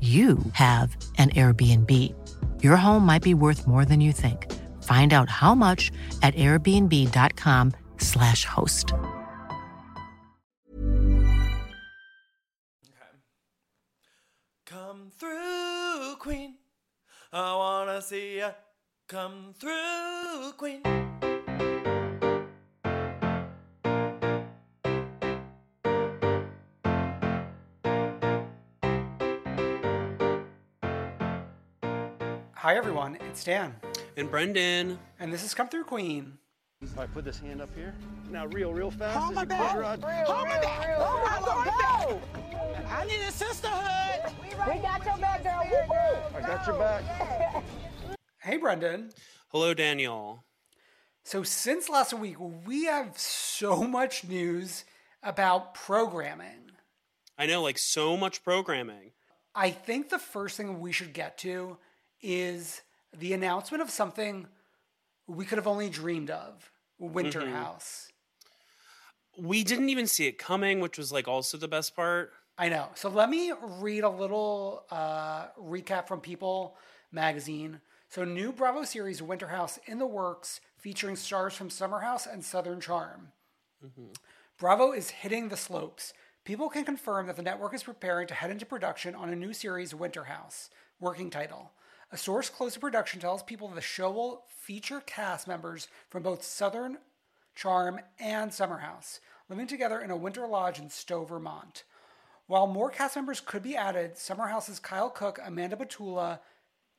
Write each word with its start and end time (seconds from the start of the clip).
you 0.00 0.38
have 0.52 0.94
an 1.16 1.30
Airbnb. 1.30 1.90
Your 2.62 2.76
home 2.76 3.06
might 3.06 3.22
be 3.22 3.32
worth 3.32 3.66
more 3.66 3.86
than 3.86 4.02
you 4.02 4.12
think. 4.12 4.52
Find 4.82 5.14
out 5.14 5.30
how 5.30 5.54
much 5.54 5.90
at 6.22 6.34
airbnb.com/slash 6.34 8.44
host. 8.44 8.92
Come 14.66 15.10
through, 15.18 16.16
Queen. 16.18 16.56
I 17.32 17.56
wanna 17.56 18.02
see 18.02 18.36
ya. 18.38 18.50
Come 19.08 19.54
through, 19.58 20.52
Queen. 20.56 20.82
Hi 32.64 32.76
everyone, 32.76 33.18
it's 33.28 33.44
Dan, 33.44 33.76
And 34.16 34.30
Brendan. 34.30 34.98
and 35.20 35.30
this 35.30 35.44
is 35.44 35.52
Come 35.52 35.68
Through 35.68 35.84
Queen. 35.84 36.38
All 36.80 36.88
right, 36.96 37.12
put 37.12 37.22
this 37.26 37.38
hand 37.38 37.60
up 37.60 37.68
here. 37.74 37.94
Now 38.30 38.46
real, 38.46 38.72
real 38.72 38.90
fast. 38.90 39.18
Hold 39.18 39.34
my 39.34 39.42
you 39.42 39.48
close 39.48 39.74
your 39.74 39.84
eyes. 39.84 39.98
back. 39.98 40.26
Hold 40.26 40.48
my 40.48 40.60
back. 40.62 40.96
Hold 40.96 42.22
my 42.22 42.22
back. 42.72 42.90
I 42.90 43.04
need 43.04 43.20
a 43.20 43.30
sisterhood. 43.30 44.34
We 44.66 44.80
got 44.80 45.04
your 45.04 45.18
back, 45.18 45.42
girl. 45.42 45.60
Woo-hoo. 45.70 46.38
I 46.38 46.40
got 46.40 46.66
your 46.66 46.78
back. 46.78 47.64
Hey 48.40 48.56
Brendan. 48.56 49.10
Hello, 49.48 49.74
Daniel. 49.74 50.46
So 51.22 51.42
since 51.42 51.90
last 51.90 52.14
week, 52.14 52.36
we 52.66 52.86
have 52.86 53.18
so 53.18 53.84
much 53.84 54.24
news 54.24 54.86
about 55.22 55.74
programming. 55.74 56.70
I 57.36 57.44
know, 57.44 57.60
like, 57.62 57.76
so 57.76 58.16
much 58.16 58.42
programming. 58.42 59.10
I 59.54 59.70
think 59.70 60.08
the 60.08 60.18
first 60.18 60.56
thing 60.56 60.80
we 60.80 60.92
should 60.92 61.12
get 61.12 61.36
to 61.40 61.76
is 62.24 62.82
the 63.16 63.34
announcement 63.34 63.82
of 63.82 63.90
something 63.90 64.48
we 65.26 65.44
could 65.44 65.58
have 65.58 65.66
only 65.66 65.88
dreamed 65.90 66.30
of 66.30 66.70
Winter 66.98 67.40
Mm-hmm. 67.40 67.52
House. 67.52 68.08
We 69.38 69.64
didn't 69.64 69.88
even 69.90 70.06
see 70.06 70.26
it 70.26 70.38
coming, 70.38 70.80
which 70.80 70.96
was, 70.96 71.12
like, 71.12 71.28
also 71.28 71.58
the 71.58 71.68
best 71.68 71.94
part. 71.94 72.32
I 72.56 72.68
know. 72.68 72.88
So 72.94 73.08
let 73.08 73.28
me 73.28 73.52
read 73.60 74.04
a 74.04 74.08
little 74.08 74.84
uh, 74.90 75.46
recap 75.60 76.06
from 76.06 76.20
People 76.20 76.76
magazine. 77.10 77.80
So, 78.08 78.24
new 78.24 78.52
Bravo 78.52 78.84
series 78.84 79.20
Winter 79.20 79.48
House 79.48 79.78
in 79.86 79.98
the 79.98 80.06
works, 80.06 80.60
featuring 80.76 81.16
stars 81.16 81.54
from 81.54 81.68
Summer 81.68 81.98
House 82.00 82.26
and 82.26 82.44
Southern 82.44 82.80
Charm. 82.80 83.32
Bravo 84.56 84.92
is 84.92 85.10
hitting 85.10 85.48
the 85.48 85.56
slopes. 85.56 86.12
People 86.44 86.68
can 86.68 86.84
confirm 86.84 87.26
that 87.26 87.34
the 87.36 87.42
network 87.42 87.74
is 87.74 87.82
preparing 87.82 88.28
to 88.28 88.34
head 88.34 88.50
into 88.52 88.66
production 88.66 89.16
on 89.16 89.30
a 89.30 89.36
new 89.36 89.52
series, 89.52 89.94
Winter 89.94 90.24
House, 90.24 90.70
working 91.00 91.28
title. 91.28 91.72
A 92.14 92.16
source 92.16 92.48
close 92.48 92.74
to 92.74 92.78
production 92.78 93.18
tells 93.18 93.42
people 93.42 93.66
the 93.66 93.80
show 93.80 94.08
will 94.08 94.44
feature 94.46 95.00
cast 95.00 95.48
members 95.48 95.88
from 96.10 96.22
both 96.22 96.44
Southern 96.44 96.98
Charm 97.56 97.98
and 98.20 98.54
Summer 98.54 98.78
House, 98.78 99.18
living 99.48 99.66
together 99.66 100.00
in 100.00 100.12
a 100.12 100.16
winter 100.16 100.46
lodge 100.46 100.78
in 100.78 100.90
Stowe, 100.90 101.24
Vermont. 101.24 101.82
While 102.46 102.68
more 102.68 102.88
cast 102.88 103.16
members 103.16 103.40
could 103.40 103.64
be 103.64 103.74
added, 103.74 104.16
Summer 104.16 104.46
House's 104.46 104.78
Kyle 104.78 105.10
Cooke, 105.10 105.40
Amanda 105.44 105.74
Batula, 105.74 106.38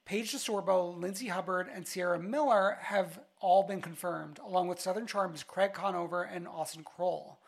Paige 0.04 0.34
DeSorbo, 0.34 1.00
Lindsay 1.00 1.30
Hubbard, 1.30 1.70
and 1.74 1.88
Ciara 1.88 2.20
Miller 2.20 2.80
have 2.82 3.22
all 3.40 3.64
been 3.64 3.80
confirmed, 3.80 4.42
along 4.46 4.68
with 4.68 4.82
Southern 4.82 5.08
Charm's 5.08 5.44
Craig 5.44 5.72
Conover 5.72 6.24
and 6.24 6.46
Austin 6.46 6.84
Kroll. 6.84 7.40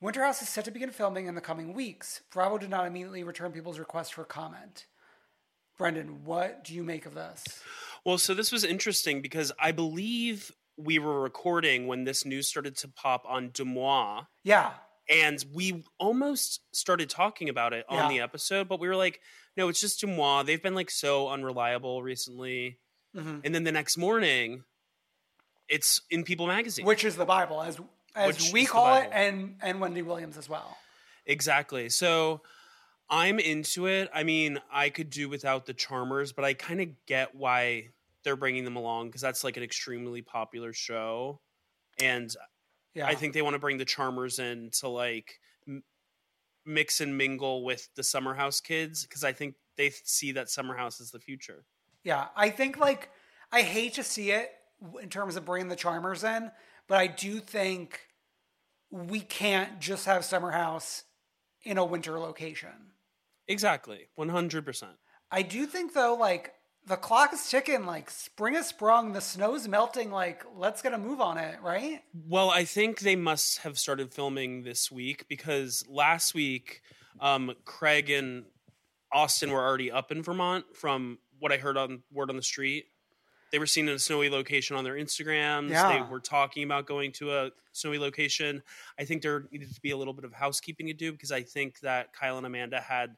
Winter 0.00 0.24
House 0.24 0.42
is 0.42 0.48
set 0.48 0.64
to 0.64 0.72
begin 0.72 0.90
filming 0.90 1.26
in 1.26 1.36
the 1.36 1.40
coming 1.40 1.74
weeks. 1.74 2.22
Bravo 2.32 2.58
did 2.58 2.70
not 2.70 2.88
immediately 2.88 3.22
return 3.22 3.52
people's 3.52 3.78
requests 3.78 4.10
for 4.10 4.24
comment. 4.24 4.86
Brendan, 5.78 6.24
what 6.24 6.64
do 6.64 6.74
you 6.74 6.82
make 6.82 7.06
of 7.06 7.14
this? 7.14 7.44
Well, 8.04 8.18
so 8.18 8.34
this 8.34 8.50
was 8.52 8.64
interesting 8.64 9.22
because 9.22 9.52
I 9.60 9.72
believe 9.72 10.50
we 10.76 10.98
were 10.98 11.20
recording 11.20 11.86
when 11.86 12.04
this 12.04 12.24
news 12.24 12.46
started 12.48 12.76
to 12.78 12.88
pop 12.88 13.24
on 13.26 13.50
Deuxmoi. 13.50 14.26
Yeah, 14.44 14.72
And 15.10 15.42
we 15.54 15.84
almost 15.98 16.60
started 16.76 17.08
talking 17.08 17.48
about 17.48 17.72
it 17.72 17.86
on 17.88 17.96
Yeah. 17.96 18.08
the 18.08 18.20
episode, 18.20 18.68
but 18.68 18.78
we 18.78 18.88
were 18.88 18.94
like, 18.96 19.20
no, 19.56 19.68
it's 19.70 19.80
just 19.80 20.02
Deuxmoi. 20.02 20.44
They've 20.44 20.62
been 20.62 20.74
like 20.74 20.90
so 20.90 21.28
unreliable 21.30 22.02
recently. 22.02 22.78
Mhm. 23.16 23.40
And 23.42 23.54
then 23.54 23.64
the 23.64 23.72
next 23.72 23.96
morning, 23.96 24.64
it's 25.66 26.02
in 26.10 26.24
People 26.24 26.46
magazine. 26.46 26.84
which 26.84 27.04
is 27.04 27.16
the 27.16 27.24
Bible, 27.24 27.62
as 27.62 27.80
as 28.14 28.26
Which 28.26 28.52
we 28.52 28.66
call 28.66 28.96
it, 28.96 29.08
and 29.12 29.56
and 29.62 29.80
Wendy 29.80 30.02
Williams 30.02 30.36
as 30.36 30.46
well. 30.48 30.76
Exactly. 31.24 31.88
So 31.88 32.42
I'm 33.10 33.38
into 33.38 33.86
it. 33.86 34.10
I 34.12 34.22
mean, 34.22 34.58
I 34.70 34.90
could 34.90 35.10
do 35.10 35.28
without 35.28 35.66
the 35.66 35.74
Charmers, 35.74 36.32
but 36.32 36.44
I 36.44 36.54
kind 36.54 36.80
of 36.80 36.88
get 37.06 37.34
why 37.34 37.88
they're 38.22 38.36
bringing 38.36 38.64
them 38.64 38.76
along 38.76 39.08
because 39.08 39.20
that's 39.20 39.44
like 39.44 39.56
an 39.56 39.62
extremely 39.62 40.20
popular 40.22 40.72
show. 40.72 41.40
And 41.98 42.34
Yeah, 42.94 43.06
I 43.06 43.14
think 43.14 43.32
they 43.32 43.42
want 43.42 43.54
to 43.54 43.58
bring 43.58 43.78
the 43.78 43.84
Charmers 43.84 44.38
in 44.38 44.70
to 44.80 44.88
like 44.88 45.40
m- 45.66 45.84
mix 46.66 47.00
and 47.00 47.16
mingle 47.16 47.64
with 47.64 47.88
the 47.94 48.02
Summer 48.02 48.34
House 48.34 48.60
kids 48.60 49.04
because 49.04 49.24
I 49.24 49.32
think 49.32 49.54
they 49.76 49.90
see 50.04 50.32
that 50.32 50.50
Summer 50.50 50.76
House 50.76 51.00
is 51.00 51.10
the 51.10 51.20
future. 51.20 51.64
Yeah, 52.04 52.28
I 52.36 52.50
think 52.50 52.76
like 52.78 53.10
I 53.50 53.62
hate 53.62 53.94
to 53.94 54.04
see 54.04 54.32
it 54.32 54.50
in 55.00 55.08
terms 55.08 55.36
of 55.36 55.44
bringing 55.44 55.68
the 55.68 55.76
Charmers 55.76 56.24
in, 56.24 56.50
but 56.86 56.98
I 56.98 57.06
do 57.06 57.40
think 57.40 58.08
we 58.90 59.20
can't 59.20 59.80
just 59.80 60.06
have 60.06 60.24
Summer 60.24 60.50
House 60.50 61.04
in 61.62 61.78
a 61.78 61.84
winter 61.84 62.18
location. 62.18 62.92
Exactly. 63.48 64.08
100%. 64.18 64.84
I 65.30 65.42
do 65.42 65.66
think 65.66 65.94
though, 65.94 66.14
like 66.14 66.54
the 66.86 66.96
clock 66.96 67.32
is 67.32 67.48
ticking. 67.48 67.86
Like 67.86 68.10
spring 68.10 68.54
has 68.54 68.68
sprung, 68.68 69.12
the 69.12 69.20
snow's 69.20 69.68
melting. 69.68 70.10
Like 70.10 70.44
let's 70.56 70.82
get 70.82 70.92
a 70.92 70.98
move 70.98 71.20
on 71.20 71.38
it, 71.38 71.60
right? 71.62 72.00
Well, 72.26 72.50
I 72.50 72.64
think 72.64 73.00
they 73.00 73.16
must 73.16 73.58
have 73.58 73.78
started 73.78 74.12
filming 74.12 74.62
this 74.62 74.90
week 74.90 75.26
because 75.28 75.84
last 75.88 76.34
week, 76.34 76.82
um, 77.20 77.52
Craig 77.64 78.10
and 78.10 78.44
Austin 79.12 79.50
were 79.50 79.64
already 79.64 79.90
up 79.90 80.12
in 80.12 80.22
Vermont 80.22 80.64
from 80.74 81.18
what 81.38 81.52
I 81.52 81.56
heard 81.56 81.76
on 81.76 82.02
word 82.12 82.30
on 82.30 82.36
the 82.36 82.42
street. 82.42 82.86
They 83.50 83.58
were 83.58 83.66
seen 83.66 83.88
in 83.88 83.94
a 83.94 83.98
snowy 83.98 84.28
location 84.28 84.76
on 84.76 84.84
their 84.84 84.94
Instagrams. 84.94 85.70
Yeah. 85.70 85.92
They 86.04 86.10
were 86.10 86.20
talking 86.20 86.64
about 86.64 86.86
going 86.86 87.12
to 87.12 87.32
a 87.34 87.50
snowy 87.72 87.98
location. 87.98 88.62
I 88.98 89.04
think 89.04 89.22
there 89.22 89.44
needed 89.50 89.74
to 89.74 89.80
be 89.80 89.90
a 89.90 89.96
little 89.96 90.12
bit 90.12 90.24
of 90.24 90.32
housekeeping 90.32 90.86
to 90.88 90.92
do 90.92 91.12
because 91.12 91.32
I 91.32 91.42
think 91.42 91.80
that 91.80 92.12
Kyle 92.12 92.36
and 92.36 92.46
Amanda 92.46 92.80
had 92.80 93.16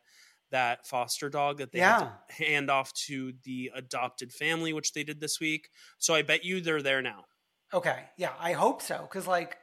that 0.50 0.86
foster 0.86 1.28
dog 1.28 1.58
that 1.58 1.72
they 1.72 1.78
Yeah. 1.78 1.98
had 1.98 2.08
to 2.28 2.44
hand 2.44 2.70
off 2.70 2.92
to 3.06 3.32
the 3.44 3.70
adopted 3.74 4.32
family, 4.32 4.72
which 4.72 4.92
they 4.92 5.04
did 5.04 5.20
this 5.20 5.40
week. 5.40 5.70
So 5.98 6.14
I 6.14 6.22
bet 6.22 6.44
you 6.44 6.60
they're 6.60 6.82
there 6.82 7.02
now. 7.02 7.24
Okay, 7.72 8.04
yeah, 8.16 8.32
I 8.38 8.52
hope 8.52 8.82
so 8.82 8.98
because 9.02 9.28
like 9.28 9.56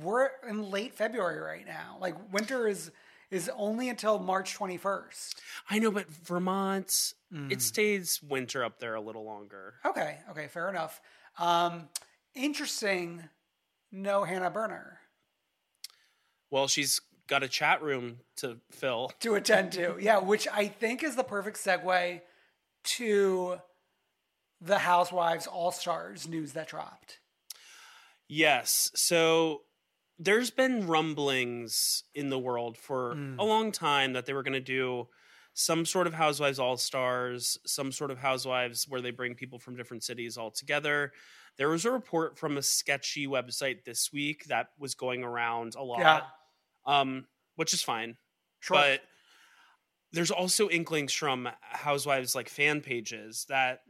we're 0.00 0.30
in 0.48 0.70
late 0.70 0.94
February 0.94 1.40
right 1.40 1.66
now. 1.66 1.96
Like 2.00 2.14
winter 2.32 2.68
is 2.68 2.90
is 3.30 3.50
only 3.56 3.88
until 3.88 4.18
March 4.18 4.54
twenty 4.54 4.76
first. 4.76 5.40
I 5.68 5.78
know, 5.78 5.90
but 5.90 6.08
Vermont, 6.08 6.90
Mm. 7.32 7.52
it 7.52 7.60
stays 7.60 8.22
winter 8.22 8.64
up 8.64 8.78
there 8.78 8.94
a 8.94 9.00
little 9.02 9.24
longer. 9.24 9.74
Okay, 9.84 10.18
okay, 10.30 10.46
fair 10.48 10.68
enough. 10.70 11.00
Um, 11.38 11.88
interesting. 12.34 13.28
No 13.92 14.24
Hannah 14.24 14.50
Berner 14.50 15.00
Well, 16.50 16.68
she's 16.68 17.00
got 17.26 17.42
a 17.42 17.48
chat 17.48 17.82
room 17.82 18.20
to 18.36 18.58
fill. 18.70 19.12
to 19.20 19.34
attend 19.34 19.72
to. 19.72 19.96
Yeah, 20.00 20.18
which 20.18 20.48
I 20.50 20.68
think 20.68 21.02
is 21.02 21.16
the 21.16 21.24
perfect 21.24 21.58
segue 21.58 22.20
to 22.96 23.56
the 24.60 24.78
Housewives 24.78 25.46
All 25.46 25.70
Stars 25.70 26.26
news 26.26 26.52
that 26.54 26.68
dropped. 26.68 27.18
Yes. 28.28 28.90
So 28.94 29.62
there's 30.18 30.50
been 30.50 30.86
rumblings 30.86 32.02
in 32.14 32.28
the 32.30 32.38
world 32.38 32.76
for 32.76 33.14
Mm. 33.14 33.38
a 33.38 33.44
long 33.44 33.70
time 33.72 34.12
that 34.14 34.26
they 34.26 34.32
were 34.32 34.42
going 34.42 34.52
to 34.54 34.60
do 34.60 35.08
some 35.54 35.84
sort 35.84 36.06
of 36.06 36.14
Housewives 36.14 36.58
All 36.58 36.76
Stars, 36.76 37.58
some 37.66 37.90
sort 37.92 38.10
of 38.10 38.18
Housewives 38.18 38.86
where 38.88 39.00
they 39.00 39.10
bring 39.10 39.34
people 39.34 39.58
from 39.58 39.76
different 39.76 40.04
cities 40.04 40.36
all 40.38 40.50
together. 40.50 41.12
There 41.56 41.68
was 41.68 41.84
a 41.84 41.90
report 41.90 42.38
from 42.38 42.56
a 42.56 42.62
sketchy 42.62 43.26
website 43.26 43.84
this 43.84 44.12
week 44.12 44.44
that 44.46 44.68
was 44.78 44.94
going 44.94 45.24
around 45.24 45.74
a 45.74 45.82
lot, 45.82 45.98
Yeah. 46.00 46.20
um, 46.86 47.26
which 47.56 47.74
is 47.74 47.82
fine. 47.82 48.16
Sure. 48.60 48.76
But 48.76 49.02
there's 50.12 50.30
also 50.30 50.68
inklings 50.68 51.12
from 51.12 51.48
Housewives 51.60 52.34
like 52.34 52.48
fan 52.48 52.80
pages 52.80 53.44
that 53.48 53.82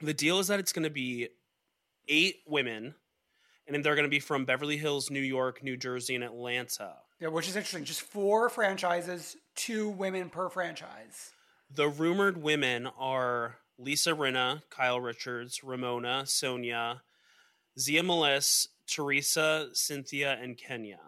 the 0.00 0.14
deal 0.14 0.38
is 0.40 0.48
that 0.48 0.58
it's 0.60 0.72
going 0.72 0.82
to 0.84 0.90
be 0.90 1.28
eight 2.08 2.42
women, 2.46 2.94
and 3.66 3.84
they're 3.84 3.94
going 3.94 4.04
to 4.04 4.10
be 4.10 4.20
from 4.20 4.44
Beverly 4.44 4.76
Hills, 4.76 5.10
New 5.10 5.20
York, 5.20 5.62
New 5.62 5.76
Jersey, 5.76 6.14
and 6.14 6.24
Atlanta. 6.24 6.94
Yeah, 7.20 7.28
which 7.28 7.48
is 7.48 7.56
interesting. 7.56 7.84
Just 7.84 8.02
four 8.02 8.48
franchises, 8.48 9.36
two 9.54 9.88
women 9.88 10.28
per 10.28 10.48
franchise. 10.48 11.32
The 11.74 11.88
rumored 11.88 12.42
women 12.42 12.88
are 12.98 13.58
Lisa 13.78 14.10
Rinna, 14.10 14.62
Kyle 14.70 15.00
Richards, 15.00 15.64
Ramona, 15.64 16.22
Sonja, 16.26 17.00
Zia 17.78 18.02
Melisse, 18.02 18.68
Teresa, 18.86 19.68
Cynthia, 19.72 20.38
and 20.40 20.56
Kenya. 20.56 21.00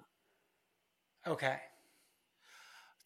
Okay. 1.27 1.59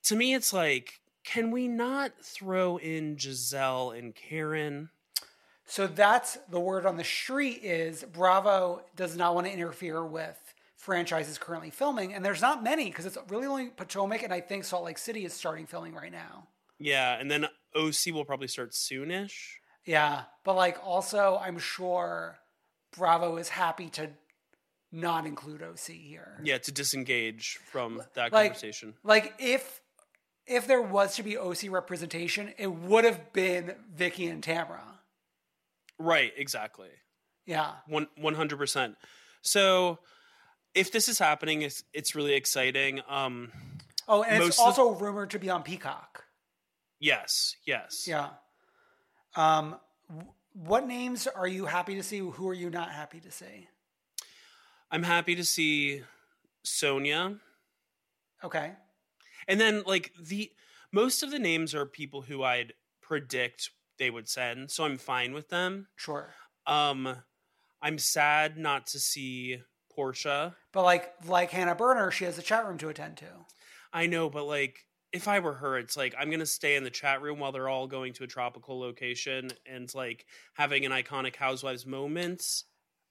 To 0.05 0.17
me, 0.17 0.35
it's 0.35 0.53
like, 0.53 1.01
can 1.25 1.51
we 1.51 1.69
not 1.69 2.13
throw 2.23 2.79
in 2.79 3.17
Gizelle 3.17 3.97
and 3.99 4.15
Karen? 4.15 4.91
So 5.71 5.87
that's 5.87 6.37
the 6.51 6.59
word 6.59 6.85
on 6.85 6.97
the 6.97 7.05
street 7.05 7.61
is 7.63 8.03
Bravo 8.03 8.83
does 8.97 9.17
not 9.17 9.37
want 9.37 9.47
to 9.47 9.53
interfere 9.53 10.05
with 10.05 10.37
franchises 10.77 11.39
currently 11.39 11.71
filming, 11.71 12.13
and 12.13 12.25
there's 12.25 12.43
not 12.43 12.65
many 12.65 12.87
because 12.87 13.07
it's 13.07 13.17
really 13.29 13.47
only 13.47 13.69
Potomac 13.69 14.25
and 14.25 14.33
I 14.35 14.41
think 14.41 14.65
Salt 14.65 14.85
Lake 14.85 14.99
City 14.99 15.25
is 15.25 15.33
starting 15.33 15.67
filming 15.67 15.95
right 15.95 16.11
now. 16.11 16.49
Yeah, 16.81 17.17
and 17.21 17.31
then 17.31 17.47
OC 17.77 18.13
will 18.13 18.25
probably 18.25 18.49
start 18.49 18.73
soonish. 18.73 19.35
Yeah, 19.85 20.23
but 20.43 20.57
like 20.57 20.79
also 20.85 21.41
I'm 21.41 21.61
sure 21.61 22.39
Bravo 22.97 23.37
is 23.37 23.51
happy 23.51 23.91
to 23.91 24.11
not 24.91 25.25
include 25.25 25.63
OC 25.63 25.93
here. 25.93 26.41
Yeah, 26.43 26.59
to 26.59 26.73
disengage 26.73 27.61
from 27.71 28.03
that 28.15 28.33
Like- 28.33 28.51
conversation. 28.55 28.95
Like 29.05 29.35
if 29.39 29.81
if 30.49 30.67
there 30.67 30.83
was 30.83 31.15
to 31.15 31.23
be 31.23 31.37
OC 31.39 31.69
representation, 31.69 32.53
it 32.59 32.67
would 32.73 33.05
have 33.05 33.33
been 33.33 33.77
Vicki 33.95 34.27
and 34.27 34.43
Tamra. 34.43 34.90
Right, 36.01 36.33
exactly. 36.37 36.89
Yeah. 37.47 37.73
One 37.87 38.09
one 38.17 38.35
hundred 38.35 38.59
percent. 38.59 38.97
So 39.43 39.99
if 40.75 40.91
this 40.93 41.09
is 41.09 41.19
happening, 41.19 41.63
it's 41.63 41.85
it's 41.93 42.15
really 42.15 42.35
exciting. 42.35 43.01
Um 43.09 43.53
Oh, 44.09 44.23
and 44.25 44.43
it's 44.43 44.59
also 44.59 44.91
rumored 44.95 45.31
to 45.31 45.39
be 45.39 45.51
on 45.51 45.63
Peacock. 45.63 46.25
yes, 46.99 47.55
yes. 47.65 48.07
Yeah. 48.09 48.31
Um, 49.37 49.77
what 50.53 50.87
names 50.89 51.29
are 51.29 51.47
you 51.47 51.67
happy 51.67 51.95
to 51.95 52.03
see? 52.03 52.19
Who 52.19 52.49
are 52.49 52.55
you 52.55 52.71
not 52.71 52.91
happy 52.91 53.21
to 53.21 53.31
see? 53.31 53.69
I'm 54.91 55.05
happy 55.05 55.37
to 55.37 55.45
see 55.45 56.03
Sonja. 56.67 57.39
Okay. 58.43 58.73
And 59.47 59.61
then 59.61 59.85
like 59.87 60.13
the 60.21 60.51
most 60.93 61.23
of 61.23 61.31
the 61.31 61.39
names 61.39 61.73
are 61.75 61.87
people 61.87 62.23
who 62.23 62.43
I'd 62.43 62.73
predict 63.01 63.71
they 64.01 64.11
would 64.11 64.29
send, 64.29 64.73
so 64.73 64.83
I'm 64.83 64.99
fine 64.99 65.33
with 65.33 65.49
them. 65.49 65.87
Sure. 65.95 66.35
Um 66.67 67.17
I'm 67.81 67.99
sad 67.99 68.59
not 68.59 68.89
to 68.89 68.99
see 68.99 69.59
Porsha. 69.97 70.55
But 70.73 70.83
like 70.83 71.13
like 71.27 71.51
Hannah 71.51 71.75
Berner, 71.77 72.11
she 72.11 72.25
has 72.25 72.39
a 72.39 72.43
chat 72.43 72.67
room 72.67 72.79
to 72.79 72.89
attend 72.89 73.19
to. 73.19 73.27
I 73.93 74.07
know, 74.07 74.29
but 74.29 74.45
like 74.45 74.87
if 75.13 75.27
I 75.27 75.41
were 75.41 75.55
her, 75.55 75.79
it's 75.79 75.97
like 75.97 76.15
I'm 76.19 76.31
gonna 76.31 76.47
stay 76.47 76.77
in 76.77 76.85
the 76.85 76.91
chat 76.91 77.23
room 77.23 77.39
while 77.39 77.53
they're 77.53 77.69
all 77.69 77.87
going 77.87 78.13
to 78.15 78.25
a 78.25 78.29
tropical 78.29 78.79
location 78.79 79.51
and 79.67 79.93
like 79.95 80.27
having 80.55 80.85
an 80.85 80.93
iconic 80.93 81.37
housewives 81.37 81.87
moment. 81.87 82.65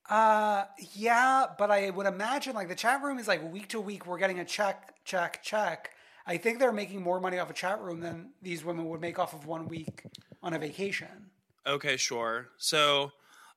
Uh 0.10 0.66
yeah, 0.94 1.46
but 1.58 1.70
I 1.72 1.90
would 1.90 2.08
imagine 2.08 2.56
like 2.56 2.68
the 2.68 2.76
chat 2.76 3.04
room 3.04 3.20
is 3.20 3.28
like 3.28 3.52
week 3.52 3.68
to 3.70 3.80
week 3.80 4.06
we're 4.06 4.18
getting 4.18 4.40
a 4.40 4.46
check, 4.46 4.96
check, 5.06 5.44
check. 5.44 5.92
I 6.26 6.38
think 6.38 6.60
they're 6.60 6.72
making 6.72 7.02
more 7.02 7.20
money 7.20 7.40
off 7.40 7.50
a 7.50 7.54
chat 7.54 7.82
room 7.82 8.02
than 8.02 8.32
these 8.42 8.64
women 8.64 8.88
would 8.90 9.02
make 9.02 9.18
off 9.18 9.34
of 9.34 9.46
one 9.46 9.68
week 9.68 10.04
on 10.42 10.54
a 10.54 10.60
vacation. 10.60 11.32
Okay, 11.68 11.98
sure. 11.98 12.48
So, 12.58 13.12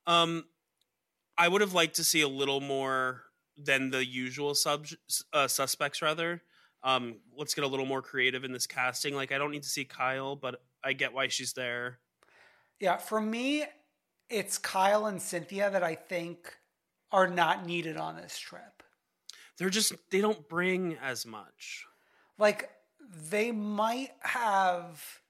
um, 0.06 0.44
I 1.38 1.48
would 1.48 1.60
have 1.60 1.72
liked 1.72 1.96
to 1.96 2.04
see 2.04 2.20
a 2.20 2.28
little 2.28 2.60
more 2.60 3.22
than 3.56 3.90
the 3.90 4.04
usual 4.04 4.54
sub 4.54 4.86
uh, 5.32 5.48
suspects. 5.48 6.02
Rather, 6.02 6.42
um, 6.82 7.16
let's 7.36 7.54
get 7.54 7.64
a 7.64 7.68
little 7.68 7.86
more 7.86 8.02
creative 8.02 8.44
in 8.44 8.52
this 8.52 8.66
casting. 8.66 9.14
Like, 9.14 9.32
I 9.32 9.38
don't 9.38 9.50
need 9.50 9.62
to 9.62 9.68
see 9.68 9.84
Kyle, 9.84 10.36
but 10.36 10.62
I 10.84 10.92
get 10.92 11.12
why 11.12 11.28
she's 11.28 11.52
there. 11.52 11.98
Yeah, 12.80 12.96
for 12.96 13.20
me, 13.20 13.64
it's 14.28 14.58
Kyle 14.58 15.06
and 15.06 15.22
Cynthia 15.22 15.70
that 15.70 15.82
I 15.84 15.94
think 15.94 16.54
are 17.12 17.28
not 17.28 17.64
needed 17.66 17.96
on 17.96 18.16
this 18.16 18.36
trip. 18.38 18.82
They're 19.58 19.70
just 19.70 19.94
they 20.10 20.20
don't 20.20 20.48
bring 20.48 20.96
as 21.02 21.24
much. 21.24 21.84
like 22.38 22.70
they 23.30 23.52
might 23.52 24.10
have 24.20 25.20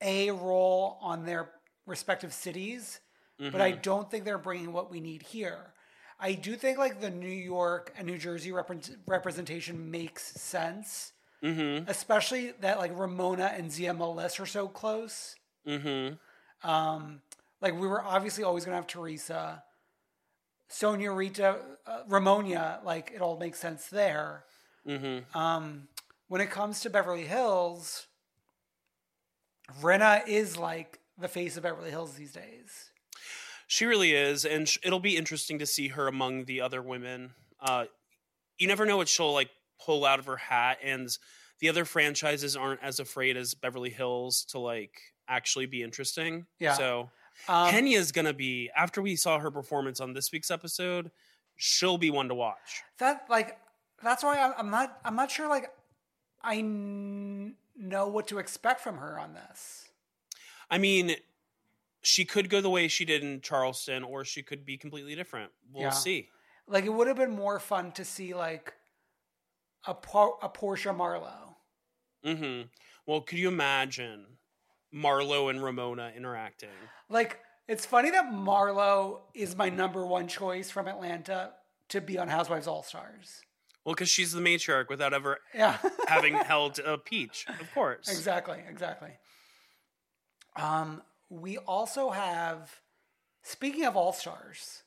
a 0.00 0.30
role 0.30 0.98
on 1.00 1.24
their 1.24 1.50
respective 1.86 2.32
cities, 2.32 3.00
but 3.38 3.60
I 3.60 3.72
don't 3.72 4.10
think 4.10 4.24
they're 4.24 4.38
bringing 4.38 4.72
what 4.72 4.90
we 4.90 5.00
need 5.00 5.22
here. 5.22 5.72
I 6.18 6.32
do 6.32 6.56
think 6.56 6.78
like 6.78 7.00
the 7.00 7.10
New 7.10 7.26
York 7.28 7.92
and 7.96 8.06
New 8.06 8.16
Jersey 8.18 8.50
repre- 8.50 8.96
representation 9.06 9.90
makes 9.90 10.22
sense, 10.40 11.12
Mm-hmm. 11.44 11.88
especially 11.88 12.52
that 12.62 12.78
like 12.78 12.98
Ramona 12.98 13.52
and 13.54 13.70
ZMLS 13.70 14.40
are 14.40 14.46
so 14.46 14.66
close. 14.68 15.36
Mm-hmm. 15.68 16.68
Um, 16.68 17.20
like 17.60 17.78
we 17.78 17.86
were 17.86 18.02
obviously 18.02 18.42
always 18.42 18.64
gonna 18.64 18.76
have 18.76 18.86
Teresa, 18.86 19.62
Sonja, 20.70 21.14
Rita, 21.14 21.58
uh, 21.86 22.00
Ramonia. 22.08 22.80
Like 22.84 23.12
it 23.14 23.20
all 23.20 23.36
makes 23.38 23.58
sense 23.58 23.86
there. 23.88 24.44
Mm-hmm. 24.88 25.36
Um, 25.38 25.88
when 26.28 26.40
it 26.40 26.50
comes 26.50 26.80
to 26.80 26.90
Beverly 26.90 27.26
Hills, 27.26 28.06
Rinna 29.82 30.26
is 30.26 30.56
like 30.56 30.98
the 31.18 31.28
face 31.28 31.56
of 31.56 31.62
Beverly 31.62 31.90
Hills 31.90 32.14
these 32.14 32.32
days. 32.32 32.90
She 33.66 33.84
really 33.84 34.12
is, 34.12 34.44
and 34.44 34.68
sh- 34.68 34.78
it'll 34.84 35.00
be 35.00 35.16
interesting 35.16 35.58
to 35.58 35.66
see 35.66 35.88
her 35.88 36.06
among 36.06 36.44
the 36.44 36.60
other 36.60 36.80
women. 36.80 37.32
Uh, 37.60 37.86
you 38.58 38.68
never 38.68 38.86
know 38.86 38.96
what 38.96 39.08
she'll 39.08 39.32
like 39.32 39.50
pull 39.84 40.04
out 40.04 40.18
of 40.18 40.26
her 40.26 40.36
hat, 40.36 40.78
and 40.84 41.08
the 41.60 41.68
other 41.68 41.84
franchises 41.84 42.56
aren't 42.56 42.82
as 42.82 43.00
afraid 43.00 43.36
as 43.36 43.54
Beverly 43.54 43.90
Hills 43.90 44.44
to 44.50 44.58
like 44.58 44.92
actually 45.28 45.66
be 45.66 45.82
interesting. 45.82 46.46
Yeah. 46.60 46.74
So 46.74 47.10
Um, 47.48 47.70
Kenya's 47.70 48.12
gonna 48.12 48.32
be 48.34 48.70
after 48.76 49.02
we 49.02 49.16
saw 49.16 49.38
her 49.40 49.50
performance 49.50 50.00
on 50.00 50.12
this 50.12 50.30
week's 50.32 50.50
episode, 50.50 51.10
she'll 51.56 51.98
be 51.98 52.10
one 52.10 52.28
to 52.28 52.34
watch. 52.34 52.82
that 52.98 53.26
like 53.28 53.58
that's 54.02 54.22
why 54.22 54.38
I'm, 54.40 54.52
I'm 54.58 54.70
not 54.70 54.98
I'm 55.04 55.16
not 55.16 55.30
sure 55.30 55.48
like 55.48 55.70
I 56.42 56.58
n- 56.58 57.56
know 57.78 58.08
what 58.08 58.26
to 58.28 58.38
expect 58.38 58.80
from 58.80 58.98
her 58.98 59.18
on 59.18 59.34
this. 59.34 59.88
I 60.70 60.78
mean, 60.78 61.16
she 62.02 62.24
could 62.24 62.48
go 62.50 62.60
the 62.60 62.70
way 62.70 62.88
she 62.88 63.04
did 63.04 63.22
in 63.22 63.40
Charleston, 63.40 64.02
or 64.02 64.24
she 64.24 64.42
could 64.42 64.64
be 64.64 64.76
completely 64.78 65.14
different. 65.14 65.52
We'll 65.72 65.84
Yeah. 65.84 65.90
see. 65.90 66.30
Like 66.66 66.84
it 66.84 66.90
would 66.92 67.06
have 67.06 67.16
been 67.16 67.30
more 67.34 67.60
fun 67.60 67.92
to 67.92 68.04
see 68.04 68.34
like 68.34 68.74
a 69.86 69.94
Por- 69.94 70.38
a 70.42 70.48
Porsha 70.48 70.94
Marlo. 70.96 71.54
hmm 72.24 72.62
Well, 73.06 73.20
could 73.20 73.38
you 73.38 73.48
imagine 73.48 74.38
Marlo 74.92 75.48
and 75.50 75.62
Ramona 75.62 76.12
interacting? 76.16 76.70
Like 77.08 77.40
it's 77.68 77.86
funny 77.86 78.10
that 78.10 78.26
Marlo 78.32 79.20
is 79.34 79.54
my 79.56 79.68
number 79.68 80.04
one 80.04 80.26
choice 80.26 80.70
from 80.70 80.88
Atlanta 80.88 81.52
to 81.90 82.00
be 82.00 82.18
on 82.18 82.26
Housewives 82.28 82.66
All 82.66 82.82
Stars. 82.82 83.42
Well, 83.86 83.94
because 83.94 84.08
she's 84.08 84.32
the 84.32 84.40
matriarch 84.40 84.88
without 84.88 85.14
ever 85.14 85.38
Yeah. 85.54 85.78
having 86.08 86.34
held 86.34 86.80
a 86.80 86.98
peach, 86.98 87.46
of 87.48 87.72
course. 87.72 88.08
Exactly, 88.08 88.58
exactly. 88.68 89.12
Um, 90.56 91.02
we 91.30 91.56
also 91.58 92.10
have, 92.10 92.80
speaking 93.44 93.84
of 93.84 93.96
All 93.96 94.12
Stars, 94.12 94.82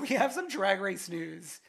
we 0.00 0.08
have 0.08 0.32
some 0.32 0.48
drag 0.48 0.80
race 0.80 1.10
news 1.10 1.60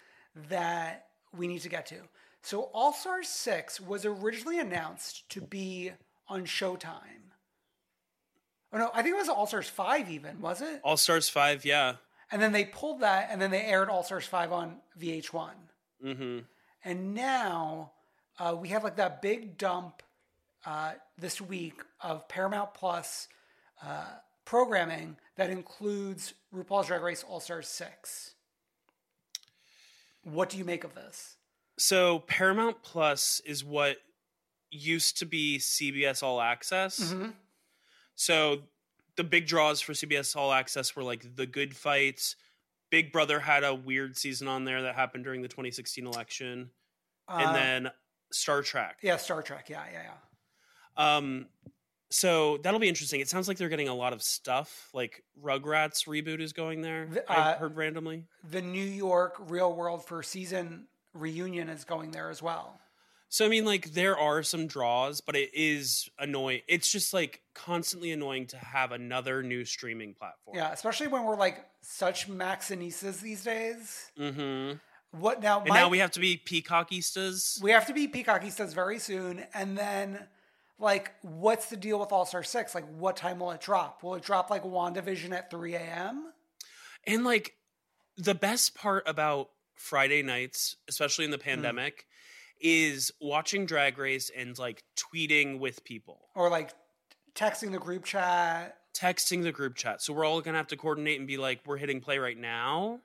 that 0.50 1.08
we 1.36 1.46
need 1.46 1.60
to 1.62 1.70
get 1.70 1.86
to. 1.88 1.98
So, 2.42 2.70
All 2.74 2.94
Stars 2.94 3.28
6 3.28 3.82
was 3.82 4.06
originally 4.06 4.60
announced 4.60 5.28
to 5.32 5.42
be 5.42 5.92
on 6.30 6.46
Showtime. 6.46 7.34
Oh, 8.72 8.78
no, 8.78 8.92
I 8.94 9.02
think 9.02 9.16
it 9.16 9.18
was 9.18 9.28
All 9.28 9.46
Stars 9.46 9.68
5, 9.68 10.10
even, 10.10 10.40
was 10.40 10.62
it? 10.62 10.80
All 10.86 10.96
Stars 10.96 11.28
5, 11.28 11.66
yeah. 11.66 11.96
And 12.32 12.42
then 12.42 12.54
they 12.54 12.64
pulled 12.64 13.02
that 13.02 13.28
and 13.30 13.42
then 13.42 13.52
they 13.52 13.64
aired 13.64 13.90
All 13.90 14.04
Stars 14.04 14.26
5 14.26 14.54
on 14.54 14.78
VH1. 14.98 15.50
Hmm 16.02 16.40
And 16.84 17.14
now 17.14 17.92
uh, 18.40 18.56
we 18.60 18.70
have 18.70 18.84
like 18.84 18.98
that 18.98 19.22
big 19.22 19.58
dump 19.58 20.04
uh, 20.66 20.94
this 21.18 21.40
week 21.42 21.82
of 22.02 22.28
Paramount 22.28 22.74
Plus 22.74 23.28
uh, 23.84 24.06
programming 24.46 25.18
that 25.36 25.50
includes 25.50 26.34
RuPaul's 26.54 26.88
Drag 26.88 27.02
Race 27.02 27.24
All 27.28 27.40
Stars 27.40 27.68
6. 27.68 28.34
What 30.24 30.50
do 30.50 30.58
you 30.58 30.66
make 30.66 30.84
of 30.84 30.94
this? 30.94 31.36
So 31.78 32.20
Paramount 32.20 32.82
Plus 32.84 33.42
is 33.46 33.64
what 33.64 33.98
used 34.72 35.18
to 35.20 35.26
be 35.26 35.58
CBS 35.60 36.24
All 36.24 36.42
Access. 36.42 37.00
Mm-hmm. 37.00 37.30
So 38.16 38.64
the 39.16 39.24
big 39.24 39.48
draws 39.48 39.80
for 39.80 39.94
CBS 39.94 40.36
All 40.36 40.52
Access 40.52 40.96
were 40.96 41.04
like 41.04 41.36
The 41.36 41.46
Good 41.46 41.76
Fight. 41.76 42.36
Big 42.90 43.12
Brother 43.12 43.40
had 43.40 43.64
a 43.64 43.74
weird 43.76 44.18
season 44.18 44.48
on 44.48 44.66
there 44.66 44.84
that 44.84 44.96
happened 44.96 45.24
during 45.24 45.42
the 45.42 45.48
2016 45.48 46.06
election. 46.06 46.70
Uh, 47.28 47.42
and 47.42 47.56
then 47.56 47.92
Star 48.32 48.62
Trek. 48.62 48.98
Yeah, 49.02 49.18
Star 49.18 49.42
Trek. 49.42 49.70
Yeah, 49.70 49.84
yeah, 49.92 50.02
yeah. 50.04 51.18
Um, 51.18 51.48
so 52.10 52.58
that'll 52.58 52.80
be 52.80 52.88
interesting. 52.88 53.20
It 53.20 53.28
sounds 53.28 53.48
like 53.48 53.58
they're 53.58 53.70
getting 53.70 53.90
a 53.90 53.94
lot 53.94 54.14
of 54.14 54.24
stuff. 54.24 54.90
Like 54.94 55.24
Rugrats 55.42 56.08
reboot 56.08 56.40
is 56.40 56.54
going 56.54 56.82
there. 56.82 57.08
The- 57.08 57.32
I 57.32 57.52
uh, 57.52 57.58
heard 57.58 57.76
randomly. 57.76 58.24
The 58.50 58.62
New 58.62 58.86
York 58.86 59.36
Real 59.48 59.74
World 59.74 60.06
for 60.06 60.24
season 60.24 60.88
reunion 61.14 61.70
is 61.70 61.84
going 61.84 62.12
there 62.12 62.30
as 62.30 62.42
well. 62.42 62.80
So 63.30 63.46
I 63.46 63.50
mean, 63.50 63.66
like 63.66 63.92
there 63.92 64.18
are 64.18 64.42
some 64.44 64.68
draws, 64.68 65.20
but 65.22 65.36
it 65.36 65.50
is 65.54 66.10
annoying. 66.18 66.62
It's 66.68 66.90
just 66.92 67.14
like 67.14 67.42
constantly 67.54 68.12
annoying 68.12 68.48
to 68.48 68.58
have 68.58 68.92
another 68.92 69.44
new 69.44 69.66
streaming 69.66 70.14
platform. 70.14 70.56
Yeah, 70.56 70.72
especially 70.72 71.08
when 71.08 71.24
we're 71.26 71.36
like 71.36 71.66
such 71.82 72.30
Maxinistas 72.30 73.20
these 73.22 73.44
days. 73.44 74.12
Mm-hmm. 74.18 74.78
What 75.20 75.42
now? 75.42 75.60
And 75.60 75.70
my- 75.70 75.76
now 75.82 75.90
we 75.90 76.00
have 76.00 76.12
to 76.12 76.20
be 76.20 76.38
peacockistas. 76.38 77.62
We 77.62 77.72
have 77.72 77.86
to 77.88 77.94
be 77.94 78.08
Peacockistas 78.08 78.74
very 78.74 79.00
soon. 79.00 79.44
And 79.54 79.78
then, 79.78 80.20
like, 80.80 81.12
what's 81.22 81.70
the 81.70 81.78
deal 81.78 82.00
with 82.00 82.12
All 82.12 82.26
Star 82.26 82.44
6? 82.44 82.76
Like, 82.76 82.86
what 82.98 83.16
time 83.18 83.40
will 83.40 83.52
it 83.52 83.62
drop? 83.62 84.04
Will 84.04 84.16
it 84.16 84.24
drop 84.24 84.50
like 84.50 84.64
WandaVision 84.64 85.32
at 85.32 85.50
3 85.50 85.76
a.m.? 85.76 86.32
And 87.06 87.24
like 87.24 87.56
the 88.18 88.36
best 88.36 88.76
part 88.76 89.04
about 89.08 89.50
Friday 89.76 90.22
nights, 90.24 90.76
especially 90.88 91.26
Hmm. 91.26 91.34
in 91.34 91.40
the 91.40 91.44
pandemic, 91.44 92.06
is 92.60 93.12
watching 93.22 93.66
Drag 93.66 93.98
Race 93.98 94.32
and 94.36 94.58
like 94.58 94.84
tweeting 94.96 95.60
with 95.60 95.84
people, 95.84 96.28
Or 96.36 96.50
like 96.50 96.72
texting 97.36 97.72
the 97.72 97.80
group 97.80 98.04
chat? 98.06 98.78
texting 98.94 99.44
the 99.44 99.52
group 99.52 99.76
chat. 99.76 100.02
So 100.02 100.12
we're 100.12 100.26
all 100.26 100.42
gonna 100.42 100.58
have 100.58 100.68
to 100.68 100.78
coordinate 100.78 101.20
and 101.20 101.28
be 101.28 101.38
like, 101.38 101.60
we're 101.66 101.78
hitting 101.78 102.02
play 102.02 102.18
right 102.18 102.38
now. 102.38 103.00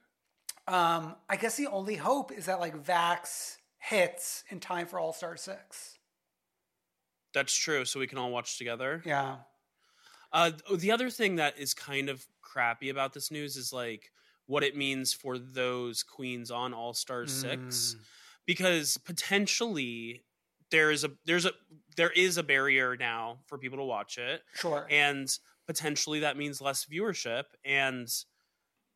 Um, 0.67 1.17
I 1.29 1.37
guess 1.37 1.57
the 1.57 1.67
only 1.67 1.97
hope 1.97 2.33
is 2.33 2.47
that 2.47 2.61
like 2.61 2.83
Vax 2.85 3.57
hits 3.79 4.45
in 4.49 4.59
time 4.61 4.87
for 4.87 4.99
All 4.99 5.13
Star 5.13 5.37
6. 5.37 5.99
That's 7.35 7.55
true. 7.55 7.85
So 7.85 7.99
we 8.01 8.07
can 8.07 8.19
all 8.19 8.31
watch 8.31 8.59
together. 8.59 9.03
Yeah. 9.05 9.37
Uh, 10.33 10.53
the 10.75 10.93
other 10.93 11.11
thing 11.11 11.37
that 11.37 11.59
is 11.59 11.75
kind 11.75 12.09
of 12.09 12.25
crappy 12.41 12.89
about 12.89 13.13
this 13.13 13.31
news 13.31 13.57
is 13.57 13.73
like 13.73 14.11
what 14.47 14.63
it 14.63 14.77
means 14.77 15.13
for 15.13 15.39
those 15.39 16.03
queens 16.03 16.51
on 16.51 16.73
All 16.73 16.95
Stars 16.95 17.33
Six, 17.33 17.97
because 18.47 18.97
potentially 18.99 20.25
there 20.71 20.91
is 20.91 21.05
a 21.05 21.11
there's 21.27 21.45
a 21.47 21.53
there 21.97 22.11
is 22.11 22.39
a 22.39 22.43
barrier 22.43 22.97
now 22.97 23.41
for 23.47 23.59
people 23.59 23.79
to 23.79 23.85
watch 23.85 24.19
it, 24.19 24.43
Sure. 24.55 24.87
and 24.91 25.29
potentially 25.67 26.21
that 26.21 26.37
means 26.37 26.61
less 26.61 26.85
viewership, 26.87 27.45
and 27.65 28.09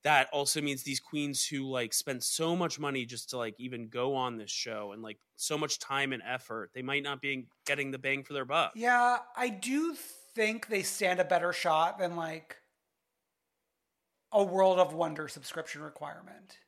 that 0.05 0.29
also 0.33 0.61
means 0.61 0.83
these 0.85 1.01
queens 1.01 1.47
who 1.47 1.69
like 1.69 1.93
spent 1.93 2.23
so 2.23 2.55
much 2.55 2.79
money 2.79 3.05
just 3.05 3.31
to 3.31 3.37
like 3.37 3.55
even 3.59 3.89
go 3.89 4.15
on 4.15 4.37
this 4.37 4.51
show 4.51 4.93
and 4.93 5.03
like 5.03 5.19
so 5.37 5.59
much 5.59 5.79
time 5.81 6.13
and 6.13 6.23
effort, 6.27 6.71
they 6.75 6.83
might 6.83 7.03
not 7.03 7.21
be 7.21 7.49
getting 7.67 7.91
the 7.91 7.99
bang 7.99 8.23
for 8.23 8.33
their 8.33 8.45
buck. 8.45 8.73
Yeah, 8.77 9.19
I 9.37 9.49
do 9.49 9.95
think 10.35 10.69
they 10.69 10.83
stand 10.83 11.19
a 11.19 11.25
better 11.25 11.53
shot 11.53 11.99
than 11.99 12.15
like 12.15 12.57
a 14.33 14.43
World 14.45 14.79
of 14.79 14.93
Wonder 14.93 15.29
subscription 15.29 15.83
requirement. 15.83 16.59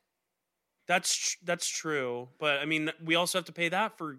That's 0.89 1.15
tr- 1.15 1.37
that's 1.43 1.67
true, 1.67 2.29
but 2.39 2.59
I 2.61 2.65
mean, 2.65 2.91
we 3.05 3.13
also 3.13 3.37
have 3.37 3.45
to 3.45 3.51
pay 3.51 3.69
that 3.69 3.95
for 3.95 4.17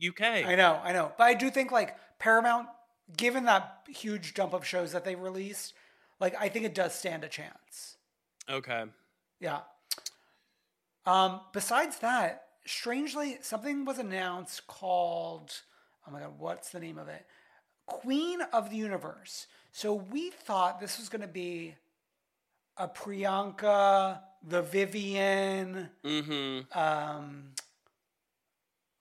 UK. 0.00 0.22
I 0.22 0.54
know, 0.54 0.80
I 0.84 0.92
know. 0.92 1.10
But 1.18 1.24
I 1.24 1.34
do 1.34 1.50
think 1.50 1.72
like 1.72 1.96
Paramount, 2.20 2.68
given 3.16 3.44
that 3.46 3.78
huge 3.88 4.32
dump 4.32 4.52
of 4.52 4.64
shows 4.64 4.92
that 4.92 5.04
they 5.04 5.16
released, 5.16 5.74
like 6.20 6.36
I 6.40 6.48
think 6.48 6.64
it 6.64 6.76
does 6.76 6.94
stand 6.94 7.24
a 7.24 7.28
chance. 7.28 7.96
Okay. 8.48 8.84
Yeah. 9.40 9.62
Um, 11.04 11.40
besides 11.52 11.98
that, 11.98 12.44
strangely, 12.66 13.38
something 13.42 13.84
was 13.84 13.98
announced 13.98 14.68
called 14.68 15.50
oh 16.06 16.12
my 16.12 16.20
god, 16.20 16.34
what's 16.38 16.70
the 16.70 16.78
name 16.78 16.98
of 16.98 17.08
it? 17.08 17.26
Queen 17.86 18.42
of 18.52 18.70
the 18.70 18.76
Universe. 18.76 19.48
So 19.72 19.92
we 19.92 20.30
thought 20.30 20.78
this 20.78 20.98
was 20.98 21.08
gonna 21.08 21.26
be 21.26 21.74
a 22.76 22.86
Priyanka, 22.86 24.20
the 24.46 24.62
Vivienne, 24.62 25.90
Mm-hmm. 26.04 26.78
um, 26.78 27.44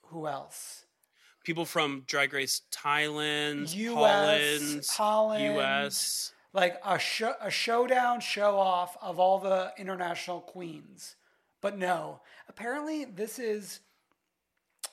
who 0.07 0.27
else? 0.27 0.85
People 1.43 1.65
from 1.65 2.03
Drag 2.05 2.33
Race 2.33 2.61
Thailand, 2.71 3.73
US, 3.75 3.95
Holland, 3.95 4.85
Holland. 4.89 5.55
US. 5.59 6.33
like 6.53 6.79
a 6.85 6.99
show, 6.99 7.33
a 7.41 7.49
showdown 7.49 8.19
show 8.19 8.57
off 8.59 8.95
of 9.01 9.19
all 9.19 9.39
the 9.39 9.71
international 9.77 10.41
queens. 10.41 11.15
But 11.61 11.77
no, 11.77 12.21
apparently 12.47 13.05
this 13.05 13.39
is 13.39 13.79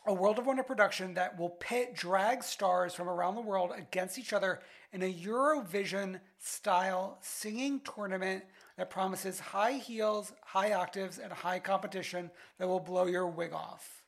a 0.07 0.14
World 0.14 0.38
of 0.38 0.47
Wonder 0.47 0.62
production 0.62 1.12
that 1.14 1.38
will 1.38 1.50
pit 1.50 1.95
drag 1.95 2.43
stars 2.43 2.95
from 2.95 3.09
around 3.09 3.35
the 3.35 3.43
world 3.43 3.73
against 3.76 4.19
each 4.19 4.33
other 4.33 4.61
in 4.93 5.02
a 5.02 5.12
Eurovision 5.12 6.19
style 6.38 7.19
singing 7.21 7.81
tournament 7.81 8.45
that 8.78 8.90
promises 8.90 9.40
high 9.40 9.73
heels, 9.73 10.32
high 10.44 10.73
octaves, 10.73 11.18
and 11.18 11.32
high 11.32 11.58
competition 11.58 12.30
that 12.58 12.68
will 12.68 12.80
blow 12.80 13.06
your 13.06 13.26
wig 13.26 13.52
off. 13.52 14.02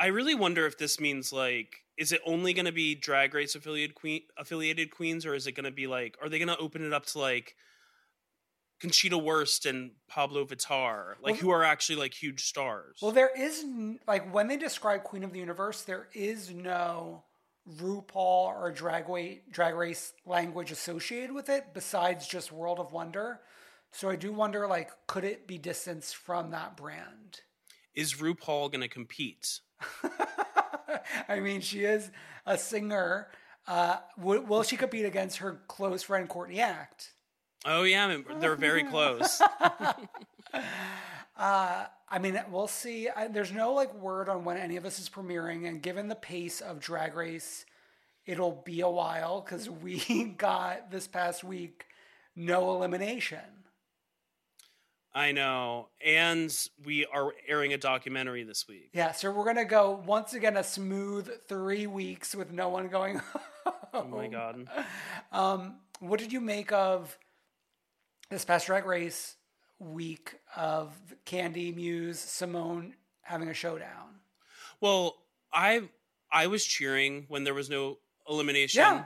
I 0.00 0.08
really 0.08 0.34
wonder 0.34 0.66
if 0.66 0.76
this 0.76 0.98
means 0.98 1.32
like, 1.32 1.76
is 1.96 2.10
it 2.10 2.20
only 2.26 2.52
going 2.52 2.66
to 2.66 2.72
be 2.72 2.96
Drag 2.96 3.32
Race 3.32 3.54
affiliated 3.54 3.94
queen 3.94 4.22
affiliated 4.36 4.90
queens, 4.90 5.24
or 5.24 5.34
is 5.34 5.46
it 5.46 5.52
going 5.52 5.64
to 5.64 5.70
be 5.70 5.86
like, 5.86 6.18
are 6.20 6.28
they 6.28 6.40
going 6.40 6.48
to 6.48 6.58
open 6.58 6.84
it 6.84 6.92
up 6.92 7.06
to 7.06 7.20
like 7.20 7.54
Conchita 8.80 9.16
Wurst 9.16 9.64
and 9.64 9.92
Pabllo 10.10 10.44
Vittar, 10.44 11.14
like 11.22 11.34
Well- 11.34 11.40
who 11.40 11.50
are 11.50 11.62
actually 11.62 11.96
like 11.96 12.14
huge 12.14 12.44
stars? 12.44 12.98
Well, 13.00 13.12
there 13.12 13.30
is 13.38 13.64
like 14.08 14.34
when 14.34 14.48
they 14.48 14.56
describe 14.56 15.04
Queen 15.04 15.22
of 15.22 15.32
the 15.32 15.38
Universe, 15.38 15.82
there 15.82 16.08
is 16.12 16.50
no 16.52 17.22
RuPaul 17.78 18.14
or 18.14 18.72
drag 18.72 19.06
drag 19.50 19.74
race 19.74 20.12
language 20.26 20.70
associated 20.70 21.32
with 21.32 21.48
it 21.48 21.72
besides 21.72 22.26
just 22.26 22.52
World 22.52 22.78
of 22.78 22.92
Wonder. 22.92 23.40
So 23.92 24.10
I 24.10 24.16
do 24.16 24.32
wonder, 24.32 24.66
like, 24.66 24.90
could 25.06 25.24
it 25.24 25.46
be 25.46 25.56
distanced 25.56 26.16
from 26.16 26.50
that 26.50 26.76
brand? 26.76 27.40
is 27.94 28.14
RuPaul 28.14 28.70
going 28.70 28.80
to 28.80 28.88
compete? 28.88 29.60
I 31.28 31.40
mean, 31.40 31.60
she 31.60 31.84
is 31.84 32.10
a 32.46 32.58
singer. 32.58 33.28
Uh, 33.66 33.96
will, 34.18 34.42
will 34.42 34.62
she 34.62 34.76
compete 34.76 35.04
against 35.04 35.38
her 35.38 35.60
close 35.68 36.02
friend 36.02 36.28
Courtney 36.28 36.60
Act? 36.60 37.12
Oh 37.64 37.84
yeah, 37.84 38.18
they're 38.40 38.56
very 38.56 38.84
close. 38.84 39.40
Uh, 41.36 41.86
I 42.08 42.18
mean, 42.18 42.40
we'll 42.50 42.68
see. 42.68 43.08
I, 43.08 43.28
there's 43.28 43.52
no 43.52 43.72
like 43.72 43.94
word 43.94 44.28
on 44.28 44.44
when 44.44 44.56
any 44.56 44.76
of 44.76 44.82
this 44.82 44.98
is 44.98 45.08
premiering, 45.08 45.66
and 45.68 45.82
given 45.82 46.08
the 46.08 46.14
pace 46.14 46.60
of 46.60 46.80
Drag 46.80 47.14
Race, 47.14 47.66
it'll 48.26 48.62
be 48.64 48.80
a 48.80 48.88
while 48.88 49.40
because 49.40 49.68
we 49.68 50.24
got 50.38 50.90
this 50.90 51.06
past 51.06 51.42
week 51.42 51.86
no 52.36 52.74
elimination. 52.74 53.40
I 55.16 55.30
know, 55.30 55.90
and 56.04 56.52
we 56.84 57.06
are 57.06 57.32
airing 57.46 57.72
a 57.72 57.78
documentary 57.78 58.42
this 58.42 58.66
week. 58.68 58.90
Yeah, 58.92 59.12
so 59.12 59.30
we're 59.30 59.44
gonna 59.44 59.64
go 59.64 60.02
once 60.04 60.34
again 60.34 60.56
a 60.56 60.64
smooth 60.64 61.30
three 61.48 61.86
weeks 61.86 62.34
with 62.34 62.52
no 62.52 62.68
one 62.68 62.88
going. 62.88 63.20
Oh 63.96 64.02
my 64.02 64.26
god. 64.26 64.68
Um, 65.30 65.76
what 66.00 66.18
did 66.18 66.32
you 66.32 66.40
make 66.40 66.72
of 66.72 67.16
this 68.28 68.44
past 68.44 68.66
Drag 68.66 68.84
Race 68.84 69.36
week 69.92 70.36
of 70.56 70.92
Kandy, 71.26 71.74
Muse, 71.74 72.18
Simone 72.18 72.94
having 73.22 73.48
a 73.48 73.54
showdown. 73.54 74.20
Well, 74.80 75.16
I 75.52 75.82
I 76.32 76.46
was 76.48 76.64
cheering 76.64 77.26
when 77.28 77.44
there 77.44 77.54
was 77.54 77.70
no 77.70 77.98
elimination 78.28 78.80
Yeah. 78.80 79.04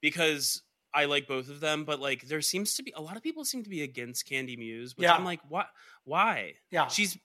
because 0.00 0.62
I 0.94 1.04
like 1.04 1.26
both 1.28 1.48
of 1.50 1.60
them, 1.60 1.84
but 1.84 2.00
like 2.00 2.22
there 2.22 2.40
seems 2.40 2.74
to 2.74 2.82
be 2.82 2.92
a 2.96 3.02
lot 3.02 3.16
of 3.16 3.22
people 3.22 3.44
seem 3.44 3.62
to 3.64 3.70
be 3.70 3.82
against 3.82 4.28
Kandy 4.28 4.56
Muse, 4.58 4.96
which 4.96 5.04
Yeah. 5.04 5.14
I'm 5.14 5.24
like, 5.24 5.40
what? 5.48 5.68
Why? 6.04 6.54
Yeah. 6.70 6.88
she's 6.88 7.18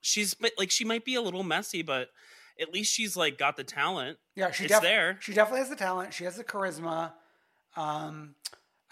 she's 0.00 0.34
like 0.58 0.70
she 0.70 0.84
might 0.84 1.04
be 1.04 1.14
a 1.14 1.22
little 1.22 1.42
messy, 1.42 1.82
but 1.82 2.08
at 2.60 2.72
least 2.72 2.92
she's 2.92 3.16
like 3.16 3.38
got 3.38 3.56
the 3.56 3.64
talent. 3.64 4.18
Yeah, 4.36 4.50
she's 4.50 4.68
def- 4.68 4.82
there. 4.82 5.16
She 5.20 5.32
definitely 5.32 5.60
has 5.60 5.70
the 5.70 5.76
talent. 5.76 6.12
She 6.14 6.24
has 6.24 6.36
the 6.36 6.44
charisma. 6.44 7.12
Um, 7.76 8.34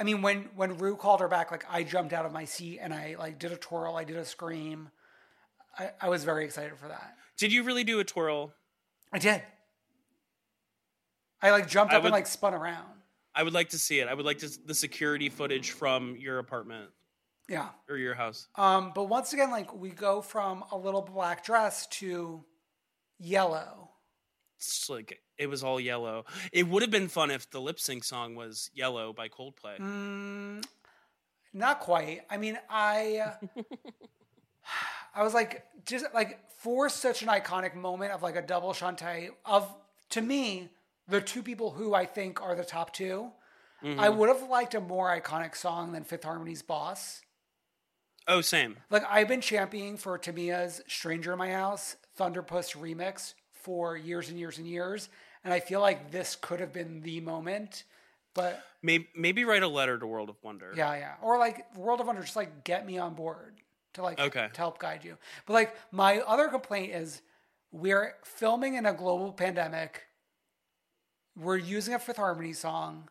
I 0.01 0.03
mean, 0.03 0.23
when 0.23 0.49
when 0.57 0.79
Ru 0.79 0.97
called 0.97 1.21
her 1.21 1.29
back, 1.29 1.51
like 1.53 1.65
I 1.71 1.83
jumped 1.85 2.13
out 2.15 2.25
of 2.25 2.33
my 2.33 2.47
seat 2.47 2.79
and 2.81 2.93
I 2.95 3.17
like 3.19 3.39
did 3.39 3.53
a 3.53 3.57
twirl. 3.57 3.95
I 3.97 4.05
did 4.05 4.17
a 4.17 4.25
scream. 4.25 4.89
I, 5.79 5.91
I 6.01 6.09
was 6.09 6.25
very 6.25 6.45
excited 6.47 6.77
for 6.79 6.89
that. 6.89 7.15
Did 7.37 7.53
you 7.53 7.63
really 7.63 7.85
do 7.85 8.01
a 8.01 8.05
twirl? 8.05 8.55
I 9.13 9.19
did. 9.19 9.43
I 11.43 11.51
like 11.51 11.69
jumped 11.69 11.93
I 11.93 11.97
up 11.99 12.03
would- 12.03 12.09
and 12.09 12.13
like 12.15 12.27
spun 12.27 12.55
around. 12.55 12.87
I 13.35 13.43
would 13.45 13.53
like 13.53 13.69
to 13.71 13.79
see 13.79 14.01
it. 14.01 14.09
I 14.09 14.15
would 14.15 14.27
like 14.27 14.39
to 14.39 14.49
the 14.67 14.75
security 14.75 15.29
footage 15.29 15.71
from 15.71 16.17
your 16.17 16.39
apartment 16.41 16.91
Yeah. 17.49 17.69
or 17.89 17.97
your 17.97 18.15
house. 18.15 18.49
Um, 18.57 18.91
but 18.93 19.05
once 19.05 19.33
again, 19.33 19.51
like 19.53 19.73
we 19.73 19.91
go 19.91 20.21
from 20.21 20.65
a 20.73 20.77
little 20.77 21.01
black 21.03 21.45
dress 21.45 21.87
to 21.99 22.45
yellow. 23.19 23.90
It's 24.61 24.91
like 24.91 25.21
it 25.39 25.49
was 25.49 25.65
all 25.65 25.81
yellow. 25.81 26.27
It 26.53 26.69
would 26.69 26.83
have 26.83 26.91
been 26.91 27.09
fun 27.09 27.31
if 27.31 27.49
the 27.51 27.61
lip 27.61 27.81
sync 27.81 28.05
song 28.05 28.35
was 28.35 28.71
"Yellow" 28.75 29.15
by 29.15 29.29
Coldplay. 29.29 29.79
Mm, 29.79 30.63
not 31.55 31.81
quite. 31.81 32.21
I 32.29 32.37
mean, 32.37 32.59
I 32.69 33.37
I 35.15 35.23
was 35.23 35.33
like 35.33 35.65
just 35.87 36.05
like 36.13 36.41
for 36.59 36.91
such 36.91 37.23
an 37.23 37.29
iconic 37.29 37.75
moment 37.75 38.13
of 38.13 38.23
like 38.23 38.37
a 38.37 38.43
double 38.43 38.75
shantay 38.75 39.31
of 39.47 39.67
to 40.11 40.21
me 40.21 40.69
the 41.09 41.23
two 41.23 41.43
people 41.43 41.71
who 41.71 41.95
I 41.95 42.05
think 42.05 42.43
are 42.43 42.55
the 42.55 42.65
top 42.65 42.93
2 42.93 43.33
I 43.99 44.11
would 44.11 44.29
have 44.29 44.43
liked 44.51 44.75
a 44.75 44.81
more 44.81 45.09
iconic 45.09 45.57
song 45.57 45.93
than 45.93 46.05
Fifth 46.05 46.25
Harmony's 46.25 46.61
"Boss." 46.61 47.23
Oh, 48.29 48.43
same. 48.43 48.77
Like 48.91 49.05
I've 49.09 49.27
been 49.27 49.41
championing 49.41 49.97
for 49.97 50.19
Tamia's 50.19 50.83
"Stranger 50.87 51.33
in 51.33 51.39
My 51.39 51.51
House" 51.51 51.97
Thunderpuss 52.19 52.77
remix 52.77 53.33
for 53.63 53.97
years 53.97 54.29
and 54.29 54.39
years 54.39 54.59
and 54.59 54.67
years, 54.67 55.09
and 55.45 55.53
I 55.55 55.61
feel 55.61 55.81
like 55.81 56.11
this 56.11 56.37
could 56.37 56.61
have 56.61 56.73
been 56.73 57.01
the 57.03 57.21
moment. 57.21 57.85
But 58.35 58.63
Maybe 58.83 59.09
maybe 59.17 59.45
write 59.45 59.63
a 59.63 59.69
letter 59.69 59.99
to 59.99 60.07
World 60.07 60.29
of 60.31 60.37
Wonder. 60.43 60.73
yeah, 60.77 60.95
yeah. 60.95 61.15
Or 61.21 61.39
like 61.39 61.75
World 61.77 62.01
of 62.01 62.07
Wonder, 62.07 62.23
just 62.23 62.37
like 62.37 62.65
get 62.65 62.87
me 62.87 62.97
on 62.99 63.15
board 63.15 63.61
to 63.95 64.03
like 64.03 64.19
Okay. 64.21 64.49
to 64.53 64.57
help 64.59 64.79
guide 64.79 65.05
you. 65.05 65.17
But 65.47 65.53
like 65.55 65.77
my 65.91 66.19
other 66.21 66.49
complaint 66.49 66.95
is 66.95 67.23
we're 67.73 68.15
filming 68.25 68.75
in 68.75 68.87
a 68.87 68.93
global 68.93 69.33
pandemic. 69.33 70.05
We're 71.37 71.57
using 71.57 71.95
a 71.95 71.99
Fifth 71.99 72.17
Harmony 72.19 72.53
song. 72.53 73.09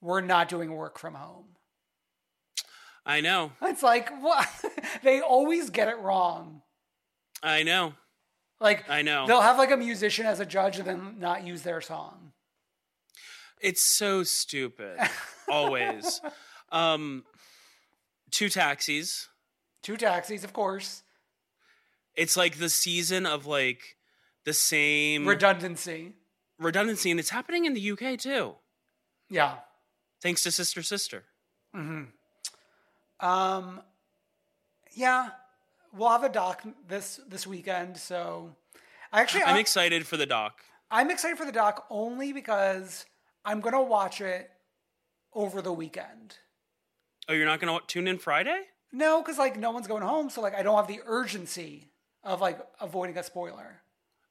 We're 0.00 0.20
not 0.20 0.48
doing 0.48 0.72
work 0.72 0.98
from 0.98 1.14
home. 1.14 1.46
I 3.04 3.20
know. 3.20 3.52
It's 3.62 3.82
like 3.82 4.10
what 4.22 4.48
they 5.02 5.20
always 5.20 5.70
get 5.70 5.88
it 5.88 5.98
wrong. 5.98 6.62
I 7.42 7.62
know. 7.62 7.94
Like 8.60 8.88
I 8.90 9.02
know. 9.02 9.26
they'll 9.26 9.40
have 9.40 9.58
like 9.58 9.70
a 9.70 9.76
musician 9.76 10.26
as 10.26 10.38
a 10.40 10.46
judge 10.46 10.78
and 10.78 10.86
then 10.86 11.16
not 11.18 11.46
use 11.46 11.62
their 11.62 11.80
song. 11.80 12.32
It's 13.60 13.82
so 13.82 14.22
stupid. 14.22 14.98
Always. 15.48 16.20
um 16.70 17.24
two 18.30 18.48
taxis. 18.48 19.28
Two 19.82 19.96
taxis, 19.96 20.44
of 20.44 20.52
course. 20.52 21.02
It's 22.14 22.36
like 22.36 22.58
the 22.58 22.68
season 22.68 23.24
of 23.26 23.46
like 23.46 23.96
the 24.44 24.52
same 24.52 25.26
Redundancy. 25.26 26.12
redundancy 26.58 27.10
and 27.10 27.18
it's 27.20 27.30
happening 27.30 27.64
in 27.64 27.74
the 27.74 27.90
UK 27.92 28.18
too. 28.18 28.54
Yeah. 29.30 29.56
Thanks 30.22 30.42
to 30.42 30.50
Sister 30.52 30.82
Sister. 30.82 31.24
Um, 33.20 33.80
yeah, 34.94 35.28
we'll 35.96 36.08
have 36.08 36.24
a 36.24 36.28
doc 36.28 36.62
this 36.88 37.20
this 37.28 37.46
weekend. 37.46 37.96
So, 37.96 38.54
actually, 39.12 39.42
I'm 39.42 39.54
I'm, 39.54 39.60
excited 39.60 40.06
for 40.06 40.16
the 40.16 40.26
doc. 40.26 40.60
I'm 40.90 41.10
excited 41.10 41.38
for 41.38 41.44
the 41.46 41.52
doc 41.52 41.86
only 41.90 42.32
because 42.32 43.06
I'm 43.44 43.60
gonna 43.60 43.82
watch 43.82 44.20
it 44.20 44.50
over 45.32 45.62
the 45.62 45.72
weekend. 45.72 46.36
Oh, 47.28 47.32
you're 47.32 47.46
not 47.46 47.60
going 47.60 47.78
to 47.78 47.86
tune 47.86 48.08
in 48.08 48.18
Friday? 48.18 48.62
No, 48.92 49.22
because 49.22 49.38
like 49.38 49.56
no 49.56 49.70
one's 49.70 49.86
going 49.86 50.02
home, 50.02 50.30
so 50.30 50.40
like 50.40 50.54
I 50.54 50.62
don't 50.62 50.74
have 50.74 50.88
the 50.88 51.00
urgency 51.06 51.92
of 52.24 52.40
like 52.40 52.58
avoiding 52.80 53.16
a 53.16 53.22
spoiler. 53.22 53.82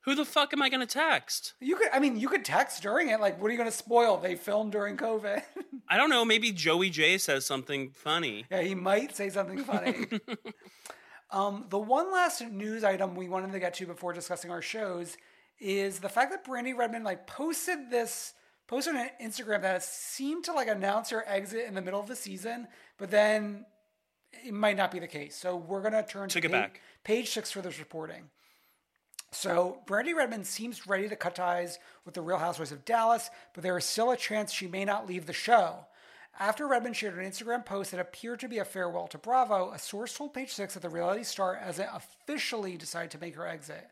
Who 0.01 0.15
the 0.15 0.25
fuck 0.25 0.53
am 0.53 0.61
I 0.61 0.69
going 0.69 0.85
to 0.85 0.91
text? 0.91 1.53
You 1.59 1.75
could, 1.75 1.89
I 1.93 1.99
mean, 1.99 2.19
you 2.19 2.27
could 2.27 2.43
text 2.43 2.81
during 2.81 3.09
it. 3.09 3.19
Like, 3.19 3.39
what 3.39 3.47
are 3.47 3.51
you 3.51 3.57
gonna 3.57 3.71
spoil? 3.71 4.17
They 4.17 4.35
filmed 4.35 4.73
during 4.73 4.97
COVID. 4.97 5.41
I 5.89 5.97
don't 5.97 6.09
know. 6.09 6.25
Maybe 6.25 6.51
Joey 6.51 6.89
Jay 6.89 7.17
says 7.17 7.45
something 7.45 7.91
funny. 7.91 8.45
Yeah, 8.51 8.61
he 8.61 8.75
might 8.75 9.15
say 9.15 9.29
something 9.29 9.63
funny. 9.63 10.07
um, 11.31 11.65
the 11.69 11.77
one 11.77 12.11
last 12.11 12.41
news 12.41 12.83
item 12.83 13.15
we 13.15 13.29
wanted 13.29 13.51
to 13.51 13.59
get 13.59 13.75
to 13.75 13.85
before 13.85 14.13
discussing 14.13 14.51
our 14.51 14.61
shows 14.61 15.17
is 15.59 15.99
the 15.99 16.09
fact 16.09 16.31
that 16.31 16.45
Brandi 16.45 16.75
Redmond 16.75 17.05
like 17.05 17.27
posted 17.27 17.89
this 17.91 18.33
posted 18.67 18.95
on 18.95 19.09
Instagram 19.21 19.61
that 19.63 19.83
seemed 19.83 20.45
to 20.45 20.53
like 20.53 20.67
announce 20.67 21.09
her 21.09 21.23
exit 21.27 21.65
in 21.65 21.73
the 21.73 21.81
middle 21.81 21.99
of 21.99 22.07
the 22.07 22.15
season, 22.15 22.67
but 22.97 23.09
then 23.09 23.65
it 24.45 24.53
might 24.53 24.77
not 24.77 24.91
be 24.91 24.99
the 24.99 25.07
case. 25.07 25.35
So 25.35 25.55
we're 25.55 25.81
gonna 25.81 26.05
turn 26.05 26.29
Took 26.29 26.43
to 26.43 26.49
page, 26.49 26.51
back. 26.51 26.81
page 27.03 27.29
six 27.29 27.51
for 27.51 27.61
this 27.61 27.79
reporting. 27.79 28.29
So 29.31 29.81
Brandi 29.85 30.15
Redmond 30.15 30.47
seems 30.47 30.87
ready 30.87 31.07
to 31.09 31.15
cut 31.15 31.35
ties 31.35 31.77
with 32.05 32.15
the 32.15 32.21
Real 32.21 32.37
Housewives 32.37 32.71
of 32.71 32.85
Dallas, 32.85 33.29
but 33.53 33.63
there 33.63 33.77
is 33.77 33.85
still 33.85 34.11
a 34.11 34.17
chance 34.17 34.51
she 34.51 34.67
may 34.67 34.85
not 34.85 35.07
leave 35.07 35.25
the 35.25 35.33
show. 35.33 35.85
After 36.37 36.67
Redmond 36.67 36.95
shared 36.95 37.17
an 37.17 37.25
Instagram 37.29 37.65
post 37.65 37.91
that 37.91 37.99
appeared 37.99 38.39
to 38.41 38.47
be 38.47 38.59
a 38.59 38.65
farewell 38.65 39.07
to 39.07 39.17
Bravo, 39.17 39.71
a 39.71 39.79
source 39.79 40.13
told 40.13 40.33
Page 40.33 40.51
Six 40.53 40.73
that 40.73 40.81
the 40.81 40.89
reality 40.89 41.23
star 41.23 41.55
hasn't 41.55 41.89
officially 41.93 42.77
decided 42.77 43.11
to 43.11 43.19
make 43.19 43.35
her 43.35 43.47
exit. 43.47 43.89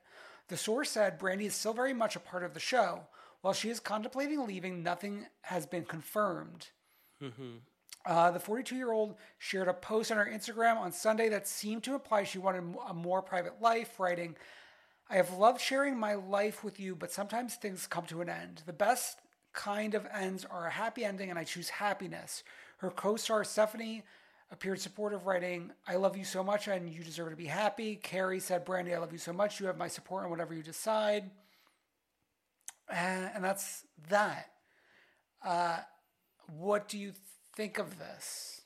The 0.47 0.57
source 0.57 0.91
said 0.91 1.19
Brandi 1.19 1.45
is 1.45 1.55
still 1.55 1.73
very 1.73 1.93
much 1.93 2.15
a 2.15 2.21
part 2.21 2.43
of 2.43 2.53
the 2.53 2.59
show. 2.59 3.01
While 3.41 3.53
she 3.53 3.69
is 3.69 3.79
contemplating 3.79 4.45
leaving, 4.45 4.81
nothing 4.81 5.25
has 5.41 5.65
been 5.65 5.83
confirmed. 5.85 6.67
Uh, 8.05 8.31
the 8.31 8.39
42 8.39 8.75
year 8.75 8.91
old 8.91 9.15
shared 9.37 9.67
a 9.67 9.73
post 9.73 10.11
on 10.11 10.17
her 10.17 10.31
Instagram 10.31 10.77
on 10.77 10.91
Sunday 10.93 11.27
that 11.29 11.47
seemed 11.47 11.83
to 11.83 11.93
imply 11.95 12.23
she 12.23 12.37
wanted 12.37 12.63
a 12.87 12.93
more 12.93 13.21
private 13.21 13.61
life, 13.61 13.99
writing, 13.99 14.35
I 15.09 15.15
have 15.15 15.33
loved 15.33 15.61
sharing 15.61 15.97
my 15.97 16.15
life 16.15 16.63
with 16.63 16.79
you, 16.79 16.95
but 16.95 17.11
sometimes 17.11 17.55
things 17.55 17.87
come 17.87 18.05
to 18.05 18.21
an 18.21 18.29
end. 18.29 18.63
The 18.65 18.73
best 18.73 19.19
kind 19.53 19.95
of 19.95 20.07
ends 20.13 20.45
are 20.45 20.67
a 20.67 20.71
happy 20.71 21.03
ending, 21.03 21.29
and 21.29 21.39
I 21.39 21.43
choose 21.43 21.69
happiness. 21.69 22.43
Her 22.77 22.91
co 22.91 23.15
star 23.15 23.43
Stephanie 23.43 24.03
appeared 24.51 24.79
supportive, 24.79 25.25
writing, 25.25 25.71
I 25.87 25.95
love 25.95 26.15
you 26.15 26.23
so 26.23 26.43
much 26.43 26.67
and 26.67 26.89
you 26.89 27.03
deserve 27.03 27.31
to 27.31 27.35
be 27.35 27.45
happy. 27.45 27.95
Kary 27.95 28.39
said, 28.39 28.65
Brandi, 28.65 28.95
I 28.95 28.97
love 28.97 29.11
you 29.11 29.17
so 29.17 29.33
much. 29.33 29.59
You 29.59 29.65
have 29.67 29.77
my 29.77 29.87
support 29.87 30.23
on 30.23 30.29
whatever 30.29 30.53
you 30.53 30.63
decide. 30.63 31.29
And, 32.89 33.43
that's 33.43 33.83
that. 34.09 34.51
Uh, 35.43 35.79
what 36.57 36.87
do 36.87 36.97
you 36.97 37.11
think 37.55 37.77
of 37.77 37.99
this? 37.99 38.61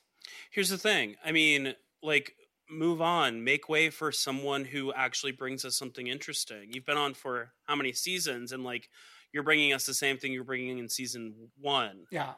Here's 0.52 0.68
the 0.68 0.78
thing. 0.78 1.16
I 1.24 1.32
mean, 1.32 1.74
like, 2.02 2.36
move 2.70 3.02
on, 3.02 3.42
make 3.42 3.68
way 3.68 3.90
for 3.90 4.12
someone 4.12 4.66
who 4.66 4.92
actually 4.92 5.32
brings 5.32 5.64
us 5.64 5.76
something 5.76 6.06
interesting. 6.06 6.72
You've 6.72 6.86
been 6.86 6.96
on 6.96 7.14
for 7.14 7.52
how 7.64 7.74
many 7.74 7.92
seasons, 7.92 8.52
and 8.52 8.62
like, 8.62 8.88
you're 9.32 9.42
bringing 9.42 9.72
us 9.72 9.86
the 9.86 9.94
same 9.94 10.18
thing 10.18 10.32
you're 10.32 10.44
bringing 10.44 10.78
in 10.78 10.88
season 10.88 11.34
one. 11.60 12.06
Yeah. 12.10 12.32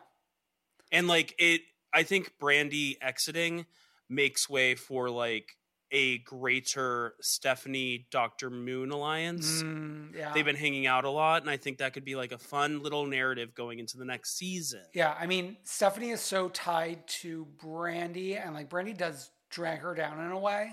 And 0.92 1.09
like, 1.09 1.35
it, 1.38 1.62
I 1.92 2.02
think 2.02 2.33
Brandi 2.40 2.96
exiting 3.00 3.66
makes 4.09 4.48
way 4.48 4.74
for 4.74 5.11
like 5.11 5.57
a 5.90 6.18
greater 6.18 7.14
Stephanie 7.20 8.07
Dr. 8.11 8.50
Moon 8.50 8.90
alliance. 8.90 9.62
Mm, 9.62 10.14
yeah. 10.14 10.33
They've 10.33 10.44
been 10.44 10.57
hanging 10.57 10.87
out 10.87 11.04
a 11.04 11.11
lot, 11.11 11.42
and 11.42 11.50
I 11.50 11.57
think 11.57 11.78
that 11.78 11.92
could 11.92 12.04
be 12.04 12.16
like 12.16 12.33
a 12.33 12.38
fun 12.38 12.83
little 12.83 13.07
narrative 13.07 13.54
going 13.54 13.78
into 13.78 13.96
the 13.96 14.04
next 14.04 14.37
season. 14.37 14.83
Yeah, 14.92 15.14
I 15.18 15.26
mean, 15.26 15.57
Stephanie 15.62 16.11
is 16.11 16.20
so 16.20 16.48
tied 16.48 17.07
to 17.20 17.46
Brandi, 17.62 18.44
and 18.44 18.54
like 18.54 18.68
Brandi 18.68 18.96
does 18.96 19.30
drag 19.50 19.80
her 19.80 19.94
down 19.94 20.18
in 20.24 20.33
a 20.33 20.38
way. 20.38 20.72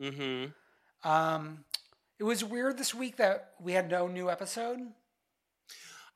Mm-hmm. 0.00 1.08
Um, 1.08 1.64
it 2.20 2.24
was 2.24 2.44
weird 2.44 2.78
this 2.78 2.94
week 2.94 3.16
that 3.16 3.54
we 3.60 3.72
had 3.72 3.90
no 3.90 4.06
new 4.06 4.30
episode. 4.30 4.78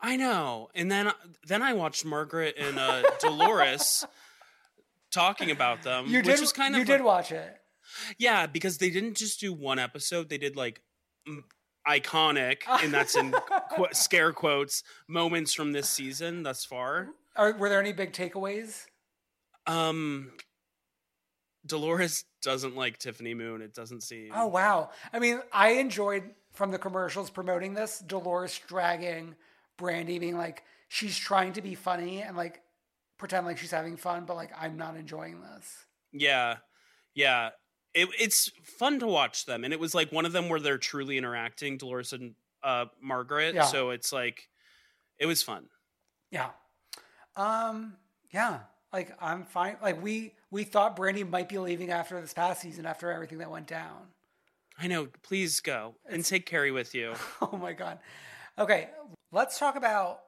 I 0.01 0.17
know. 0.17 0.69
And 0.75 0.91
then 0.91 1.11
then 1.47 1.63
I 1.63 1.73
watched 1.73 2.05
Margaret 2.05 2.55
and 2.59 2.79
uh, 2.79 3.03
Dolores 3.21 4.07
talking 5.11 5.51
about 5.51 5.83
them, 5.83 6.07
You 6.07 6.19
which 6.19 6.27
did. 6.27 6.41
was 6.41 6.53
kind 6.53 6.75
of 6.75 6.79
you 6.81 6.85
did 6.85 7.03
watch 7.03 7.33
it. 7.33 7.57
yeah, 8.19 8.47
because 8.47 8.79
they 8.79 8.91
didn't 8.91 9.17
just 9.17 9.41
do 9.41 9.53
one 9.53 9.79
episode; 9.79 10.29
they 10.29 10.39
did 10.39 10.55
like 10.57 10.83
m- 11.27 11.45
iconic, 11.89 12.59
and 12.83 12.93
that's 12.93 13.17
in 13.17 13.33
qu- 13.77 13.87
scare 13.93 14.33
quotes 14.33 14.83
moments 15.09 15.53
from 15.55 15.73
this 15.73 15.89
season 15.89 16.43
thus 16.43 16.65
far. 16.65 17.09
Are, 17.35 17.53
were 17.57 17.69
there 17.69 17.81
any 17.81 17.93
big 17.93 18.13
takeaways? 18.13 18.85
Um, 19.67 20.33
Dolores 21.67 22.25
doesn't 22.43 22.77
like 22.77 22.99
Tiffany 22.99 23.35
Moon. 23.35 23.63
It 23.63 23.75
doesn't 23.75 24.03
seem. 24.03 24.31
Oh 24.35 24.47
wow! 24.47 24.91
I 25.13 25.19
mean, 25.19 25.41
I 25.53 25.71
enjoyed 25.71 26.23
from 26.53 26.71
the 26.71 26.79
commercials 26.79 27.31
promoting 27.31 27.75
this 27.75 27.99
Dolores 28.01 28.61
dragging 28.69 29.35
Brandi, 29.79 30.21
being 30.21 30.37
like 30.37 30.64
she's 30.88 31.17
trying 31.17 31.53
to 31.55 31.62
be 31.62 31.75
funny 31.75 32.23
and 32.23 32.37
like 32.37 32.61
pretend 33.19 33.47
like 33.47 33.59
she's 33.59 33.71
having 33.71 33.97
fun, 33.97 34.25
but 34.27 34.37
like 34.37 34.51
I'm 34.59 34.77
not 34.77 34.97
enjoying 34.97 35.41
this. 35.41 35.87
Yeah, 36.12 36.57
yeah. 37.14 37.51
It, 37.95 38.09
it's 38.19 38.51
fun 38.62 39.01
to 39.01 39.07
watch 39.07 39.47
them, 39.47 39.64
and 39.64 39.73
it 39.73 39.81
was 39.81 39.95
like 39.95 40.12
one 40.12 40.27
of 40.27 40.33
them 40.33 40.49
where 40.49 40.61
they're 40.61 40.79
truly 40.79 41.17
interacting, 41.17 41.79
Dolores 41.79 42.12
and 42.12 42.35
uh, 42.62 42.87
Margaret. 43.01 43.55
Yeah. 43.55 43.64
So 43.64 43.91
it's 43.91 44.12
like 44.12 44.49
it 45.19 45.27
was 45.27 45.43
fun. 45.43 45.67
Yeah. 46.31 46.51
Um. 47.37 47.95
Yeah. 48.31 48.61
Like 48.93 49.17
I'm 49.21 49.45
fine. 49.45 49.77
Like 49.83 50.03
we 50.03 50.35
we 50.51 50.64
thought 50.64 50.97
Brandi 50.97 51.29
might 51.29 51.49
be 51.49 51.59
leaving 51.59 51.91
after 51.91 52.21
this 52.21 52.33
past 52.33 52.62
season 52.62 52.87
after 52.87 53.11
everything 53.11 53.38
that 53.38 53.51
went 53.51 53.67
down. 53.67 54.09
I 54.79 54.87
know. 54.87 55.09
Please 55.23 55.61
go 55.61 55.97
and 56.09 56.25
take 56.25 56.47
Kary 56.47 56.71
with 56.71 56.95
you. 56.95 57.14
Oh 57.43 57.57
my 57.57 57.73
god. 57.73 57.99
Okay, 58.59 58.88
let's 59.31 59.57
talk 59.57 59.77
about 59.77 60.18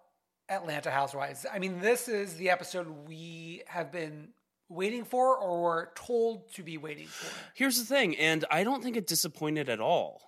Atlanta 0.49 0.88
Housewives. 0.88 1.47
I 1.53 1.59
mean, 1.59 1.81
this 1.81 2.07
is 2.07 2.35
the 2.35 2.51
episode 2.51 2.87
we 3.09 3.62
have 3.66 3.90
been 3.90 4.29
waiting 4.69 5.05
for 5.05 5.37
or 5.37 5.61
were 5.62 5.90
told 5.97 6.53
to 6.55 6.62
be 6.62 6.79
waiting 6.79 7.09
for. 7.09 7.29
Here's 7.55 7.77
the 7.77 7.85
thing, 7.85 8.16
and 8.16 8.45
I 8.49 8.62
don't 8.62 8.85
think 8.85 8.97
it 8.97 9.09
disappointed 9.09 9.69
at 9.69 9.81
all. 9.81 10.23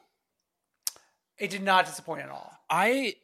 It 1.39 1.51
did 1.51 1.63
not 1.63 1.87
disappoint 1.87 2.23
at 2.23 2.29
all. 2.29 2.53
I 2.69 3.15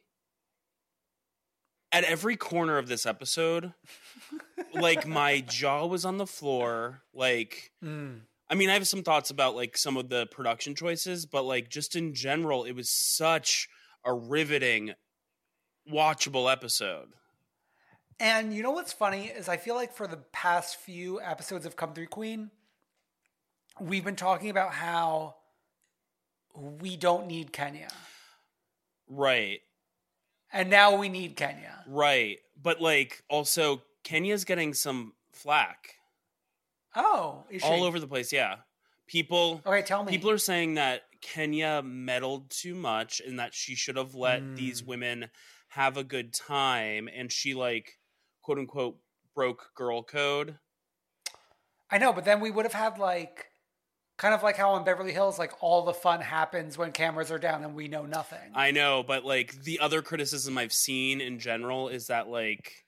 at 1.91 2.05
every 2.05 2.37
corner 2.37 2.79
of 2.79 2.87
this 2.87 3.05
episode, 3.05 3.73
like 4.75 5.09
my 5.09 5.41
jaw 5.41 5.87
was 5.87 6.05
on 6.05 6.19
the 6.19 6.27
floor. 6.27 7.03
Like, 7.13 7.73
hmm. 7.83 8.19
I 8.49 8.55
mean, 8.55 8.71
I 8.71 8.75
have 8.75 8.87
some 8.87 9.03
thoughts 9.03 9.31
about 9.31 9.57
like 9.57 9.77
some 9.77 9.97
of 9.97 10.09
the 10.09 10.27
production 10.27 10.77
choices, 10.77 11.27
but 11.27 11.45
like 11.45 11.69
just 11.69 11.97
in 11.97 12.15
general, 12.15 12.63
it 12.63 12.77
was 12.77 12.91
such 12.91 13.69
a 14.09 14.15
riveting, 14.15 14.95
watchable 15.93 16.51
episode. 16.51 17.09
And 18.19 18.53
you 18.55 18.63
know 18.63 18.71
what's 18.73 18.93
funny 18.93 19.27
is 19.27 19.49
I 19.49 19.59
feel 19.59 19.75
like 19.75 19.93
for 19.95 20.07
the 20.09 20.17
past 20.33 20.77
few 20.77 21.21
episodes 21.21 21.67
of 21.67 21.77
Come 21.77 21.93
Through 21.93 22.07
Queen, 22.09 22.51
we've 23.79 24.05
been 24.05 24.17
talking 24.17 24.49
about 24.51 24.73
how 24.73 25.37
we 26.55 26.97
don't 26.97 27.27
need 27.27 27.53
Kenya. 27.53 27.89
Right, 29.11 29.61
And 30.53 30.69
now 30.69 30.97
we 30.97 31.09
need 31.09 31.37
Kenya. 31.37 31.85
right. 31.87 32.39
But 32.61 32.81
like, 32.81 33.23
also, 33.31 33.83
Kenya's 34.05 34.45
getting 34.45 34.75
some 34.75 35.13
flack 35.33 35.95
Oh, 36.97 37.45
is 37.51 37.63
she? 37.63 37.69
all 37.69 37.85
over 37.85 38.01
the 38.01 38.07
place. 38.09 38.33
Yeah, 38.33 38.57
people. 39.07 39.63
Okay, 39.65 39.83
tell 39.83 40.03
me. 40.03 40.11
People 40.11 40.31
are 40.31 40.39
saying 40.39 40.75
that 40.75 41.03
Kenya 41.21 41.83
meddled 41.85 42.51
too 42.51 42.75
much 42.75 43.21
and 43.21 43.39
that 43.39 43.55
she 43.55 43.75
should 43.75 43.97
have 43.97 44.15
let 44.15 44.57
these 44.57 44.83
Mm. 44.83 44.87
women 44.87 45.31
have 45.69 45.97
a 45.97 46.05
good 46.05 46.33
time 46.33 47.09
and 47.13 47.31
she 47.33 47.55
like 47.55 47.99
quote 48.43 48.59
unquote 48.59 48.99
broke 49.35 49.71
girl 49.75 50.03
code. 50.03 50.59
I 51.91 51.99
know, 51.99 52.13
but 52.13 52.25
then 52.25 52.41
we 52.41 52.51
would 52.51 52.65
have 52.65 52.75
had 52.75 52.99
like 52.99 53.47
kind 54.17 54.35
of 54.35 54.43
like 54.43 54.57
how 54.57 54.71
on 54.71 54.85
Beverly 54.85 55.13
Hills, 55.13 55.39
like 55.39 55.53
all 55.63 55.85
the 55.85 55.95
fun 55.95 56.21
happens 56.21 56.77
when 56.77 56.93
cameras 56.93 57.31
are 57.31 57.39
down 57.39 57.63
and 57.65 57.75
we 57.75 57.89
know 57.89 58.05
nothing. 58.05 58.51
I 58.55 58.71
know, 58.73 59.03
but 59.03 59.25
like 59.25 59.63
the 59.63 59.79
other 59.81 60.03
criticism 60.03 60.59
I've 60.59 60.73
seen 60.73 61.21
in 61.21 61.39
general 61.39 61.89
is 61.89 62.09
that 62.09 62.29
like 62.29 62.85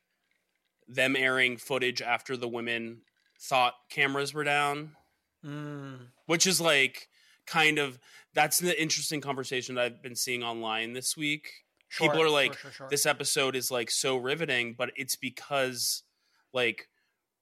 them 0.88 1.14
airing 1.16 1.56
footage 1.56 2.02
after 2.02 2.36
the 2.36 2.48
women 2.48 3.02
thought 3.40 3.74
cameras 3.90 4.34
were 4.34 4.44
down, 4.44 4.96
Mm. 5.44 6.08
which 6.26 6.46
is 6.46 6.60
like 6.60 7.08
kind 7.46 7.78
of 7.78 7.98
that's 8.34 8.58
the 8.58 8.80
interesting 8.80 9.20
conversation 9.20 9.74
that 9.74 9.84
I've 9.84 10.02
been 10.02 10.16
seeing 10.16 10.42
online 10.42 10.92
this 10.92 11.16
week. 11.16 11.50
Sure, 11.88 12.06
People 12.08 12.22
are 12.22 12.30
like, 12.30 12.56
sure, 12.56 12.70
sure. 12.70 12.88
this 12.88 13.04
episode 13.06 13.56
is 13.56 13.70
like 13.70 13.90
so 13.90 14.16
riveting, 14.16 14.74
but 14.78 14.92
it's 14.96 15.16
because 15.16 16.02
like 16.52 16.88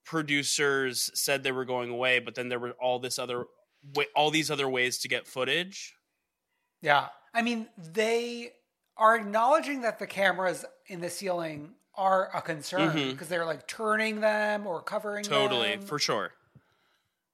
producers 0.05 1.11
said 1.13 1.43
they 1.43 1.51
were 1.51 1.65
going 1.65 1.89
away, 1.91 2.19
but 2.19 2.33
then 2.35 2.49
there 2.49 2.59
were 2.59 2.71
all 2.81 2.97
this 2.99 3.19
other 3.19 3.45
wa- 3.95 4.03
all 4.15 4.31
these 4.31 4.49
other 4.49 4.67
ways 4.67 4.97
to 4.99 5.07
get 5.07 5.27
footage. 5.27 5.95
Yeah. 6.81 7.09
I 7.33 7.43
mean, 7.43 7.67
they 7.77 8.53
are 8.97 9.15
acknowledging 9.15 9.81
that 9.81 9.99
the 9.99 10.07
cameras 10.07 10.65
in 10.87 10.99
the 10.99 11.09
ceiling 11.09 11.75
are 11.93 12.29
a 12.35 12.41
concern 12.41 12.91
Mhm. 12.91 13.11
because 13.11 13.27
they're 13.27 13.45
like 13.45 13.67
turning 13.67 14.19
them 14.19 14.65
or 14.65 14.81
covering 14.81 15.23
them. 15.23 15.31
Totally, 15.31 15.69
them. 15.75 15.81
for 15.83 15.99
sure. 15.99 16.33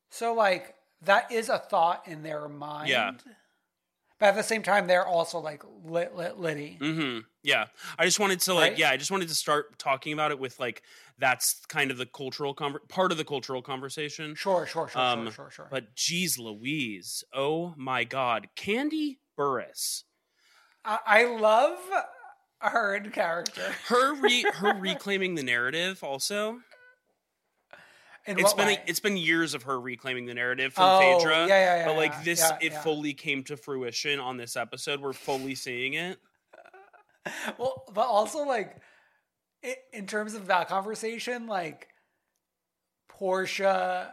So, 0.09 0.33
like, 0.33 0.75
that 1.01 1.31
is 1.31 1.49
a 1.49 1.59
thought 1.59 2.07
in 2.07 2.23
their 2.23 2.47
mind. 2.47 2.89
Yeah. 2.89 3.11
But 4.19 4.27
at 4.27 4.35
the 4.35 4.43
same 4.43 4.63
time, 4.63 4.87
they're 4.87 5.05
also 5.05 5.39
like 5.39 5.63
lit, 5.83 6.15
lit, 6.15 6.37
litty. 6.37 6.77
hmm 6.79 7.19
Yeah, 7.43 7.65
I 7.99 8.05
just 8.05 8.19
wanted 8.19 8.39
to 8.41 8.53
like, 8.53 8.71
Right? 8.71 8.77
yeah, 8.79 8.89
I 8.91 8.97
just 8.97 9.11
wanted 9.11 9.27
to 9.27 9.35
start 9.35 9.77
talking 9.77 10.13
about 10.13 10.31
it 10.31 10.39
with 10.39 10.57
like 10.59 10.83
that's 11.19 11.65
kind 11.67 11.91
of 11.91 11.97
the 11.97 12.05
cultural 12.05 12.55
conver- 12.55 12.87
part 12.87 13.11
of 13.11 13.17
the 13.17 13.25
cultural 13.25 13.61
conversation. 13.61 14.33
Sure, 14.35 14.65
sure, 14.65 14.87
sure, 14.87 15.01
Um, 15.01 15.23
sure, 15.25 15.31
sure, 15.31 15.51
sure. 15.51 15.67
But 15.69 15.95
geez, 15.95 16.39
Louise, 16.39 17.23
oh 17.33 17.73
my 17.77 18.03
God, 18.05 18.47
Kandi 18.55 19.17
Burruss, 19.37 20.03
I, 20.85 20.99
I 21.05 21.23
love 21.25 21.77
her 22.59 22.95
in 22.95 23.11
character. 23.11 23.73
her 23.87 24.13
re- 24.15 24.45
her 24.53 24.73
reclaiming 24.79 25.35
the 25.35 25.43
narrative 25.43 26.03
also. 26.03 26.59
In 28.27 28.39
It's 28.39 28.53
been 28.53 28.67
way? 28.67 28.81
it's 28.87 28.99
been 28.99 29.17
years 29.17 29.53
of 29.53 29.63
her 29.63 29.79
reclaiming 29.79 30.25
the 30.25 30.33
narrative 30.33 30.73
from 30.73 30.85
Oh, 30.85 30.99
Phaedra, 30.99 31.47
yeah, 31.47 31.47
yeah, 31.47 31.75
yeah, 31.77 31.85
but 31.85 31.95
like 31.95 32.11
yeah, 32.11 32.23
this, 32.23 32.39
yeah, 32.39 32.57
it 32.61 32.71
yeah. 32.71 32.81
fully 32.81 33.13
came 33.13 33.43
to 33.43 33.55
fruition 33.57 34.19
on 34.19 34.37
this 34.37 34.55
episode. 34.55 34.99
We're 34.99 35.13
fully 35.13 35.53
seeing 35.55 35.93
it. 35.93 36.17
well, 37.57 37.83
but 37.93 38.07
also 38.07 38.45
like 38.45 38.77
i 39.63 39.75
in 39.93 40.07
terms 40.07 40.33
of 40.33 40.47
that 40.47 40.67
conversation, 40.67 41.47
like 41.47 41.87
Porsha 43.11 44.11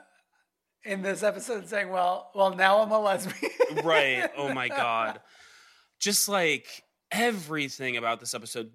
in 0.84 1.02
this 1.02 1.22
episode 1.22 1.68
saying, 1.68 1.88
"Well, 1.88 2.30
well, 2.34 2.54
now 2.54 2.82
I'm 2.82 2.90
a 2.90 2.98
lesbian." 2.98 3.52
right 3.84 4.30
oh 4.36 4.52
my 4.52 4.68
god 4.68 5.20
just 5.98 6.28
like 6.28 6.82
everything 7.10 7.96
about 7.96 8.20
this 8.20 8.34
episode 8.34 8.70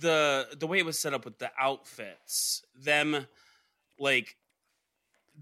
the 0.00 0.46
the 0.58 0.66
way 0.66 0.78
it 0.78 0.84
was 0.84 0.98
set 0.98 1.14
up 1.14 1.24
with 1.24 1.38
the 1.38 1.50
outfits 1.58 2.62
them 2.78 3.26
like 3.98 4.36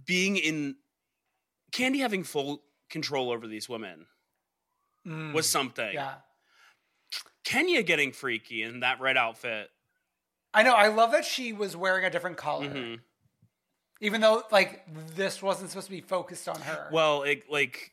being 0.06 0.36
in 0.36 0.76
Kandi 1.72 1.98
having 2.00 2.24
full 2.24 2.62
control 2.88 3.30
over 3.30 3.46
these 3.46 3.68
women 3.68 4.06
Mm, 5.06 5.32
was 5.32 5.48
something 5.48 5.94
yeah. 5.94 6.16
kenya 7.42 7.82
getting 7.82 8.12
freaky 8.12 8.62
in 8.62 8.80
that 8.80 9.00
red 9.00 9.16
outfit 9.16 9.70
I 10.52 10.62
know. 10.64 10.74
I 10.74 10.88
love 10.88 11.12
that 11.12 11.24
she 11.24 11.52
was 11.52 11.76
wearing 11.76 12.04
a 12.04 12.10
different 12.10 12.36
color, 12.36 12.66
Mhm. 12.68 13.00
even 14.00 14.20
though 14.20 14.42
like 14.50 14.82
this 15.14 15.40
wasn't 15.40 15.70
supposed 15.70 15.86
to 15.86 15.92
be 15.92 16.00
focused 16.02 16.48
on 16.48 16.60
her. 16.60 16.88
well 16.92 17.22
it 17.22 17.48
like 17.50 17.92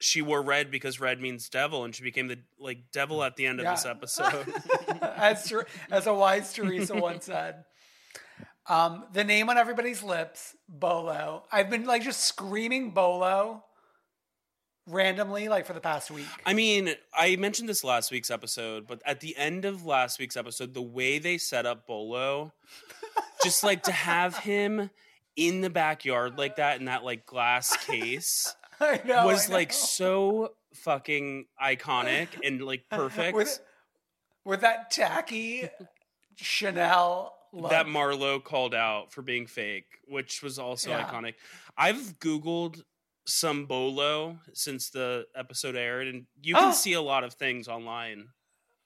she 0.00 0.22
wore 0.22 0.42
red 0.42 0.70
because 0.72 0.98
red 0.98 1.20
means 1.20 1.48
devil 1.48 1.84
and 1.84 1.94
she 1.94 2.02
became 2.02 2.26
the 2.26 2.38
like 2.58 2.90
devil 2.90 3.22
at 3.22 3.36
the 3.36 3.46
end 3.46 3.60
of 3.60 3.64
Yeah. 3.64 3.74
this 3.74 3.84
episode 3.86 4.52
as 5.02 5.52
as 5.90 6.06
a 6.08 6.14
wise 6.14 6.52
Teresa 6.52 6.96
once 6.96 7.26
said. 7.26 7.64
Um, 8.66 9.04
the 9.12 9.24
name 9.24 9.50
on 9.50 9.58
everybody's 9.58 10.02
lips, 10.02 10.56
Bolo. 10.68 11.44
I've 11.52 11.70
been 11.70 11.84
like 11.84 12.02
just 12.02 12.20
screaming 12.20 12.90
Bolo 12.90 13.64
randomly, 14.86 15.48
like 15.48 15.66
for 15.66 15.74
the 15.74 15.80
past 15.80 16.10
week. 16.10 16.26
I 16.46 16.54
mean, 16.54 16.94
I 17.12 17.36
mentioned 17.36 17.68
this 17.68 17.84
last 17.84 18.10
week's 18.10 18.30
episode, 18.30 18.86
but 18.86 19.02
at 19.04 19.20
the 19.20 19.36
end 19.36 19.64
of 19.64 19.84
last 19.84 20.18
week's 20.18 20.36
episode, 20.36 20.72
the 20.74 20.82
way 20.82 21.18
they 21.18 21.36
set 21.38 21.66
up 21.66 21.86
Bolo, 21.86 22.52
just 23.44 23.64
like 23.64 23.82
to 23.84 23.92
have 23.92 24.38
him 24.38 24.90
in 25.36 25.60
the 25.60 25.70
backyard 25.70 26.38
like 26.38 26.56
that 26.56 26.78
in 26.78 26.86
that 26.86 27.04
like 27.04 27.26
glass 27.26 27.76
case 27.86 28.54
I 28.80 29.00
know 29.04 29.26
was 29.26 29.48
like 29.48 29.72
so 29.72 30.52
fucking 30.74 31.46
iconic 31.62 32.28
and 32.44 32.62
like 32.62 32.84
perfect. 32.90 33.36
with 33.36 33.60
with 34.44 34.60
that 34.60 34.90
tacky 34.90 35.68
Chanel 36.36 37.34
look. 37.54 37.70
that 37.70 37.86
Marlo 37.86 38.42
called 38.42 38.74
out 38.74 39.12
for 39.12 39.22
being 39.22 39.46
fake, 39.46 39.86
which 40.06 40.42
was 40.42 40.58
also 40.58 40.90
Yeah. 40.90 41.08
iconic. 41.08 41.34
I've 41.76 42.18
Googled 42.18 42.82
some 43.26 43.66
Bolo 43.66 44.38
since 44.52 44.90
the 44.90 45.26
episode 45.34 45.76
aired, 45.76 46.06
and 46.08 46.26
you 46.42 46.54
can 46.54 46.68
Oh. 46.68 46.72
see 46.72 46.92
a 46.92 47.00
lot 47.00 47.24
of 47.24 47.34
things 47.34 47.68
online. 47.68 48.28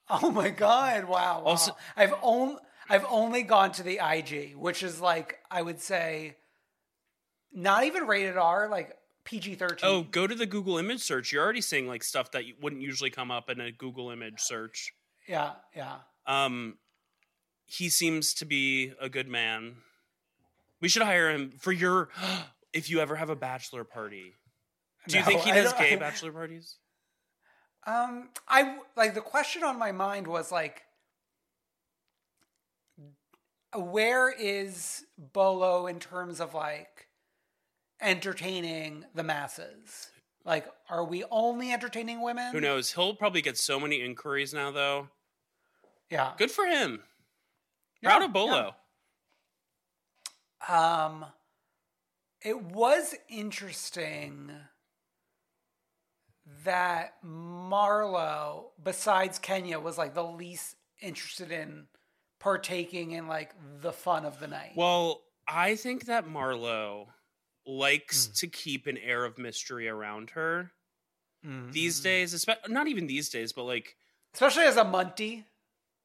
oh 0.09 0.31
my 0.31 0.49
god! 0.49 1.05
Wow. 1.05 1.41
wow. 1.41 1.43
Also- 1.45 1.75
I've 1.95 2.13
only 2.21 2.57
I've 2.91 3.05
only 3.09 3.43
gone 3.43 3.71
to 3.73 3.83
the 3.83 3.99
IG, 4.01 4.55
which 4.55 4.81
is 4.81 4.99
like 4.99 5.39
I 5.51 5.61
would 5.61 5.79
say 5.81 6.37
not 7.51 7.83
even 7.83 8.07
rated 8.07 8.37
R, 8.37 8.67
like 8.69 8.97
PG 9.25 9.55
thirteen. 9.55 9.87
Oh, 9.89 10.01
go 10.03 10.25
to 10.25 10.33
the 10.33 10.45
Google 10.47 10.77
image 10.77 11.01
search. 11.01 11.31
You're 11.31 11.43
already 11.43 11.61
seeing 11.61 11.87
like 11.87 12.03
stuff 12.03 12.31
that 12.31 12.43
wouldn't 12.61 12.81
usually 12.81 13.09
come 13.11 13.29
up 13.31 13.49
in 13.49 13.59
a 13.59 13.71
Google 13.71 14.09
image 14.09 14.39
search. 14.41 14.91
yeah, 15.27 15.53
yeah. 15.75 15.97
Um, 16.25 16.77
he 17.69 17.87
seems 17.87 18.33
to 18.33 18.45
be 18.45 18.93
a 18.99 19.07
good 19.09 19.27
man. 19.27 19.75
We 20.81 20.89
should 20.89 21.03
hire 21.03 21.29
him 21.29 21.51
for 21.59 21.71
your 21.71 22.09
if 22.73 22.89
you 22.89 22.99
ever 22.99 23.15
have 23.15 23.29
a 23.29 23.35
bachelor 23.35 23.83
party. 23.83 24.33
Do 25.07 25.17
you 25.17 25.21
No, 25.21 25.27
think 25.27 25.41
he 25.41 25.51
does 25.51 25.73
gay 25.73 25.95
bachelor 25.99 26.31
parties? 26.31 26.77
Um, 27.85 28.29
I 28.47 28.77
like 28.97 29.13
the 29.13 29.21
question 29.21 29.63
on 29.63 29.79
my 29.79 29.91
mind 29.91 30.27
was 30.27 30.51
like, 30.51 30.81
where 33.75 34.29
is 34.31 35.05
Bolo 35.17 35.87
in 35.87 35.99
terms 35.99 36.39
of 36.41 36.53
like 36.53 37.07
entertaining 38.01 39.05
the 39.13 39.23
masses? 39.23 40.09
Like, 40.43 40.67
are 40.89 41.03
we 41.03 41.23
only 41.29 41.71
entertaining 41.71 42.21
women? 42.21 42.51
Who 42.51 42.61
knows? 42.61 42.93
He'll 42.93 43.13
probably 43.13 43.41
get 43.41 43.57
so 43.57 43.79
many 43.79 44.01
inquiries 44.01 44.53
now, 44.53 44.71
though. 44.71 45.09
Yeah. 46.09 46.31
Good 46.37 46.49
for 46.49 46.65
him. 46.65 47.03
Proud 48.03 48.19
Yeah, 48.19 48.25
of 48.25 48.33
Bolo. 48.33 48.75
Um, 50.67 51.25
it 52.41 52.61
was 52.61 53.15
interesting 53.29 54.51
that 56.65 57.13
Marlo, 57.23 58.65
besides 58.83 59.39
Kenya, 59.39 59.79
was 59.79 59.97
like 59.97 60.13
the 60.13 60.23
least 60.23 60.75
interested 61.01 61.51
in 61.51 61.87
partaking 62.39 63.11
in 63.11 63.27
like 63.27 63.53
the 63.81 63.91
fun 63.93 64.25
of 64.25 64.39
the 64.39 64.47
night. 64.47 64.71
Well, 64.75 65.21
I 65.47 65.75
think 65.75 66.05
that 66.05 66.25
Marlo 66.27 67.07
likes 67.65 68.27
Hmm. 68.27 68.33
to 68.33 68.47
keep 68.47 68.87
an 68.87 68.97
air 68.97 69.25
of 69.25 69.37
mystery 69.37 69.87
around 69.87 70.31
her 70.31 70.71
Mm-hmm. 71.45 71.71
these 71.71 72.01
days. 72.01 72.33
Espe- 72.33 72.67
not 72.67 72.87
even 72.89 73.07
these 73.07 73.29
days, 73.29 73.53
but 73.53 73.63
like 73.63 73.95
especially 74.33 74.63
as 74.65 74.75
a 74.75 74.83
Munty. 74.83 75.45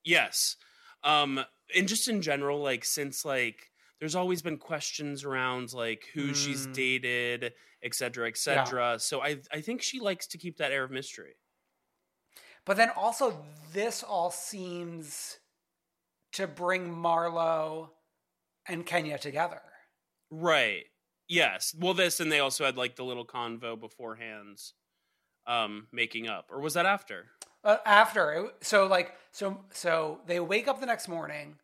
Yes. 0.04 0.56
Um 1.02 1.44
and 1.76 1.88
just 1.88 2.08
in 2.08 2.22
general 2.22 2.60
like 2.62 2.84
since 2.84 3.24
like 3.24 3.70
there's 4.00 4.14
always 4.14 4.42
been 4.42 4.58
questions 4.58 5.24
around 5.24 5.72
like 5.72 6.06
who 6.14 6.34
she's 6.34 6.66
Mm. 6.66 6.72
dated, 6.74 7.52
et 7.82 7.94
cetera, 7.94 8.28
et 8.28 8.36
cetera. 8.36 8.98
So 8.98 9.22
I 9.22 9.38
I 9.52 9.60
think 9.60 9.82
she 9.82 10.00
likes 10.00 10.26
to 10.28 10.38
keep 10.38 10.58
that 10.58 10.72
air 10.72 10.84
of 10.84 10.90
mystery. 10.90 11.36
But 12.66 12.76
then 12.76 12.90
also, 12.90 13.44
this 13.72 14.02
all 14.02 14.30
seems 14.30 15.38
to 16.32 16.46
bring 16.46 16.88
Marlo 16.92 17.90
and 18.66 18.84
Kenya 18.86 19.18
together. 19.18 19.60
Right. 20.30 20.84
Yes. 21.28 21.74
Well 21.78 21.94
this 21.94 22.20
and 22.20 22.32
they 22.32 22.40
also 22.40 22.64
had 22.64 22.76
like 22.76 22.96
the 22.96 23.04
little 23.04 23.26
convo 23.26 23.78
beforehand 23.78 24.58
um 25.46 25.88
making 25.92 26.26
up. 26.26 26.46
Or 26.50 26.60
was 26.60 26.74
that 26.74 26.86
after? 26.86 27.30
Uh, 27.64 27.78
after 27.86 28.32
it, 28.32 28.54
so 28.60 28.86
like 28.86 29.14
so 29.32 29.58
so 29.72 30.20
they 30.26 30.38
wake 30.38 30.68
up 30.68 30.80
the 30.80 30.86
next 30.86 31.08
morning, 31.08 31.56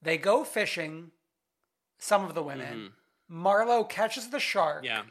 they 0.00 0.16
go 0.16 0.44
fishing. 0.44 1.10
Some 1.98 2.24
of 2.24 2.34
the 2.34 2.42
women, 2.42 2.92
Marlo 3.30 3.88
catches 3.88 4.28
the 4.28 4.38
shark. 4.40 4.84
Mm-hmm. 4.84 4.86
Yeah. 4.86 5.02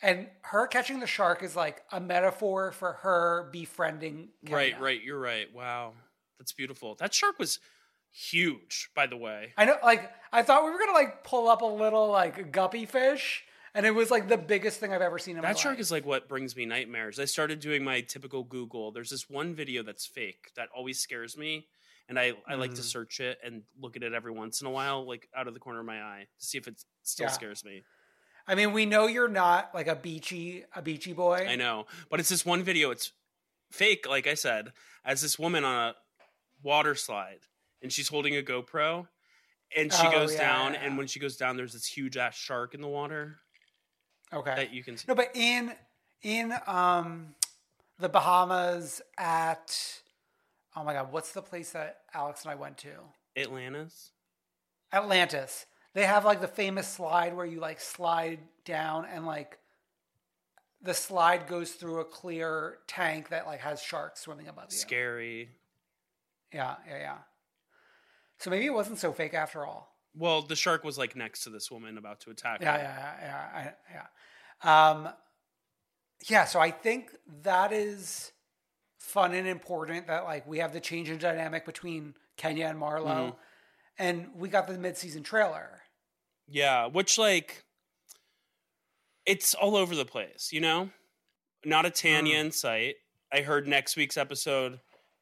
and 0.00 0.28
her 0.42 0.66
catching 0.66 1.00
the 1.00 1.06
shark 1.06 1.42
is 1.42 1.56
like 1.56 1.82
a 1.92 1.98
metaphor 2.00 2.70
for 2.72 2.92
her 3.02 3.48
befriending. 3.52 4.28
Kenya. 4.44 4.56
Right, 4.56 4.80
right, 4.80 5.02
you're 5.02 5.18
right. 5.18 5.52
Wow. 5.52 5.94
That's 6.38 6.52
beautiful. 6.52 6.94
That 7.00 7.12
shark 7.12 7.38
was 7.38 7.58
huge, 8.12 8.90
by 8.94 9.06
the 9.08 9.16
way. 9.16 9.52
I 9.56 9.64
know, 9.64 9.76
like 9.82 10.10
I 10.32 10.42
thought 10.42 10.64
we 10.64 10.70
were 10.70 10.78
gonna 10.78 10.92
like 10.92 11.24
pull 11.24 11.48
up 11.48 11.62
a 11.62 11.66
little 11.66 12.08
like 12.08 12.52
guppy 12.52 12.86
fish, 12.86 13.44
and 13.74 13.84
it 13.86 13.94
was 13.94 14.10
like 14.10 14.28
the 14.28 14.38
biggest 14.38 14.80
thing 14.80 14.92
I've 14.92 15.02
ever 15.02 15.18
seen 15.18 15.36
in 15.36 15.42
my 15.42 15.48
life. 15.48 15.56
That 15.56 15.62
shark 15.62 15.74
life. 15.76 15.80
is 15.80 15.90
like 15.90 16.06
what 16.06 16.28
brings 16.28 16.56
me 16.56 16.64
nightmares. 16.66 17.18
I 17.18 17.24
started 17.26 17.60
doing 17.60 17.84
my 17.84 18.00
typical 18.00 18.42
Google. 18.44 18.92
There's 18.92 19.10
this 19.10 19.28
one 19.28 19.54
video 19.54 19.82
that's 19.82 20.06
fake 20.06 20.50
that 20.56 20.68
always 20.74 20.98
scares 21.00 21.36
me, 21.36 21.66
and 22.08 22.18
I, 22.18 22.32
I 22.48 22.54
like 22.54 22.74
to 22.74 22.80
Mm. 22.82 22.84
search 22.84 23.20
it 23.20 23.38
and 23.44 23.62
look 23.78 23.96
at 23.96 24.02
it 24.02 24.12
every 24.14 24.32
once 24.32 24.60
in 24.60 24.66
a 24.66 24.70
while, 24.70 25.06
like 25.06 25.28
out 25.36 25.46
of 25.48 25.54
the 25.54 25.60
corner 25.60 25.80
of 25.80 25.86
my 25.86 26.02
eye, 26.02 26.26
to 26.40 26.46
see 26.46 26.58
if 26.58 26.66
it 26.68 26.82
still 27.02 27.26
Yeah. 27.26 27.32
scares 27.32 27.64
me. 27.64 27.82
I 28.46 28.54
mean, 28.54 28.72
we 28.72 28.86
know 28.86 29.06
you're 29.06 29.28
not 29.28 29.74
like 29.74 29.88
a 29.88 29.94
beachy 29.94 30.64
a 30.74 30.80
beachy 30.80 31.12
boy. 31.12 31.46
I 31.48 31.56
know, 31.56 31.86
but 32.10 32.18
it's 32.20 32.30
this 32.30 32.46
one 32.46 32.62
video. 32.62 32.90
It's 32.90 33.12
fake, 33.70 34.08
like 34.08 34.26
I 34.26 34.32
said, 34.34 34.72
as 35.04 35.20
this 35.20 35.38
woman 35.38 35.64
on 35.64 35.90
a 35.90 35.94
water 36.62 36.94
slide, 36.94 37.40
and 37.82 37.92
she's 37.92 38.08
holding 38.08 38.34
a 38.36 38.42
GoPro, 38.42 39.06
and 39.76 39.92
she 39.92 40.06
Oh, 40.06 40.10
goes 40.10 40.32
yeah, 40.32 40.38
down, 40.40 40.72
yeah. 40.72 40.80
and 40.80 40.96
when 40.96 41.06
she 41.06 41.20
goes 41.20 41.36
down, 41.36 41.58
there's 41.58 41.74
this 41.74 41.84
huge 41.84 42.16
ass 42.16 42.34
shark 42.36 42.72
in 42.74 42.80
the 42.80 42.88
water 42.88 43.40
Okay. 44.32 44.54
that 44.54 44.72
you 44.72 44.82
can 44.82 44.96
see. 44.96 45.04
No, 45.08 45.14
but 45.14 45.30
in 45.34 45.72
in 46.22 46.52
um 46.66 47.34
the 47.98 48.08
Bahamas 48.08 49.00
at 49.16 49.76
oh 50.76 50.84
my 50.84 50.92
god, 50.92 51.12
what's 51.12 51.32
the 51.32 51.42
place 51.42 51.70
that 51.72 52.00
Alex 52.14 52.42
and 52.42 52.52
I 52.52 52.54
went 52.54 52.78
to? 52.78 52.90
Atlantis. 53.36 54.10
Atlantis. 54.92 55.66
They 55.94 56.04
have 56.04 56.24
like 56.24 56.40
the 56.40 56.48
famous 56.48 56.86
slide 56.86 57.34
where 57.34 57.46
you 57.46 57.60
like 57.60 57.80
slide 57.80 58.40
down 58.64 59.06
and 59.06 59.26
like 59.26 59.58
the 60.82 60.94
slide 60.94 61.46
goes 61.48 61.72
through 61.72 62.00
a 62.00 62.04
clear 62.04 62.78
tank 62.86 63.30
that 63.30 63.46
like 63.46 63.60
has 63.60 63.82
sharks 63.82 64.20
swimming 64.20 64.48
above 64.48 64.66
you. 64.70 64.76
Scary. 64.76 65.48
Yeah, 66.52 66.76
yeah, 66.88 66.98
yeah. 66.98 67.16
So 68.38 68.50
maybe 68.50 68.66
it 68.66 68.72
wasn't 68.72 68.98
so 68.98 69.12
fake 69.12 69.34
after 69.34 69.66
all. 69.66 69.92
Well, 70.18 70.42
the 70.42 70.56
shark 70.56 70.82
was 70.84 70.98
like 70.98 71.14
next 71.14 71.44
to 71.44 71.50
this 71.50 71.70
woman 71.70 71.96
about 71.96 72.20
to 72.20 72.30
attack 72.30 72.60
Yeah, 72.60 72.72
her. 72.76 72.82
yeah, 72.82 73.16
yeah, 73.20 73.72
yeah, 73.92 74.04
yeah. 74.64 74.90
Um, 74.90 75.08
yeah. 76.28 76.44
So 76.44 76.58
I 76.58 76.70
think 76.72 77.14
that 77.42 77.72
is 77.72 78.32
fun 78.98 79.32
and 79.32 79.46
important 79.46 80.08
that 80.08 80.24
like 80.24 80.46
we 80.46 80.58
have 80.58 80.72
the 80.72 80.80
change 80.80 81.08
in 81.08 81.18
dynamic 81.18 81.64
between 81.64 82.14
Kenya 82.36 82.66
and 82.66 82.78
Marlo, 82.78 83.30
Mhm. 83.32 83.36
and 83.98 84.34
we 84.34 84.48
got 84.48 84.66
the 84.66 84.76
mid-season 84.76 85.22
trailer. 85.22 85.82
Yeah, 86.46 86.86
which 86.86 87.16
like 87.18 87.64
it's 89.24 89.54
all 89.54 89.76
over 89.76 89.94
the 89.94 90.04
place, 90.06 90.52
you 90.52 90.60
know? 90.60 90.90
Not 91.64 91.84
a 91.86 91.90
Tanya 91.90 92.36
Mm. 92.36 92.40
in 92.46 92.52
sight. 92.52 92.96
I 93.30 93.42
heard 93.42 93.68
next 93.68 93.94
week's 93.96 94.16
episode 94.16 94.80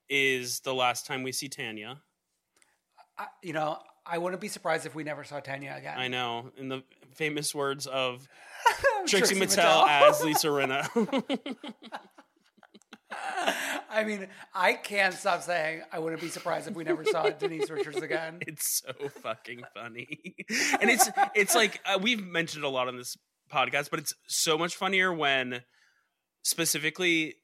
is 0.09 0.61
the 0.61 0.73
last 0.75 1.07
time 1.07 1.23
we 1.25 1.33
see 1.33 1.49
Tanya. 1.49 2.01
I, 3.19 3.27
you 3.43 3.53
know, 3.53 3.83
I 4.09 4.19
wouldn't 4.19 4.41
be 4.41 4.49
surprised 4.49 4.87
if 4.87 4.95
we 4.95 5.03
never 5.05 5.25
saw 5.25 5.41
Tanya 5.41 5.75
again. 5.77 5.99
I 5.99 6.09
know, 6.09 6.51
in 6.57 6.69
the 6.69 6.83
famous 7.15 7.55
words 7.55 7.87
of 7.87 8.29
Trixie 9.07 9.35
Trixie, 9.35 9.57
Mattel, 9.61 9.85
Mattel. 9.87 10.11
as 10.11 10.21
Lisa 10.25 10.49
Rinna. 10.49 11.47
I 13.91 14.05
mean, 14.05 14.27
I 14.55 14.75
can't 14.75 15.15
stop 15.15 15.43
saying 15.43 15.83
I 15.93 15.99
wouldn't 16.01 16.21
be 16.21 16.29
surprised 16.29 16.69
if 16.69 16.75
we 16.75 16.85
never 16.85 17.05
saw 17.05 17.31
Denise 17.39 17.71
Richards 17.71 17.99
again. 18.03 18.39
it's 18.47 18.83
so 18.85 19.09
fucking 19.09 19.63
funny. 19.75 20.35
and 20.81 20.91
it's 20.91 21.09
it's 21.35 21.55
like 21.55 21.81
uh, 21.87 21.99
we've 22.01 22.25
mentioned 22.27 22.65
a 22.65 22.69
lot 22.69 22.89
on 22.89 22.97
this 22.97 23.17
podcast, 23.53 23.91
but 23.91 24.01
it's 24.01 24.13
so 24.27 24.59
much 24.59 24.75
funnier 24.77 25.13
when 25.15 25.63
specifically 26.43 27.37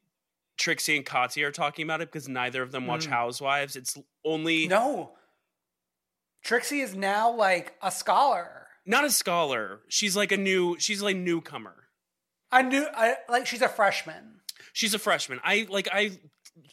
Trixie 0.59 0.97
and 0.97 1.07
Katya 1.07 1.47
are 1.47 1.53
talking 1.53 1.85
about 1.85 2.01
it 2.01 2.11
because 2.11 2.29
neither 2.29 2.63
of 2.63 2.73
them 2.73 2.87
watch 2.87 3.07
Mm. 3.07 3.11
Housewives. 3.11 3.77
It's 3.77 3.97
only 4.25 4.67
No, 4.69 5.13
Trixie 6.43 6.81
is 6.81 6.95
now 6.95 7.31
like 7.33 7.75
a 7.83 7.91
scholar. 7.91 8.67
not 8.87 9.05
a 9.05 9.11
scholar. 9.11 9.81
She's 9.89 10.17
like 10.17 10.33
a 10.33 10.37
new. 10.37 10.77
She's 10.79 11.03
like 11.03 11.17
newcomer. 11.17 11.75
I 12.51 12.63
knew, 12.63 12.87
I 12.95 13.17
like 13.29 13.47
she's 13.47 13.63
a 13.63 13.69
freshman. 13.69 14.41
She's 14.73 14.93
a 14.95 14.99
freshman. 14.99 15.41
I 15.45 15.67
like 15.71 15.89
I 15.93 16.19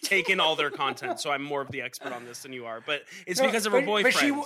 take 0.04 0.30
in 0.30 0.40
all 0.40 0.56
their 0.56 0.72
content, 0.72 1.20
so 1.20 1.32
I'm 1.32 1.44
more 1.44 1.62
of 1.62 1.70
the 1.72 1.82
expert 1.82 2.12
on 2.12 2.26
this 2.26 2.44
than 2.44 2.52
you 2.54 2.66
are. 2.66 2.82
But 2.86 3.04
it's 3.28 3.40
No, 3.40 3.46
because 3.46 3.66
of 3.66 3.72
her 3.74 3.80
but- 3.80 3.86
but 3.86 3.92
boyfriend. 4.04 4.18
she 4.18 4.28
w- 4.30 4.46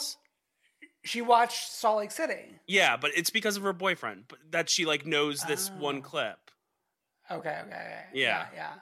She 1.06 1.22
watched 1.22 1.72
Salt 1.72 1.98
Lake 1.98 2.12
City. 2.12 2.60
yeah, 2.68 2.96
but 2.98 3.12
it's 3.16 3.30
because 3.30 3.58
of 3.58 3.64
her 3.64 3.74
boyfriend. 3.74 4.26
But 4.28 4.40
that 4.52 4.70
she 4.70 4.86
like 4.86 5.06
knows 5.06 5.44
this 5.44 5.70
Oh. 5.74 5.80
one 5.80 6.02
clip. 6.02 6.38
Okay, 7.32 7.50
okay, 7.50 7.60
okay. 7.68 8.04
Yeah. 8.14 8.46
yeah. 8.56 8.74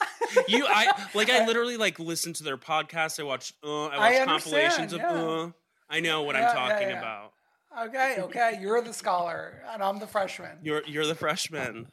You, 0.48 0.66
I 0.68 0.86
like. 1.14 1.30
I 1.30 1.44
literally 1.46 1.76
like 1.76 1.98
listen 1.98 2.32
to 2.34 2.44
their 2.44 2.56
podcast. 2.56 3.20
I 3.20 3.22
watch. 3.24 3.52
Uh, 3.62 3.86
I 3.86 3.98
watch 3.98 4.14
I 4.20 4.24
compilations 4.24 4.92
of. 4.92 4.98
yeah. 5.00 5.10
Uh, 5.12 5.50
I 5.88 6.00
know 6.00 6.22
what 6.22 6.34
Yeah, 6.36 6.48
I'm 6.48 6.54
talking 6.54 6.88
yeah. 6.88 6.98
about. 6.98 7.32
Okay, 7.86 8.16
okay. 8.20 8.58
You're 8.60 8.80
the 8.82 8.92
scholar, 8.92 9.62
and 9.72 9.82
I'm 9.82 9.98
the 9.98 10.06
freshman. 10.06 10.58
You're 10.62 10.82
you're 10.86 11.06
the 11.06 11.14
freshman. 11.14 11.88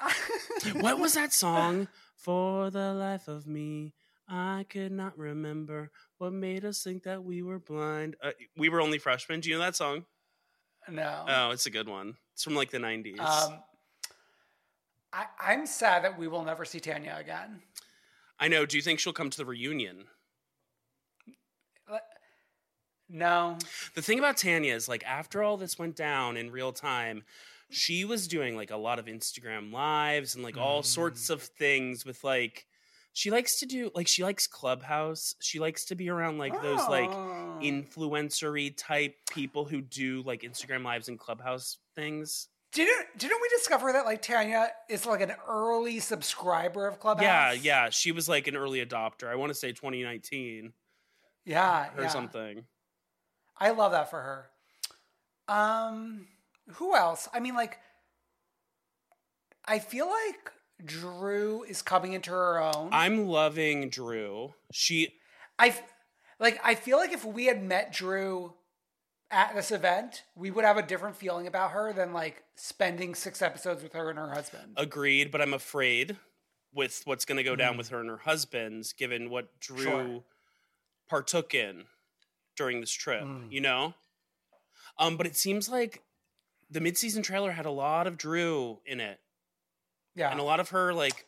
what 0.80 0.98
was 0.98 1.14
that 1.14 1.32
song? 1.32 1.88
For 2.16 2.70
the 2.70 2.94
life 2.94 3.28
of 3.28 3.46
me, 3.46 3.92
I 4.28 4.64
could 4.70 4.92
not 4.92 5.18
remember 5.18 5.90
what 6.18 6.32
made 6.32 6.64
us 6.64 6.82
think 6.82 7.02
that 7.02 7.22
we 7.24 7.42
were 7.42 7.58
blind. 7.58 8.16
Uh, 8.22 8.30
we 8.56 8.68
were 8.68 8.80
only 8.80 8.98
freshmen. 8.98 9.40
Do 9.40 9.50
you 9.50 9.56
know 9.56 9.60
that 9.60 9.76
song? 9.76 10.06
No. 10.88 11.24
Oh, 11.28 11.50
it's 11.50 11.66
a 11.66 11.70
good 11.70 11.88
one. 11.88 12.14
It's 12.32 12.44
from 12.44 12.54
like 12.54 12.70
the 12.70 12.78
'90s. 12.78 13.18
Um, 13.20 13.58
I, 15.12 15.26
I'm 15.40 15.66
sad 15.66 16.04
that 16.04 16.18
we 16.18 16.28
will 16.28 16.44
never 16.44 16.64
see 16.64 16.80
Tanya 16.80 17.16
again. 17.18 17.60
I 18.38 18.48
know. 18.48 18.66
Do 18.66 18.76
you 18.76 18.82
think 18.82 19.00
she'll 19.00 19.12
come 19.12 19.30
to 19.30 19.36
the 19.36 19.44
reunion? 19.44 20.04
No. 23.08 23.58
The 23.94 24.02
thing 24.02 24.18
about 24.18 24.36
Tanya 24.36 24.74
is 24.74 24.88
like 24.88 25.04
after 25.04 25.42
all 25.42 25.56
this 25.56 25.78
went 25.78 25.96
down 25.96 26.36
in 26.36 26.50
real 26.50 26.72
time, 26.72 27.24
she 27.70 28.04
was 28.04 28.28
doing 28.28 28.56
like 28.56 28.70
a 28.70 28.76
lot 28.76 28.98
of 28.98 29.06
Instagram 29.06 29.72
lives 29.72 30.34
and 30.34 30.44
like 30.44 30.56
all 30.56 30.82
sorts 30.82 31.28
mm. 31.28 31.34
of 31.34 31.42
things 31.42 32.04
with 32.04 32.22
like 32.24 32.66
She 33.12 33.30
likes 33.30 33.60
to 33.60 33.66
do 33.66 33.90
like 33.94 34.08
she 34.08 34.24
likes 34.24 34.46
Clubhouse. 34.46 35.34
She 35.40 35.58
likes 35.60 35.84
to 35.86 35.94
be 35.94 36.08
around 36.08 36.38
like 36.38 36.60
those 36.62 36.86
like 36.88 37.10
Oh. 37.10 37.58
influencery 37.62 38.74
type 38.76 39.14
people 39.30 39.64
who 39.64 39.80
do 39.80 40.22
like 40.24 40.42
Instagram 40.42 40.84
lives 40.84 41.08
and 41.08 41.18
Clubhouse 41.18 41.78
things. 41.94 42.48
Didn't 42.72 43.06
didn't 43.18 43.40
we 43.40 43.48
discover 43.50 43.92
that 43.92 44.04
like 44.04 44.20
Tanya 44.20 44.68
is 44.88 45.06
like 45.06 45.20
an 45.20 45.32
early 45.46 46.00
subscriber 46.00 46.88
of 46.88 46.98
Clubhouse? 46.98 47.24
Yeah, 47.24 47.52
yeah. 47.52 47.90
She 47.90 48.10
was 48.10 48.28
like 48.28 48.48
an 48.48 48.56
early 48.56 48.84
adopter. 48.84 49.28
I 49.28 49.36
want 49.36 49.50
to 49.50 49.54
say 49.54 49.68
2019 49.70 50.72
yeah, 51.44 51.90
or 51.96 52.02
yeah. 52.02 52.08
something. 52.08 52.64
I 53.58 53.70
love 53.70 53.92
that 53.92 54.10
for 54.10 54.20
her. 54.20 54.46
Um, 55.48 56.26
who 56.74 56.96
else? 56.96 57.28
I 57.32 57.40
mean, 57.40 57.54
like, 57.54 57.78
I 59.66 59.78
feel 59.78 60.06
like 60.06 60.52
Drew 60.84 61.62
is 61.64 61.82
coming 61.82 62.12
into 62.12 62.30
her 62.30 62.60
own. 62.60 62.90
I'm 62.92 63.26
loving 63.28 63.90
Drew. 63.90 64.54
She 64.72 65.14
I 65.58 65.74
like. 66.40 66.60
I 66.64 66.74
feel 66.74 66.98
like 66.98 67.12
if 67.12 67.24
we 67.24 67.46
had 67.46 67.62
met 67.62 67.92
Drew 67.92 68.54
at 69.30 69.54
this 69.54 69.70
event, 69.70 70.24
we 70.34 70.50
would 70.50 70.64
have 70.64 70.76
a 70.76 70.82
different 70.82 71.16
feeling 71.16 71.46
about 71.46 71.70
her 71.70 71.92
than 71.92 72.12
like 72.12 72.42
spending 72.56 73.14
six 73.14 73.40
episodes 73.42 73.82
with 73.82 73.92
her 73.92 74.10
and 74.10 74.18
her 74.18 74.30
husband. 74.30 74.74
agreed, 74.76 75.30
but 75.30 75.40
I'm 75.40 75.54
afraid 75.54 76.16
with 76.72 77.02
what's 77.04 77.24
going 77.24 77.36
to 77.36 77.44
go 77.44 77.56
down 77.56 77.76
with 77.76 77.88
her 77.90 78.00
and 78.00 78.10
her 78.10 78.18
husband's, 78.18 78.92
given 78.92 79.30
what 79.30 79.60
Drew. 79.60 79.82
Sure. 79.82 80.24
partook 81.08 81.54
in 81.54 81.84
during 82.56 82.80
this 82.80 82.92
trip. 82.92 83.22
Mm. 83.22 83.50
You 83.50 83.60
know, 83.60 83.94
um, 84.98 85.16
but 85.16 85.26
it 85.26 85.36
seems 85.36 85.68
like 85.68 86.02
the 86.70 86.80
midseason 86.80 87.22
trailer 87.22 87.52
had 87.52 87.66
a 87.66 87.70
lot 87.70 88.06
of 88.06 88.16
Drew 88.16 88.80
in 88.86 89.00
it, 89.00 89.20
yeah, 90.14 90.30
and 90.30 90.40
a 90.40 90.44
lot 90.44 90.60
of 90.60 90.70
her 90.70 90.92
like 90.92 91.26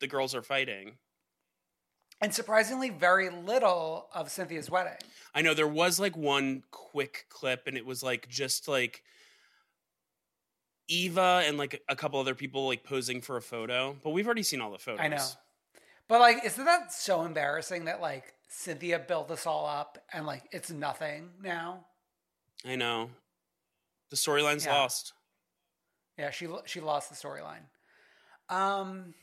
the 0.00 0.06
girls 0.06 0.34
are 0.34 0.42
fighting. 0.42 0.98
and 2.20 2.34
surprisingly, 2.34 2.90
very 2.90 3.30
little 3.30 4.08
of 4.14 4.30
Cynthia's 4.30 4.70
wedding. 4.70 4.98
I 5.34 5.42
know 5.42 5.54
there 5.54 5.68
was 5.68 5.98
like 6.00 6.16
one 6.16 6.62
quick 6.70 7.26
clip, 7.28 7.66
and 7.66 7.76
it 7.76 7.86
was 7.86 8.02
like 8.02 8.28
just 8.28 8.68
like 8.68 9.02
Eva 10.88 11.42
and 11.46 11.56
like 11.56 11.82
a 11.88 11.96
couple 11.96 12.18
other 12.20 12.34
people 12.34 12.66
like 12.66 12.84
posing 12.84 13.20
for 13.20 13.36
a 13.36 13.42
photo, 13.42 13.96
but 14.02 14.10
we've 14.10 14.26
already 14.26 14.42
seen 14.42 14.60
all 14.60 14.72
the 14.72 14.78
photos. 14.78 15.00
I 15.00 15.08
know. 15.08 15.24
But 16.10 16.18
like, 16.18 16.44
isn't 16.44 16.64
that 16.64 16.92
so 16.92 17.22
embarrassing 17.22 17.84
that 17.84 18.00
like 18.00 18.34
Cynthia 18.48 18.98
built 18.98 19.28
this 19.28 19.46
all 19.46 19.64
up 19.64 19.96
and 20.12 20.26
like 20.26 20.42
it's 20.50 20.68
nothing 20.68 21.30
now? 21.40 21.86
I 22.66 22.74
know. 22.74 23.10
The 24.10 24.16
storyline's 24.16 24.66
Yeah. 24.66 24.72
lost. 24.72 25.12
Yeah, 26.18 26.30
she 26.32 26.48
she 26.66 26.80
lost 26.80 27.10
the 27.10 27.14
storyline. 27.14 27.62
Um. 28.48 29.14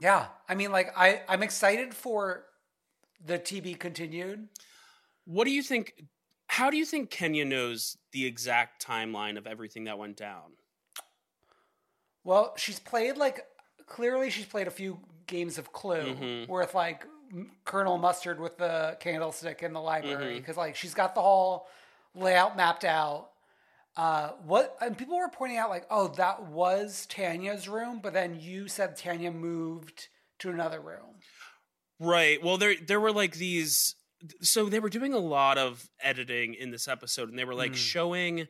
Yeah, 0.00 0.26
I 0.48 0.56
mean, 0.56 0.72
like 0.72 0.88
I 0.96 1.22
I'm 1.28 1.44
excited 1.44 1.94
for 1.94 2.46
the 3.24 3.38
TB 3.38 3.78
continued. 3.78 4.48
What 5.24 5.44
do 5.44 5.52
you 5.52 5.62
think? 5.62 6.02
How 6.48 6.68
do 6.68 6.76
you 6.76 6.84
think 6.84 7.10
Kenya 7.10 7.44
knows 7.44 7.96
the 8.10 8.26
exact 8.26 8.84
timeline 8.84 9.38
of 9.38 9.46
everything 9.46 9.84
that 9.84 9.98
went 9.98 10.16
down? 10.16 10.54
Well, 12.24 12.54
she's 12.56 12.80
played 12.80 13.16
like 13.16 13.46
clearly 13.88 14.30
she's 14.30 14.46
played 14.46 14.66
a 14.66 14.70
few 14.70 14.98
games 15.26 15.58
of 15.58 15.72
Clue 15.72 16.14
Mhm. 16.14 16.48
with 16.48 16.74
like 16.74 17.06
Colonel 17.64 17.98
Mustard 17.98 18.40
with 18.40 18.56
the 18.56 18.96
candlestick 19.00 19.62
in 19.62 19.72
the 19.72 19.80
library 19.80 20.38
because 20.40 20.56
like 20.56 20.76
she's 20.76 20.94
got 20.94 21.14
the 21.14 21.20
whole 21.22 21.68
layout 22.14 22.56
mapped 22.56 22.84
out. 22.84 23.30
Uh, 23.96 24.28
what 24.44 24.76
and 24.80 24.96
people 24.96 25.18
were 25.18 25.28
pointing 25.28 25.58
out 25.58 25.68
like, 25.70 25.84
oh, 25.90 26.08
that 26.08 26.44
was 26.44 27.04
Tanya's 27.06 27.68
room, 27.68 27.98
but 28.02 28.12
then 28.12 28.38
you 28.40 28.68
said 28.68 28.96
Tanya 28.96 29.30
moved 29.30 30.08
to 30.38 30.50
another 30.50 30.80
room. 30.80 31.16
Right. 31.98 32.42
Well, 32.42 32.56
there 32.58 32.74
there 32.76 33.00
were 33.00 33.12
like 33.12 33.34
these. 33.34 33.94
So 34.40 34.68
they 34.68 34.80
were 34.80 34.88
doing 34.88 35.12
a 35.14 35.18
lot 35.18 35.58
of 35.58 35.88
editing 36.00 36.54
in 36.54 36.70
this 36.70 36.88
episode, 36.88 37.28
and 37.28 37.38
they 37.38 37.44
were 37.44 37.54
like 37.54 37.72
Mm. 37.72 37.76
showing 37.76 38.48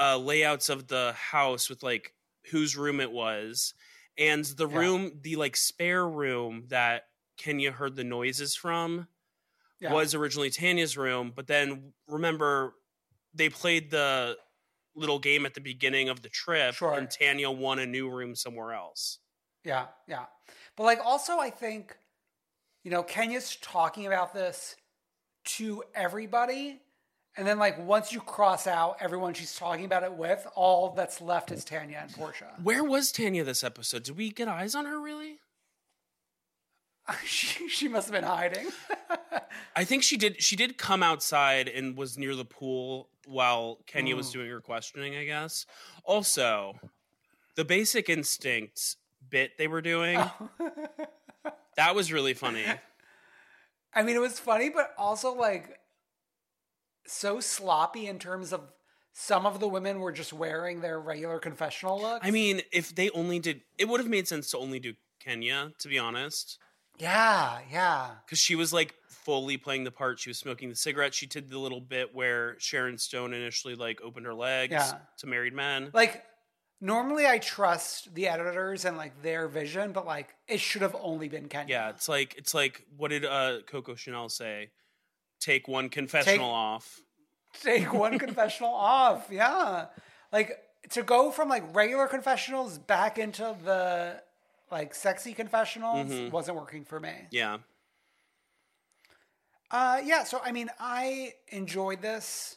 uh, 0.00 0.16
layouts 0.16 0.68
of 0.68 0.88
the 0.88 1.12
house 1.12 1.68
with 1.68 1.82
like 1.82 2.14
whose 2.50 2.76
room 2.76 3.00
it 3.00 3.10
was, 3.10 3.74
and 4.18 4.44
the 4.44 4.68
Yeah. 4.68 4.76
room, 4.78 5.20
the 5.22 5.36
like 5.36 5.56
spare 5.56 6.06
room 6.06 6.66
that 6.68 7.08
Kenya 7.36 7.70
heard 7.72 7.94
the 7.96 8.04
noises 8.04 8.54
from, 8.56 9.08
Yeah. 9.80 9.92
was 9.92 10.14
originally 10.14 10.50
Tanya's 10.50 10.96
room. 10.96 11.30
But 11.30 11.46
then 11.46 11.94
remember, 12.08 12.74
they 13.32 13.48
played 13.48 13.90
the 13.90 14.36
little 14.94 15.18
game 15.20 15.46
at 15.46 15.54
the 15.54 15.60
beginning 15.60 16.08
of 16.08 16.22
the 16.22 16.28
trip, 16.28 16.74
Sure. 16.74 16.94
and 16.94 17.08
Tanya 17.10 17.50
won 17.50 17.78
a 17.78 17.86
new 17.86 18.10
room 18.10 18.34
somewhere 18.34 18.72
else. 18.72 19.20
Yeah, 19.64 19.88
yeah. 20.08 20.26
But 20.76 20.82
like 20.84 21.00
also 21.04 21.38
I 21.38 21.50
think 21.50 21.96
you 22.84 22.90
know, 22.92 23.02
Kenya's 23.02 23.56
talking 23.56 24.06
about 24.06 24.32
this 24.32 24.76
to 25.44 25.82
everybody 25.94 26.80
and 27.36 27.46
then 27.46 27.58
like 27.58 27.78
once 27.78 28.12
you 28.12 28.20
cross 28.20 28.66
out 28.66 28.96
everyone 29.00 29.34
she's 29.34 29.54
talking 29.56 29.84
about 29.84 30.02
it 30.02 30.12
with, 30.12 30.46
all 30.54 30.90
that's 30.90 31.20
left 31.20 31.50
is 31.52 31.64
Tanya 31.64 31.98
and 32.02 32.10
Porsha. 32.12 32.60
Where 32.62 32.82
was 32.84 33.12
Tanya 33.12 33.44
this 33.44 33.62
episode? 33.62 34.02
Did 34.02 34.16
we 34.16 34.30
get 34.30 34.48
eyes 34.48 34.74
on 34.74 34.84
her 34.86 35.00
really? 35.00 35.38
she, 37.24 37.68
she 37.68 37.88
must 37.88 38.08
have 38.08 38.14
been 38.14 38.28
hiding. 38.28 38.66
I 39.76 39.84
think 39.84 40.02
she 40.02 40.16
did. 40.16 40.42
She 40.42 40.56
did 40.56 40.76
come 40.76 41.02
outside 41.02 41.68
and 41.68 41.96
was 41.96 42.18
near 42.18 42.34
the 42.34 42.44
pool 42.44 43.08
while 43.26 43.78
Kenya 43.86 44.14
was 44.16 44.28
Mm. 44.28 44.32
doing 44.32 44.50
her 44.50 44.60
questioning. 44.60 45.16
I 45.16 45.24
guess. 45.24 45.64
Also, 46.04 46.78
the 47.54 47.64
Basic 47.64 48.08
Instinct 48.10 48.96
bit 49.30 49.52
they 49.58 49.68
were 49.68 49.80
doing 49.82 50.18
that 51.76 51.94
was 51.94 52.12
really 52.12 52.34
funny. 52.34 52.64
I 53.94 54.02
mean, 54.02 54.16
it 54.16 54.20
was 54.20 54.38
funny, 54.38 54.68
but 54.68 54.92
also 54.98 55.34
like 55.34 55.77
so 57.08 57.40
sloppy 57.40 58.06
in 58.06 58.18
terms 58.18 58.52
of 58.52 58.60
some 59.12 59.46
of 59.46 59.58
the 59.60 59.66
women 59.68 59.98
were 60.00 60.12
just 60.12 60.32
wearing 60.32 60.80
their 60.80 61.00
regular 61.00 61.38
confessional 61.38 62.00
looks. 62.00 62.24
I 62.26 62.30
mean, 62.30 62.62
if 62.72 62.94
they 62.94 63.10
only 63.10 63.38
did, 63.40 63.62
it 63.76 63.88
would 63.88 64.00
have 64.00 64.08
made 64.08 64.28
sense 64.28 64.50
to 64.52 64.58
only 64.58 64.78
do 64.78 64.94
Kenya, 65.20 65.72
to 65.80 65.88
be 65.88 65.98
honest, 65.98 66.58
yeah, 66.98 67.58
yeah. 67.70 68.10
because 68.24 68.38
she 68.38 68.54
was 68.54 68.72
like 68.72 68.94
fully 69.08 69.56
playing 69.56 69.84
the 69.84 69.90
part. 69.90 70.20
She 70.20 70.30
was 70.30 70.38
smoking 70.38 70.68
the 70.68 70.76
cigarette. 70.76 71.14
She 71.14 71.26
did 71.26 71.50
the 71.50 71.58
little 71.58 71.80
bit 71.80 72.14
where 72.14 72.56
Sharon 72.58 72.96
Stone 72.98 73.34
initially 73.34 73.74
like 73.74 74.00
opened 74.02 74.26
her 74.26 74.34
legs 74.34 74.72
Yeah. 74.72 74.98
to 75.18 75.26
married 75.26 75.52
men. 75.52 75.90
Like 75.92 76.22
normally 76.80 77.26
I 77.26 77.38
trust 77.38 78.14
the 78.14 78.28
editors 78.28 78.84
and 78.84 78.96
like 78.96 79.20
their 79.22 79.48
vision, 79.48 79.92
but 79.92 80.06
like 80.06 80.28
it 80.46 80.60
should 80.60 80.82
have 80.82 80.96
only 81.00 81.28
been 81.28 81.48
Kenya. 81.48 81.74
Yeah, 81.74 81.90
it's 81.90 82.08
like 82.08 82.36
it's 82.38 82.54
like 82.54 82.84
what 82.96 83.08
did 83.08 83.24
uh 83.24 83.58
Coco 83.66 83.94
Chanel 83.96 84.28
say? 84.28 84.70
Take 85.40 85.68
one 85.68 85.88
confessional 85.88 86.50
off. 86.50 87.00
Take 87.62 87.92
one 87.92 88.18
confessional 88.24 88.74
off. 88.74 89.28
Yeah. 89.30 89.86
Like 90.32 90.58
to 90.90 91.02
go 91.02 91.30
from 91.30 91.48
like 91.48 91.64
regular 91.74 92.06
confessionals 92.06 92.78
back 92.78 93.18
into 93.18 93.56
the 93.64 94.22
like 94.70 94.94
sexy 94.94 95.32
confessionals 95.32 96.10
Mhm. 96.10 96.30
wasn't 96.30 96.56
working 96.56 96.84
for 96.84 96.98
me. 97.00 97.14
Yeah. 97.30 97.58
Uh 99.70 100.00
yeah, 100.04 100.24
so 100.24 100.40
I 100.42 100.52
mean 100.52 100.70
I 100.78 101.34
enjoyed 101.48 102.02
this. 102.02 102.56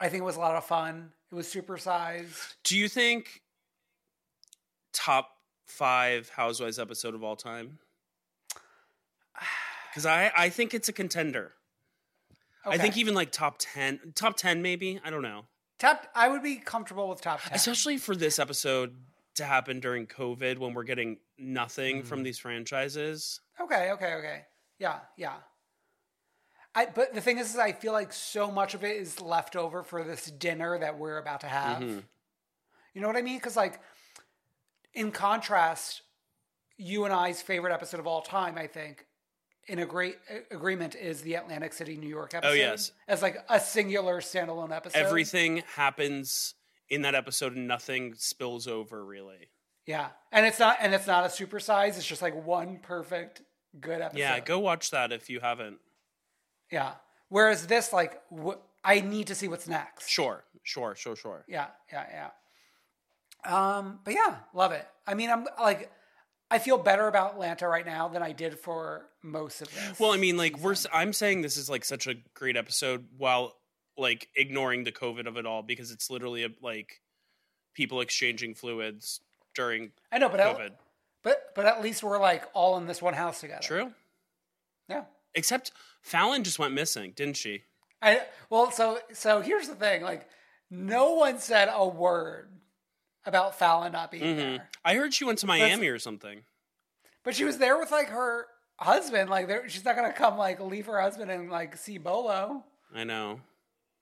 I 0.00 0.08
think 0.08 0.20
it 0.22 0.24
was 0.24 0.36
a 0.36 0.40
lot 0.40 0.54
of 0.54 0.64
fun. 0.64 1.12
It 1.30 1.34
was 1.34 1.46
supersized. 1.52 2.54
Do 2.64 2.76
you 2.78 2.88
think 2.88 3.42
top 4.92 5.30
five 5.66 6.28
Housewives 6.30 6.78
episode 6.78 7.14
of 7.14 7.22
all 7.24 7.36
time? 7.36 7.78
Because 9.90 10.06
I 10.06 10.30
I 10.36 10.48
think 10.48 10.74
it's 10.74 10.88
a 10.88 10.92
contender. 10.92 11.52
I 12.66 12.76
think 12.76 12.96
even 12.98 13.14
like 13.14 13.32
top 13.32 13.56
ten, 13.58 14.12
top 14.14 14.36
ten 14.36 14.60
maybe. 14.62 15.00
I 15.04 15.10
don't 15.10 15.22
know. 15.22 15.46
top 15.78 16.06
I 16.14 16.28
would 16.28 16.42
be 16.42 16.56
comfortable 16.56 17.08
with 17.08 17.20
top 17.22 17.40
10. 17.42 17.52
Especially 17.54 17.96
for 17.96 18.14
this 18.14 18.38
episode 18.38 18.96
to 19.36 19.44
happen 19.44 19.80
during 19.80 20.06
COVID 20.06 20.58
when 20.58 20.74
we're 20.74 20.82
getting 20.82 21.18
nothing 21.38 22.02
from 22.02 22.22
these 22.24 22.38
franchises. 22.38 23.40
Okay, 23.60 23.90
okay, 23.92 24.14
okay. 24.14 24.42
Yeah, 24.78 24.98
yeah. 25.16 25.34
I 26.74 26.86
but 26.86 27.14
the 27.14 27.20
thing 27.20 27.38
is, 27.38 27.50
is 27.50 27.56
I 27.56 27.72
feel 27.72 27.92
like 27.92 28.12
so 28.12 28.50
much 28.50 28.74
of 28.74 28.84
it 28.84 28.96
is 28.96 29.20
left 29.20 29.56
over 29.56 29.82
for 29.82 30.04
this 30.04 30.26
dinner 30.26 30.78
that 30.78 30.98
we're 30.98 31.18
about 31.18 31.40
to 31.40 31.48
have. 31.48 31.82
Mhm. 31.82 32.02
You 32.92 33.00
know 33.00 33.06
what 33.06 33.16
I 33.16 33.22
mean? 33.22 33.38
Because 33.38 33.56
like, 33.56 33.80
in 34.92 35.10
contrast, 35.10 36.02
you 36.76 37.04
and 37.04 37.14
I's 37.14 37.40
favorite 37.40 37.72
episode 37.72 38.00
of 38.00 38.06
all 38.06 38.22
time, 38.22 38.58
I 38.58 38.66
think, 38.66 39.06
in 39.68 39.78
a 39.78 39.86
great 39.86 40.16
agreement, 40.50 40.94
is 40.94 41.20
the 41.22 41.34
Atlantic 41.34 41.72
City, 41.72 41.96
New 41.96 42.08
York 42.08 42.34
episode. 42.34 42.50
Oh, 42.50 42.54
yes. 42.54 42.92
as 43.06 43.22
like 43.22 43.36
a 43.48 43.60
singular 43.60 44.20
standalone 44.20 44.74
episode. 44.74 44.98
Everything 44.98 45.62
happens 45.76 46.54
in 46.88 47.02
that 47.02 47.14
episode 47.14 47.54
and 47.54 47.68
nothing 47.68 48.14
spills 48.16 48.66
over 48.66 49.04
really. 49.04 49.50
Yeah, 49.86 50.08
and 50.32 50.44
it's 50.44 50.58
not, 50.58 50.78
and 50.80 50.92
it's 50.94 51.06
not 51.06 51.24
a 51.24 51.28
supersize. 51.28 51.96
It's 51.96 52.06
just 52.06 52.20
like 52.20 52.44
one 52.44 52.78
perfect 52.82 53.42
good 53.80 54.00
episode. 54.00 54.18
Yeah, 54.18 54.40
go 54.40 54.58
watch 54.58 54.90
that 54.90 55.12
if 55.12 55.30
you 55.30 55.40
haven't. 55.40 55.78
Yeah. 56.70 56.92
Whereas 57.30 57.66
this, 57.66 57.92
like, 57.92 58.20
wh- 58.30 58.56
I 58.84 59.00
need 59.00 59.28
to 59.28 59.34
see 59.34 59.48
what's 59.48 59.68
next. 59.68 60.08
Sure, 60.08 60.44
sure, 60.62 60.94
sure, 60.94 61.16
sure. 61.16 61.44
Yeah, 61.48 61.66
yeah, 61.92 62.30
yeah. 63.44 63.76
Um, 63.76 64.00
but 64.04 64.14
yeah, 64.14 64.36
love 64.54 64.72
it. 64.72 64.86
I 65.06 65.14
mean, 65.14 65.30
I'm 65.30 65.46
like, 65.60 65.90
I 66.50 66.58
feel 66.58 66.78
better 66.78 67.08
about 67.08 67.32
Atlanta 67.32 67.68
right 67.68 67.84
now 67.84 68.08
than 68.08 68.22
I 68.22 68.32
did 68.32 68.58
for 68.58 69.06
most 69.22 69.60
of 69.60 69.68
this. 69.74 70.00
Well, 70.00 70.12
I 70.12 70.16
mean, 70.16 70.36
like 70.36 70.58
we're 70.58 70.76
I'm 70.92 71.12
saying 71.12 71.42
this 71.42 71.56
is 71.56 71.68
like 71.68 71.84
such 71.84 72.06
a 72.06 72.14
great 72.34 72.56
episode 72.56 73.06
while 73.16 73.54
like 73.96 74.28
ignoring 74.34 74.84
the 74.84 74.92
COVID 74.92 75.26
of 75.26 75.36
it 75.36 75.44
all 75.44 75.62
because 75.62 75.90
it's 75.90 76.10
literally 76.10 76.44
a, 76.44 76.48
like 76.62 77.00
people 77.74 78.00
exchanging 78.00 78.54
fluids 78.54 79.20
during 79.54 79.90
I 80.10 80.18
know, 80.18 80.28
but 80.28 80.40
COVID. 80.40 80.66
at, 80.66 80.80
but 81.22 81.52
but 81.54 81.66
at 81.66 81.82
least 81.82 82.02
we're 82.02 82.18
like 82.18 82.44
all 82.54 82.78
in 82.78 82.86
this 82.86 83.02
one 83.02 83.14
house 83.14 83.40
together. 83.40 83.62
True. 83.62 83.92
Yeah. 84.88 85.04
Except 85.34 85.72
Falynn 86.08 86.42
just 86.42 86.58
went 86.58 86.72
missing, 86.72 87.12
didn't 87.14 87.36
she? 87.36 87.62
I 88.00 88.22
well, 88.48 88.70
so 88.70 89.00
so 89.12 89.40
here's 89.40 89.68
the 89.68 89.74
thing. 89.74 90.02
Like, 90.02 90.28
no 90.70 91.12
one 91.12 91.38
said 91.38 91.68
a 91.72 91.86
word 91.86 92.48
about 93.28 93.56
Falynn 93.58 93.92
not 93.92 94.10
being 94.10 94.32
hmm 94.34 94.38
there, 94.38 94.68
I 94.84 94.94
heard 94.94 95.14
she 95.14 95.24
went 95.24 95.38
to 95.40 95.46
Miami 95.46 95.86
or 95.88 95.98
something. 95.98 96.42
but 97.22 97.34
she 97.36 97.44
was 97.44 97.58
there 97.58 97.78
with 97.78 97.90
like 97.92 98.08
her 98.08 98.46
husband. 98.78 99.30
Like, 99.30 99.48
she's 99.68 99.84
not 99.84 99.94
gonna 99.96 100.12
come 100.12 100.36
like 100.36 100.58
leave 100.60 100.86
her 100.86 101.00
husband 101.00 101.30
and 101.30 101.50
like 101.50 101.76
see 101.76 101.98
Bolo. 101.98 102.64
I 102.94 103.04
know. 103.04 103.40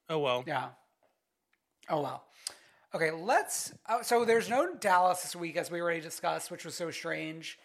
Oh 0.09 0.19
well. 0.19 0.43
Yeah. 0.47 0.69
Oh 1.89 2.01
well. 2.01 2.23
Okay, 2.95 3.11
let's. 3.11 3.73
Uh, 3.87 4.01
so 4.01 4.23
there's 4.25 4.49
no 4.49 4.73
Dallas 4.75 5.21
this 5.21 5.35
week, 5.35 5.57
as 5.57 5.69
we 5.69 5.81
already 5.81 5.99
discussed, 6.01 6.49
which 6.49 6.63
was 6.65 6.73
so 6.73 6.89
strange. 6.89 7.59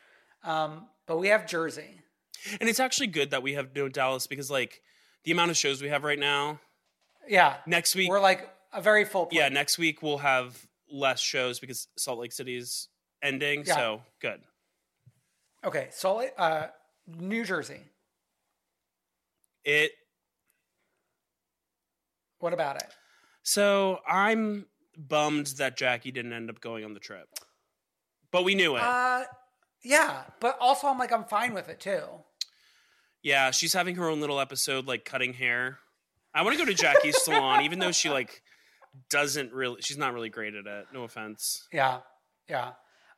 Um, 0.44 0.86
but 1.06 1.18
we 1.18 1.28
have 1.28 1.46
Jersey. 1.46 2.00
And 2.60 2.68
it's 2.68 2.80
actually 2.80 3.06
good 3.06 3.30
that 3.30 3.42
we 3.42 3.52
have 3.54 3.68
no 3.74 3.88
Dallas 3.88 4.26
because 4.26 4.50
like 4.50 4.82
the 5.24 5.30
amount 5.30 5.52
of 5.52 5.56
shows 5.56 5.80
we 5.80 5.88
have 5.88 6.02
right 6.02 6.18
now. 6.18 6.58
Yeah. 7.28 7.58
Next 7.66 7.94
week, 7.94 8.08
We're 8.10 8.20
like 8.20 8.50
a 8.72 8.82
very 8.82 9.04
full. 9.04 9.26
Plate. 9.26 9.38
yeah, 9.38 9.48
next 9.48 9.78
week 9.78 10.02
we'll 10.02 10.18
have 10.18 10.66
less 10.92 11.20
shows 11.20 11.58
because 11.58 11.88
Salt 11.96 12.18
Lake 12.18 12.32
City's 12.32 12.88
ending. 13.22 13.64
Yeah. 13.66 13.76
So 13.76 14.02
good. 14.20 14.40
Okay, 15.64 15.88
so 15.92 16.20
uh, 16.38 16.66
New 17.06 17.44
Jersey. 17.44 17.80
It 19.64 19.92
What 22.40 22.52
about 22.52 22.76
it? 22.76 22.92
So 23.44 24.00
I'm 24.06 24.66
bummed 24.96 25.46
that 25.58 25.76
Jackie 25.76 26.10
didn't 26.10 26.32
end 26.32 26.50
up 26.50 26.60
going 26.60 26.84
on 26.84 26.94
the 26.94 27.00
trip, 27.00 27.28
but 28.30 28.44
we 28.44 28.54
knew 28.54 28.76
it. 28.76 28.82
Uh, 28.82 29.22
yeah, 29.84 30.22
but 30.40 30.56
also 30.60 30.88
I'm 30.88 30.98
like 30.98 31.12
I'm 31.12 31.24
fine 31.24 31.54
with 31.54 31.68
it 31.68 31.80
too. 31.80 32.02
yeah, 33.22 33.50
she's 33.52 33.72
having 33.72 33.94
her 33.96 34.08
own 34.08 34.20
little 34.20 34.40
episode, 34.40 34.86
like 34.86 35.04
cutting 35.04 35.32
hair. 35.32 35.78
I 36.34 36.42
want 36.42 36.56
to 36.58 36.64
go 36.64 36.68
to 36.70 36.74
Jackie's 36.76 37.16
salon, 37.22 37.62
even 37.62 37.78
though 37.78 37.92
she 37.92 38.10
like 38.10 38.42
doesn't 39.10 39.52
really. 39.52 39.80
She's 39.80 39.98
not 39.98 40.14
really 40.14 40.28
great 40.28 40.54
at 40.54 40.66
it. 40.66 40.86
No 40.92 41.04
offense. 41.04 41.66
Yeah, 41.72 42.00
yeah. 42.48 42.72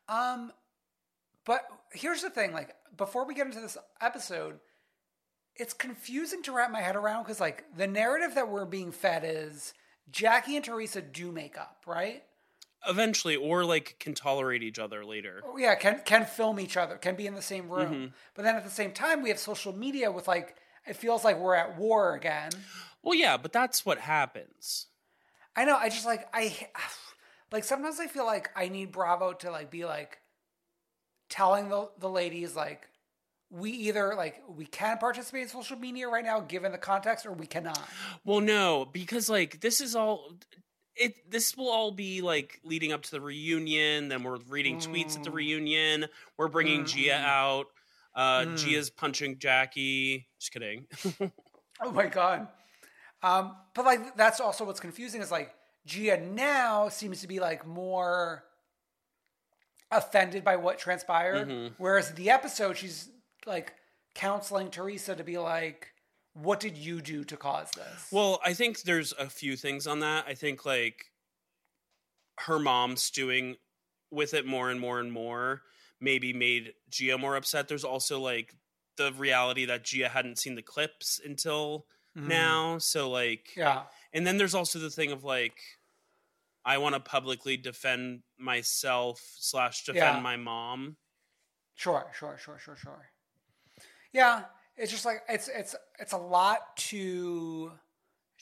Um, 0.08 0.52
but 1.44 1.62
here's 1.92 2.22
the 2.22 2.30
thing: 2.30 2.52
like 2.52 2.74
before 2.96 3.26
we 3.26 3.34
get 3.34 3.46
into 3.46 3.60
this 3.60 3.76
episode, 4.00 4.60
it's 5.56 5.72
confusing 5.72 6.42
to 6.42 6.52
wrap 6.52 6.70
my 6.70 6.80
head 6.80 6.96
around 6.96 7.24
because 7.24 7.40
like 7.40 7.64
the 7.76 7.86
narrative 7.86 8.34
that 8.34 8.48
we're 8.48 8.64
being 8.64 8.92
fed 8.92 9.22
is 9.24 9.74
Jackie 10.10 10.56
and 10.56 10.64
Teresa 10.64 11.00
do 11.00 11.32
make 11.32 11.58
up, 11.58 11.82
right? 11.86 12.22
Eventually, 12.86 13.34
or 13.34 13.64
like 13.64 13.96
can 13.98 14.14
tolerate 14.14 14.62
each 14.62 14.78
other 14.78 15.04
later. 15.04 15.42
Oh, 15.44 15.56
yeah, 15.56 15.74
can 15.74 16.00
can 16.04 16.26
film 16.26 16.60
each 16.60 16.76
other, 16.76 16.96
can 16.96 17.14
be 17.16 17.26
in 17.26 17.34
the 17.34 17.42
same 17.42 17.68
room. 17.68 17.92
Mhm. 17.92 18.12
But 18.34 18.42
then 18.42 18.56
at 18.56 18.64
the 18.64 18.70
same 18.70 18.92
time, 18.92 19.22
we 19.22 19.30
have 19.30 19.38
social 19.38 19.72
media 19.72 20.12
with 20.12 20.28
like 20.28 20.56
it 20.86 20.96
feels 20.96 21.24
like 21.24 21.38
we're 21.38 21.54
at 21.54 21.78
war 21.78 22.14
again. 22.14 22.50
Well, 23.02 23.14
yeah, 23.14 23.36
but 23.38 23.52
that's 23.52 23.86
what 23.86 23.98
happens. 23.98 24.86
I 25.56 25.64
know. 25.64 25.76
I 25.76 25.88
just 25.88 26.06
like 26.06 26.28
I 26.32 26.68
like 27.52 27.64
sometimes 27.64 28.00
I 28.00 28.06
feel 28.06 28.26
like 28.26 28.50
I 28.56 28.68
need 28.68 28.92
Bravo 28.92 29.32
to 29.34 29.50
like 29.50 29.70
be 29.70 29.84
like 29.84 30.18
telling 31.30 31.68
the 31.68 31.90
the 31.98 32.08
ladies 32.08 32.54
like 32.54 32.88
we 33.50 33.70
either 33.70 34.14
like 34.16 34.42
we 34.48 34.66
can 34.66 34.98
participate 34.98 35.42
in 35.42 35.48
social 35.48 35.78
media 35.78 36.08
right 36.08 36.24
now 36.24 36.40
given 36.40 36.72
the 36.72 36.78
context 36.78 37.26
or 37.26 37.32
we 37.32 37.46
cannot. 37.46 37.80
Well, 38.24 38.40
no, 38.40 38.84
because 38.84 39.28
like 39.28 39.60
this 39.60 39.80
is 39.80 39.94
all 39.94 40.32
it 40.96 41.30
this 41.30 41.56
will 41.56 41.70
all 41.70 41.92
be 41.92 42.20
like 42.20 42.60
leading 42.64 42.92
up 42.92 43.02
to 43.02 43.10
the 43.10 43.20
reunion, 43.20 44.08
then 44.08 44.22
we're 44.22 44.38
reading 44.48 44.78
tweets 44.78 45.16
at 45.16 45.24
the 45.24 45.30
reunion, 45.30 46.06
we're 46.36 46.48
bringing 46.48 46.84
Gia 46.84 47.14
out. 47.14 47.66
Uh 48.14 48.44
Mm. 48.44 48.56
Gia's 48.56 48.90
punching 48.90 49.38
Jackie. 49.38 50.28
Just 50.38 50.52
kidding. 50.52 50.86
Oh 51.82 51.90
my 51.90 52.06
god. 52.06 52.46
Um, 53.24 53.56
but 53.74 53.86
like 53.86 54.16
that's 54.16 54.38
also 54.38 54.64
what's 54.66 54.80
confusing 54.80 55.22
is 55.22 55.30
like 55.30 55.54
Gia 55.86 56.20
now 56.20 56.90
seems 56.90 57.22
to 57.22 57.26
be 57.26 57.40
like 57.40 57.66
more 57.66 58.44
offended 59.90 60.44
by 60.44 60.56
what 60.56 60.78
transpired, 60.78 61.48
Mhm. 61.48 61.74
whereas 61.78 62.12
the 62.12 62.28
episode 62.30 62.76
she's 62.76 63.08
like 63.46 63.74
counseling 64.14 64.70
Teresa 64.70 65.16
to 65.16 65.24
be 65.24 65.38
like, 65.38 65.94
"What 66.34 66.60
did 66.60 66.76
you 66.76 67.00
do 67.00 67.24
to 67.24 67.36
cause 67.36 67.70
this?" 67.72 68.12
well, 68.12 68.40
I 68.44 68.52
think 68.52 68.82
there's 68.82 69.12
a 69.12 69.30
few 69.30 69.56
things 69.56 69.86
on 69.86 70.00
that. 70.00 70.26
I 70.26 70.34
think 70.34 70.66
like 70.66 71.10
her 72.40 72.58
mom 72.58 72.96
stewing 72.96 73.56
with 74.10 74.34
it 74.34 74.44
more 74.44 74.70
and 74.70 74.78
more 74.80 75.00
and 75.00 75.10
more 75.12 75.62
maybe 76.00 76.32
made 76.34 76.74
Gia 76.90 77.16
more 77.16 77.36
upset. 77.36 77.68
There's 77.68 77.84
also 77.84 78.20
like 78.20 78.54
the 78.96 79.12
reality 79.14 79.64
that 79.64 79.82
Gia 79.84 80.10
hadn't 80.10 80.38
seen 80.38 80.56
the 80.56 80.62
clips 80.62 81.18
until 81.24 81.86
Mhm. 82.16 82.28
now. 82.28 82.78
So 82.78 83.10
like 83.10 83.54
Yeah. 83.56 83.84
And 84.12 84.26
then 84.26 84.36
there's 84.38 84.54
also 84.54 84.78
the 84.78 84.90
thing 84.90 85.12
of 85.12 85.24
like 85.24 85.58
I 86.64 86.78
want 86.78 86.94
to 86.94 87.00
publicly 87.00 87.56
defend 87.56 88.22
myself 88.38 89.20
slash 89.38 89.84
defend 89.84 90.16
Yeah. 90.16 90.20
my 90.20 90.36
mom. 90.36 90.96
Sure, 91.74 92.10
sure, 92.14 92.38
sure, 92.38 92.58
sure, 92.58 92.76
sure. 92.76 93.10
Yeah, 94.12 94.44
it's 94.76 94.90
just 94.92 95.04
like 95.04 95.22
it's 95.28 95.48
it's 95.48 95.74
it's 95.98 96.12
a 96.12 96.18
lot 96.18 96.76
to 96.76 97.72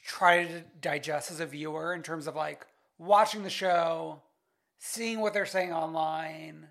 try 0.04 0.44
to 0.46 0.60
digest 0.80 1.30
as 1.30 1.40
a 1.40 1.46
viewer 1.46 1.94
in 1.94 2.02
terms 2.02 2.26
of 2.26 2.36
like 2.36 2.66
watching 2.98 3.42
the 3.42 3.50
show, 3.50 4.22
seeing 4.78 5.20
what 5.20 5.32
they're 5.32 5.46
saying 5.46 5.72
online, 5.72 6.68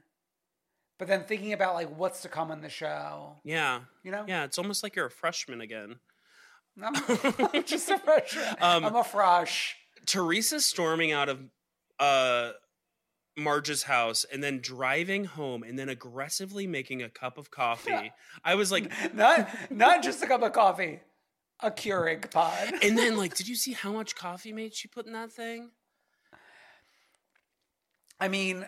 but 0.99 1.07
then 1.07 1.23
thinking 1.23 1.51
about 1.53 1.73
like 1.73 1.89
what's 1.89 2.21
to 2.21 2.29
come 2.29 2.51
in 2.51 2.61
the 2.61 2.69
show. 2.69 3.41
Yeah. 3.43 3.81
You 4.03 4.11
know? 4.11 4.25
Yeah, 4.27 4.43
it's 4.45 4.57
almost 4.57 4.83
like 4.83 4.95
you're 4.95 5.07
a 5.07 5.11
freshman 5.11 5.61
again. 5.61 5.99
I'm, 6.81 6.95
I'm 7.53 7.63
just 7.63 7.89
a 7.89 7.97
freshman. 7.97 8.43
Um, 8.61 8.85
I'm 8.85 8.95
a 8.95 9.03
fresh. 9.03 9.75
Teresa 10.05 10.59
storming 10.59 11.11
out 11.11 11.29
of 11.29 11.39
uh 11.99 12.51
Marge's 13.37 13.83
house 13.83 14.25
and 14.31 14.43
then 14.43 14.59
driving 14.59 15.23
home 15.25 15.63
and 15.63 15.77
then 15.79 15.87
aggressively 15.89 16.67
making 16.67 17.01
a 17.01 17.09
cup 17.09 17.37
of 17.37 17.49
coffee. 17.51 18.11
I 18.43 18.55
was 18.55 18.71
like 18.71 18.91
Not 19.13 19.47
not 19.71 20.03
just 20.03 20.21
a 20.23 20.27
cup 20.27 20.41
of 20.43 20.51
coffee, 20.53 20.99
a 21.61 21.71
Keurig 21.71 22.29
pod. 22.31 22.73
and 22.83 22.97
then 22.97 23.15
like 23.17 23.35
did 23.35 23.47
you 23.47 23.55
see 23.55 23.73
how 23.73 23.91
much 23.93 24.15
coffee 24.15 24.51
mate 24.53 24.73
she 24.75 24.87
put 24.87 25.05
in 25.05 25.13
that 25.13 25.31
thing? 25.31 25.71
I 28.19 28.27
mean, 28.27 28.65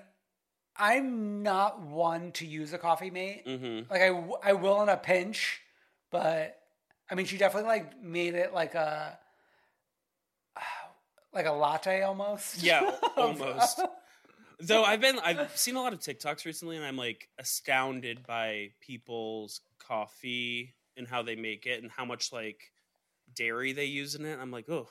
I'm 0.78 1.44
not 1.44 1.82
one 1.82 2.32
to 2.34 2.46
use 2.48 2.74
a 2.74 2.78
coffee 2.78 3.12
mate. 3.12 3.46
Mhm. 3.46 3.90
Like 3.90 4.02
I, 4.02 4.08
w- 4.10 4.38
I 4.44 4.54
will 4.54 4.82
in 4.82 4.90
a 4.90 4.98
pinch, 4.98 5.62
but 6.12 6.58
I 7.10 7.16
mean, 7.16 7.26
she 7.26 7.38
definitely 7.38 7.68
like 7.70 8.02
made 8.02 8.36
it 8.36 8.54
like 8.54 8.76
a 8.76 9.18
like 11.34 11.46
a 11.46 11.52
latte 11.52 12.02
almost. 12.02 12.62
Yeah, 12.64 12.92
almost. 13.18 13.82
Though 14.60 14.84
I've 14.84 15.02
been 15.02 15.20
I've 15.20 15.56
seen 15.58 15.76
a 15.76 15.82
lot 15.82 15.94
of 15.94 16.00
TikToks 16.00 16.46
recently 16.46 16.78
and 16.78 16.86
I'm 16.86 16.96
like 16.96 17.28
astounded 17.38 18.26
by 18.26 18.70
people's 18.80 19.62
coffee 19.80 20.74
and 20.96 21.08
how 21.08 21.22
they 21.22 21.36
make 21.36 21.66
it 21.66 21.82
and 21.82 21.92
how 21.92 22.06
much 22.06 22.32
like 22.32 22.72
dairy 23.36 23.74
they 23.74 23.86
use 23.86 24.16
in 24.16 24.26
it. 24.26 24.40
I'm 24.40 24.52
like, 24.52 24.70
oh, 24.70 24.88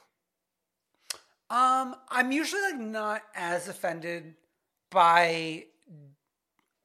Um, 1.48 1.94
I'm 2.10 2.32
usually 2.32 2.62
like 2.62 2.80
not 2.80 3.22
as 3.34 3.68
offended 3.68 4.34
by 4.90 5.66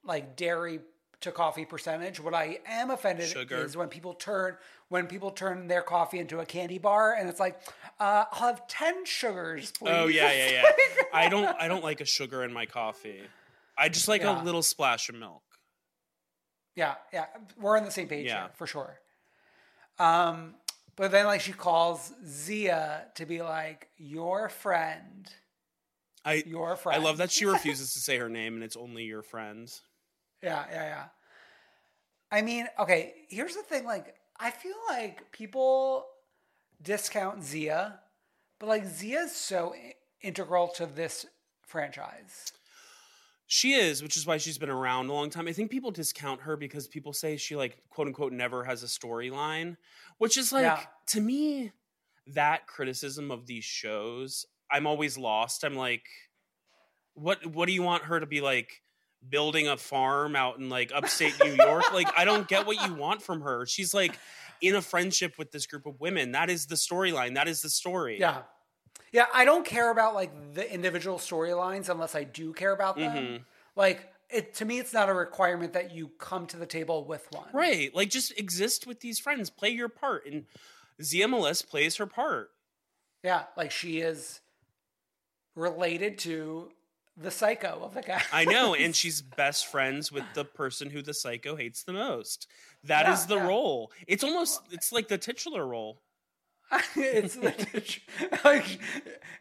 like 0.03 0.35
dairy 0.37 0.79
to 1.21 1.31
coffee 1.31 1.65
percentage. 1.65 2.19
What 2.19 2.33
I 2.33 2.59
am 2.67 2.91
offended 2.91 3.27
Sugar. 3.29 3.57
is 3.65 3.75
when 3.75 3.87
people 3.89 4.13
turn 4.13 4.57
when 4.89 5.07
people 5.07 5.31
turn 5.31 5.67
their 5.67 5.81
coffee 5.81 6.19
into 6.19 6.39
a 6.39 6.45
candy 6.45 6.77
bar 6.77 7.13
and 7.15 7.27
it's 7.29 7.39
like, 7.39 7.59
uh, 7.99 8.25
I'll 8.31 8.47
have 8.49 8.67
ten 8.67 9.05
sugars, 9.05 9.71
please. 9.71 9.89
oh 9.91 10.07
yeah, 10.07 10.31
yeah, 10.31 10.51
yeah. 10.51 10.63
I 11.13 11.27
don't 11.29 11.45
I 11.59 11.67
don't 11.67 11.83
like 11.83 12.01
a 12.01 12.05
sugar 12.05 12.43
in 12.43 12.53
my 12.53 12.65
coffee. 12.65 13.21
I 13.77 13.89
just 13.89 14.07
like 14.07 14.21
Yeah. 14.21 14.41
a 14.41 14.43
little 14.43 14.63
splash 14.63 15.09
of 15.09 15.15
milk. 15.15 15.43
Yeah, 16.75 16.95
yeah, 17.11 17.25
we're 17.59 17.77
on 17.77 17.85
the 17.85 17.91
same 17.91 18.07
page 18.07 18.27
Yeah. 18.27 18.41
here 18.43 18.49
for 18.55 18.67
sure. 18.67 18.99
Um, 19.99 20.53
but 20.95 21.11
then 21.11 21.25
like 21.25 21.41
she 21.41 21.51
calls 21.53 22.13
Zia 22.25 23.05
to 23.15 23.25
be 23.25 23.41
like 23.41 23.89
your 23.97 24.49
friend, 24.49 25.27
I 26.23 26.43
your 26.45 26.75
friend. 26.75 27.01
I 27.01 27.03
love 27.03 27.17
that 27.17 27.31
she 27.31 27.45
refuses 27.55 27.93
to 27.93 27.99
say 27.99 28.17
her 28.17 28.29
name 28.29 28.53
and 28.53 28.63
it's 28.63 28.77
only 28.77 29.03
your 29.05 29.23
friend. 29.23 29.71
Yeah, 30.41 30.65
yeah, 30.69 30.83
yeah. 30.85 31.05
I 32.31 32.41
mean, 32.41 32.67
okay, 32.79 33.13
here's 33.29 33.55
the 33.55 33.63
thing. 33.63 33.85
Like, 33.85 34.15
I 34.39 34.51
feel 34.51 34.75
like 34.89 35.31
people 35.31 36.05
discount 36.81 37.43
Zia, 37.43 37.99
but 38.59 38.67
like 38.67 38.85
Zia 38.85 39.21
is 39.21 39.35
so 39.35 39.73
i- 39.75 39.95
integral 40.21 40.67
to 40.75 40.85
this 40.85 41.25
franchise. 41.65 42.51
She 43.49 43.73
is, 43.73 44.03
which 44.03 44.17
is 44.17 44.25
why 44.27 44.37
she's 44.37 44.57
been 44.57 44.69
around 44.69 45.07
a 45.07 45.13
long 45.13 45.29
time. 45.29 45.47
I 45.47 45.53
think 45.53 45.71
people 45.71 45.89
discount 45.89 46.41
her 46.41 46.57
because 46.57 46.87
people 46.87 47.13
say 47.13 47.37
she 47.37 47.55
like 47.55 47.81
quote 47.89 48.07
unquote 48.07 48.33
never 48.33 48.63
has 48.65 48.83
a 48.83 48.87
storyline, 48.87 49.77
which 50.17 50.35
is 50.37 50.51
like 50.51 50.63
Yeah. 50.63 50.83
to 51.07 51.21
me 51.21 51.71
that 52.27 52.67
criticism 52.67 53.31
of 53.31 53.47
these 53.47 53.63
shows, 53.63 54.45
I'm 54.69 54.85
always 54.85 55.17
lost. 55.17 55.63
I'm 55.63 55.75
like 55.75 56.05
what 57.13 57.45
what 57.45 57.67
do 57.67 57.71
you 57.71 57.81
want 57.83 58.03
her 58.03 58.19
to 58.19 58.25
be 58.25 58.41
like 58.41 58.81
building 59.27 59.67
a 59.67 59.77
farm 59.77 60.35
out 60.35 60.57
in 60.57 60.69
like 60.69 60.91
upstate 60.93 61.33
New 61.43 61.53
York? 61.53 61.91
like 61.93 62.07
I 62.17 62.25
don't 62.25 62.47
get 62.47 62.65
what 62.65 62.85
you 62.87 62.93
want 62.93 63.21
from 63.21 63.41
her. 63.41 63.65
She's 63.65 63.93
like 63.93 64.17
in 64.61 64.75
a 64.75 64.81
friendship 64.81 65.37
with 65.37 65.51
this 65.51 65.65
group 65.65 65.85
of 65.85 65.99
women. 65.99 66.31
That 66.31 66.49
is 66.49 66.65
the 66.65 66.75
storyline. 66.75 67.35
That 67.35 67.47
is 67.47 67.61
the 67.61 67.69
story. 67.69 68.19
Yeah. 68.19 68.43
Yeah, 69.11 69.27
I 69.33 69.45
don't 69.45 69.65
care 69.65 69.89
about 69.91 70.15
like 70.15 70.53
the 70.53 70.71
individual 70.71 71.17
storylines 71.17 71.89
unless 71.89 72.15
I 72.15 72.23
do 72.23 72.53
care 72.53 72.71
about 72.73 72.97
them. 72.97 73.15
Mhm. 73.15 73.45
Like 73.75 74.11
it 74.29 74.53
to 74.55 74.65
me 74.65 74.79
it's 74.79 74.91
not 74.93 75.07
a 75.09 75.13
requirement 75.13 75.73
that 75.73 75.91
you 75.91 76.09
come 76.19 76.47
to 76.47 76.57
the 76.57 76.65
table 76.65 77.05
with 77.05 77.25
one. 77.31 77.49
Right. 77.53 77.93
Like 77.95 78.09
just 78.09 78.37
exist 78.37 78.85
with 78.85 78.99
these 78.99 79.19
friends, 79.19 79.49
play 79.49 79.69
your 79.69 79.89
part. 79.89 80.25
And 80.25 80.45
ZMLS 81.01 81.67
plays 81.67 81.95
her 81.97 82.05
part. 82.05 82.51
Yeah, 83.23 83.43
like 83.55 83.71
she 83.71 83.99
is 83.99 84.41
related 85.55 86.17
to 86.19 86.71
the 87.17 87.31
psycho 87.31 87.79
of 87.83 87.93
the 87.95 88.01
guy. 88.01 88.21
I 88.31 88.45
know, 88.45 88.75
and 88.75 88.95
she's 89.01 89.21
best 89.21 89.65
friends 89.67 90.11
with 90.11 90.23
the 90.33 90.45
person 90.45 90.89
who 90.89 91.01
the 91.01 91.13
psycho 91.13 91.55
hates 91.55 91.83
the 91.83 91.93
most. 91.93 92.47
That 92.83 93.09
is 93.09 93.21
Yeah, 93.23 93.27
the 93.27 93.35
yeah. 93.37 93.47
role. 93.47 93.91
It's 94.07 94.23
almost 94.23 94.61
it's 94.71 94.91
like 94.91 95.07
the 95.07 95.17
titular 95.17 95.65
role. 95.65 96.01
it's 96.95 97.37
like, 97.37 98.01
like 98.43 98.79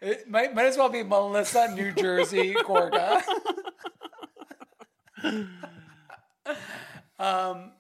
it 0.01 0.29
might 0.31 0.55
might 0.55 0.66
as 0.66 0.77
well 0.77 0.89
be 0.89 1.03
Melissa, 1.03 1.74
New 1.74 1.91
Jersey, 1.93 2.55
Gorga. 2.55 3.20
um, 7.18 7.72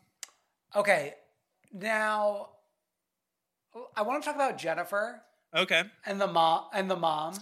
okay, 0.74 1.14
now 1.72 2.48
I 3.96 4.02
want 4.02 4.22
to 4.22 4.26
talk 4.26 4.34
about 4.34 4.58
Jennifer 4.58 5.22
Okay. 5.54 5.82
and 6.04 6.20
the 6.20 6.26
mom 6.26 6.64
and 6.74 6.90
the 6.90 6.96
mom. 6.96 7.34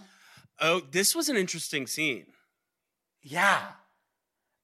Oh, 0.61 0.81
this 0.91 1.15
was 1.15 1.27
an 1.27 1.35
interesting 1.37 1.87
scene. 1.87 2.27
Yeah, 3.27 3.61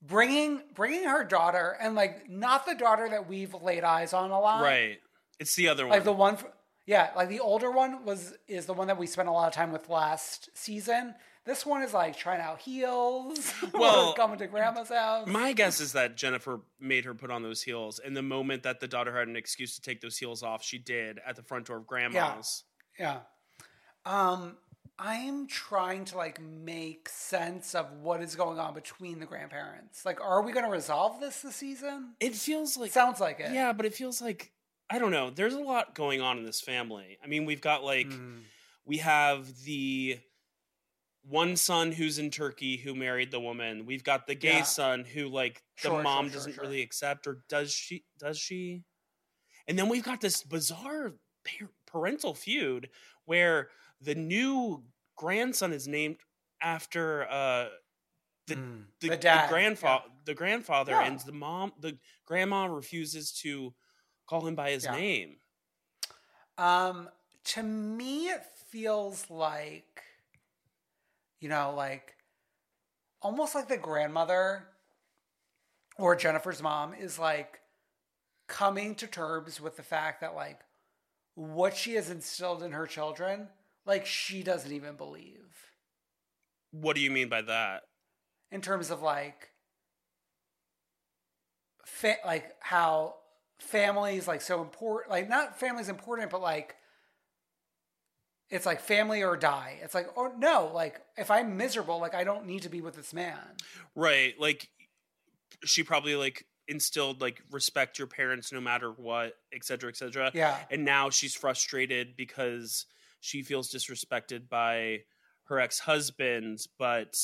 bringing 0.01 0.61
bringing 0.75 1.03
her 1.05 1.23
daughter 1.23 1.75
and 1.81 1.95
like 1.95 2.29
not 2.29 2.65
the 2.65 2.75
daughter 2.75 3.09
that 3.09 3.27
we've 3.27 3.53
laid 3.55 3.83
eyes 3.83 4.13
on 4.13 4.31
a 4.31 4.39
lot, 4.39 4.61
Right. 4.63 4.99
It's 5.39 5.55
the 5.55 5.69
other 5.69 5.85
one. 5.85 5.91
Like 5.97 6.03
the 6.03 6.11
one, 6.13 6.35
f- 6.35 6.45
yeah, 6.85 7.09
like 7.15 7.29
the 7.29 7.39
older 7.39 7.71
one 7.71 8.05
was 8.05 8.33
is 8.47 8.67
the 8.67 8.73
one 8.73 8.85
that 8.87 8.99
we 8.99 9.07
spent 9.07 9.27
a 9.27 9.31
lot 9.31 9.47
of 9.47 9.53
time 9.53 9.71
with 9.71 9.89
last 9.89 10.49
season. 10.53 11.15
This 11.43 11.65
one 11.65 11.81
is 11.81 11.91
like 11.91 12.15
trying 12.15 12.39
out 12.39 12.61
heels, 12.61 13.51
Well, 13.73 14.13
coming 14.13 14.37
to 14.37 14.45
grandma's 14.45 14.89
house. 14.89 15.27
My 15.27 15.53
guess 15.53 15.79
is 15.81 15.93
that 15.93 16.15
Jennifer 16.15 16.59
made 16.79 17.05
her 17.05 17.15
put 17.15 17.31
on 17.31 17.41
those 17.41 17.63
heels, 17.63 17.97
and 17.97 18.15
the 18.15 18.21
moment 18.21 18.61
that 18.61 18.79
the 18.79 18.87
daughter 18.87 19.17
had 19.17 19.27
an 19.27 19.35
excuse 19.35 19.73
to 19.73 19.81
take 19.81 20.01
those 20.01 20.17
heels 20.19 20.43
off, 20.43 20.63
she 20.63 20.77
did 20.77 21.19
at 21.25 21.35
the 21.35 21.41
front 21.41 21.65
door 21.65 21.77
of 21.77 21.87
grandma's. 21.87 22.63
Yeah. 22.99 23.21
Yeah. 24.05 24.31
Um, 24.31 24.57
I'm 25.03 25.47
trying 25.47 26.05
to 26.05 26.17
like 26.17 26.39
make 26.39 27.09
sense 27.09 27.73
of 27.73 27.91
what 28.03 28.21
is 28.21 28.35
going 28.35 28.59
on 28.59 28.75
between 28.75 29.19
the 29.19 29.25
grandparents. 29.25 30.05
Like, 30.05 30.21
are 30.21 30.43
we 30.43 30.51
going 30.51 30.65
to 30.65 30.71
resolve 30.71 31.19
this 31.19 31.41
this 31.41 31.55
season? 31.55 32.13
It 32.19 32.35
feels 32.35 32.77
like 32.77 32.91
Sounds 32.91 33.19
like 33.19 33.39
it. 33.39 33.51
Yeah, 33.51 33.73
but 33.73 33.87
it 33.87 33.95
feels 33.95 34.21
like 34.21 34.51
I 34.91 34.99
don't 34.99 35.11
know. 35.11 35.31
There's 35.31 35.55
a 35.55 35.59
lot 35.59 35.95
going 35.95 36.21
on 36.21 36.37
in 36.37 36.45
this 36.45 36.61
family. 36.61 37.17
I 37.23 37.27
mean, 37.27 37.45
we've 37.45 37.61
got 37.61 37.83
like 37.83 38.07
Mm. 38.07 38.41
we 38.85 38.97
have 38.97 39.63
the 39.63 40.19
one 41.23 41.55
son 41.55 41.91
who's 41.91 42.19
in 42.19 42.29
Turkey 42.29 42.77
who 42.77 42.93
married 42.93 43.31
the 43.31 43.39
woman. 43.39 43.85
We've 43.87 44.03
got 44.03 44.27
the 44.27 44.35
gay 44.35 44.57
Yeah. 44.57 44.63
son 44.63 45.03
who 45.05 45.29
like 45.29 45.63
the 45.81 45.89
sure, 45.89 46.03
mom 46.03 46.25
sure, 46.27 46.33
doesn't 46.35 46.53
sure. 46.53 46.63
really 46.63 46.81
accept 46.83 47.25
or 47.25 47.43
does 47.49 47.73
she 47.73 48.03
does 48.19 48.37
she? 48.37 48.83
And 49.67 49.79
then 49.79 49.89
we've 49.89 50.03
got 50.03 50.21
this 50.21 50.43
bizarre 50.43 51.13
parental 51.87 52.33
feud 52.35 52.89
where 53.25 53.69
the 53.99 54.15
new 54.15 54.83
grandson 55.21 55.71
is 55.73 55.87
named 55.87 56.17
after 56.61 57.29
uh 57.29 57.69
the 58.47 58.55
Mm. 58.55 58.85
the, 59.01 59.09
The 59.09 59.17
dad, 59.17 59.49
grandfather 59.49 60.05
the 60.25 60.35
grandfather 60.35 60.93
Yeah. 60.93 61.07
and 61.07 61.19
the 61.21 61.31
mom 61.33 61.73
the 61.79 61.99
grandma 62.25 62.65
refuses 62.65 63.31
to 63.43 63.75
call 64.27 64.47
him 64.47 64.55
by 64.55 64.71
his 64.71 64.85
Yeah. 64.85 64.91
name. 64.91 65.41
Um, 66.57 67.09
to 67.45 67.63
me, 67.63 68.29
it 68.29 68.45
feels 68.45 69.29
like, 69.29 70.03
you 71.39 71.49
know, 71.49 71.73
like 71.75 72.15
almost 73.21 73.55
like 73.55 73.67
the 73.67 73.77
grandmother 73.77 74.67
or 75.97 76.15
Jennifer's 76.15 76.61
mom 76.61 76.93
is 76.93 77.19
like 77.19 77.61
coming 78.47 78.95
to 78.95 79.07
terms 79.07 79.61
with 79.61 79.77
the 79.77 79.83
fact 79.83 80.21
that, 80.21 80.35
like, 80.35 80.61
what 81.35 81.75
she 81.75 81.95
has 81.95 82.09
instilled 82.09 82.63
in 82.63 82.71
her 82.73 82.87
children, 82.87 83.49
like, 83.85 84.05
she 84.05 84.43
doesn't 84.43 84.71
even 84.71 84.95
believe 84.95 85.55
What 86.71 86.95
do 86.95 87.01
you 87.01 87.11
mean 87.11 87.29
by 87.29 87.41
that? 87.43 87.83
in 88.51 88.61
terms 88.61 88.89
of 88.91 89.01
like, 89.01 89.49
fa- 91.85 92.17
like 92.25 92.51
how 92.59 93.15
family 93.59 94.15
is 94.17 94.27
like 94.27 94.41
so 94.41 94.61
important 94.61 95.11
like 95.11 95.29
not 95.29 95.59
family's 95.59 95.87
important 95.87 96.31
but 96.31 96.41
like 96.41 96.75
it's 98.49 98.65
like 98.65 98.81
family 98.81 99.23
or 99.23 99.37
die 99.37 99.77
it's 99.83 99.93
like 99.93 100.07
oh 100.17 100.33
no 100.39 100.71
like 100.73 100.99
if 101.15 101.29
i'm 101.29 101.57
miserable 101.57 101.99
like 101.99 102.15
i 102.15 102.23
don't 102.23 102.47
need 102.47 102.63
to 102.63 102.69
be 102.69 102.81
with 102.81 102.95
this 102.95 103.13
man 103.13 103.37
Right, 103.95 104.33
like 104.39 104.69
she 105.63 105.83
probably 105.83 106.15
like 106.15 106.45
instilled 106.67 107.21
like 107.21 107.41
respect 107.51 107.99
your 107.99 108.07
parents 108.07 108.51
no 108.51 108.61
matter 108.61 108.89
what, 108.91 109.33
et 109.53 109.63
cetera, 109.63 109.89
et 109.89 109.97
cetera. 109.97 110.31
Yeah. 110.33 110.57
And 110.71 110.85
now 110.85 111.09
she's 111.09 111.35
frustrated 111.35 112.15
because 112.15 112.85
she 113.21 113.41
feels 113.43 113.71
disrespected 113.73 114.49
by 114.49 114.99
her 115.45 115.59
ex-husband, 115.59 116.59
but 116.77 117.17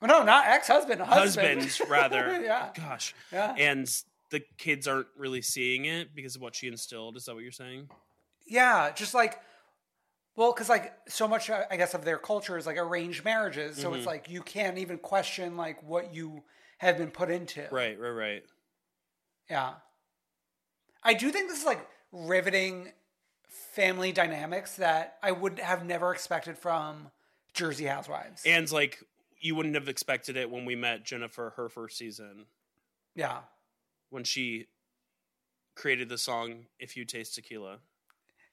oh, 0.00 0.06
no 0.06 0.22
not 0.22 0.46
ex-husband 0.46 1.00
husband, 1.02 1.60
husband 1.62 1.90
rather. 1.90 2.40
yeah 2.42 2.70
Gosh. 2.74 3.14
Yeah. 3.32 3.54
And 3.58 3.86
the 4.30 4.40
kids 4.58 4.86
aren't 4.88 5.08
really 5.16 5.42
seeing 5.42 5.84
it 5.86 6.14
because 6.14 6.36
of 6.36 6.40
what 6.42 6.54
she 6.54 6.68
instilled. 6.68 7.16
Is 7.16 7.24
that 7.26 7.34
what 7.34 7.42
you're 7.42 7.52
saying? 7.52 7.88
yeah 8.46 8.90
just 8.90 9.12
like 9.14 9.38
well 10.34 10.52
because 10.52 10.68
like 10.68 10.92
so 11.08 11.28
much 11.28 11.50
uh, 11.50 11.62
i 11.70 11.76
guess 11.76 11.92
of 11.94 12.04
their 12.04 12.16
culture 12.18 12.56
is 12.56 12.66
like 12.66 12.78
arranged 12.78 13.22
marriages 13.24 13.76
so 13.76 13.88
Mm-hmm. 13.90 13.98
it's 13.98 14.06
like 14.06 14.28
you 14.30 14.40
can't 14.42 14.78
even 14.78 14.96
question 14.98 15.56
like 15.56 15.80
what 15.82 16.14
you 16.14 16.42
have 16.78 16.96
been 16.98 17.10
put 17.10 17.30
into 17.30 17.60
Right, 17.70 18.00
right, 18.00 18.10
right. 18.10 18.42
Yeah. 19.48 19.74
I 21.04 21.14
do 21.14 21.30
think 21.30 21.48
this 21.48 21.60
is 21.60 21.66
like 21.66 21.86
riveting 22.12 22.92
family 23.50 24.12
dynamics 24.12 24.76
that 24.76 25.16
I 25.22 25.32
would 25.32 25.58
have 25.58 25.84
never 25.84 26.12
expected 26.12 26.56
from 26.56 27.10
Jersey 27.52 27.86
Housewives. 27.86 28.42
And 28.46 28.70
like 28.70 29.02
you 29.40 29.54
wouldn't 29.54 29.74
have 29.74 29.88
expected 29.88 30.36
it 30.36 30.50
when 30.50 30.64
we 30.64 30.76
met 30.76 31.04
Jennifer 31.04 31.54
her 31.56 31.68
first 31.68 31.96
season 31.96 32.46
yeah. 33.14 33.38
when 34.10 34.24
she 34.24 34.66
created 35.74 36.08
the 36.08 36.18
song 36.18 36.66
"If 36.78 36.96
You 36.96 37.04
Taste 37.04 37.34
Tequila." 37.34 37.78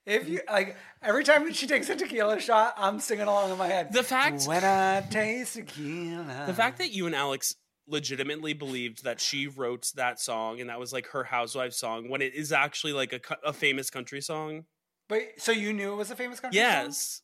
If 0.06 0.26
you 0.26 0.40
like 0.50 0.76
every 1.02 1.22
time 1.22 1.52
she 1.52 1.66
takes 1.66 1.90
a 1.90 1.96
tequila 1.96 2.40
shot, 2.40 2.74
I'm 2.78 2.98
singing 2.98 3.26
along 3.26 3.52
in 3.52 3.58
my 3.58 3.66
head. 3.66 3.92
The 3.92 4.02
fact- 4.02 4.46
when 4.46 4.64
I 4.64 5.02
taste 5.02 5.54
tequila. 5.54 6.44
The 6.46 6.54
fact 6.54 6.78
that 6.78 6.92
you 6.92 7.06
and 7.06 7.14
Alex 7.14 7.56
legitimately 7.86 8.52
believed 8.52 9.04
that 9.04 9.20
she 9.20 9.46
wrote 9.46 9.92
that 9.96 10.20
song 10.20 10.60
and 10.60 10.68
that 10.68 10.78
was 10.78 10.92
like 10.92 11.06
her 11.08 11.24
housewife 11.24 11.72
song 11.72 12.08
when 12.08 12.20
it 12.20 12.34
is 12.34 12.52
actually 12.52 12.92
like 12.92 13.12
a, 13.12 13.20
a 13.44 13.52
famous 13.52 13.90
country 13.90 14.20
song. 14.20 14.64
But 15.08 15.22
so 15.38 15.52
you 15.52 15.72
knew 15.72 15.92
it 15.92 15.96
was 15.96 16.10
a 16.10 16.16
famous 16.16 16.40
country 16.40 16.60
song? 16.60 16.66
Yes. 16.70 17.22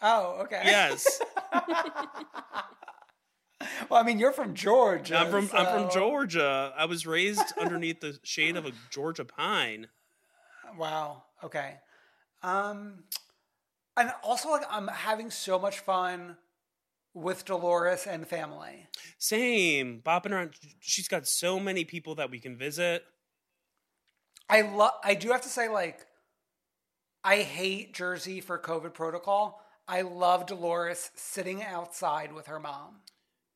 Oh, 0.00 0.40
okay. 0.42 0.62
Yes. 0.64 1.20
Well, 3.88 4.00
I 4.00 4.04
mean, 4.04 4.18
you're 4.18 4.32
from 4.32 4.54
Georgia. 4.54 5.16
I'm 5.16 5.30
from 5.30 5.50
I'm 5.52 5.66
from 5.66 5.90
Georgia. 5.90 6.72
I 6.76 6.84
was 6.84 7.06
raised 7.06 7.42
underneath 7.60 8.00
the 8.00 8.18
shade 8.22 8.56
of 8.56 8.66
a 8.66 8.72
Georgia 8.90 9.24
pine. 9.24 9.88
Wow. 10.76 11.24
Okay. 11.42 11.76
Um, 12.42 13.04
and 13.96 14.12
also 14.22 14.50
like 14.50 14.64
I'm 14.70 14.88
having 14.88 15.30
so 15.30 15.58
much 15.58 15.80
fun 15.80 16.36
with 17.14 17.44
Dolores 17.44 18.06
and 18.06 18.26
family. 18.26 18.86
Same. 19.18 20.02
Bopping 20.04 20.32
around. 20.32 20.54
She's 20.80 21.08
got 21.08 21.26
so 21.26 21.58
many 21.58 21.84
people 21.84 22.14
that 22.16 22.30
we 22.30 22.38
can 22.38 22.56
visit. 22.56 23.04
I 24.48 24.62
love. 24.62 24.92
I 25.02 25.14
do 25.14 25.30
have 25.30 25.42
to 25.42 25.48
say, 25.48 25.68
like, 25.68 26.06
I 27.28 27.42
hate 27.42 27.92
Jersey 27.92 28.40
for 28.40 28.58
COVID 28.58 28.94
protocol. 28.94 29.60
I 29.86 30.00
love 30.00 30.46
Dolores 30.46 31.10
sitting 31.14 31.62
outside 31.62 32.32
with 32.32 32.46
her 32.46 32.58
mom. 32.58 33.00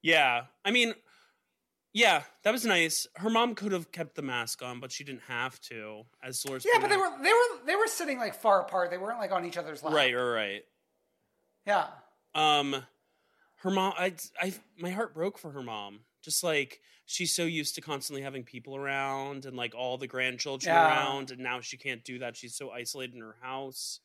Yeah. 0.02 0.42
I 0.62 0.70
mean, 0.70 0.92
yeah, 1.94 2.24
that 2.44 2.50
was 2.50 2.66
nice. 2.66 3.06
Her 3.16 3.30
mom 3.30 3.54
could 3.54 3.72
have 3.72 3.90
kept 3.90 4.14
the 4.14 4.20
mask 4.20 4.62
on, 4.62 4.78
but 4.78 4.92
she 4.92 5.04
didn't 5.04 5.22
have 5.26 5.58
to. 5.62 6.02
As 6.22 6.42
Dolores 6.42 6.66
Yeah, 6.70 6.80
but 6.82 6.88
they 6.90 6.96
out. 6.96 7.00
were 7.18 7.22
they 7.22 7.32
were 7.32 7.66
they 7.66 7.74
were 7.74 7.86
sitting 7.86 8.18
like 8.18 8.34
far 8.34 8.60
apart. 8.60 8.90
They 8.90 8.98
weren't 8.98 9.18
like 9.18 9.32
on 9.32 9.46
each 9.46 9.56
other's 9.56 9.82
lap. 9.82 9.94
right, 9.94 10.14
right, 10.14 10.22
right. 10.22 10.62
Yeah. 11.66 11.86
Um, 12.34 12.76
her 13.60 13.70
mom. 13.70 13.94
I, 13.96 14.12
I, 14.38 14.52
my 14.78 14.90
heart 14.90 15.14
broke 15.14 15.38
for 15.38 15.50
her 15.52 15.62
mom 15.62 16.00
Just 16.22 16.42
like 16.44 16.80
she's 17.04 17.34
so 17.34 17.44
used 17.44 17.74
to 17.74 17.80
constantly 17.80 18.22
having 18.22 18.44
people 18.44 18.76
around 18.76 19.44
and 19.44 19.56
like 19.56 19.74
all 19.74 19.98
the 19.98 20.06
grandchildren 20.06 20.72
Yeah. 20.74 20.86
around, 20.86 21.30
and 21.30 21.40
now 21.40 21.60
she 21.60 21.76
can't 21.76 22.04
do 22.04 22.18
that. 22.20 22.36
She's 22.36 22.54
so 22.54 22.70
isolated 22.70 23.14
in 23.14 23.20
her 23.20 23.36
house. 23.42 24.00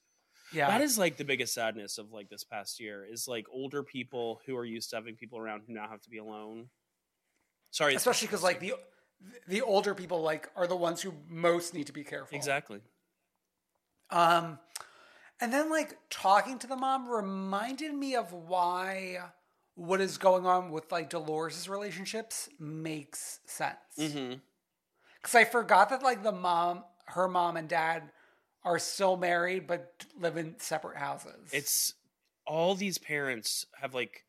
Yeah. 0.53 0.67
That 0.67 0.81
is 0.81 0.97
like 0.97 1.17
the 1.17 1.25
biggest 1.25 1.53
sadness 1.53 1.97
of 1.97 2.11
like 2.11 2.29
this 2.29 2.43
past 2.43 2.79
year 2.79 3.05
is 3.05 3.27
like 3.27 3.45
older 3.51 3.83
people 3.83 4.41
who 4.45 4.55
are 4.55 4.65
used 4.65 4.89
to 4.91 4.95
having 4.95 5.15
people 5.15 5.37
around 5.37 5.63
who 5.67 5.73
now 5.73 5.87
have 5.89 6.01
to 6.01 6.09
be 6.09 6.17
alone. 6.17 6.69
Sorry, 7.71 7.95
especially 7.95 8.27
because 8.27 8.43
like 8.43 8.59
the 8.59 8.73
the 9.47 9.61
older 9.61 9.93
people 9.93 10.21
like 10.21 10.49
are 10.55 10.67
the 10.67 10.75
ones 10.75 11.01
who 11.01 11.13
most 11.27 11.73
need 11.73 11.87
to 11.87 11.93
be 11.93 12.03
careful. 12.03 12.35
exactly. 12.35 12.79
Um, 14.09 14.57
and 15.41 15.51
then 15.51 15.69
like 15.69 15.97
talking 16.09 16.57
to 16.59 16.67
the 16.67 16.75
mom 16.77 17.09
reminded 17.09 17.93
me 17.93 18.15
of 18.15 18.31
why 18.31 19.19
what 19.77 20.01
is 20.01 20.17
going 20.17 20.45
on 20.45 20.71
with 20.71 20.91
like 20.91 21.09
Dolores' 21.09 21.69
relationships 21.69 22.49
makes 22.59 23.39
sense. 23.45 23.77
Mm-hmm. 23.97 24.33
Because 25.21 25.35
I 25.35 25.43
forgot 25.43 25.89
that 25.89 26.03
like 26.03 26.23
the 26.23 26.31
mom, 26.31 26.83
her 27.05 27.27
mom 27.27 27.57
and 27.57 27.69
dad 27.69 28.11
are 28.63 28.79
still 28.79 29.15
married 29.15 29.67
but 29.67 30.05
live 30.19 30.35
in 30.35 30.55
separate 30.59 30.97
houses. 30.97 31.49
It's 31.51 31.93
all 32.45 32.75
these 32.75 32.97
parents 32.97 33.65
have 33.79 33.93
like 33.93 34.25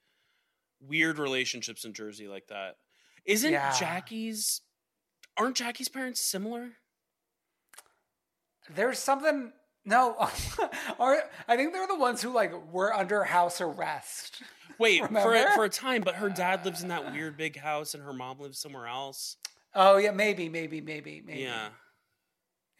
weird 0.86 1.18
relationships 1.18 1.84
in 1.84 1.94
Jersey 1.94 2.28
like 2.28 2.49
that. 2.49 2.76
Isn't 3.24 3.53
Yeah. 3.53 3.76
Jackie's? 3.76 4.61
Aren't 5.36 5.57
Jackie's 5.57 5.88
parents 5.88 6.20
similar? 6.20 6.72
there's 8.74 8.99
something. 8.99 9.53
No, 9.84 10.16
are 10.99 11.22
I 11.46 11.57
think 11.57 11.72
they're 11.72 11.86
the 11.86 11.96
ones 11.96 12.20
who 12.20 12.30
like 12.30 12.53
were 12.72 12.92
under 12.92 13.24
house 13.24 13.61
arrest. 13.61 14.42
Wait, 14.78 15.04
for 15.06 15.34
a, 15.34 15.50
for 15.54 15.64
a 15.64 15.68
time, 15.68 16.02
but 16.02 16.14
her 16.16 16.28
dad 16.28 16.64
lives 16.64 16.82
in 16.82 16.88
that 16.88 17.12
weird 17.12 17.36
big 17.36 17.58
house, 17.58 17.94
and 17.94 18.02
her 18.02 18.12
mom 18.12 18.38
lives 18.38 18.58
somewhere 18.58 18.86
else. 18.86 19.36
Oh 19.74 19.96
yeah, 19.96 20.10
maybe, 20.12 20.48
maybe, 20.48 20.80
maybe, 20.80 21.22
maybe. 21.24 21.40
Yeah, 21.42 21.68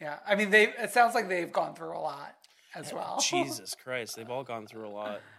yeah. 0.01 0.19
I 0.27 0.35
mean, 0.35 0.49
they. 0.49 0.69
It 0.69 0.91
sounds 0.91 1.13
like 1.15 1.29
they've 1.29 1.51
gone 1.51 1.75
through 1.75 1.97
a 1.97 1.99
lot 1.99 2.35
as 2.75 2.93
well. 2.93 3.19
Jesus 3.21 3.75
Christ, 3.75 4.15
they've 4.15 4.29
all 4.29 4.43
gone 4.43 4.67
through 4.67 4.87
a 4.87 4.89
lot. 4.93 5.21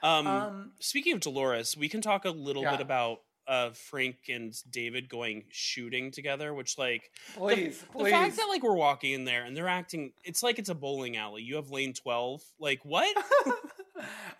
Um, 0.00 0.26
Um, 0.28 0.72
speaking 0.78 1.14
of 1.14 1.18
Dolores, 1.20 1.76
we 1.76 1.88
can 1.88 2.00
talk 2.00 2.24
a 2.24 2.30
little 2.30 2.62
Yeah. 2.62 2.70
bit 2.70 2.80
about 2.80 3.18
uh, 3.48 3.70
Frank 3.70 4.14
and 4.28 4.54
David 4.70 5.08
going 5.08 5.42
shooting 5.50 6.12
together, 6.12 6.54
which 6.54 6.78
like 6.78 7.10
the- 7.34 7.40
Please, 7.40 7.84
the, 7.98 8.04
fact 8.04 8.36
that 8.36 8.46
like 8.48 8.62
we're 8.62 8.76
walking 8.76 9.10
in 9.12 9.24
there 9.24 9.42
and 9.42 9.56
they're 9.56 9.66
acting, 9.66 10.12
it's 10.22 10.40
like 10.40 10.60
it's 10.60 10.68
a 10.68 10.74
bowling 10.76 11.16
alley. 11.16 11.42
You 11.42 11.56
have 11.56 11.70
lane 11.70 11.94
twelve, 11.94 12.44
like 12.60 12.78
what? 12.84 13.12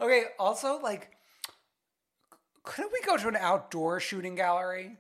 Okay. 0.01 0.27
Also, 0.39 0.79
like, 0.79 1.11
couldn't 2.69 2.93
we 2.93 3.01
go 3.01 3.17
to 3.17 3.29
an 3.29 3.37
outdoor 3.37 3.99
shooting 3.99 4.35
gallery? 4.35 4.99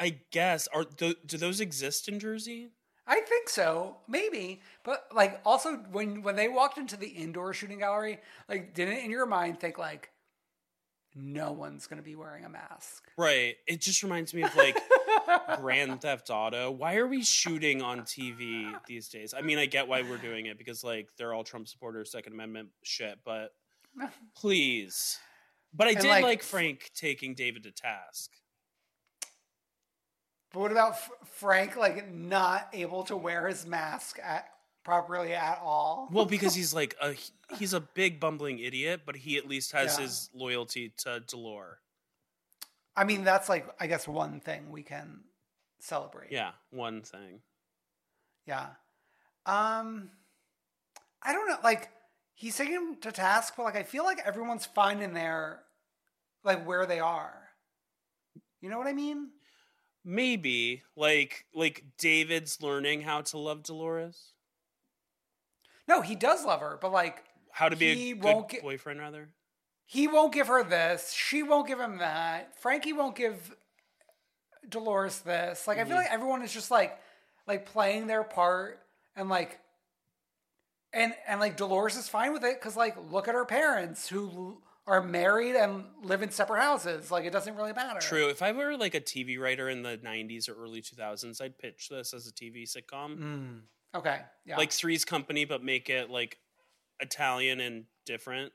I 0.00 0.16
guess 0.32 0.66
are 0.74 0.82
th- 0.82 1.18
do 1.24 1.36
those 1.38 1.60
exist 1.60 2.08
in 2.08 2.18
Jersey? 2.18 2.70
I 3.06 3.20
think 3.20 3.48
so, 3.48 3.98
maybe. 4.08 4.60
But 4.82 5.06
like, 5.14 5.40
also 5.44 5.76
when 5.92 6.22
when 6.22 6.34
they 6.34 6.48
walked 6.48 6.78
into 6.78 6.96
the 6.96 7.06
indoor 7.06 7.52
shooting 7.54 7.78
gallery, 7.78 8.18
like, 8.48 8.74
didn't 8.74 8.98
in 8.98 9.12
your 9.12 9.26
mind 9.26 9.60
think 9.60 9.78
like, 9.78 10.10
no 11.14 11.52
one's 11.52 11.86
gonna 11.86 12.02
be 12.02 12.16
wearing 12.16 12.44
a 12.44 12.48
mask? 12.48 13.04
Right. 13.16 13.54
It 13.68 13.80
just 13.80 14.02
reminds 14.02 14.34
me 14.34 14.42
of 14.42 14.54
like 14.56 14.76
Grand 15.60 16.00
Theft 16.00 16.30
Auto. 16.30 16.72
Why 16.72 16.96
are 16.96 17.06
we 17.06 17.22
shooting 17.22 17.80
on 17.80 18.00
TV 18.00 18.74
these 18.88 19.08
days? 19.08 19.34
I 19.38 19.40
mean, 19.42 19.58
I 19.58 19.66
get 19.66 19.86
why 19.86 20.02
we're 20.02 20.16
doing 20.16 20.46
it 20.46 20.58
because 20.58 20.82
like 20.82 21.10
they're 21.16 21.32
all 21.32 21.44
Trump 21.44 21.68
supporters, 21.68 22.10
Second 22.10 22.32
Amendment 22.32 22.70
shit, 22.82 23.20
but 23.24 23.54
please. 24.34 25.20
But 25.74 25.86
I 25.86 25.90
And, 25.92 26.00
did 26.00 26.08
like, 26.08 26.22
like, 26.24 26.42
Frank 26.42 26.90
taking 26.94 27.34
David 27.34 27.62
to 27.64 27.70
task. 27.72 28.30
But 30.52 30.60
what 30.60 30.72
about 30.72 30.92
F- 30.92 31.10
Frank 31.24 31.76
like 31.76 32.10
not 32.12 32.68
able 32.74 33.04
to 33.04 33.16
wear 33.16 33.48
his 33.48 33.64
mask 33.66 34.18
at 34.22 34.50
properly 34.84 35.32
at 35.32 35.58
all? 35.62 36.08
Well, 36.12 36.26
because 36.36 36.54
he's 36.54 36.74
like 36.74 36.94
a 37.00 37.14
he's 37.58 37.72
a 37.72 37.80
big 37.80 38.20
bumbling 38.20 38.58
idiot, 38.58 39.02
but 39.06 39.16
he 39.16 39.38
at 39.38 39.48
least 39.48 39.72
has 39.72 39.96
Yeah. 39.96 40.04
his 40.04 40.28
loyalty 40.34 40.90
to 40.98 41.20
Delore. 41.26 41.76
I 42.94 43.04
mean, 43.04 43.24
that's 43.24 43.48
like 43.48 43.66
I 43.80 43.86
guess 43.86 44.06
one 44.06 44.40
thing 44.40 44.70
we 44.70 44.82
can 44.82 45.20
celebrate. 45.80 46.30
Yeah, 46.30 46.50
one 46.70 47.00
thing. 47.00 47.40
Yeah. 48.46 48.66
Um 49.46 50.10
I 51.22 51.32
don't 51.32 51.48
know, 51.48 51.56
like 51.64 51.88
he's 52.34 52.56
taking 52.56 52.74
him 52.74 52.96
to 53.00 53.12
task, 53.12 53.54
but 53.56 53.64
like 53.64 53.76
I 53.76 53.82
feel 53.82 54.04
like 54.04 54.20
everyone's 54.24 54.66
fine 54.66 55.00
in 55.00 55.12
there 55.14 55.60
like 56.44 56.66
where 56.66 56.86
they 56.86 57.00
are. 57.00 57.34
You 58.60 58.70
know 58.70 58.78
what 58.78 58.86
I 58.86 58.92
mean? 58.92 59.30
Maybe 60.04 60.82
like 60.96 61.44
like 61.54 61.84
David's 61.98 62.60
learning 62.60 63.02
how 63.02 63.20
to 63.22 63.38
love 63.38 63.62
Dolores, 63.62 64.32
No, 65.86 66.00
he 66.00 66.14
does 66.16 66.44
love 66.44 66.60
her, 66.60 66.78
but 66.80 66.92
like 66.92 67.24
how 67.52 67.68
to 67.68 67.76
be 67.76 67.94
He 67.94 68.10
a 68.12 68.14
good 68.14 68.24
won't 68.24 68.48
get- 68.48 68.62
boyfriend, 68.62 68.98
rather. 69.00 69.28
he 69.86 70.08
won't 70.08 70.32
give 70.32 70.48
her 70.48 70.64
this, 70.64 71.12
she 71.12 71.42
won't 71.42 71.68
give 71.68 71.78
him 71.78 71.98
that. 71.98 72.58
Frankie 72.58 72.92
won't 72.92 73.14
give 73.14 73.54
Dolores 74.68 75.20
this. 75.20 75.66
Like 75.68 75.78
I 75.78 75.84
feel 75.84 75.90
mm-hmm. 75.90 75.98
like 76.04 76.12
everyone 76.12 76.42
is 76.42 76.52
just 76.52 76.70
like 76.70 76.98
like 77.46 77.66
playing 77.66 78.06
their 78.06 78.24
part 78.24 78.80
and 79.16 79.28
like 79.28 79.58
and 80.92 81.14
and 81.26 81.40
like 81.40 81.56
Dolores 81.56 81.96
is 81.96 82.08
fine 82.08 82.32
with 82.32 82.44
it 82.44 82.60
cuz 82.60 82.76
like 82.76 82.96
look 83.10 83.28
at 83.28 83.34
her 83.34 83.44
parents 83.44 84.08
who 84.08 84.62
are 84.86 85.00
married 85.00 85.54
and 85.54 85.84
live 86.02 86.22
in 86.22 86.30
separate 86.30 86.60
houses. 86.60 87.10
Like 87.10 87.24
it 87.24 87.30
doesn't 87.32 87.54
really 87.54 87.72
matter. 87.72 88.00
True. 88.00 88.28
If 88.28 88.42
I 88.42 88.50
were 88.52 88.76
like 88.76 88.94
a 88.94 89.00
TV 89.00 89.38
writer 89.38 89.68
in 89.68 89.82
the 89.82 89.96
'90s 89.98 90.48
or 90.48 90.54
early 90.54 90.82
2000s, 90.82 91.40
I'd 91.40 91.56
pitch 91.58 91.88
this 91.88 92.12
as 92.12 92.26
a 92.26 92.32
TV 92.32 92.64
sitcom, 92.64 93.16
Mm. 93.18 93.60
Okay. 93.94 94.20
Yeah. 94.44 94.56
like 94.56 94.72
Three's 94.72 95.04
Company, 95.04 95.44
but 95.44 95.62
make 95.62 95.88
it 95.90 96.10
like 96.10 96.38
Italian 97.00 97.60
and 97.60 97.84
different. 98.06 98.52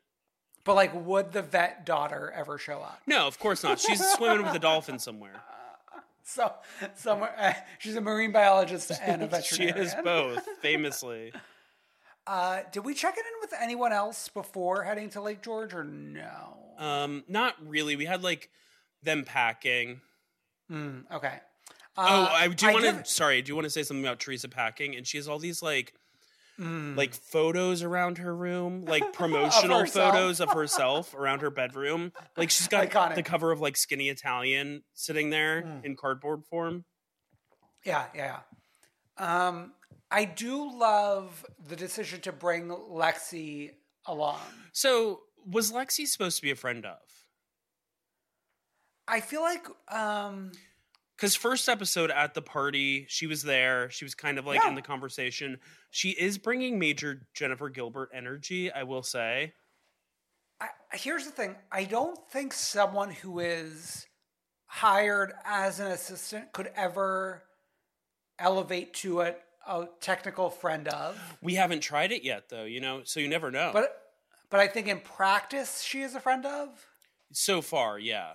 but 0.65 0.75
like 0.75 0.91
would 0.93 1.31
the 1.31 1.41
vet 1.41 1.85
daughter 1.85 2.29
ever 2.35 2.57
show 2.57 2.81
up? 2.81 3.01
No, 3.07 3.25
of 3.27 3.39
course 3.39 3.63
not. 3.63 3.79
She's 3.79 4.05
swimming 4.15 4.45
with 4.45 4.53
a 4.55 4.59
dolphin 4.59 4.99
somewhere. 4.99 5.41
So 6.23 6.53
somewhere 6.95 7.33
uh, 7.39 7.53
she's 7.79 7.95
a 7.95 8.01
marine 8.01 8.33
biologist 8.33 8.91
and 9.01 9.21
a 9.23 9.41
she 9.43 9.63
is 9.65 9.95
both, 10.03 10.45
famously. 10.61 11.31
Uh, 12.27 12.61
did 12.71 12.83
we 12.83 12.93
check 12.93 13.15
it 13.17 13.25
in 13.25 13.39
with 13.41 13.53
anyone 13.61 13.93
else 13.93 14.27
before 14.29 14.83
heading 14.83 15.09
to 15.11 15.21
Lake 15.21 15.41
George 15.41 15.73
or 15.73 15.83
no? 15.83 16.57
Um, 16.77 17.23
not 17.27 17.55
really. 17.65 17.95
We 17.95 18.05
had 18.05 18.23
like 18.23 18.49
them 19.03 19.23
packing. 19.23 20.01
Mm, 20.71 21.03
okay. 21.11 21.39
oh, 21.97 22.03
Uh, 22.03 22.29
I 22.33 22.47
do 22.49 22.67
want 22.73 22.83
to. 22.83 23.05
Sorry, 23.05 23.37
I 23.37 23.41
do 23.41 23.55
want 23.55 23.63
to 23.65 23.69
say 23.69 23.83
something 23.83 24.03
about 24.05 24.19
Teresa 24.19 24.49
packing, 24.49 24.95
and 24.95 25.07
she 25.07 25.17
has 25.17 25.27
all 25.27 25.39
these 25.39 25.61
like, 25.63 25.93
Mm. 26.59 26.97
like 26.97 27.13
photos 27.13 27.83
around 27.83 28.17
her 28.17 28.35
room, 28.35 28.83
like 28.87 29.13
promotional 29.13 29.81
herself. 29.81 30.11
photos 30.15 30.39
of 30.41 30.49
herself 30.53 31.13
around 31.13 31.41
her 31.43 31.51
bedroom. 31.51 32.11
Like 32.35 32.49
she's 32.49 32.67
got 32.67 32.89
Iconic. 32.89 33.11
Mm. 33.11 33.15
the 33.15 33.23
cover 33.23 33.51
of 33.51 33.61
like 33.61 33.77
Skinny 33.77 34.09
Italian 34.09 34.81
sitting 34.95 35.29
there 35.29 35.79
in 35.83 35.95
cardboard 35.95 36.43
form. 36.45 36.83
Yeah, 37.85 38.05
yeah. 38.15 38.39
yeah. 39.19 39.47
Um, 39.47 39.73
I 40.09 40.25
do 40.25 40.77
love 40.77 41.45
the 41.67 41.75
decision 41.75 42.21
to 42.21 42.31
bring 42.31 42.69
Lexi 42.69 43.71
along. 44.05 44.39
So 44.71 45.21
was 45.45 45.71
Lexi 45.71 46.07
supposed 46.07 46.37
to 46.37 46.41
be 46.41 46.51
a 46.51 46.55
friend 46.55 46.85
of? 46.85 46.97
I 49.07 49.21
feel 49.21 49.41
like 49.41 49.65
um, 49.89 50.51
Because 51.15 51.35
first 51.35 51.69
episode 51.69 52.11
at 52.11 52.33
the 52.33 52.41
party, 52.41 53.05
she 53.09 53.27
was 53.27 53.43
there. 53.43 53.89
She 53.89 54.05
was 54.05 54.15
kind 54.15 54.37
of 54.37 54.45
like 54.45 54.61
Yeah. 54.61 54.69
in 54.69 54.75
the 54.75 54.81
conversation. 54.81 55.59
She 55.91 56.09
is 56.11 56.37
bringing 56.37 56.77
major 56.79 57.27
Jennifer 57.33 57.69
Gilbert 57.69 58.09
energy, 58.13 58.71
I 58.71 58.83
will 58.83 59.03
say. 59.03 59.53
I, 60.59 60.69
here's 60.93 61.25
the 61.25 61.31
thing 61.31 61.55
I 61.71 61.83
don't 61.83 62.17
think 62.31 62.53
someone 62.53 63.11
who 63.11 63.39
is 63.39 64.07
hired 64.65 65.33
as 65.45 65.79
an 65.79 65.87
assistant 65.87 66.51
could 66.51 66.69
ever 66.75 67.43
elevate 68.39 68.93
to 68.95 69.21
a, 69.21 69.35
a 69.67 69.87
technical 70.01 70.49
friend 70.49 70.87
of. 70.87 71.19
We 71.41 71.55
haven't 71.55 71.81
tried 71.81 72.11
it 72.11 72.23
yet, 72.23 72.49
though. 72.49 72.63
You 72.63 72.81
know, 72.81 73.01
so 73.03 73.19
you 73.19 73.27
never 73.27 73.51
know. 73.51 73.71
But 73.73 74.01
but 74.49 74.59
I 74.59 74.67
think 74.67 74.87
in 74.87 74.99
practice 74.99 75.81
she 75.81 76.01
is 76.01 76.15
a 76.15 76.19
friend 76.19 76.45
of. 76.45 76.69
so 77.31 77.61
far, 77.61 77.99
yeah. 77.99 78.31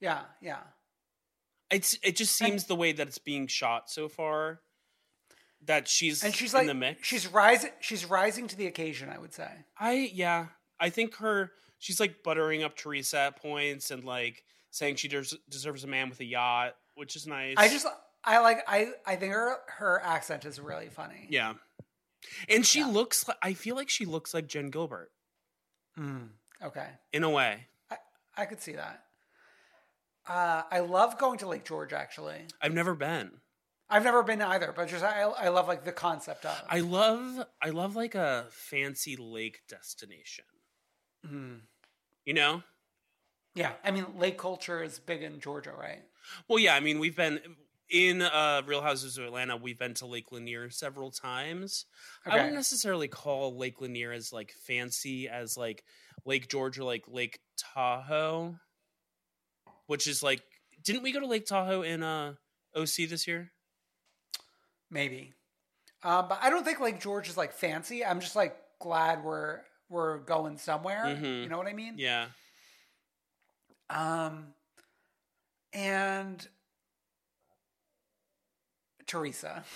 Yeah, 0.00 0.22
yeah. 0.40 0.58
It's 1.70 1.96
it 2.02 2.16
just 2.16 2.36
seems 2.36 2.64
the 2.64 2.74
way 2.74 2.92
that 2.92 3.06
it's 3.06 3.18
being 3.18 3.46
shot 3.46 3.88
so 3.90 4.08
far 4.08 4.60
that 5.64 5.88
she's 5.88 6.22
And 6.24 6.34
she's 6.34 6.52
in 6.52 6.58
like 6.58 6.66
the 6.66 6.74
mix. 6.74 7.06
she's 7.06 7.26
rising 7.26 7.70
she's 7.80 8.04
rising 8.04 8.48
to 8.48 8.56
the 8.56 8.66
occasion, 8.66 9.08
I 9.08 9.18
would 9.18 9.32
say. 9.32 9.48
I 9.78 10.10
yeah, 10.12 10.46
I 10.80 10.90
think 10.90 11.16
her 11.16 11.52
she's 11.78 12.00
like 12.00 12.22
buttering 12.22 12.62
up 12.62 12.76
Teresa 12.76 13.18
at 13.18 13.40
points 13.40 13.90
and 13.90 14.04
like 14.04 14.44
saying 14.70 14.96
she 14.96 15.08
des- 15.08 15.36
deserves 15.48 15.84
a 15.84 15.86
man 15.86 16.10
with 16.10 16.20
a 16.20 16.24
yacht, 16.24 16.74
which 16.94 17.14
is 17.16 17.26
nice. 17.26 17.54
I 17.56 17.68
just 17.68 17.86
I 18.24 18.38
like 18.40 18.58
I 18.68 18.92
I 19.06 19.16
think 19.16 19.32
her 19.32 19.56
her 19.78 20.00
accent 20.02 20.44
is 20.44 20.60
really 20.60 20.88
funny. 20.88 21.26
yeah, 21.30 21.54
and 22.48 22.64
she 22.64 22.84
looks. 22.84 23.26
Like, 23.26 23.36
I 23.42 23.54
feel 23.54 23.74
like 23.76 23.88
she 23.88 24.04
looks 24.04 24.32
like 24.34 24.46
Jen 24.46 24.70
Gilbert 24.70 25.10
Mm, 25.98 26.28
okay. 26.64 26.86
in 27.12 27.22
a 27.24 27.30
way. 27.30 27.66
I, 27.90 27.96
I 28.36 28.44
could 28.46 28.60
see 28.60 28.72
that. 28.72 29.04
Uh, 30.26 30.62
I 30.70 30.80
love 30.80 31.18
going 31.18 31.38
to 31.40 31.48
Lake 31.48 31.64
George. 31.64 31.92
Actually, 31.92 32.38
I've 32.60 32.72
never 32.74 32.94
been. 32.94 33.32
I've 33.90 34.04
never 34.04 34.22
been 34.22 34.40
either, 34.40 34.72
but 34.74 34.88
just 34.88 35.04
I, 35.04 35.22
I 35.22 35.48
love 35.48 35.68
like 35.68 35.84
the 35.84 35.92
concept 35.92 36.46
of. 36.46 36.62
I 36.68 36.80
love 36.80 37.44
I 37.60 37.70
love 37.70 37.96
like 37.96 38.14
a 38.14 38.46
fancy 38.50 39.16
lake 39.16 39.62
destination. 39.68 40.44
Hmm. 41.26 41.54
You 42.24 42.34
know? 42.34 42.62
yeah, 43.54 43.72
I 43.84 43.90
mean, 43.90 44.06
lake 44.16 44.38
culture 44.38 44.82
is 44.82 44.98
big 45.00 45.22
in 45.22 45.40
Georgia, 45.40 45.72
right? 45.78 46.02
Well, 46.48 46.58
yeah. 46.60 46.74
I 46.76 46.80
mean, 46.80 47.00
we've 47.00 47.16
been 47.16 47.40
in 47.92 48.22
uh, 48.22 48.62
Real 48.66 48.80
Housewives 48.80 49.18
of 49.18 49.24
Atlanta. 49.24 49.56
We've 49.56 49.78
been 49.78 49.94
to 49.94 50.06
Lake 50.06 50.32
Lanier 50.32 50.70
several 50.70 51.10
times. 51.10 51.84
I 52.24 52.30
Okay. 52.30 52.36
wouldn't 52.38 52.54
necessarily 52.54 53.06
call 53.06 53.56
Lake 53.56 53.80
Lanier 53.80 54.12
as 54.12 54.32
like 54.32 54.52
fancy 54.66 55.28
as 55.28 55.56
like 55.56 55.84
Lake 56.24 56.48
George 56.48 56.78
or 56.78 56.84
like 56.84 57.04
Lake 57.06 57.38
Tahoe, 57.56 58.56
which 59.86 60.06
is 60.06 60.22
like. 60.22 60.42
Didn't 60.82 61.02
we 61.04 61.12
go 61.12 61.20
to 61.20 61.26
Lake 61.28 61.46
Tahoe 61.46 61.82
in 61.82 62.02
uh, 62.02 62.34
OC 62.74 63.08
this 63.08 63.28
year? 63.28 63.52
Maybe, 64.90 65.32
um, 66.02 66.26
but 66.28 66.38
I 66.42 66.50
don't 66.50 66.64
think 66.64 66.80
Lake 66.80 67.00
George 67.00 67.28
is 67.28 67.36
like 67.36 67.52
fancy. 67.52 68.04
I'm 68.04 68.18
just 68.20 68.34
like 68.34 68.56
glad 68.80 69.22
we're 69.22 69.60
we're 69.88 70.18
going 70.18 70.58
somewhere. 70.58 71.04
Mhm. 71.04 71.42
You 71.44 71.48
know 71.48 71.56
what 71.58 71.66
I 71.68 71.72
mean? 71.72 71.94
Yeah. 71.98 72.26
Um, 73.90 74.54
and 75.72 76.46
Teresa. 79.12 79.62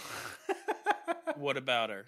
What 1.36 1.58
about 1.58 1.90
her? 1.90 2.06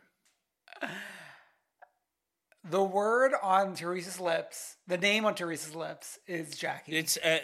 The 2.64 2.82
word 2.82 3.32
on 3.42 3.74
Teresa's 3.74 4.18
lips, 4.18 4.76
the 4.86 4.96
name 4.96 5.26
on 5.26 5.34
Teresa's 5.34 5.74
lips 5.74 6.18
is 6.26 6.56
Jackie. 6.56 6.96
It's 6.96 7.18
at, 7.22 7.42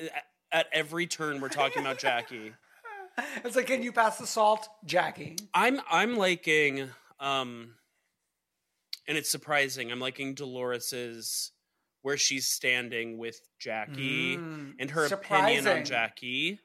at 0.51 0.67
every 0.73 1.07
turn 1.07 1.43
we're 1.43 1.51
talking 1.51 1.83
about 1.83 1.99
Jackie. 1.99 2.53
It's 3.45 3.55
like, 3.55 3.67
can 3.69 3.85
you 3.85 3.93
pass 3.93 4.19
the 4.19 4.27
salt, 4.27 4.67
Jackie? 4.85 5.37
I'm 5.53 5.81
I'm 5.89 6.17
liking 6.17 6.89
um 7.21 7.75
and 9.07 9.17
it's 9.17 9.31
surprising. 9.31 9.93
I'm 9.93 10.01
liking 10.01 10.35
Dolores's 10.35 11.53
where 12.03 12.17
she's 12.17 12.49
standing 12.49 13.17
with 13.19 13.39
Jackie 13.61 14.37
Mm, 14.39 14.75
and 14.81 14.91
her 14.91 15.07
opinion 15.07 15.69
on 15.69 15.85
Jackie. 15.85 16.59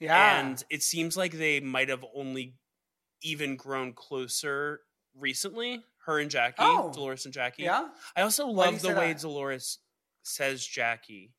Yeah. 0.00 0.40
And 0.40 0.62
it 0.70 0.82
seems 0.82 1.16
like 1.16 1.32
they 1.32 1.60
might 1.60 1.88
have 1.88 2.04
only 2.14 2.54
even 3.22 3.56
grown 3.56 3.92
closer 3.92 4.80
recently, 5.16 5.82
her 6.06 6.18
and 6.20 6.30
Jackie, 6.30 6.56
Oh. 6.60 6.92
Dolores 6.92 7.24
and 7.24 7.34
Jackie. 7.34 7.64
Yeah? 7.64 7.88
I 8.16 8.22
also 8.22 8.46
love 8.46 8.80
the 8.80 8.88
way 8.88 9.12
that? 9.12 9.20
Dolores 9.20 9.78
says 10.22 10.64
Jackie. 10.64 11.32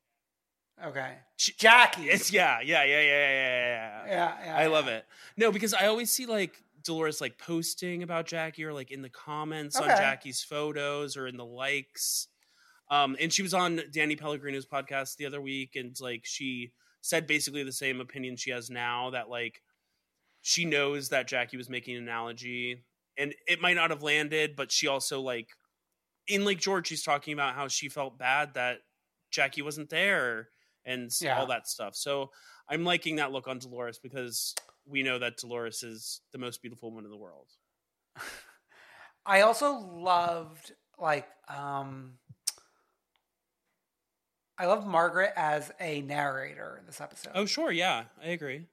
Okay. 0.84 1.14
She- 1.36 1.52
Jackie. 1.58 2.08
It's 2.10 2.32
yeah, 2.32 2.60
yeah, 2.60 2.84
yeah, 2.84 3.00
yeah, 3.00 3.02
yeah, 3.02 4.06
yeah. 4.06 4.06
yeah, 4.06 4.44
yeah. 4.44 4.56
I 4.56 4.66
love 4.66 4.86
yeah. 4.86 4.96
it. 4.96 5.04
No, 5.36 5.52
because 5.52 5.74
I 5.74 5.86
always 5.86 6.10
see 6.10 6.26
like 6.26 6.62
Dolores 6.84 7.20
like 7.20 7.38
posting 7.38 8.02
about 8.02 8.26
Jackie 8.26 8.64
or 8.64 8.72
like 8.72 8.90
in 8.90 9.02
the 9.02 9.10
comments 9.10 9.76
on 9.76 9.88
Jackie's 9.88 10.42
photos 10.42 11.16
or 11.16 11.26
in 11.26 11.36
the 11.36 11.44
likes. 11.44 12.28
Um, 12.90 13.16
and 13.20 13.32
she 13.32 13.42
was 13.42 13.54
on 13.54 13.80
Danny 13.92 14.16
Pellegrino's 14.16 14.66
podcast 14.66 15.16
the 15.16 15.26
other 15.26 15.40
week, 15.40 15.76
and 15.76 15.94
like 16.00 16.22
she 16.24 16.72
said 17.00 17.26
basically 17.26 17.62
the 17.62 17.72
same 17.72 18.00
opinion 18.00 18.36
she 18.36 18.50
has 18.50 18.70
now 18.70 19.10
that 19.10 19.28
like 19.28 19.62
she 20.42 20.64
knows 20.64 21.10
that 21.10 21.28
Jackie 21.28 21.56
was 21.56 21.68
making 21.68 21.96
an 21.96 22.02
analogy, 22.02 22.84
and 23.18 23.34
it 23.46 23.60
might 23.60 23.76
not 23.76 23.90
have 23.90 24.02
landed, 24.02 24.56
but 24.56 24.72
she 24.72 24.86
also 24.86 25.20
like 25.20 25.48
in 26.26 26.44
Lake 26.44 26.60
George, 26.60 26.86
she's 26.86 27.02
talking 27.02 27.32
about 27.32 27.54
how 27.54 27.68
she 27.68 27.88
felt 27.88 28.18
bad 28.18 28.54
that 28.54 28.78
Jackie 29.30 29.62
wasn't 29.62 29.90
there 29.90 30.48
and 30.84 31.10
Yeah. 31.20 31.38
all 31.38 31.46
that 31.46 31.68
stuff. 31.68 31.94
So 31.96 32.30
I'm 32.68 32.84
liking 32.84 33.16
that 33.16 33.32
look 33.32 33.48
on 33.48 33.58
Dolores 33.58 33.98
because 33.98 34.54
we 34.86 35.02
know 35.02 35.18
that 35.18 35.36
Dolores 35.36 35.82
is 35.82 36.20
the 36.32 36.38
most 36.38 36.62
beautiful 36.62 36.90
woman 36.90 37.04
in 37.04 37.10
the 37.10 37.16
world. 37.16 37.48
I 39.26 39.42
also 39.42 39.72
loved 39.72 40.72
like 40.98 41.28
um 41.48 42.14
I 44.60 44.66
loved 44.66 44.86
Margaret 44.86 45.32
as 45.36 45.72
a 45.80 46.02
narrator 46.02 46.76
in 46.78 46.84
this 46.84 47.00
episode. 47.00 47.32
Oh, 47.34 47.46
sure, 47.46 47.72
yeah, 47.72 48.04
I 48.22 48.28
agree. 48.28 48.66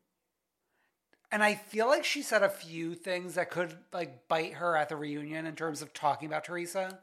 And 1.32 1.42
I 1.42 1.56
feel 1.56 1.88
like 1.88 2.04
she 2.04 2.22
said 2.24 2.44
a 2.44 2.50
few 2.50 2.94
things 2.94 3.36
that 3.36 3.50
could 3.50 3.74
like 3.94 4.28
bite 4.28 4.56
her 4.56 4.76
at 4.76 4.90
the 4.90 4.98
reunion 4.98 5.46
in 5.46 5.56
terms 5.56 5.82
of 5.82 5.94
talking 5.94 6.28
about 6.28 6.44
Teresa. 6.44 7.00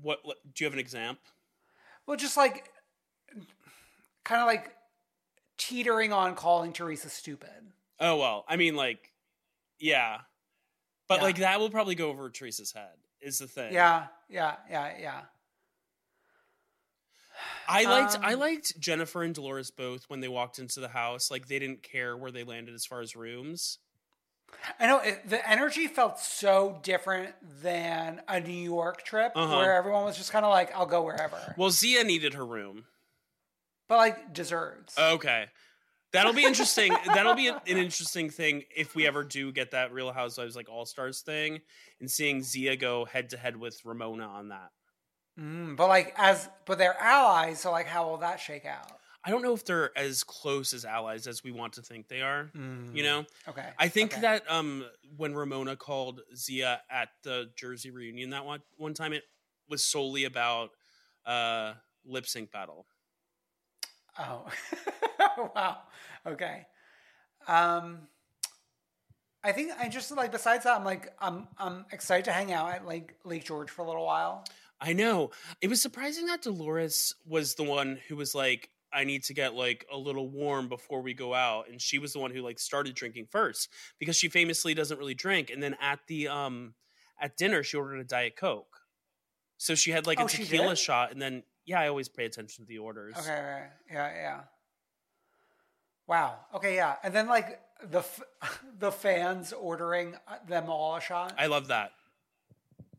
What, 0.00 0.20
what 0.22 0.36
do 0.54 0.62
you 0.62 0.66
have 0.66 0.72
an 0.72 0.78
example? 0.78 1.24
Well, 2.06 2.16
just 2.16 2.36
like 2.36 2.70
kind 4.24 4.40
of 4.40 4.46
like 4.46 4.72
teetering 5.56 6.12
on 6.12 6.36
calling 6.36 6.72
Teresa 6.72 7.08
stupid. 7.08 7.50
Oh 7.98 8.18
well, 8.18 8.44
I 8.46 8.54
mean, 8.54 8.76
like, 8.76 9.10
yeah, 9.80 10.18
but 11.08 11.16
Yeah. 11.18 11.22
like 11.24 11.36
that 11.38 11.58
will 11.58 11.70
probably 11.70 11.96
go 11.96 12.08
over 12.08 12.30
Teresa's 12.30 12.70
head. 12.70 12.94
Is 13.20 13.40
the 13.40 13.48
thing? 13.48 13.72
Yeah, 13.72 14.06
yeah, 14.30 14.54
yeah, 14.70 14.92
yeah. 15.00 15.20
I 17.68 17.84
liked 17.84 18.18
I 18.22 18.32
Um, 18.34 18.40
liked 18.40 18.78
Jennifer 18.80 19.22
and 19.22 19.34
Dolores 19.34 19.70
both 19.70 20.04
when 20.08 20.20
they 20.20 20.28
walked 20.28 20.58
into 20.58 20.80
the 20.80 20.88
house. 20.88 21.30
Like 21.30 21.46
they 21.48 21.58
didn't 21.58 21.82
care 21.82 22.16
where 22.16 22.30
they 22.30 22.42
landed 22.44 22.74
as 22.74 22.86
far 22.86 23.00
as 23.02 23.14
rooms. 23.14 23.78
I 24.80 24.86
know 24.86 25.00
it, 25.00 25.28
the 25.28 25.46
energy 25.48 25.86
felt 25.86 26.18
so 26.18 26.80
different 26.82 27.34
than 27.62 28.22
a 28.26 28.40
New 28.40 28.52
York 28.52 29.04
trip 29.04 29.32
Uh-huh. 29.36 29.56
where 29.58 29.74
everyone 29.74 30.04
was 30.04 30.16
just 30.16 30.32
kind 30.32 30.44
of 30.46 30.50
like, 30.50 30.74
"I'll 30.74 30.86
go 30.86 31.02
wherever," 31.02 31.54
Well, 31.58 31.70
Zia 31.70 32.02
needed 32.04 32.32
her 32.34 32.46
room. 32.46 32.86
but 33.88 33.98
like 33.98 34.32
deserves. 34.32 34.96
Okay. 34.98 35.46
That'll 36.12 36.32
be 36.32 36.44
interesting. 36.44 36.94
That'll 37.06 37.34
be 37.34 37.48
an, 37.48 37.56
an 37.66 37.76
interesting 37.76 38.30
thing 38.30 38.64
if 38.74 38.94
we 38.94 39.06
ever 39.06 39.22
do 39.24 39.52
get 39.52 39.72
that 39.72 39.92
Real 39.92 40.10
Housewives 40.12 40.56
like 40.56 40.70
All 40.70 40.86
Stars 40.86 41.20
thing 41.20 41.60
and 42.00 42.10
seeing 42.10 42.42
Zia 42.42 42.76
go 42.76 43.04
head 43.04 43.28
to 43.30 43.36
head 43.36 43.58
with 43.58 43.84
Ramona 43.84 44.26
on 44.26 44.48
that. 44.48 44.70
Mm, 45.38 45.76
but 45.76 45.88
like 45.88 46.14
as 46.16 46.48
but 46.66 46.78
they're 46.78 46.98
allies, 47.00 47.60
so 47.60 47.70
like 47.70 47.86
how 47.86 48.08
will 48.08 48.18
that 48.18 48.40
shake 48.40 48.66
out? 48.66 48.92
I 49.24 49.30
don't 49.30 49.42
know 49.42 49.52
if 49.52 49.64
they're 49.64 49.96
as 49.96 50.24
close 50.24 50.72
as 50.72 50.84
allies 50.84 51.26
as 51.26 51.44
we 51.44 51.52
want 51.52 51.74
to 51.74 51.82
think 51.82 52.08
they 52.08 52.22
are. 52.22 52.50
You 52.54 53.02
know? 53.02 53.24
Okay, 53.48 53.66
I 53.78 53.88
think 53.88 54.12
okay. 54.12 54.20
that 54.22 54.50
um 54.50 54.84
when 55.16 55.34
Ramona 55.34 55.76
called 55.76 56.22
Zia 56.34 56.80
at 56.90 57.10
the 57.22 57.50
Jersey 57.56 57.90
reunion 57.90 58.30
that 58.30 58.44
one 58.44 58.60
one 58.76 58.94
time 58.94 59.12
it 59.12 59.24
was 59.68 59.84
solely 59.84 60.24
about 60.24 60.70
uh 61.26 61.74
lip 62.04 62.26
sync 62.26 62.50
battle. 62.50 62.86
Oh, 64.18 64.48
wow. 65.54 65.78
Okay. 66.26 66.66
Um, 67.46 68.08
I 69.44 69.52
think 69.52 69.72
I 69.78 69.88
just 69.88 70.10
like 70.10 70.32
besides 70.32 70.64
that, 70.64 70.76
I'm 70.76 70.84
like 70.84 71.12
I'm 71.20 71.46
I'm 71.58 71.86
excited 71.92 72.24
to 72.24 72.32
hang 72.32 72.52
out 72.52 72.70
at 72.72 72.86
like 72.86 73.14
Lake 73.24 73.44
George 73.44 73.70
for 73.70 73.82
a 73.82 73.86
little 73.86 74.04
while. 74.04 74.44
I 74.80 74.92
know. 74.92 75.30
It 75.60 75.68
was 75.68 75.82
surprising 75.82 76.26
that 76.26 76.42
Dolores 76.42 77.14
was 77.26 77.54
the 77.54 77.64
one 77.64 77.98
who 78.08 78.16
was 78.16 78.34
like, 78.34 78.70
I 78.92 79.04
need 79.04 79.24
to 79.24 79.34
get 79.34 79.54
like 79.54 79.84
a 79.92 79.96
little 79.96 80.28
warm 80.28 80.68
before 80.68 81.02
we 81.02 81.14
go 81.14 81.34
out. 81.34 81.68
And 81.68 81.80
she 81.80 81.98
was 81.98 82.12
the 82.12 82.20
one 82.20 82.30
who 82.30 82.42
like 82.42 82.58
started 82.58 82.94
drinking 82.94 83.26
first 83.30 83.68
because 83.98 84.16
she 84.16 84.28
famously 84.28 84.74
doesn't 84.74 84.98
really 84.98 85.14
drink. 85.14 85.50
And 85.50 85.62
then 85.62 85.76
at 85.80 86.00
the 86.06 86.28
um 86.28 86.74
at 87.20 87.36
dinner 87.36 87.62
she 87.62 87.76
ordered 87.76 87.98
a 87.98 88.04
Diet 88.04 88.36
Coke. 88.36 88.80
So 89.58 89.74
she 89.74 89.90
had 89.90 90.06
like 90.06 90.20
a 90.20 90.24
Oh, 90.24 90.28
tequila 90.28 90.76
shot 90.76 91.12
and 91.12 91.20
then 91.20 91.42
yeah, 91.66 91.80
I 91.80 91.88
always 91.88 92.08
pay 92.08 92.24
attention 92.24 92.64
to 92.64 92.68
the 92.68 92.78
orders. 92.78 93.14
Okay, 93.18 93.30
right. 93.30 93.70
yeah, 93.92 94.10
yeah. 94.14 94.40
Wow. 96.06 96.36
Okay, 96.54 96.74
yeah. 96.76 96.94
And 97.02 97.14
then 97.14 97.26
like 97.26 97.60
the 97.82 97.98
f- 97.98 98.22
the 98.78 98.90
fans 98.90 99.52
ordering 99.52 100.14
uh, 100.26 100.36
them 100.48 100.70
all 100.70 100.96
a 100.96 101.00
shot. 101.00 101.34
I 101.36 101.46
love 101.46 101.68
that. 101.68 101.92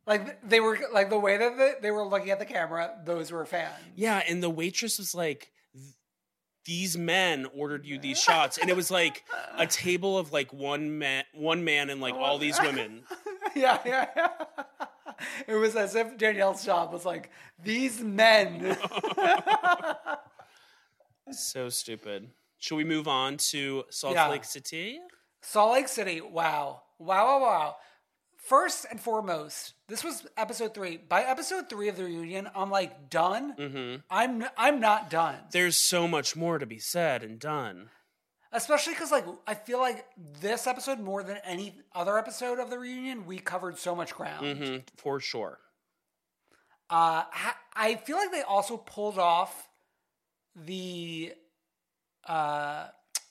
Like 0.07 0.41
they 0.47 0.59
were 0.59 0.79
like 0.93 1.09
the 1.09 1.19
way 1.19 1.37
that 1.37 1.57
they, 1.57 1.73
they 1.81 1.91
were 1.91 2.05
looking 2.05 2.31
at 2.31 2.39
the 2.39 2.45
camera. 2.45 2.91
Those 3.05 3.31
were 3.31 3.45
fans. 3.45 3.73
Yeah, 3.95 4.21
and 4.27 4.41
the 4.41 4.49
waitress 4.49 4.97
was 4.97 5.13
like, 5.13 5.51
"These 6.65 6.97
men 6.97 7.47
ordered 7.55 7.85
you 7.85 7.99
these 7.99 8.21
shots," 8.21 8.57
and 8.57 8.69
it 8.69 8.75
was 8.75 8.89
like 8.91 9.23
a 9.57 9.67
table 9.67 10.17
of 10.17 10.31
like 10.31 10.51
one 10.53 10.97
man, 10.99 11.23
one 11.33 11.63
man, 11.63 11.89
and 11.89 12.01
like 12.01 12.15
all 12.15 12.37
these 12.37 12.59
women. 12.61 13.03
yeah, 13.55 13.79
yeah, 13.85 14.07
yeah. 14.15 14.29
It 15.47 15.55
was 15.55 15.75
as 15.75 15.95
if 15.95 16.17
Danielle's 16.17 16.63
job 16.65 16.93
was 16.93 17.05
like 17.05 17.29
these 17.63 18.01
men. 18.01 18.77
So 21.31 21.69
stupid. 21.69 22.29
Should 22.57 22.75
we 22.75 22.83
move 22.83 23.07
on 23.07 23.37
to 23.51 23.83
Salt 23.89 24.15
Yeah. 24.15 24.29
Lake 24.29 24.43
City? 24.43 24.99
Salt 25.41 25.73
Lake 25.73 25.87
City. 25.87 26.21
Wow. 26.21 26.81
Wow, 26.97 27.25
wow, 27.25 27.41
wow. 27.41 27.75
First 28.49 28.87
and 28.89 28.99
foremost, 28.99 29.73
this 29.87 30.03
was 30.03 30.25
episode 30.35 30.73
three. 30.73 30.97
By 30.97 31.21
episode 31.21 31.69
three 31.69 31.87
of 31.87 31.97
the 31.97 32.05
reunion, 32.05 32.49
I'm 32.55 32.71
like 32.71 33.11
done. 33.11 33.55
Mm-hmm. 33.55 33.95
I'm 34.09 34.43
I'm 34.57 34.79
not 34.79 35.11
done. 35.11 35.35
There's 35.51 35.77
so 35.77 36.07
much 36.07 36.35
more 36.35 36.57
to 36.57 36.65
be 36.65 36.79
said 36.79 37.21
and 37.21 37.39
done. 37.39 37.91
Especially 38.51 38.93
because 38.93 39.11
like 39.11 39.25
I 39.45 39.53
feel 39.53 39.77
like 39.77 40.03
this 40.41 40.65
episode 40.65 40.99
more 40.99 41.21
than 41.21 41.37
any 41.45 41.75
other 41.93 42.17
episode 42.17 42.57
of 42.57 42.71
the 42.71 42.79
reunion, 42.79 43.27
we 43.27 43.37
covered 43.37 43.77
so 43.77 43.95
much 43.95 44.15
ground. 44.15 44.57
hmm 44.57 44.77
for 44.97 45.19
sure. 45.19 45.59
Uh, 46.89 47.25
I 47.75 47.95
feel 48.03 48.17
like 48.17 48.31
they 48.31 48.41
also 48.41 48.77
pulled 48.77 49.19
off 49.19 49.69
the 50.55 51.33
uh, 52.27 52.87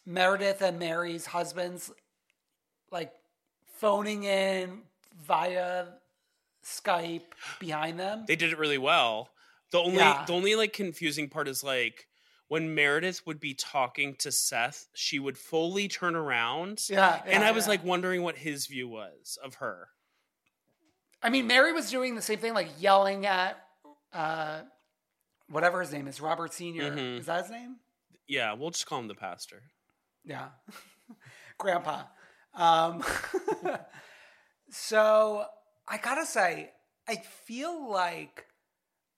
Meredith 0.07 0.63
and 0.63 0.79
Mary's 0.79 1.27
husbands 1.27 1.91
like 2.93 3.13
phoning 3.79 4.23
in 4.23 4.83
via 5.27 5.87
Skype 6.65 7.33
behind 7.61 7.99
them. 7.99 8.25
They 8.27 8.37
did 8.37 8.53
it 8.53 8.59
really 8.59 8.79
well. 8.79 9.31
The 9.71 9.79
only 9.79 9.97
Yeah. 9.99 10.25
the 10.27 10.33
only 10.33 10.55
like 10.55 10.73
confusing 10.73 11.29
part 11.29 11.49
is 11.49 11.63
like 11.63 12.07
when 12.49 12.75
Meredith 12.75 13.27
would 13.27 13.39
be 13.41 13.53
talking 13.55 14.15
to 14.17 14.33
Seth, 14.33 14.89
she 14.95 15.19
would 15.19 15.37
fully 15.37 15.87
turn 15.89 16.17
around. 16.17 16.83
Yeah, 16.89 17.23
and 17.27 17.45
I 17.45 17.51
was 17.51 17.67
yeah. 17.67 17.71
like 17.71 17.85
wondering 17.85 18.23
what 18.23 18.37
his 18.39 18.67
view 18.67 18.89
was 18.89 19.39
of 19.45 19.57
her. 19.57 19.89
I 21.23 21.29
mean, 21.31 21.47
Mary 21.47 21.73
was 21.73 21.91
doing 21.91 22.15
the 22.15 22.23
same 22.23 22.39
thing, 22.39 22.55
like 22.55 22.69
yelling 22.81 23.27
at 23.27 23.63
uh, 24.13 24.61
whatever 25.51 25.81
his 25.81 25.93
name 25.93 26.09
is, 26.09 26.21
Robert 26.21 26.55
Senior. 26.55 26.91
Mhm. 26.93 27.19
Is 27.19 27.27
that 27.27 27.43
his 27.43 27.51
name? 27.51 27.77
Yeah, 28.27 28.55
we'll 28.55 28.71
just 28.71 28.87
call 28.87 29.01
him 29.01 29.09
the 29.09 29.15
pastor. 29.15 29.63
Yeah, 30.25 30.49
Grandpa. 31.59 32.05
Um, 32.55 33.03
so 34.71 35.45
I 35.87 35.99
gotta 35.99 36.27
say, 36.27 36.71
I 37.09 37.17
feel 37.17 37.91
like, 37.91 38.47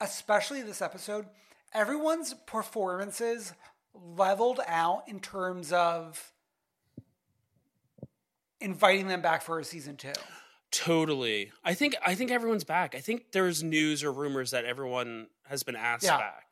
especially 0.00 0.62
this 0.62 0.80
episode, 0.82 1.26
everyone's 1.74 2.34
performances 2.46 3.52
leveled 3.94 4.60
out 4.66 5.02
in 5.08 5.20
terms 5.20 5.72
of 5.72 6.32
inviting 8.60 9.08
them 9.08 9.22
back 9.22 9.42
for 9.42 9.58
a 9.58 9.64
season 9.64 9.96
two. 9.96 10.12
Totally. 10.70 11.50
I 11.64 11.74
think 11.74 11.96
I 12.04 12.14
think 12.14 12.30
everyone's 12.30 12.64
back. 12.64 12.94
I 12.94 13.00
think 13.00 13.32
there's 13.32 13.62
news 13.62 14.04
or 14.04 14.12
rumors 14.12 14.52
that 14.52 14.64
everyone 14.64 15.26
has 15.46 15.62
been 15.62 15.76
asked 15.76 16.04
Yeah. 16.04 16.18
back. 16.18 16.44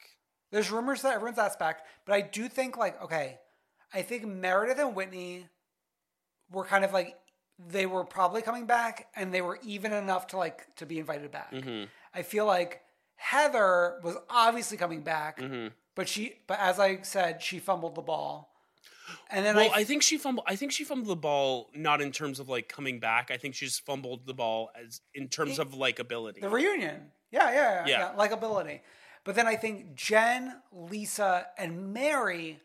There's 0.51 0.71
rumors 0.71 1.03
that 1.03 1.15
everyone's 1.15 1.39
asked 1.39 1.59
back, 1.59 1.85
but 2.05 2.15
I 2.15 2.23
do 2.23 2.49
think 2.49 2.77
like 2.77 3.01
okay, 3.03 3.39
I 3.95 4.03
think 4.03 4.25
Meredith 4.27 4.79
and 4.79 4.97
Whitney 4.97 5.47
were 6.51 6.65
kind 6.65 6.85
of 6.85 6.93
like 6.93 7.17
they 7.59 7.87
were 7.87 8.05
probably 8.05 8.43
coming 8.43 8.67
back 8.67 9.09
and 9.17 9.33
they 9.35 9.41
were 9.43 9.59
even 9.65 9.93
enough 9.93 10.29
to 10.29 10.37
like 10.37 10.75
to 10.77 10.87
be 10.87 10.99
invited 10.99 11.31
back. 11.31 11.53
Mm-hmm. 11.53 11.85
I 12.15 12.23
feel 12.23 12.47
like 12.47 12.83
Heather 13.17 13.99
was 14.03 14.17
obviously 14.31 14.77
coming 14.77 15.03
back, 15.03 15.39
Mm-hmm. 15.41 15.69
but 15.95 16.09
she 16.09 16.35
but 16.47 16.59
as 16.61 16.79
I 16.79 17.01
said, 17.03 17.43
she 17.43 17.59
fumbled 17.59 17.95
the 17.95 18.03
ball. 18.03 18.55
And 19.31 19.45
then 19.45 19.57
Well, 19.57 19.71
I, 19.75 19.81
I 19.81 19.85
think 19.85 20.03
she 20.03 20.19
fumbled. 20.19 20.45
I 20.47 20.55
think 20.55 20.71
she 20.71 20.85
fumbled 20.85 21.09
the 21.09 21.17
ball 21.21 21.71
not 21.75 22.01
in 22.03 22.13
terms 22.13 22.39
of 22.41 22.49
like 22.49 22.69
coming 22.69 23.01
back. 23.01 23.31
I 23.33 23.39
think 23.39 23.55
she 23.55 23.65
just 23.67 23.85
fumbled 23.87 24.27
the 24.27 24.35
ball 24.35 24.71
as 24.81 25.01
in 25.15 25.29
terms 25.29 25.59
of 25.59 25.73
likability. 25.73 26.41
the 26.41 26.49
reunion. 26.51 27.11
Yeah, 27.31 27.51
yeah, 27.51 27.55
yeah, 27.55 27.87
Yeah. 27.87 27.99
yeah, 28.17 28.27
likability. 28.29 28.81
But 29.25 29.35
then 29.35 29.47
I 29.47 29.57
think 29.57 29.95
Jen, 29.95 30.55
Lisa, 30.73 31.47
and 31.59 31.93
Mary 31.93 32.61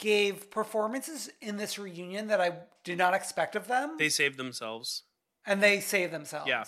gave 0.00 0.50
performances 0.50 1.30
in 1.40 1.56
this 1.56 1.78
reunion 1.78 2.26
that 2.28 2.40
I 2.40 2.54
did 2.82 2.98
not 2.98 3.14
expect 3.14 3.54
of 3.54 3.68
them. 3.68 3.96
They 3.98 4.08
saved 4.08 4.36
themselves, 4.36 5.04
and 5.46 5.62
they 5.62 5.78
saved 5.80 6.12
themselves. 6.12 6.48
Yeah. 6.48 6.64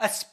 Es- 0.00 0.24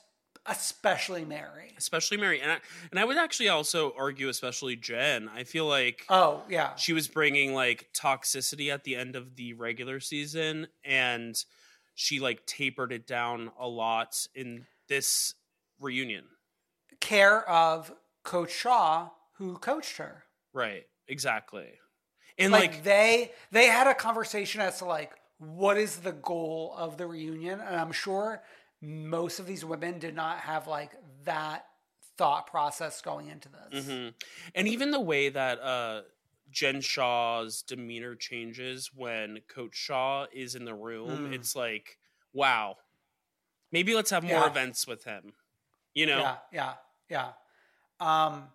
especially 0.45 1.23
Mary. 1.25 1.73
especially 1.77 2.17
Mary, 2.17 2.41
and 2.41 2.51
I, 2.51 2.57
and 2.91 2.99
I 2.99 3.05
would 3.05 3.17
actually 3.17 3.49
also 3.49 3.93
argue, 3.97 4.27
especially 4.29 4.75
Jen. 4.75 5.29
I 5.33 5.43
feel 5.45 5.65
like 5.65 6.05
Oh, 6.09 6.43
yeah. 6.49 6.75
she 6.75 6.93
was 6.93 7.07
bringing 7.07 7.53
like 7.53 7.89
toxicity 7.93 8.71
at 8.73 8.83
the 8.83 8.95
end 8.95 9.15
of 9.15 9.35
the 9.35 9.53
regular 9.53 9.99
season, 9.99 10.67
and 10.83 11.35
she 11.95 12.19
like 12.19 12.45
tapered 12.45 12.91
it 12.91 13.07
down 13.07 13.51
a 13.59 13.67
lot 13.67 14.27
in 14.35 14.65
this 14.89 15.33
reunion. 15.79 16.25
Care 16.99 17.47
of 17.49 17.93
Coach 18.23 18.51
Shah, 18.51 19.09
who 19.37 19.57
coached 19.57 19.97
her. 19.97 20.23
Right. 20.53 20.83
Exactly. 21.07 21.67
And 22.37 22.51
like, 22.51 22.71
like, 22.71 22.83
they 22.83 23.31
they 23.51 23.65
had 23.67 23.87
a 23.87 23.93
conversation 23.93 24.61
as 24.61 24.79
to 24.79 24.85
like 24.85 25.13
what 25.37 25.77
is 25.77 25.97
the 25.97 26.11
goal 26.13 26.73
of 26.77 26.97
the 26.97 27.05
reunion 27.05 27.59
and 27.59 27.75
i'm 27.75 27.91
sure 27.91 28.41
most 28.81 29.39
of 29.39 29.45
these 29.45 29.63
women 29.65 29.99
did 29.99 30.15
not 30.15 30.39
have 30.39 30.67
like 30.67 30.91
that 31.25 31.65
thought 32.17 32.47
process 32.47 33.01
going 33.01 33.27
into 33.27 33.49
this 33.49 33.85
Mhm. 33.85 34.13
and 34.55 34.67
even 34.67 34.91
the 34.91 34.99
way 34.99 35.29
that 35.29 35.59
uh 35.59 36.03
Jen 36.49 36.81
Shah's 36.81 37.63
demeanor 37.63 38.15
changes 38.15 38.91
when 38.93 39.39
Coach 39.47 39.75
Shah 39.75 40.27
is 40.31 40.53
in 40.53 40.65
the 40.65 40.75
room, 40.75 41.31
Mm. 41.31 41.33
it's 41.33 41.55
like, 41.55 41.97
wow, 42.31 42.77
maybe 43.71 43.95
let's 43.95 44.11
have 44.11 44.23
more 44.23 44.33
Yeah. 44.41 44.45
events 44.51 44.85
with 44.85 45.03
him. 45.03 45.33
You 45.95 46.05
know? 46.05 46.19
yeah 46.19 46.37
yeah 46.51 46.73
yeah 47.09 47.33
um 47.99 48.49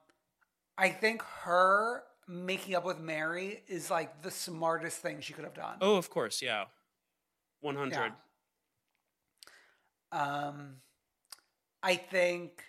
i 0.76 0.89
think 0.91 1.22
her 1.22 2.05
making 2.29 2.74
up 2.74 2.85
with 2.85 2.99
mary 3.01 3.62
is 3.68 3.91
like 3.91 4.22
the 4.22 4.31
smartest 4.31 4.99
thing 4.99 5.20
she 5.20 5.33
could 5.33 5.45
have 5.45 5.55
done 5.55 5.76
Oh, 5.81 5.97
of 5.97 6.11
course, 6.11 6.43
yeah. 6.43 6.64
100. 7.61 8.12
Um, 10.12 10.76
I 11.83 11.97
think. 11.97 12.62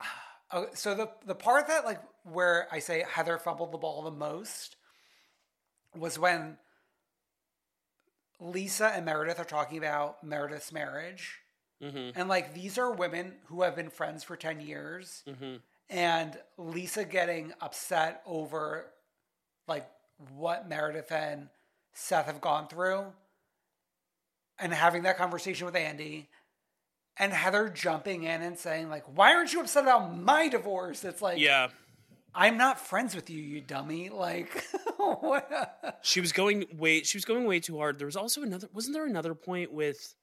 Oh, 0.54 0.66
so 0.74 0.94
the 0.94 1.08
the 1.24 1.34
part 1.34 1.68
that 1.68 1.86
like 1.86 2.02
where 2.24 2.68
I 2.70 2.78
say 2.78 3.06
Heather 3.08 3.38
fumbled 3.38 3.72
the 3.72 3.78
ball 3.78 4.02
the 4.02 4.10
most 4.10 4.76
was 5.96 6.18
when 6.18 6.58
Lisa 8.38 8.88
and 8.88 9.06
Meredith 9.06 9.40
are 9.40 9.46
talking 9.46 9.78
about 9.78 10.22
Meredith's 10.22 10.70
marriage, 10.70 11.38
hmm 11.80 12.10
and 12.14 12.28
like 12.28 12.52
these 12.52 12.76
are 12.76 12.92
women 12.92 13.36
who 13.46 13.62
have 13.62 13.74
been 13.74 13.88
friends 13.88 14.24
for 14.24 14.36
ten 14.36 14.60
years, 14.60 15.22
hmm 15.26 15.54
and 15.92 16.36
Lisa 16.56 17.04
getting 17.04 17.52
upset 17.60 18.22
over 18.26 18.86
like 19.68 19.86
what 20.34 20.68
Meredith 20.68 21.12
and 21.12 21.48
Seth 21.92 22.26
have 22.26 22.40
gone 22.40 22.66
through 22.66 23.04
and 24.58 24.72
having 24.72 25.02
that 25.02 25.18
conversation 25.18 25.66
with 25.66 25.76
Andy 25.76 26.28
and 27.18 27.32
Heather 27.32 27.68
jumping 27.68 28.22
in 28.22 28.42
and 28.42 28.58
saying 28.58 28.88
like 28.88 29.04
why 29.14 29.34
aren't 29.34 29.52
you 29.52 29.60
upset 29.60 29.82
about 29.84 30.16
my 30.16 30.48
divorce 30.48 31.04
it's 31.04 31.22
like 31.22 31.38
Yeah. 31.38 31.68
I'm 32.34 32.56
not 32.56 32.80
friends 32.80 33.14
with 33.14 33.28
you 33.28 33.42
you 33.42 33.60
dummy 33.60 34.08
like 34.08 34.64
what 34.96 35.98
She 36.00 36.22
was 36.22 36.32
going 36.32 36.64
way 36.72 37.02
she 37.02 37.18
was 37.18 37.26
going 37.26 37.44
way 37.44 37.60
too 37.60 37.76
hard. 37.76 37.98
There 37.98 38.06
was 38.06 38.16
also 38.16 38.42
another 38.42 38.68
wasn't 38.72 38.94
there 38.94 39.04
another 39.04 39.34
point 39.34 39.70
with 39.72 40.14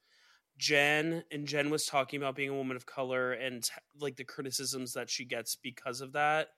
Jen 0.59 1.23
and 1.31 1.47
Jen 1.47 1.69
was 1.69 1.85
talking 1.85 2.21
about 2.21 2.35
being 2.35 2.49
a 2.49 2.53
woman 2.53 2.75
of 2.75 2.85
color 2.85 3.31
and 3.31 3.67
like 3.99 4.17
the 4.17 4.25
criticisms 4.25 4.93
that 4.93 5.09
she 5.09 5.25
gets 5.25 5.55
because 5.55 6.01
of 6.01 6.11
that. 6.11 6.49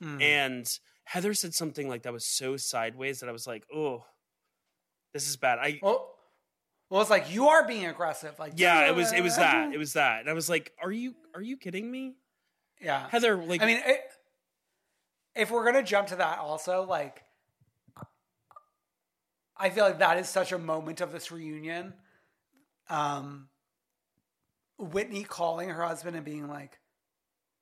Hmm. 0.00 0.22
And 0.22 0.78
Heather 1.04 1.34
said 1.34 1.52
something 1.52 1.88
like 1.88 2.04
that 2.04 2.12
was 2.12 2.24
so 2.24 2.56
sideways 2.56 3.20
that 3.20 3.28
I 3.28 3.32
was 3.32 3.46
like, 3.46 3.64
"Oh, 3.74 4.04
this 5.12 5.28
is 5.28 5.36
bad." 5.36 5.58
I 5.58 5.80
well, 5.82 6.14
well 6.88 7.00
it's 7.00 7.10
like 7.10 7.34
you 7.34 7.48
are 7.48 7.66
being 7.66 7.86
aggressive 7.86 8.38
like 8.38 8.52
yeah, 8.56 8.88
it 8.88 8.94
was 8.94 9.12
it 9.12 9.22
was 9.22 9.36
that. 9.36 9.74
It 9.74 9.78
was 9.78 9.94
that. 9.94 10.20
And 10.20 10.30
I 10.30 10.32
was 10.32 10.48
like, 10.48 10.72
"Are 10.80 10.92
you 10.92 11.14
are 11.34 11.42
you 11.42 11.56
kidding 11.56 11.90
me?" 11.90 12.14
yeah 12.80 13.08
Heather 13.10 13.36
like 13.36 13.60
I 13.60 13.66
mean, 13.66 13.80
it, 13.84 14.00
if 15.34 15.50
we're 15.50 15.64
gonna 15.64 15.82
jump 15.82 16.08
to 16.08 16.16
that, 16.16 16.38
also 16.38 16.84
like, 16.84 17.24
I 19.56 19.70
feel 19.70 19.84
like 19.84 19.98
that 19.98 20.16
is 20.18 20.28
such 20.28 20.52
a 20.52 20.58
moment 20.58 21.00
of 21.00 21.10
this 21.10 21.32
reunion. 21.32 21.94
Um, 22.88 23.48
Whitney 24.78 25.24
calling 25.24 25.68
her 25.68 25.82
husband 25.82 26.16
and 26.16 26.24
being 26.24 26.48
like, 26.48 26.78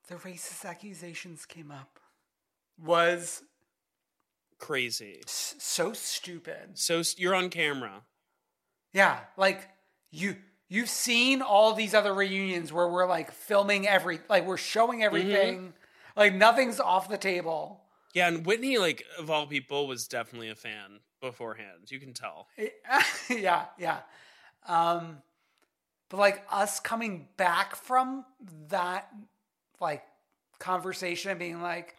"The 0.09 0.17
racist 0.17 0.65
accusations 0.65 1.45
came 1.47 1.71
up," 1.71 1.99
was 2.79 3.43
crazy. 4.59 5.21
s- 5.27 5.55
so 5.59 5.93
stupid. 5.93 6.79
So 6.79 7.03
you're 7.17 7.35
on 7.35 7.51
camera. 7.51 8.03
Yeah, 8.93 9.21
like 9.37 9.69
you 10.11 10.37
you've 10.69 10.89
seen 10.89 11.43
all 11.43 11.75
these 11.75 11.95
other 11.95 12.15
reunions 12.15 12.73
where 12.73 12.89
we're 12.89 13.07
like 13.09 13.31
filming 13.33 13.87
every 13.87 14.21
like 14.29 14.47
we're 14.47 14.57
showing 14.57 15.03
everything, 15.03 15.75
like 16.17 16.35
nothing's 16.35 16.81
off 16.81 17.09
the 17.09 17.19
table. 17.19 17.83
Yeah, 18.15 18.27
and 18.29 18.45
Whitney, 18.45 18.79
like 18.79 19.05
of 19.19 19.31
all 19.31 19.47
people, 19.47 19.87
was 19.87 20.09
definitely 20.09 20.49
a 20.49 20.57
fan 20.57 21.01
beforehand. 21.21 21.91
You 21.91 22.01
can 22.01 22.13
tell. 22.13 22.49
yeah, 23.31 23.67
yeah. 23.79 24.01
Um, 24.67 25.19
but 26.09 26.19
like 26.19 26.45
us 26.51 26.81
coming 26.81 27.29
back 27.37 27.77
from 27.77 28.25
that 28.69 29.09
like 29.81 30.03
conversation 30.59 31.31
and 31.31 31.41
being 31.41 31.63
like, 31.63 31.97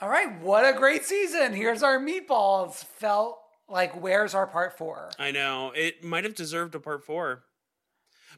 all 0.00 0.08
right, 0.08 0.40
what 0.40 0.64
a 0.64 0.76
great 0.78 1.04
season. 1.04 1.52
Here's 1.54 1.82
our 1.82 1.98
meatballs. 1.98 2.74
Felt 2.84 3.38
like, 3.68 4.00
where's 4.00 4.34
our 4.34 4.46
part 4.46 4.76
four? 4.76 5.10
I 5.18 5.30
know 5.30 5.72
it 5.74 6.04
might 6.04 6.24
have 6.24 6.34
deserved 6.34 6.74
a 6.74 6.80
part 6.80 7.04
four, 7.04 7.42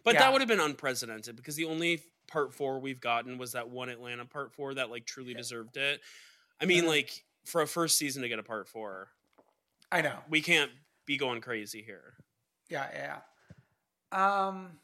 but 0.05 0.15
Yeah. 0.15 0.21
that 0.21 0.33
would 0.33 0.41
have 0.41 0.49
been 0.49 0.61
unprecedented 0.61 1.37
because 1.37 1.57
the 1.57 1.65
only 1.67 2.03
part 2.29 2.55
four 2.55 2.79
we've 2.79 3.01
gotten 3.01 3.37
was 3.39 3.53
that 3.53 3.69
one 3.69 3.89
Atlanta 3.89 4.25
part 4.25 4.53
four 4.53 4.75
that 4.75 4.91
like 4.91 5.05
truly 5.07 5.35
deserved 5.35 5.77
it. 5.77 6.01
I 6.61 6.65
mean, 6.67 6.85
Mhm. 6.85 6.89
like 6.89 7.25
for 7.45 7.61
a 7.63 7.67
first 7.67 7.99
season 7.99 8.23
to 8.23 8.29
get 8.29 8.39
a 8.39 8.43
part 8.43 8.69
four, 8.69 9.11
I 9.91 10.01
know. 10.03 10.23
we 10.29 10.41
can't 10.43 10.71
be 11.07 11.17
going 11.17 11.41
crazy 11.41 11.83
here. 11.83 12.15
Yeah, 12.69 12.87
yeah. 12.95 13.17
yeah. 14.13 14.47
Um, 14.47 14.79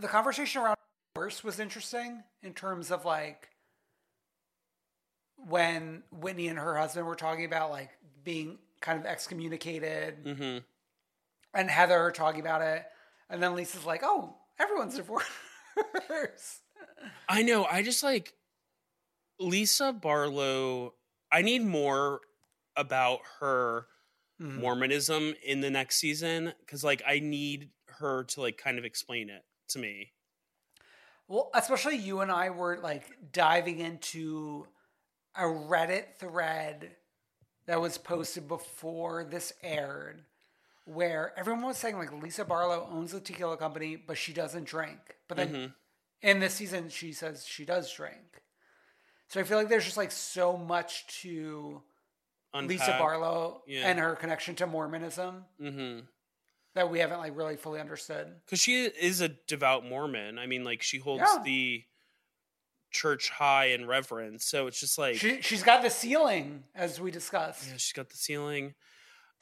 the 0.00 0.08
conversation 0.08 0.62
around 0.62 0.76
divorce 1.14 1.42
was 1.42 1.58
interesting 1.60 2.22
in 2.42 2.52
terms 2.52 2.90
of 2.90 3.04
like 3.04 3.50
when 5.36 6.02
Whitney 6.10 6.48
and 6.48 6.58
her 6.58 6.76
husband 6.76 7.06
were 7.06 7.16
talking 7.16 7.44
about 7.44 7.70
like 7.70 7.90
being 8.24 8.58
kind 8.80 8.98
of 8.98 9.06
excommunicated, 9.06 10.14
hmm 10.24 10.58
and 11.54 11.70
Heather 11.70 12.12
talking 12.14 12.40
about 12.40 12.60
it, 12.60 12.84
and 13.30 13.42
then 13.42 13.54
Lisa's 13.54 13.86
like, 13.86 14.02
"Oh, 14.04 14.36
everyone's 14.58 14.96
divorced." 14.96 15.30
I 17.28 17.42
know. 17.42 17.64
I 17.64 17.82
just 17.82 18.02
like 18.02 18.34
Lisa 19.40 19.92
Barlow. 19.92 20.94
I 21.32 21.42
need 21.42 21.64
more 21.64 22.20
about 22.76 23.20
her 23.40 23.86
Mhm. 24.40 24.54
Mormonism 24.60 25.34
in 25.42 25.60
the 25.60 25.70
next 25.70 25.96
season 25.96 26.52
because, 26.60 26.84
like, 26.84 27.02
I 27.06 27.18
need 27.20 27.70
her 27.88 28.24
to 28.24 28.40
like 28.42 28.58
kind 28.58 28.78
of 28.78 28.84
explain 28.84 29.30
it 29.30 29.44
to 29.68 29.78
me. 29.78 30.12
Well, 31.28 31.50
especially 31.54 31.96
you 31.96 32.20
and 32.20 32.30
I 32.30 32.50
were 32.50 32.78
like 32.78 33.32
diving 33.32 33.80
into 33.80 34.66
a 35.34 35.42
Reddit 35.42 36.14
thread 36.16 36.96
that 37.66 37.80
was 37.80 37.98
posted 37.98 38.46
before 38.48 39.24
this 39.24 39.52
aired 39.62 40.24
where 40.84 41.32
everyone 41.36 41.64
was 41.64 41.78
saying 41.78 41.98
like 41.98 42.12
Lisa 42.12 42.44
Barlow 42.44 42.88
owns 42.90 43.12
the 43.12 43.20
tequila 43.20 43.56
company, 43.56 43.96
but 43.96 44.16
she 44.18 44.32
doesn't 44.32 44.64
drink. 44.64 45.16
But 45.28 45.36
then 45.36 45.48
Mhm. 45.48 45.74
in 46.22 46.40
this 46.40 46.54
season, 46.54 46.88
she 46.90 47.12
says 47.12 47.46
she 47.46 47.64
does 47.64 47.92
drink. 47.92 48.42
So 49.28 49.40
I 49.40 49.44
feel 49.44 49.58
like 49.58 49.68
there's 49.68 49.84
just 49.84 49.96
like 49.96 50.12
so 50.12 50.56
much 50.56 51.06
to 51.22 51.82
Lisa 52.66 52.96
Barlow 52.98 53.62
Yeah. 53.66 53.88
and 53.88 53.98
her 53.98 54.14
connection 54.16 54.54
to 54.56 54.66
Mormonism 54.66 55.44
Mm-hmm. 55.60 56.00
that 56.74 56.90
we 56.90 56.98
haven't 57.00 57.18
like 57.18 57.36
really 57.36 57.56
fully 57.56 57.80
understood. 57.80 58.28
Because 58.44 58.60
she 58.60 58.84
is 58.84 59.20
a 59.20 59.28
devout 59.28 59.84
Mormon. 59.84 60.38
I 60.38 60.46
mean, 60.46 60.64
like, 60.64 60.82
she 60.82 60.98
holds 60.98 61.22
Yeah. 61.26 61.42
the 61.44 61.84
church 62.90 63.30
high 63.30 63.66
in 63.66 63.86
reverence. 63.86 64.44
So 64.44 64.66
it's 64.66 64.80
just 64.80 64.96
like 64.98 65.16
She 65.16 65.42
she's 65.42 65.62
got 65.62 65.82
the 65.82 65.90
ceiling 65.90 66.64
as 66.74 67.00
we 67.00 67.10
discussed. 67.10 67.66
Yeah, 67.68 67.76
she's 67.76 67.92
got 67.92 68.08
the 68.08 68.16
ceiling. 68.16 68.74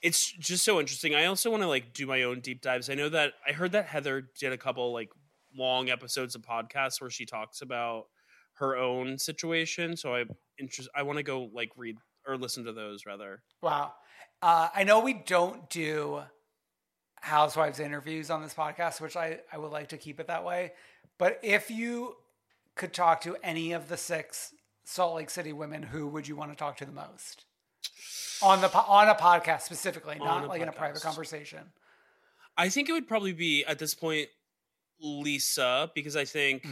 It's 0.03 0.33
just 0.33 0.65
so 0.65 0.81
interesting. 0.81 1.15
I 1.15 1.27
also 1.27 1.51
want 1.51 1.63
to 1.63 1.69
like 1.69 1.93
do 1.93 2.07
my 2.07 2.23
own 2.25 2.41
deep 2.41 2.61
dives. 2.61 2.91
I 2.91 2.95
know 2.95 3.09
that 3.11 3.35
I 3.47 3.53
heard 3.53 3.73
that 3.73 3.87
Heather 3.87 4.29
did 4.39 4.53
a 4.53 4.59
couple 4.59 4.93
like 4.93 5.11
long 5.57 5.89
episodes 5.89 6.35
of 6.35 6.43
podcasts 6.43 7.01
where 7.01 7.11
she 7.11 7.25
talks 7.27 7.63
about 7.63 8.07
her 8.55 8.77
own 8.77 9.19
situation. 9.19 9.97
So 9.97 10.15
I 10.15 10.25
interest. 10.59 10.89
I 10.95 11.03
want 11.03 11.19
to 11.19 11.23
go 11.23 11.49
like 11.53 11.71
read 11.77 11.97
or 12.27 12.37
listen 12.37 12.65
to 12.65 12.73
those 12.73 13.07
rather. 13.07 13.43
Wow. 13.63 13.95
Uh, 14.43 14.69
I 14.75 14.85
know 14.85 15.01
we 15.01 15.15
don't 15.15 15.69
do 15.71 16.23
housewives 17.21 17.81
interviews 17.81 18.31
on 18.31 18.43
this 18.43 18.55
podcast, 18.55 19.01
which 19.01 19.17
I, 19.17 19.41
I 19.51 19.59
would 19.59 19.73
like 19.73 19.89
to 19.89 19.97
keep 19.97 20.21
it 20.21 20.27
that 20.27 20.45
way. 20.45 20.73
But 21.19 21.41
if 21.43 21.71
you 21.71 22.17
could 22.75 22.93
talk 22.93 23.23
to 23.23 23.37
any 23.43 23.73
of 23.73 23.89
the 23.89 23.97
six 23.97 24.53
Salt 24.85 25.15
Lake 25.17 25.31
City 25.31 25.53
women, 25.53 25.83
who 25.83 26.07
would 26.09 26.29
you 26.29 26.37
want 26.37 26.53
to 26.53 26.57
talk 26.57 26.77
to 26.79 26.85
the 26.85 26.93
most? 26.93 27.47
On 28.43 28.61
the 28.61 28.71
on 28.75 29.09
a 29.09 29.15
podcast 29.15 29.63
specifically, 29.63 30.19
On 30.19 30.27
not 30.27 30.49
like 30.49 30.61
in 30.61 30.69
a 30.69 30.73
private 30.73 31.01
conversation. 31.01 31.61
I 32.57 32.69
think 32.69 32.89
it 32.89 32.93
would 32.93 33.09
probably 33.09 33.33
be 33.33 33.65
at 33.65 33.79
this 33.79 33.95
point 33.95 34.29
Lisa 35.01 35.91
because 35.95 36.17
I 36.17 36.25
think 36.25 36.67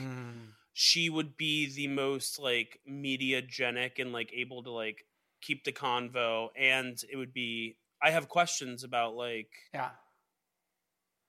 she 0.72 1.08
would 1.08 1.36
be 1.36 1.72
the 1.72 1.88
most 1.88 2.38
like 2.38 2.80
mediagenic 2.88 3.98
and 3.98 4.12
like 4.12 4.32
able 4.34 4.62
to 4.64 4.70
like 4.70 5.04
keep 5.42 5.64
the 5.64 5.72
convo 5.72 6.48
and 6.56 6.98
it 7.10 7.16
would 7.16 7.32
be 7.34 7.76
I 8.00 8.10
have 8.10 8.28
questions 8.28 8.82
about 8.84 9.14
like 9.14 9.50
Yeah. 9.74 9.90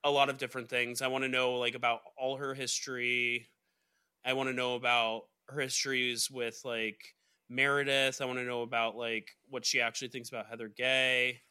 a 0.04 0.10
lot 0.12 0.30
of 0.30 0.38
different 0.38 0.70
things. 0.70 1.02
I 1.02 1.08
want 1.08 1.24
to 1.24 1.30
know 1.30 1.54
like 1.56 1.76
about 1.76 2.02
all 2.18 2.38
her 2.38 2.54
history. 2.54 3.50
I 4.26 4.34
want 4.34 4.50
to 4.50 4.54
know 4.56 4.76
about 4.76 5.24
her 5.50 5.60
histories 5.62 6.32
with 6.32 6.62
like 6.64 7.16
Meredith. 7.50 8.22
I 8.22 8.26
want 8.26 8.40
to 8.40 8.46
know 8.46 8.62
about 8.62 8.96
like 8.96 9.30
what 9.50 9.66
she 9.66 9.82
actually 9.82 10.08
thinks 10.08 10.30
about 10.30 10.48
Heather 10.48 10.68
Gay. 10.70 11.42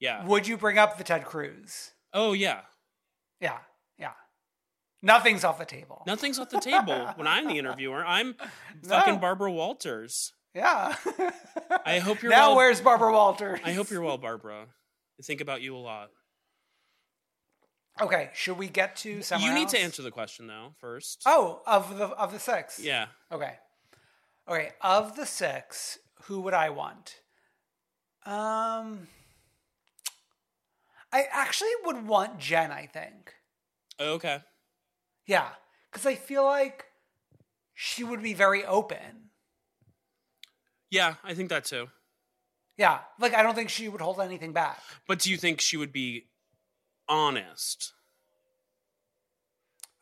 Yeah. 0.00 0.24
Would 0.26 0.48
you 0.48 0.56
bring 0.56 0.78
up 0.78 0.98
the 0.98 1.04
Ted 1.04 1.24
Cruz? 1.24 1.92
Oh 2.12 2.32
yeah. 2.32 2.62
Yeah. 3.40 3.58
Yeah. 3.98 4.12
Nothing's 5.02 5.44
off 5.44 5.58
the 5.58 5.64
table. 5.64 6.02
Nothing's 6.06 6.38
off 6.38 6.50
the 6.50 6.60
table 6.60 7.10
when 7.16 7.26
I'm 7.26 7.46
the 7.48 7.58
interviewer. 7.58 8.04
I'm 8.04 8.34
No. 8.82 8.88
fucking 8.88 9.18
Barbara 9.20 9.50
Walters. 9.52 10.32
Yeah. 10.54 10.94
I 11.86 11.98
hope 11.98 12.22
you're 12.22 12.30
now 12.30 12.48
well. 12.48 12.56
where's 12.56 12.80
Barbara 12.80 13.12
Walters? 13.12 13.60
I 13.64 13.72
hope 13.72 13.90
you're 13.90 14.02
well, 14.02 14.18
Barbara. 14.18 14.66
I 15.18 15.22
think 15.22 15.40
about 15.40 15.62
you 15.62 15.76
a 15.76 15.78
lot. 15.78 16.10
Okay, 18.00 18.30
should 18.34 18.56
we 18.56 18.68
get 18.68 18.96
to 18.96 19.20
you 19.38 19.54
need 19.54 19.68
to 19.68 19.78
answer 19.78 20.02
the 20.02 20.10
question 20.10 20.46
though 20.46 20.74
first. 20.80 21.22
Oh, 21.26 21.60
of 21.66 21.98
the 21.98 22.06
of 22.06 22.32
the 22.32 22.38
six. 22.38 22.78
Yeah. 22.78 23.06
Okay. 23.30 23.52
Okay. 24.48 24.70
Of 24.80 25.14
the 25.14 25.26
six, 25.26 25.98
who 26.24 26.40
would 26.40 26.54
I 26.54 26.70
want? 26.70 27.16
Um, 28.24 29.08
I 31.12 31.24
actually 31.30 31.70
would 31.84 32.06
want 32.06 32.38
Jen. 32.38 32.70
I 32.72 32.86
think. 32.86 33.34
Okay. 34.00 34.38
Yeah, 35.26 35.48
because 35.90 36.06
I 36.06 36.14
feel 36.14 36.44
like 36.44 36.86
she 37.74 38.04
would 38.04 38.22
be 38.22 38.34
very 38.34 38.64
open. 38.64 39.30
Yeah, 40.92 41.14
I 41.24 41.32
think 41.34 41.48
that 41.48 41.64
too. 41.64 41.88
Yeah, 42.76 43.00
like 43.18 43.34
I 43.34 43.42
don't 43.42 43.54
think 43.54 43.70
she 43.70 43.88
would 43.88 44.00
hold 44.00 44.20
anything 44.20 44.52
back. 44.52 44.78
But 45.08 45.18
do 45.18 45.30
you 45.30 45.36
think 45.36 45.60
she 45.60 45.76
would 45.76 45.92
be 45.92 46.26
honest? 47.08 47.92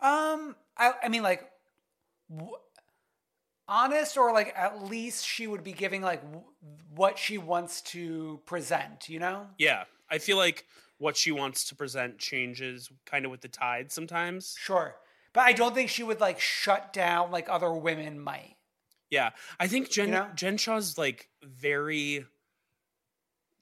Um, 0.00 0.56
I 0.76 0.92
I 1.04 1.08
mean 1.08 1.22
like. 1.22 1.48
W- 2.28 2.56
honest 3.72 4.16
or 4.16 4.32
like 4.32 4.52
at 4.56 4.82
least 4.84 5.24
she 5.24 5.46
would 5.46 5.62
be 5.62 5.72
giving 5.72 6.02
like 6.02 6.20
w- 6.22 6.42
what 6.94 7.16
she 7.16 7.38
wants 7.38 7.80
to 7.82 8.40
present 8.44 9.08
you 9.08 9.20
know 9.20 9.46
Yeah, 9.58 9.84
I 10.10 10.18
feel 10.18 10.36
like 10.36 10.64
what 10.98 11.16
she 11.16 11.30
wants 11.30 11.64
to 11.68 11.76
present 11.76 12.18
changes 12.18 12.90
kind 13.06 13.24
of 13.24 13.30
with 13.30 13.40
the 13.42 13.48
tide 13.48 13.92
sometimes. 13.92 14.56
Sure. 14.58 14.96
But 15.32 15.42
I 15.42 15.52
don't 15.52 15.74
think 15.74 15.88
she 15.88 16.02
would 16.02 16.20
like 16.20 16.40
shut 16.40 16.92
down 16.92 17.30
like 17.30 17.48
other 17.48 17.72
women 17.72 18.18
might. 18.18 18.56
Yeah, 19.10 19.30
I 19.58 19.66
think 19.66 19.90
Jen 19.90 20.08
You 20.08 20.14
know? 20.14 20.30
Jen 20.34 20.56
Shah's 20.56 20.96
like 20.96 21.28
very. 21.42 22.24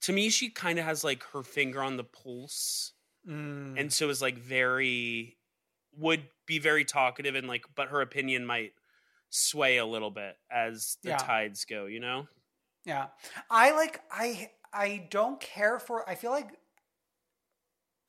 To 0.02 0.12
me, 0.12 0.28
she 0.30 0.50
kind 0.50 0.78
of 0.78 0.84
has 0.84 1.02
like 1.02 1.22
her 1.32 1.42
finger 1.42 1.82
on 1.82 1.96
the 1.96 2.04
pulse, 2.04 2.92
Mm. 3.26 3.78
and 3.78 3.92
so 3.92 4.08
is 4.08 4.22
like 4.22 4.38
very 4.38 5.36
would 5.96 6.22
be 6.46 6.58
very 6.58 6.84
talkative 6.84 7.34
and 7.34 7.48
like, 7.48 7.64
but 7.74 7.88
her 7.88 8.00
opinion 8.00 8.46
might 8.46 8.72
sway 9.30 9.78
a 9.78 9.84
little 9.84 10.10
bit 10.10 10.36
as 10.50 10.96
the 11.02 11.10
Yeah. 11.10 11.16
tides 11.16 11.64
go. 11.64 11.86
You 11.86 12.00
know? 12.00 12.28
Yeah. 12.84 13.08
I 13.50 13.72
like 13.72 14.00
I 14.10 14.50
I 14.72 15.08
don't 15.10 15.40
care 15.40 15.78
for 15.78 16.08
I 16.08 16.14
feel 16.14 16.30
like 16.30 16.50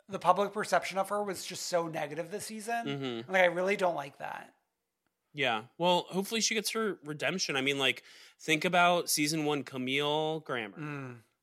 the 0.08 0.20
public 0.20 0.54
perception 0.54 0.98
of 0.98 1.10
her 1.10 1.24
was 1.24 1.46
just 1.46 1.68
so 1.68 1.88
negative 1.88 2.32
this 2.32 2.46
season. 2.46 2.86
Mhm. 3.26 3.30
Like 3.30 3.42
I 3.44 3.46
really 3.46 3.76
don't 3.76 3.96
like 3.96 4.18
that. 4.20 4.54
Yeah. 5.34 5.64
Well, 5.78 6.06
hopefully 6.10 6.42
she 6.42 6.56
gets 6.56 6.72
her 6.72 6.98
redemption. 7.06 7.56
I 7.56 7.62
mean, 7.62 7.78
like, 7.78 8.04
think 8.40 8.66
about 8.66 9.10
season 9.10 9.46
one 9.46 9.64
Camille 9.64 10.40
Grammer. 10.42 10.76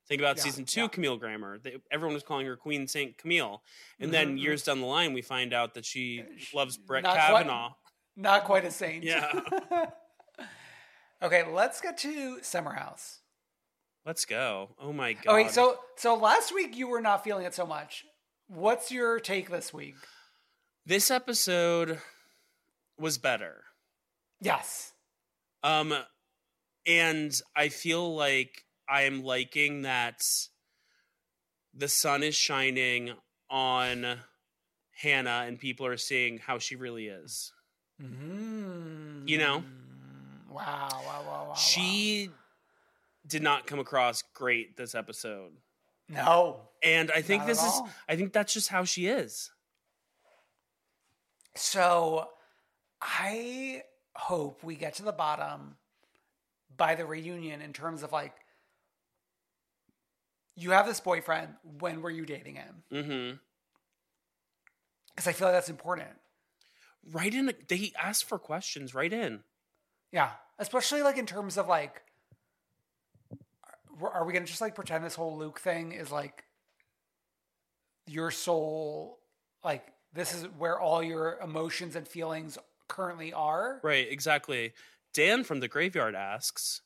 Think 0.08 0.20
about 0.20 0.36
Mm. 0.36 0.38
Yeah, 0.38 0.42
season 0.44 0.64
two 0.64 0.80
yeah. 0.82 0.88
Camille 0.88 1.16
Grammer. 1.16 1.58
They, 1.58 1.76
everyone 1.90 2.14
was 2.14 2.22
calling 2.22 2.46
her 2.46 2.56
Queen 2.56 2.86
Saint 2.88 3.18
Camille, 3.18 3.62
and 4.00 4.10
Mhm, 4.10 4.12
then 4.12 4.38
years 4.38 4.62
down 4.62 4.80
the 4.80 4.86
line, 4.86 5.12
we 5.12 5.22
find 5.22 5.52
out 5.52 5.74
that 5.74 5.84
she 5.84 6.24
loves 6.54 6.76
Brett 6.76 7.02
Not 7.04 7.14
quite- 7.14 7.26
Kavanaugh. 7.38 7.72
Not 8.16 8.44
quite 8.44 8.64
a 8.64 8.70
saint. 8.70 9.04
Yeah. 9.04 9.30
okay, 11.22 11.44
let's 11.50 11.80
get 11.80 11.98
to 11.98 12.42
Summer 12.42 12.72
House. 12.72 13.20
Let's 14.04 14.24
go. 14.24 14.70
Oh 14.78 14.92
my 14.92 15.14
god. 15.14 15.24
Oh 15.26 15.34
wait, 15.34 15.50
so 15.50 15.78
so 15.96 16.14
last 16.14 16.54
week 16.54 16.76
you 16.76 16.86
were 16.88 17.00
not 17.00 17.24
feeling 17.24 17.44
it 17.44 17.54
so 17.54 17.66
much. 17.66 18.04
What's 18.48 18.90
your 18.92 19.18
take 19.20 19.50
this 19.50 19.72
week? 19.72 19.96
this 20.88 21.10
episode 21.10 21.98
was 22.96 23.18
better. 23.18 23.64
Yes. 24.40 24.92
Um, 25.62 25.94
and 26.86 27.32
I 27.56 27.68
feel 27.68 28.14
like 28.14 28.64
I 28.88 29.02
am 29.02 29.22
liking 29.24 29.82
that 29.82 30.20
the 31.74 31.88
sun 31.88 32.22
is 32.22 32.34
shining 32.34 33.12
on 33.50 34.18
Hannah, 35.00 35.44
and 35.46 35.58
people 35.58 35.86
are 35.86 35.96
seeing 35.96 36.38
how 36.38 36.58
she 36.58 36.76
really 36.76 37.06
is. 37.08 37.52
Mm. 38.02 39.28
You 39.28 39.38
know, 39.38 39.64
Wow, 40.50 40.88
wow, 40.90 41.24
wow, 41.26 41.46
wow. 41.48 41.54
she 41.54 42.30
did 43.26 43.42
not 43.42 43.66
come 43.66 43.78
across 43.78 44.22
great 44.34 44.76
this 44.76 44.94
episode, 44.94 45.52
No. 46.08 46.60
and 46.82 47.10
I 47.10 47.20
think 47.22 47.44
this 47.46 47.62
is. 47.62 47.82
I 48.08 48.16
think 48.16 48.32
that's 48.32 48.54
just 48.54 48.68
how 48.68 48.84
she 48.84 49.06
is. 49.06 49.50
So 51.56 52.28
I 53.00 53.82
hope 54.16 54.62
we 54.64 54.74
get 54.74 54.94
to 54.94 55.02
the 55.02 55.12
bottom 55.12 55.76
by 56.76 56.94
the 56.94 57.06
reunion 57.06 57.60
in 57.60 57.72
terms 57.72 58.02
of 58.02 58.12
like 58.12 58.34
you 60.56 60.70
have 60.70 60.86
this 60.86 61.00
boyfriend, 61.00 61.48
when 61.78 62.00
were 62.00 62.10
you 62.10 62.24
dating 62.24 62.56
him? 62.56 62.82
Mm-hmm. 62.90 63.36
Because 65.14 65.28
I 65.28 65.32
feel 65.32 65.48
like 65.48 65.56
that's 65.56 65.68
important. 65.68 66.08
Right 67.12 67.32
in. 67.32 67.52
They 67.68 67.92
ask 68.02 68.26
for 68.26 68.38
questions. 68.38 68.94
Right 68.94 69.12
in. 69.12 69.40
Yeah. 70.12 70.30
Especially 70.58 71.02
like 71.02 71.18
in 71.18 71.26
terms 71.26 71.58
of 71.58 71.68
like 71.68 72.02
are 74.02 74.24
we 74.24 74.32
gonna 74.32 74.44
just 74.44 74.60
like 74.60 74.74
pretend 74.74 75.04
this 75.04 75.14
whole 75.14 75.38
Luke 75.38 75.60
thing 75.60 75.92
is 75.92 76.10
like 76.10 76.44
your 78.06 78.30
soul? 78.30 79.18
Like 79.64 79.86
this 80.12 80.34
is 80.34 80.44
where 80.58 80.78
all 80.78 81.02
your 81.02 81.38
emotions 81.42 81.96
and 81.96 82.06
feelings 82.06 82.58
currently 82.88 83.32
are. 83.32 83.80
Right, 83.82 84.06
exactly. 84.10 84.72
Dan 85.14 85.44
from 85.44 85.60
the 85.60 85.68
graveyard 85.68 86.14
asks. 86.14 86.82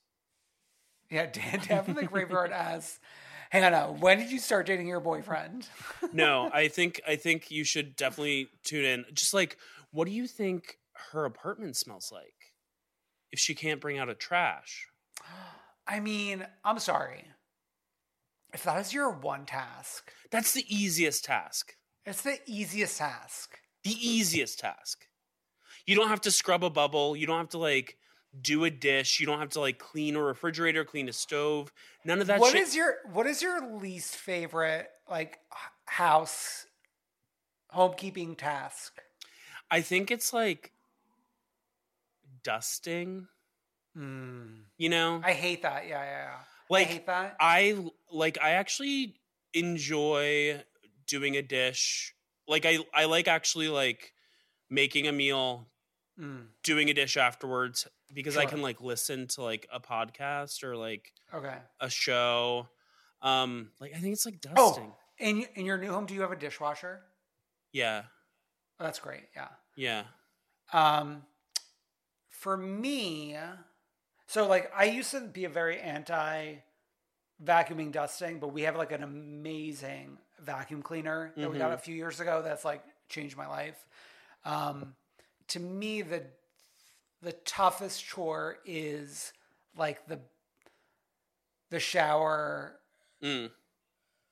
Yeah, 1.11 1.27
Dan, 1.27 1.61
Dan 1.69 1.85
from 1.85 1.95
the 1.95 2.05
graveyard 2.07 2.53
asks, 2.53 3.01
Hannah, 3.51 3.93
when 3.99 4.19
did 4.19 4.31
you 4.31 4.39
start 4.39 4.67
dating 4.67 4.87
your 4.87 5.01
boyfriend? 5.01 5.67
no, 6.13 6.49
I 6.53 6.69
think 6.77 7.01
I 7.07 7.17
think 7.17 7.51
you 7.51 7.65
should 7.65 7.97
definitely 7.97 8.49
tune 8.63 8.85
in. 8.85 9.05
Just 9.13 9.35
like, 9.35 9.57
what 9.91 10.07
do 10.07 10.13
you 10.13 10.27
think 10.29 10.79
her 11.13 11.25
apartment 11.25 11.77
smells 11.77 12.11
like? 12.13 12.35
If 13.33 13.39
she 13.41 13.55
can't 13.55 13.81
bring 13.81 13.99
out 13.99 14.09
a 14.09 14.15
trash. 14.15 14.89
I 15.87 15.99
mean, 16.01 16.47
I'm 16.65 16.79
sorry. 16.79 17.25
If 18.53 18.65
that 18.65 18.81
is 18.81 18.93
your 18.93 19.11
one 19.11 19.47
task, 19.47 20.13
That's 20.31 20.53
the 20.53 20.65
easiest 20.69 21.25
task. 21.25 21.77
it's 22.05 22.23
the 22.23 22.39
easiest 22.47 22.99
task. 22.99 23.59
The 23.85 23.93
easiest 23.93 24.59
task. 24.59 25.07
You 25.91 25.97
don't 25.97 26.09
have 26.09 26.21
to 26.21 26.31
scrub 26.31 26.63
a 26.63 26.71
bubble. 26.71 27.17
You 27.17 27.27
don't 27.27 27.39
have 27.39 27.49
to 27.49 27.59
like 27.59 27.97
do 28.41 28.63
a 28.63 28.71
dish. 28.71 29.19
You 29.19 29.27
don't 29.27 29.41
have 29.41 29.49
to 29.51 29.61
like 29.61 29.81
clean 29.81 30.15
a 30.15 30.23
refrigerator, 30.23 30.85
clean 30.85 31.09
a 31.09 31.13
stove. 31.13 31.73
None 32.05 32.21
of 32.21 32.29
that 32.29 32.39
What 32.39 32.53
shit. 32.53 32.63
is 32.63 32.77
your 32.77 32.95
what 33.13 33.27
is 33.27 33.43
your 33.43 33.77
least 33.77 34.15
favorite 34.15 34.89
like 35.11 35.41
house 35.87 36.65
homekeeping 37.75 38.39
task? 38.39 39.01
I 39.69 39.81
think 39.81 40.13
it's 40.13 40.33
like 40.33 40.71
dusting. 42.45 43.27
Mm. 43.99 44.61
You 44.79 44.91
know. 44.91 45.21
I 45.25 45.33
hate 45.33 45.63
that. 45.63 45.89
Yeah, 45.89 46.05
yeah, 46.05 46.27
yeah. 46.29 46.35
like 46.69 46.87
I 46.87 46.91
hate 46.93 47.07
that. 47.07 47.37
I 47.41 47.85
like 48.13 48.39
I 48.41 48.51
actually 48.51 49.17
enjoy 49.55 50.63
doing 51.09 51.37
a 51.37 51.43
dish. 51.43 52.15
Like 52.47 52.65
I 52.65 52.79
I 52.95 53.07
like 53.07 53.27
actually 53.27 53.69
like 53.69 54.13
making 54.71 55.09
a 55.09 55.13
meal, 55.13 55.67
Mm, 56.21 56.47
doing 56.63 56.91
a 56.91 56.95
dish 56.95 57.17
afterwards 57.17 57.89
because 58.13 58.37
I 58.37 58.45
can 58.45 58.61
like 58.61 58.81
listen 58.81 59.27
to 59.29 59.43
like 59.43 59.67
a 59.73 59.81
podcast 59.81 60.63
or 60.63 60.77
like 60.77 61.13
okay. 61.33 61.55
a 61.81 61.89
show. 61.89 62.69
Um 63.23 63.71
like 63.81 63.93
I 63.95 63.99
think 63.99 64.13
it's 64.13 64.27
like 64.27 64.45
Oh, 64.57 64.71
dusting. 64.71 64.93
in 65.19 65.47
in 65.55 65.65
your 65.65 65.79
new 65.79 65.91
home, 65.91 66.07
do 66.07 66.15
you 66.15 66.21
have 66.21 66.33
a 66.33 66.37
dishwasher? 66.37 67.01
Yeah. 67.73 68.03
Oh, 68.79 68.85
that's 68.85 68.99
great. 68.99 69.23
Yeah. 69.35 69.49
Yeah. 69.77 70.03
Um, 70.73 71.23
for 72.29 72.57
me, 72.57 73.37
so 74.27 74.47
like 74.47 74.71
I 74.77 74.85
used 74.85 75.11
to 75.13 75.21
be 75.21 75.45
a 75.45 75.49
very 75.49 75.79
anti 75.81 76.57
vacuuming 77.43 77.93
dusting, 77.93 78.39
but 78.41 78.49
we 78.49 78.63
have 78.63 78.77
like 78.77 78.93
an 78.93 79.03
amazing 79.03 80.19
vacuum 80.41 80.83
cleaner 80.83 81.33
that 81.37 81.51
we 81.51 81.59
got 81.59 81.73
a 81.73 81.79
few 81.79 81.95
years 81.95 82.21
ago 82.21 82.43
that's 82.45 82.65
like 82.65 82.83
changed 83.09 83.37
my 83.37 83.47
life. 83.47 83.87
Um, 84.45 84.95
to 85.51 85.61
me, 85.61 86.03
the 86.03 86.25
the 87.23 87.33
toughest 87.33 88.05
chore 88.05 88.59
is 88.65 89.33
like 89.77 90.07
the 90.07 90.19
the 91.71 91.81
shower, 91.81 92.77
Mm. 93.23 93.51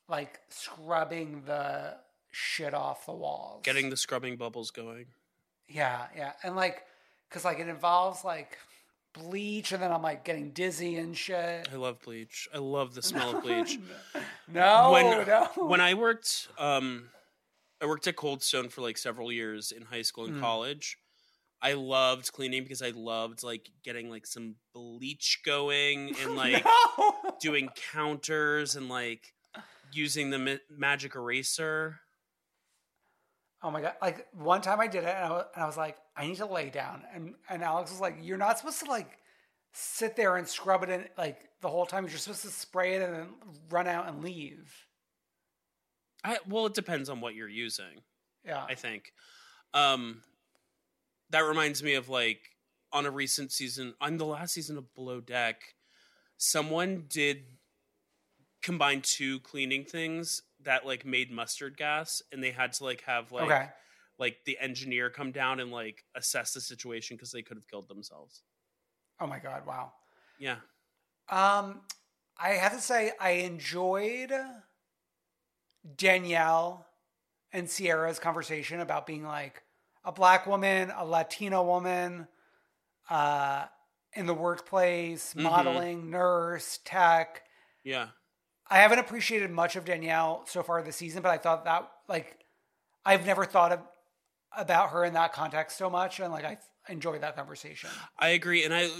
like 0.09 0.41
scrubbing 0.49 1.43
the 1.45 1.97
shit 2.33 2.73
off 2.75 3.05
the 3.07 3.13
walls. 3.13 3.61
Getting 3.65 3.91
the 3.91 3.97
scrubbing 3.97 4.37
bubbles 4.37 4.71
going. 4.71 5.07
Yeah, 5.69 6.07
yeah. 6.17 6.33
And 6.43 6.57
like, 6.57 6.85
cause 7.31 7.45
like 7.45 7.59
it 7.59 7.69
involves 7.69 8.25
like 8.25 8.59
bleach 9.13 9.73
and 9.73 9.83
then 9.83 9.93
I'm 9.93 10.03
like 10.03 10.25
getting 10.25 10.51
dizzy 10.51 10.97
and 10.97 11.17
shit. 11.17 11.69
I 11.71 11.77
love 11.77 12.01
bleach. 12.01 12.49
I 12.55 12.59
love 12.59 12.95
the 12.95 13.03
smell 13.03 13.37
of 13.37 13.43
bleach. 13.45 13.79
No, 14.51 14.93
when 14.93 15.27
no. 15.27 15.49
when 15.67 15.81
I 15.81 15.95
worked 15.95 16.49
um 16.59 17.11
I 17.81 17.87
worked 17.87 18.07
at 18.09 18.17
Cold 18.17 18.43
Stone 18.43 18.71
for 18.71 18.81
like 18.81 18.97
several 18.99 19.31
years 19.31 19.71
in 19.73 19.83
high 19.83 20.03
school 20.03 20.25
and 20.25 20.37
Mm. 20.37 20.41
college. 20.41 20.99
I 21.61 21.73
loved 21.73 22.33
cleaning 22.33 22.63
because 22.63 22.83
I 22.83 22.91
loved 22.91 23.43
like 23.43 23.71
getting 23.83 24.11
like 24.11 24.27
some 24.27 24.57
bleach 24.75 25.41
going 25.45 26.15
and 26.23 26.37
like 26.37 26.65
no. 26.65 27.15
doing 27.41 27.69
counters 27.93 28.77
and 28.77 28.89
like 28.89 29.33
using 29.93 30.31
the 30.31 30.39
ma- 30.39 30.65
magic 30.71 31.15
eraser. 31.15 32.01
Oh 33.63 33.71
my 33.73 33.81
god! 33.81 33.95
Like 34.01 34.29
one 34.33 34.61
time 34.61 34.81
I 34.81 34.87
did 34.87 35.03
it 35.03 35.15
and 35.17 35.25
I, 35.25 35.31
was, 35.31 35.45
and 35.55 35.65
I 35.65 35.67
was 35.67 35.77
like, 35.77 35.97
I 36.17 36.27
need 36.27 36.37
to 36.37 36.47
lay 36.47 36.71
down, 36.71 37.03
and 37.13 37.35
and 37.51 37.63
Alex 37.63 37.91
was 37.91 38.01
like, 38.01 38.19
You're 38.23 38.39
not 38.39 38.59
supposed 38.59 38.79
to 38.85 38.91
like 38.91 39.19
sit 39.73 40.17
there 40.17 40.37
and 40.37 40.47
scrub 40.47 40.85
it 40.85 40.91
in 40.91 41.05
like 41.17 41.41
the 41.61 41.69
whole 41.69 41.87
time. 41.87 42.07
You're 42.07 42.19
supposed 42.19 42.43
to 42.43 42.49
spray 42.49 42.95
it 42.95 43.03
and 43.03 43.15
then 43.15 43.29
run 43.69 43.89
out 43.89 44.09
and 44.09 44.23
leave. 44.23 44.73
I 46.23 46.39
well, 46.49 46.67
it 46.67 46.75
depends 46.75 47.09
on 47.09 47.21
what 47.21 47.35
you're 47.35 47.49
using. 47.49 48.03
Yeah. 48.45 48.65
I 48.65 48.75
think. 48.75 49.13
Um, 49.75 50.23
that 51.31 51.41
reminds 51.41 51.83
me 51.83 51.95
of 51.95 52.09
like 52.09 52.41
on 52.93 53.07
a 53.07 53.11
recent 53.11 53.53
season, 53.53 53.95
on 54.01 54.17
the 54.17 54.25
last 54.25 54.55
season 54.55 54.79
of 54.79 54.95
Below 54.95 55.21
Deck, 55.21 55.63
someone 56.37 57.05
did 57.09 57.45
combine 58.63 59.03
two 59.03 59.41
cleaning 59.41 59.85
things 59.85 60.43
that 60.63 60.87
like 60.87 61.05
made 61.05 61.31
mustard 61.31 61.77
gas, 61.77 62.23
and 62.33 62.43
they 62.43 62.51
had 62.51 62.73
to 62.75 62.85
like 62.85 63.03
have 63.03 63.31
like 63.33 63.45
okay. 63.45 63.67
like 64.19 64.39
the 64.45 64.59
engineer 64.61 65.11
come 65.11 65.33
down 65.33 65.61
and 65.61 65.71
like 65.71 66.05
assess 66.15 66.53
the 66.53 66.61
situation 66.61 67.17
because 67.17 67.33
they 67.33 67.43
could 67.43 67.57
have 67.57 67.69
killed 67.69 67.89
themselves. 67.89 68.43
Oh 69.21 69.27
my 69.27 69.39
god! 69.39 69.67
Wow. 69.67 69.93
Yeah, 70.39 70.57
Um, 71.29 71.81
I 72.37 72.51
have 72.51 72.73
to 72.73 72.81
say 72.81 73.11
I 73.21 73.31
enjoyed 73.31 74.33
Danielle 75.97 76.87
and 77.53 77.69
Ciara's 77.69 78.19
conversation 78.19 78.81
about 78.81 79.07
being 79.07 79.25
like 79.25 79.63
a 80.05 80.13
black 80.13 80.47
woman, 80.47 80.91
a 80.97 81.05
Latina 81.05 81.63
woman, 81.63 82.29
uh, 83.11 83.67
in 84.15 84.27
the 84.27 84.35
workplace, 84.35 85.35
Mhm. 85.35 85.43
modeling, 85.43 86.11
nurse, 86.11 86.79
tech. 86.85 87.45
yeah. 87.85 88.09
I 88.71 88.79
haven't 88.79 88.99
appreciated 88.99 89.51
much 89.51 89.77
of 89.77 89.85
Danielle 89.87 90.45
so 90.47 90.63
far 90.63 90.83
this 90.83 90.97
season, 90.97 91.23
but 91.23 91.31
I 91.31 91.39
thought 91.39 91.65
that 91.65 91.91
like 92.07 92.45
I've 93.05 93.25
never 93.25 93.47
thought 93.47 93.73
of 93.73 93.81
about 94.53 94.91
her 94.91 95.05
in 95.05 95.15
that 95.15 95.33
context 95.33 95.79
so 95.79 95.89
much, 95.89 96.21
and 96.21 96.31
like 96.33 96.45
I 96.45 96.59
enjoyed 96.89 97.23
that 97.23 97.35
conversation. 97.35 97.89
I 98.19 98.29
agree, 98.31 98.65
and 98.65 98.75
I 98.75 98.91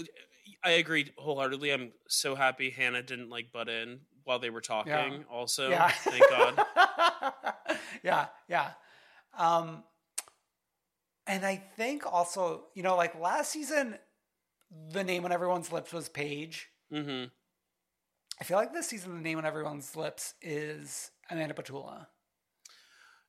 I 0.63 0.71
agree 0.71 1.13
wholeheartedly. 1.17 1.69
I'm 1.71 1.93
so 2.07 2.33
happy 2.33 2.71
Hannah 2.71 3.03
didn't 3.03 3.29
like 3.29 3.51
butt 3.51 3.69
in 3.69 3.99
while 4.23 4.39
they 4.39 4.49
were 4.49 4.61
talking. 4.61 4.91
Yeah. 4.91 5.17
Also, 5.29 5.69
Yeah. 5.69 5.89
thank 5.89 6.27
God. 6.29 6.65
yeah, 8.03 8.27
yeah. 8.47 8.71
Um, 9.37 9.83
and 11.29 11.45
I 11.45 11.57
think 11.77 12.11
also, 12.11 12.65
you 12.73 12.81
know, 12.81 12.97
like 12.97 13.17
last 13.19 13.51
season, 13.51 13.97
the 14.91 15.03
name 15.03 15.25
on 15.25 15.31
everyone's 15.31 15.71
lips 15.71 15.93
was 15.93 16.09
Paige. 16.09 16.67
hmm 16.91 17.25
I 18.41 18.45
feel 18.45 18.57
like 18.57 18.73
this 18.73 18.87
season, 18.87 19.15
the 19.15 19.21
name 19.21 19.37
on 19.37 19.45
everyone's 19.45 19.95
lips 19.95 20.33
is 20.41 21.11
Amanda 21.29 21.53
Batula. 21.53 22.07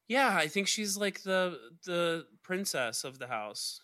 Yeah, 0.09 0.35
I 0.35 0.47
think 0.47 0.67
she's 0.67 0.97
like 0.97 1.23
the 1.25 1.59
the 1.85 2.27
princess 2.43 3.05
of 3.05 3.19
the 3.19 3.27
house. 3.27 3.81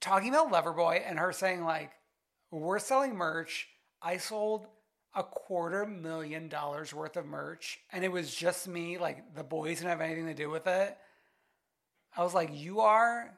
Talking 0.00 0.30
about 0.30 0.52
Loverboy 0.52 1.02
and 1.06 1.18
her 1.18 1.32
saying, 1.32 1.64
like, 1.64 1.92
we're 2.50 2.78
selling 2.78 3.14
merch. 3.14 3.68
I 4.02 4.16
sold 4.16 4.66
a 5.14 5.22
quarter 5.22 5.86
million 5.86 6.48
dollars 6.48 6.92
worth 6.92 7.16
of 7.16 7.24
merch, 7.24 7.78
and 7.92 8.04
it 8.04 8.12
was 8.12 8.34
just 8.34 8.66
me. 8.66 8.98
Like, 8.98 9.34
the 9.34 9.44
boys 9.44 9.78
didn't 9.78 9.90
have 9.90 10.00
anything 10.00 10.26
to 10.26 10.34
do 10.34 10.50
with 10.50 10.66
it. 10.66 10.98
I 12.16 12.22
was 12.22 12.34
like, 12.34 12.50
you 12.52 12.80
are 12.80 13.34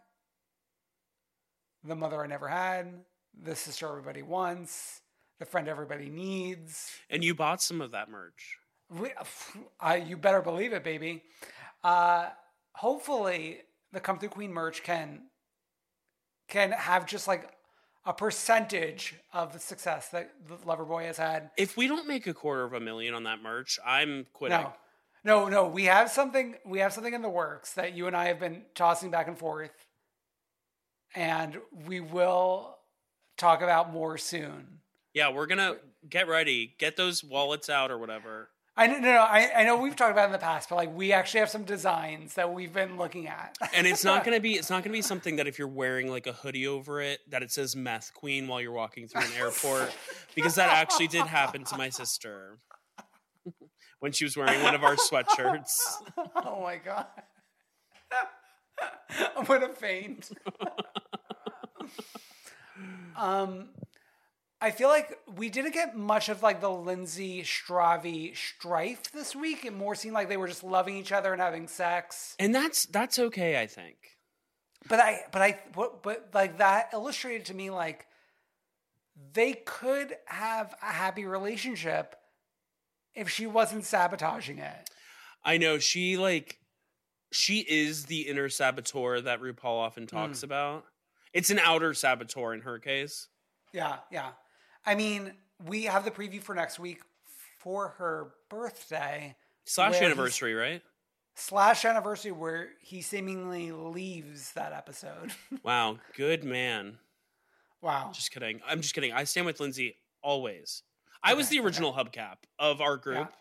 the 1.85 1.97
mother 1.97 2.23
I 2.23 2.27
never 2.27 2.49
had, 2.49 2.93
the 3.43 3.55
sister 3.55 3.89
everybody 3.89 4.23
wants, 4.23 5.01
the 5.39 5.47
friend 5.47 5.69
everybody 5.69 6.09
needs. 6.09 6.91
And 7.11 7.23
you 7.23 7.35
bought 7.35 7.63
some 7.63 7.81
of 7.81 7.93
that 7.93 8.11
merch. 8.11 8.59
We, 8.91 9.11
I, 9.81 9.97
you 9.97 10.17
better 10.17 10.43
believe 10.43 10.73
it, 10.73 10.85
baby. 10.85 11.23
Uh, 11.83 12.29
hopefully, 12.75 13.59
the 13.93 14.01
Come 14.01 14.19
Through 14.19 14.31
Queen 14.31 14.53
merch 14.53 14.83
can 14.83 15.23
can 16.49 16.71
have 16.71 17.07
just 17.07 17.27
like 17.27 17.51
a 18.05 18.13
percentage 18.13 19.17
of 19.33 19.53
the 19.53 19.59
success 19.59 20.11
that 20.11 20.31
the 20.47 20.55
Loverboy 20.59 21.07
has 21.07 21.17
had. 21.17 21.51
If 21.57 21.77
we 21.77 21.89
don't 21.89 22.07
make 22.07 22.29
a 22.29 22.35
quarter 22.35 22.63
of 22.63 22.73
a 22.73 22.79
million 22.79 23.15
on 23.15 23.25
that 23.25 23.43
merch, 23.43 23.81
I'm 23.85 24.27
quitting. 24.33 24.61
No, 24.61 24.73
no, 25.25 25.49
no. 25.49 25.67
We 25.67 25.85
have 25.85 26.11
something. 26.11 26.57
We 26.65 26.79
have 26.81 26.93
something 26.93 27.15
in 27.15 27.23
the 27.23 27.29
works 27.29 27.75
that 27.75 27.95
you 27.95 28.07
and 28.07 28.17
I 28.17 28.27
have 28.27 28.41
been 28.41 28.63
tossing 28.75 29.11
back 29.11 29.29
and 29.29 29.39
forth, 29.39 29.73
and 31.15 31.59
we 31.87 32.01
will 32.01 32.77
talk 33.37 33.63
about 33.63 33.93
more 33.93 34.19
soon. 34.19 34.81
Yeah, 35.15 35.31
we're 35.33 35.47
gonna 35.47 35.77
get 36.09 36.29
ready, 36.29 36.75
get 36.79 36.97
those 36.97 37.25
wallets 37.25 37.71
out 37.71 37.91
or 37.91 37.99
whatever. 37.99 38.51
I 38.79 38.89
know, 38.89 38.99
no, 38.99 39.15
no, 39.15 39.21
I, 39.21 39.51
I 39.57 39.65
know 39.65 39.79
we've 39.79 39.97
talked 39.97 40.13
about 40.13 40.25
it 40.25 40.27
in 40.27 40.33
the 40.33 40.39
past, 40.39 40.69
but 40.69 40.77
like 40.77 40.95
we 40.95 41.11
actually 41.13 41.41
have 41.41 41.49
some 41.49 41.65
designs 41.65 42.35
that 42.35 42.53
we've 42.53 42.75
been 42.75 42.99
looking 42.99 43.27
at. 43.27 43.57
and 43.75 43.87
it's 43.87 44.05
not 44.05 44.23
gonna 44.23 44.41
be 44.41 44.53
it's 44.59 44.69
not 44.69 44.83
gonna 44.85 44.93
be 44.93 45.03
something 45.03 45.37
that 45.37 45.47
if 45.47 45.59
you're 45.59 45.67
wearing 45.67 46.11
like 46.11 46.27
a 46.27 46.33
hoodie 46.33 46.67
over 46.67 47.01
it 47.01 47.21
that 47.31 47.43
it 47.43 47.51
says 47.51 47.75
meth 47.75 48.13
queen 48.13 48.47
while 48.47 48.61
you're 48.61 48.73
walking 48.73 49.09
through 49.09 49.23
an 49.23 49.33
airport 49.39 49.97
because 50.35 50.57
that 50.57 50.69
actually 50.69 51.07
did 51.07 51.25
happen 51.27 51.65
to 51.65 51.79
my 51.79 51.89
sister 51.89 52.59
when 54.01 54.13
she 54.13 54.25
was 54.25 54.37
wearing 54.37 54.63
one 54.63 54.75
of 54.75 54.85
our 54.85 54.97
sweatshirts 54.97 55.73
oh 56.45 56.63
my 56.63 56.77
god. 56.77 57.07
I 58.11 58.27
what 59.47 59.63
a 59.63 59.69
faint. 59.69 60.31
um 63.17 63.69
I 64.59 64.71
feel 64.71 64.89
like 64.89 65.19
we 65.37 65.51
didn't 65.51 65.75
get 65.75 65.95
much 65.97 66.31
of 66.31 66.43
like 66.43 66.63
the 66.63 66.71
Lindsay 66.71 67.43
Stravi 67.43 68.35
strife 68.35 69.13
this 69.13 69.37
week. 69.37 69.67
It 69.67 69.75
more 69.75 69.95
seemed 69.95 70.15
like 70.15 70.31
they 70.31 70.39
were 70.39 70.49
just 70.49 70.65
loving 70.65 70.97
each 70.97 71.13
other 71.13 71.33
and 71.33 71.43
having 71.43 71.69
sex. 71.69 72.35
and 72.39 72.55
that's 72.55 72.87
that's 72.87 73.19
okay 73.19 73.61
i 73.61 73.67
think 73.67 73.97
But 74.89 75.01
I, 75.01 75.21
but 75.33 75.43
I, 75.43 75.59
but, 75.75 76.03
but 76.03 76.29
like 76.33 76.59
that 76.59 76.91
illustrated 76.93 77.47
to 77.47 77.55
me 77.55 77.71
like 77.71 78.07
they 79.33 79.53
could 79.55 80.15
have 80.27 80.75
a 80.83 80.93
happy 80.93 81.25
relationship 81.27 82.15
if 83.17 83.29
she 83.29 83.47
wasn't 83.47 83.85
sabotaging 83.85 84.59
it. 84.59 84.91
i 85.45 85.57
know 85.57 85.79
she 85.79 86.17
like 86.17 86.59
she 87.33 87.61
is 87.69 88.05
the 88.05 88.23
inner 88.23 88.49
saboteur 88.49 89.21
that 89.21 89.41
rupaul 89.41 89.81
often 89.81 90.05
mm. 90.05 90.09
talks 90.09 90.43
about 90.43 90.85
it's 91.33 91.51
an 91.51 91.59
outer 91.59 91.93
saboteur 91.93 92.53
in 92.55 92.61
her 92.61 92.79
case 92.79 93.29
Yeah, 93.73 93.97
yeah. 94.11 94.31
I 94.87 94.95
mean, 94.95 95.33
we 95.67 95.85
have 95.85 96.05
the 96.05 96.11
preview 96.11 96.41
for 96.41 96.55
next 96.55 96.79
week 96.79 97.01
for 97.59 97.89
her 97.99 98.33
birthday 98.49 99.35
slash 99.65 100.01
anniversary 100.01 100.55
right 100.55 100.83
slash 101.35 101.85
anniversary 101.85 102.31
where 102.31 102.69
he 102.81 103.03
seemingly 103.03 103.73
leaves 103.73 104.53
that 104.53 104.73
episode. 104.73 105.33
wow 105.65 105.99
good 106.15 106.45
man 106.45 106.99
wow. 107.87 108.11
Just 108.13 108.33
kidding. 108.33 108.61
I'm 108.67 108.81
just 108.81 108.95
kidding. 108.95 109.13
I 109.13 109.25
stand 109.25 109.47
with 109.47 109.61
Lindsay 109.61 109.97
always. 110.23 110.83
I 111.27 111.35
was 111.35 111.49
the 111.49 111.59
original 111.61 111.93
hubcap 111.93 112.37
of 112.59 112.81
our 112.81 112.97
group. 112.97 113.33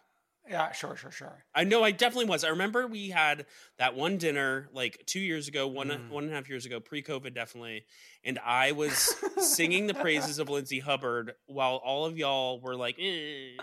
Yeah, 0.47 0.71
sure, 0.73 0.95
sure, 0.95 1.09
sure. 1.11 1.43
I 1.55 1.63
know 1.63 1.83
I 1.83 1.89
definitely 1.89 2.25
was. 2.25 2.43
I 2.43 2.49
remember 2.49 2.85
we 2.85 3.09
had 3.09 3.47
that 3.79 3.95
one 3.95 4.17
dinner 4.17 4.69
like 4.73 5.01
two 5.07 5.19
years 5.19 5.47
ago, 5.47 5.67
one 5.67 5.87
Mm. 5.89 6.09
one 6.09 6.23
and 6.25 6.33
a 6.33 6.35
half 6.35 6.47
years 6.49 6.65
ago, 6.67 6.79
pre-COVID 6.79 7.33
definitely, 7.33 7.85
and 8.23 8.37
I 8.45 8.71
was 8.73 9.15
singing 9.37 9.87
the 9.87 9.93
praises 10.05 10.37
of 10.37 10.49
Lindsay 10.49 10.79
Hubbard 10.79 11.33
while 11.47 11.77
all 11.77 12.05
of 12.05 12.17
y'all 12.17 12.59
were 12.61 12.75
like, 12.75 12.97
eh. 12.99 13.57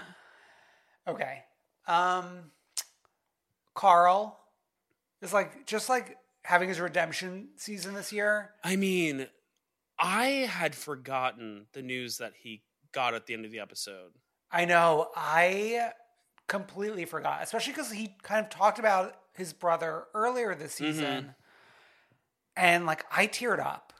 Okay. 1.07 1.45
Um 1.87 2.51
Carl 3.75 4.39
is 5.21 5.33
like 5.33 5.67
just 5.67 5.89
like 5.89 6.17
having 6.45 6.69
his 6.69 6.81
redemption 6.81 7.49
season 7.57 7.95
this 7.95 8.13
year. 8.13 8.51
I 8.65 8.77
mean, 8.77 9.29
I 9.99 10.25
had 10.51 10.75
forgotten 10.75 11.67
the 11.73 11.83
news 11.83 12.19
that 12.19 12.33
he 12.43 12.63
got 12.93 13.15
at 13.15 13.27
the 13.27 13.35
end 13.35 13.45
of 13.45 13.51
the 13.51 13.61
episode. 13.61 14.13
I 14.51 14.65
know. 14.65 15.09
I 15.17 15.91
completely 16.49 17.05
forgot, 17.05 17.43
especially 17.43 17.73
because 17.73 17.91
he 17.91 18.15
kind 18.23 18.45
of 18.45 18.51
talked 18.51 18.79
about 18.79 19.15
his 19.35 19.53
brother 19.53 20.05
earlier 20.15 20.55
this 20.55 20.75
Mm-hmm. 20.79 20.93
season, 20.93 21.35
and 22.57 22.87
like 22.87 23.05
I 23.11 23.27
teared 23.27 23.61
up 23.65 23.93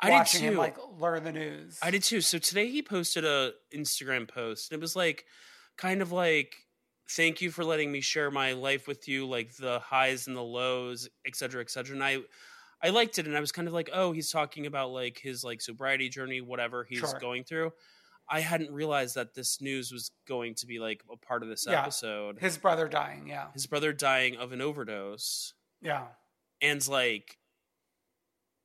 I 0.00 0.08
did 0.08 0.12
watching 0.14 0.42
him 0.42 0.56
like 0.56 0.76
learn 0.98 1.24
the 1.24 1.32
news. 1.32 1.78
I 1.82 1.90
did 1.90 2.02
too. 2.02 2.20
So 2.20 2.38
today 2.38 2.68
he 2.70 2.82
posted 2.82 3.24
a 3.24 3.52
Instagram 3.74 4.28
post 4.28 4.70
and 4.70 4.78
it 4.78 4.80
was 4.80 4.94
like 4.94 5.24
kind 5.76 6.02
of 6.02 6.12
like 6.12 6.54
thank 7.08 7.40
you 7.40 7.50
for 7.50 7.64
letting 7.64 7.90
me 7.92 8.00
share 8.00 8.30
my 8.30 8.52
life 8.52 8.86
with 8.88 9.08
you, 9.08 9.26
like 9.26 9.56
the 9.56 9.78
highs 9.80 10.26
and 10.26 10.36
the 10.36 10.42
lows, 10.42 11.08
et 11.26 11.34
cetera, 11.36 11.60
et 11.62 11.70
cetera. 11.70 11.94
And 11.94 12.04
I 12.04 12.18
I 12.82 12.90
liked 12.90 13.18
it 13.18 13.26
and 13.26 13.36
I 13.36 13.40
was 13.40 13.52
kind 13.52 13.66
of 13.68 13.74
like, 13.74 13.88
oh, 13.92 14.12
he's 14.12 14.30
talking 14.30 14.66
about 14.66 14.90
like 14.90 15.18
his 15.18 15.42
like 15.42 15.60
sobriety 15.62 16.08
journey, 16.10 16.40
whatever 16.40 16.84
he's 16.84 16.98
Sure. 17.00 17.18
going 17.18 17.42
through. 17.44 17.72
I 18.28 18.40
hadn't 18.40 18.72
realized 18.72 19.14
that 19.14 19.34
this 19.34 19.60
news 19.60 19.92
was 19.92 20.10
going 20.26 20.54
to 20.56 20.66
be 20.66 20.78
like 20.78 21.02
a 21.12 21.16
part 21.16 21.42
of 21.42 21.48
this 21.48 21.66
Yeah. 21.68 21.82
episode. 21.82 22.38
His 22.40 22.58
brother 22.58 22.88
dying. 22.88 23.28
Yeah, 23.28 23.52
His 23.52 23.66
brother 23.66 23.92
dying 23.92 24.36
of 24.36 24.52
an 24.52 24.60
overdose. 24.60 25.54
yeah. 25.80 26.08
And 26.60 26.86
like, 26.88 27.38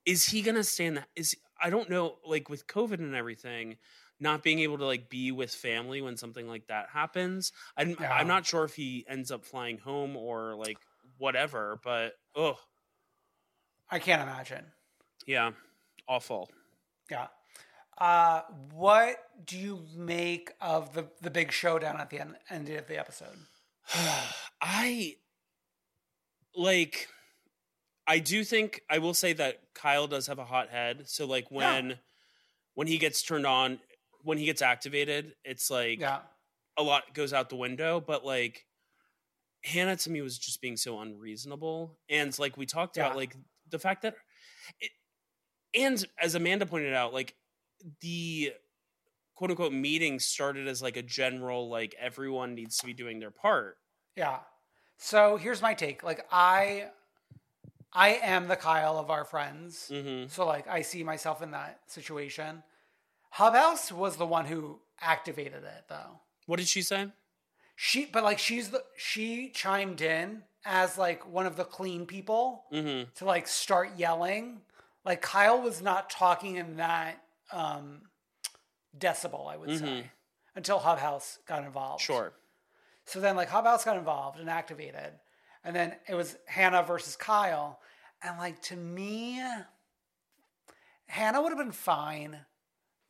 is 0.05 0.25
he 0.29 0.41
gonna 0.41 0.63
stand 0.63 0.97
that? 0.97 1.07
Is 1.15 1.35
I 1.61 1.69
don't 1.69 1.89
know, 1.89 2.17
like 2.25 2.49
with 2.49 2.65
COVID 2.67 2.99
and 2.99 3.13
everything, 3.13 3.77
not 4.19 4.41
being 4.43 4.59
able 4.59 4.77
to 4.79 4.85
like 4.85 5.09
be 5.09 5.31
with 5.31 5.53
family 5.53 6.01
when 6.01 6.17
something 6.17 6.47
like 6.47 6.67
that 6.67 6.89
happens. 6.89 7.51
I'm 7.77 7.91
Yeah. 7.99 8.11
I'm 8.13 8.27
not 8.27 8.45
sure 8.45 8.63
if 8.63 8.75
he 8.75 9.05
ends 9.07 9.29
up 9.31 9.45
flying 9.45 9.77
home 9.77 10.15
or 10.15 10.55
like 10.55 10.77
whatever, 11.17 11.79
but 11.83 12.13
oh 12.35 12.57
I 13.89 13.99
can't 13.99 14.21
imagine. 14.21 14.65
yeah, 15.27 15.51
awful. 16.07 16.49
Yeah. 17.09 17.27
Uh, 18.02 18.41
what 18.73 19.18
do 19.45 19.60
you 19.60 19.86
make 19.95 20.52
of 20.60 20.91
the 20.95 21.07
the 21.22 21.30
big 21.30 21.52
showdown 21.52 22.02
at 22.02 22.10
the 22.10 22.19
end, 22.19 22.36
end 22.49 22.68
of 22.69 22.88
the 22.88 22.98
episode? 22.99 23.38
I 24.60 25.18
like 26.56 27.07
I 28.07 28.18
do 28.18 28.44
think 28.44 28.82
I 28.90 28.98
will 28.98 29.14
say 29.14 29.34
that 29.34 29.60
Kyle 29.76 30.07
does 30.07 30.26
have 30.26 30.40
a 30.40 30.45
hot 30.45 30.69
head. 30.69 31.07
So 31.10 31.28
like 31.28 31.52
when 31.52 31.99
when 32.73 32.88
he 32.88 32.98
gets 32.98 33.22
turned 33.22 33.45
on, 33.45 33.80
when 34.23 34.40
he 34.40 34.45
gets 34.45 34.64
activated, 34.64 35.36
it's 35.45 35.69
like 35.69 35.99
Yeah. 35.99 36.22
a 36.78 36.82
lot 36.82 37.14
goes 37.14 37.34
out 37.34 37.49
the 37.49 37.56
window, 37.56 37.99
but 37.99 38.26
like 38.26 38.65
Hannah 39.64 39.95
to 39.98 40.10
me 40.10 40.22
was 40.22 40.40
just 40.40 40.60
being 40.60 40.76
so 40.76 40.99
unreasonable. 41.02 41.99
And 42.10 42.38
like 42.40 42.57
we 42.57 42.65
talked 42.65 42.98
Yeah. 42.98 43.06
about 43.06 43.15
like 43.18 43.36
the 43.69 43.78
fact 43.78 44.02
that 44.02 44.15
it, 44.80 44.90
and 45.76 46.03
as 46.19 46.34
Amanda 46.34 46.65
pointed 46.65 46.95
out, 46.95 47.14
like 47.14 47.36
the 48.01 48.53
quote 49.35 49.49
unquote 49.51 49.73
meeting 49.73 50.19
started 50.19 50.67
as 50.67 50.81
like 50.81 50.97
a 50.97 51.01
general 51.01 51.69
like 51.69 51.95
everyone 51.99 52.53
needs 52.55 52.77
to 52.77 52.85
be 52.85 52.93
doing 52.93 53.19
their 53.19 53.31
part. 53.31 53.77
Yeah. 54.15 54.39
So 54.97 55.37
here's 55.37 55.61
my 55.61 55.73
take. 55.73 56.03
Like 56.03 56.25
I 56.31 56.87
I 57.93 58.09
am 58.21 58.47
the 58.47 58.55
Kyle 58.55 58.97
of 58.97 59.09
our 59.09 59.25
friends. 59.25 59.89
Mm-hmm. 59.91 60.27
So 60.29 60.45
like 60.45 60.67
I 60.67 60.81
see 60.81 61.03
myself 61.03 61.41
in 61.41 61.51
that 61.51 61.79
situation. 61.87 62.63
Hubhouse 63.35 63.91
was 63.91 64.17
the 64.17 64.25
one 64.25 64.45
who 64.45 64.79
activated 64.99 65.63
it 65.63 65.85
though. 65.89 66.19
What 66.45 66.57
did 66.59 66.67
she 66.67 66.81
say? 66.81 67.07
She 67.75 68.05
but 68.05 68.23
like 68.23 68.37
she's 68.39 68.69
the 68.69 68.83
she 68.95 69.49
chimed 69.49 70.01
in 70.01 70.43
as 70.65 70.97
like 70.97 71.27
one 71.27 71.47
of 71.47 71.55
the 71.55 71.63
clean 71.63 72.05
people 72.05 72.65
Mm-hmm. 72.71 73.09
to 73.15 73.25
like 73.25 73.47
start 73.47 73.91
yelling. 73.97 74.61
Like 75.03 75.21
Kyle 75.21 75.59
was 75.59 75.81
not 75.81 76.11
talking 76.11 76.57
in 76.57 76.75
that 76.75 77.23
um 77.52 78.02
decibel, 78.98 79.52
I 79.52 79.57
would 79.57 79.78
say. 79.78 80.11
Until 80.53 80.80
Hubhouse 80.80 81.38
got 81.48 81.64
involved. 81.64 82.02
Sure. 82.02 82.34
So 83.06 83.22
then, 83.22 83.36
like, 83.38 83.49
Hubhouse 83.49 83.86
got 83.86 83.98
involved 83.98 84.38
and 84.40 84.49
activated. 84.49 85.14
And 85.64 85.76
then 85.76 85.95
it 86.10 86.15
was 86.15 86.38
Hannah 86.45 86.84
versus 86.84 87.15
Kyle. 87.15 87.80
And, 88.22 88.38
like, 88.38 88.61
to 88.64 88.76
me, 88.76 89.41
Hannah 91.07 91.41
would 91.41 91.49
have 91.49 91.57
been 91.57 91.72
fine 91.72 92.38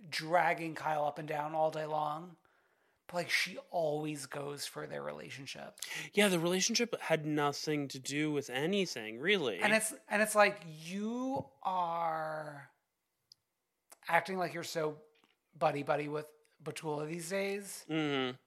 dragging 0.10 0.76
Kyle 0.76 1.06
up 1.06 1.20
and 1.20 1.28
down 1.28 1.56
all 1.56 1.72
day 1.72 1.86
long. 1.86 2.36
But, 3.08 3.16
like, 3.16 3.30
she 3.30 3.58
always 3.72 4.28
goes 4.28 4.66
for 4.66 4.88
their 4.88 5.02
relationship. 5.02 5.80
Yeah, 6.14 6.28
the 6.28 6.40
relationship 6.40 6.96
had 7.02 7.26
nothing 7.26 7.88
to 7.90 8.00
do 8.00 8.32
with 8.32 8.50
anything, 8.50 9.20
really. 9.20 9.60
And 9.60 9.74
it's, 9.74 9.94
and 10.10 10.22
it's 10.22 10.36
like, 10.36 10.62
you 10.84 11.46
are 11.64 12.71
acting 14.12 14.38
like 14.38 14.54
you're 14.54 14.64
so 14.64 14.98
buddy 15.58 15.84
buddy 15.84 16.08
with 16.08 16.26
Batula 16.64 17.08
these 17.08 17.30
days. 17.30 17.86
Mhm. 17.90 18.38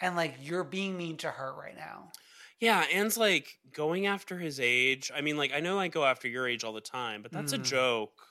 And, 0.00 0.16
like, 0.16 0.34
you're 0.40 0.64
being 0.64 0.96
mean 0.96 1.16
to 1.18 1.30
her 1.30 1.52
right 1.54 1.76
now. 1.76 2.10
Yeah, 2.58 2.80
Anne's 2.92 3.16
like 3.16 3.58
going 3.72 4.06
after 4.06 4.38
his 4.38 4.58
age. 4.60 5.10
I 5.14 5.20
mean, 5.20 5.36
like 5.36 5.52
I 5.52 5.60
know 5.60 5.78
I 5.80 5.88
go 5.88 6.04
after 6.04 6.28
your 6.28 6.46
age 6.48 6.62
all 6.64 6.72
the 6.72 6.80
time, 6.80 7.20
but 7.22 7.32
that's 7.32 7.52
a 7.52 7.58
Mm. 7.58 7.64
joke. 7.64 8.22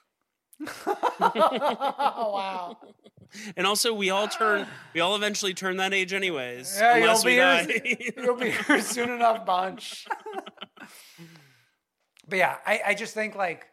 oh, 0.88 2.32
wow. 2.34 2.78
And 3.56 3.66
also, 3.66 3.94
we 3.94 4.10
all 4.10 4.28
turn, 4.28 4.68
we 4.94 5.00
all 5.00 5.16
eventually 5.16 5.54
turn 5.54 5.78
that 5.78 5.94
age, 5.94 6.12
anyways, 6.12 6.78
Yeah, 6.78 6.96
unless 6.98 7.24
you'll 7.24 7.32
we 7.32 7.32
be 7.32 7.38
die. 7.38 7.82
here. 7.86 8.14
you'll 8.26 8.36
be 8.36 8.52
here 8.52 8.82
soon 8.82 9.10
enough, 9.10 9.46
bunch. 9.46 10.06
but 12.28 12.38
yeah, 12.38 12.58
I, 12.66 12.82
I 12.88 12.94
just 12.94 13.14
think 13.14 13.36
like 13.36 13.68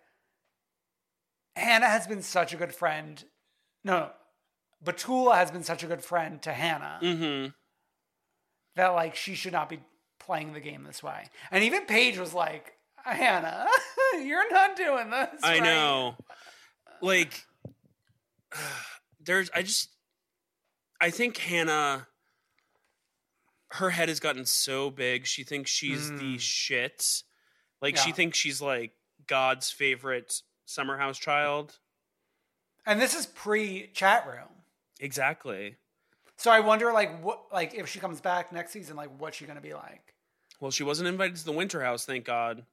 Hannah 1.59 1.87
has 1.89 2.07
been 2.07 2.23
such 2.23 2.53
a 2.53 2.57
good 2.57 2.75
friend. 2.75 3.23
No, 3.85 4.11
Batula 4.85 5.35
has 5.35 5.51
been 5.51 5.65
such 5.65 5.83
a 5.83 5.87
good 5.87 6.03
friend 6.03 6.41
to 6.43 6.53
Hannah 6.53 6.99
mm-hmm. 7.03 7.49
that 8.77 8.89
like 8.89 9.15
she 9.15 9.35
should 9.35 9.53
not 9.53 9.69
be 9.69 9.81
playing 10.21 10.53
the 10.53 10.61
game 10.61 10.85
this 10.85 11.03
way. 11.03 11.27
And 11.51 11.65
even 11.65 11.87
Paige 11.87 12.19
was 12.19 12.35
like, 12.35 12.75
Hannah, 13.05 13.67
you're 14.23 14.51
not 14.53 14.77
doing 14.77 15.11
this. 15.11 15.41
I 15.43 15.55
right." 15.55 15.63
know. 15.63 16.17
Like, 17.01 17.45
there's, 19.21 19.51
I 19.55 19.63
just, 19.63 19.89
I 21.01 21.11
think 21.11 21.37
Hannah, 21.39 22.07
her 23.73 23.91
head 23.91 24.09
has 24.09 24.21
gotten 24.21 24.45
so 24.45 24.91
big. 24.91 25.27
She 25.27 25.45
thinks 25.45 25.71
she's 25.71 26.09
the 26.11 26.37
Mm. 26.37 26.41
shit. 26.41 27.23
Like 27.81 27.97
she 27.97 28.11
thinks 28.13 28.37
she's 28.37 28.61
like 28.61 28.93
God's 29.27 29.71
favorite 29.71 30.43
summer 30.69 30.99
house 30.99 31.19
child. 31.19 31.79
And 32.87 33.01
this 33.01 33.15
is 33.15 33.27
pre 33.27 33.91
chat 33.95 34.27
room. 34.27 34.49
Exactly. 35.01 35.77
So 36.37 36.51
I 36.51 36.61
wonder, 36.61 36.93
like, 36.93 37.23
what, 37.23 37.45
like, 37.53 37.75
if 37.75 37.89
she 37.89 37.99
comes 37.99 38.21
back 38.21 38.53
next 38.53 38.73
season, 38.73 38.97
like, 38.97 39.11
what's 39.19 39.37
she 39.37 39.45
gonna 39.45 39.61
be 39.61 39.75
like? 39.75 40.15
Well, 40.61 40.71
she 40.71 40.85
wasn't 40.85 41.09
invited 41.09 41.37
to 41.37 41.45
the 41.45 41.53
winter 41.53 41.83
house, 41.83 42.05
thank 42.05 42.25
God. 42.25 42.65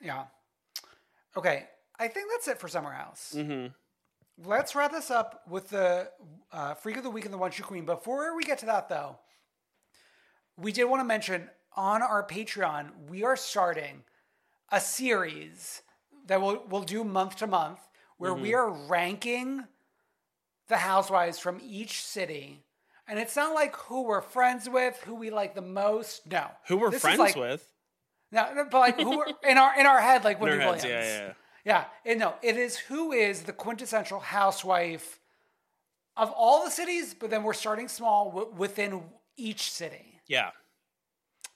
Yeah. 0.00 0.24
Okay, 1.36 1.64
I 1.98 2.08
think 2.08 2.30
that's 2.32 2.48
it 2.48 2.58
for 2.58 2.68
Summer 2.68 2.90
House. 2.90 3.34
hmm 3.36 3.66
Let's 4.44 4.74
wrap 4.74 4.92
this 4.92 5.10
up 5.10 5.42
with 5.48 5.70
the 5.70 6.10
uh, 6.52 6.74
Freak 6.74 6.98
of 6.98 7.04
the 7.04 7.10
Week 7.10 7.24
and 7.24 7.32
the 7.32 7.38
One 7.38 7.50
True 7.50 7.64
Queen. 7.64 7.86
Before 7.86 8.36
we 8.36 8.44
get 8.44 8.58
to 8.58 8.66
that, 8.66 8.88
though, 8.88 9.18
we 10.58 10.72
did 10.72 10.84
want 10.84 11.00
to 11.00 11.04
mention 11.04 11.48
on 11.74 12.02
our 12.02 12.26
Patreon, 12.26 12.90
we 13.08 13.24
are 13.24 13.36
starting 13.36 14.02
a 14.70 14.80
series 14.80 15.82
that 16.26 16.40
we'll, 16.42 16.62
we'll 16.68 16.82
do 16.82 17.04
month 17.04 17.36
to 17.36 17.46
month 17.46 17.80
where 18.18 18.34
we 18.34 18.50
Mm-hmm. 18.50 18.56
are 18.58 18.70
ranking 18.88 19.64
the 20.68 20.76
housewives 20.78 21.38
from 21.38 21.60
each 21.62 22.02
city. 22.02 22.62
And 23.08 23.18
it's 23.18 23.36
not 23.36 23.54
like 23.54 23.76
who 23.76 24.02
we're 24.02 24.20
friends 24.20 24.68
with, 24.68 24.96
who 25.04 25.14
we 25.14 25.30
like 25.30 25.54
the 25.54 25.62
most. 25.62 26.26
No. 26.30 26.46
Who 26.68 26.76
we're 26.78 26.90
This 26.90 27.02
friends 27.02 27.18
like- 27.20 27.36
with. 27.36 27.66
No, 28.32 28.66
but 28.70 28.78
like 28.80 29.00
who 29.00 29.18
we're, 29.18 29.26
in 29.48 29.56
our 29.56 29.78
in 29.78 29.86
our 29.86 30.00
head, 30.00 30.24
like 30.24 30.40
Wendy 30.40 30.58
heads, 30.58 30.82
Williams. 30.82 31.06
yeah, 31.08 31.26
yeah. 31.26 31.32
Yeah, 31.64 31.84
and 32.10 32.18
no, 32.20 32.34
it 32.42 32.56
is 32.56 32.76
who 32.76 33.12
is 33.12 33.44
the 33.44 33.52
quintessential 33.52 34.18
housewife 34.18 35.20
of 36.16 36.32
all 36.32 36.64
the 36.64 36.70
cities, 36.70 37.14
but 37.14 37.30
then 37.30 37.44
we're 37.44 37.52
starting 37.54 37.86
small 37.86 38.30
w- 38.32 38.52
within 38.56 39.02
each 39.36 39.70
city. 39.70 40.20
Yeah. 40.26 40.50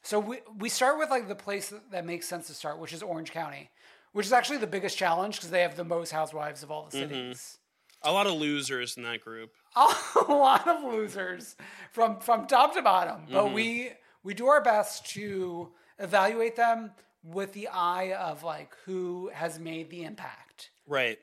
So 0.02 0.20
we 0.20 0.38
we 0.58 0.68
start 0.68 0.96
with 0.98 1.10
like 1.10 1.26
the 1.26 1.34
place 1.34 1.72
that 1.90 2.04
makes 2.06 2.28
sense 2.28 2.46
to 2.46 2.54
start, 2.54 2.78
which 2.78 2.92
is 2.92 3.02
Orange 3.02 3.32
County, 3.32 3.68
which 4.12 4.26
is 4.26 4.32
actually 4.32 4.58
the 4.58 4.66
biggest 4.66 4.96
challenge 4.98 5.36
because 5.36 5.50
they 5.50 5.62
have 5.62 5.76
the 5.76 5.84
most 5.84 6.10
housewives 6.10 6.62
of 6.62 6.70
all 6.70 6.84
the 6.86 6.96
cities. 6.96 7.58
A 8.02 8.10
lot 8.12 8.26
of 8.26 8.32
losers 8.34 8.96
in 8.96 9.02
that 9.02 9.20
group. 9.20 9.50
A 9.76 10.32
lot 10.32 10.66
of 10.66 10.82
losers 10.84 11.54
from 11.92 12.18
from 12.20 12.46
top 12.46 12.74
to 12.74 12.82
bottom, 12.82 13.26
but 13.30 13.44
Mhm. 13.46 13.52
we 13.54 13.92
we 14.22 14.34
do 14.34 14.46
our 14.48 14.60
best 14.62 15.06
to 15.10 15.72
evaluate 15.98 16.56
them 16.56 16.92
with 17.22 17.52
the 17.52 17.68
eye 17.68 18.12
of 18.14 18.42
like 18.42 18.74
who 18.86 19.30
has 19.34 19.58
made 19.58 19.90
the 19.90 20.02
impact. 20.04 20.70
Right. 20.86 21.18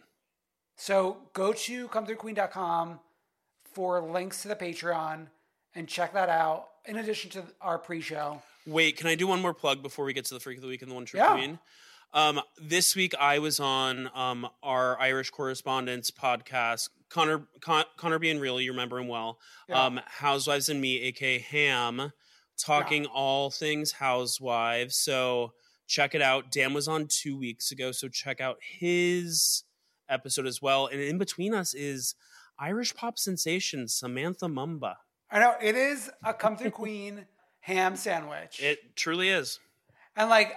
So 0.76 1.18
go 1.34 1.54
to 1.54 1.88
comethroughqueen.com 1.90 3.00
for 3.74 4.00
links 4.02 4.44
to 4.44 4.48
the 4.48 4.56
Patreon 4.56 5.28
and 5.74 5.88
check 5.90 6.14
that 6.14 6.30
out 6.30 6.70
in 6.86 6.98
addition 6.98 7.32
to 7.32 7.44
our 7.62 7.78
pre-show. 7.80 8.42
Wait, 8.68 8.98
can 8.98 9.08
I 9.08 9.16
do 9.16 9.26
one 9.28 9.42
more 9.42 9.54
plug 9.54 9.82
before 9.82 10.06
we 10.06 10.14
get 10.14 10.26
to 10.26 10.34
the 10.36 10.40
freak 10.40 10.58
of 10.58 10.62
the 10.62 10.68
week 10.68 10.82
and 10.84 10.92
the 10.92 10.96
one 10.96 11.06
true 11.06 11.20
Yeah. 11.20 11.34
queen? 11.34 11.60
Um, 12.14 12.42
this 12.62 12.96
week 12.96 13.14
I 13.20 13.40
was 13.40 13.60
on 13.60 14.10
um, 14.16 14.48
our 14.64 15.00
Irish 15.00 15.30
correspondence 15.30 16.10
podcast. 16.12 16.90
Connor 17.10 17.44
Con- 17.62 17.86
Connor 17.98 18.20
being 18.20 18.40
real, 18.40 18.60
you 18.60 18.72
remember 18.72 19.00
him 19.00 19.08
well. 19.08 19.40
Yeah. 19.70 19.86
Um, 19.86 20.00
Housewives 20.06 20.70
and 20.70 20.82
me, 20.82 21.02
aka 21.04 21.40
Ham, 21.40 22.12
talking 22.58 23.06
all 23.06 23.50
things 23.50 23.94
housewives. 23.94 24.96
So 24.98 25.54
check 25.88 26.16
it 26.16 26.22
out. 26.22 26.52
Dan 26.52 26.74
was 26.74 26.88
on 26.88 27.08
two 27.08 27.38
weeks 27.38 27.72
ago, 27.72 27.92
so 27.92 28.08
check 28.10 28.42
out 28.42 28.58
his 28.62 29.64
episode 30.10 30.48
as 30.48 30.62
well. 30.62 30.88
And 30.88 31.00
in 31.00 31.18
between 31.18 31.54
us 31.54 31.74
is 31.74 32.16
Irish 32.60 32.94
pop 32.96 33.20
sensation 33.20 33.88
Samantha 33.88 34.48
Mumba. 34.48 34.96
I 35.30 35.40
know 35.40 35.56
it 35.62 35.76
is 35.76 36.10
a 36.24 36.34
come 36.34 36.56
through 36.58 36.72
queen 36.72 37.26
ham 37.60 37.96
sandwich. 37.96 38.62
It 38.62 38.96
truly 38.96 39.30
is. 39.30 39.60
and 40.16 40.30
like 40.30 40.56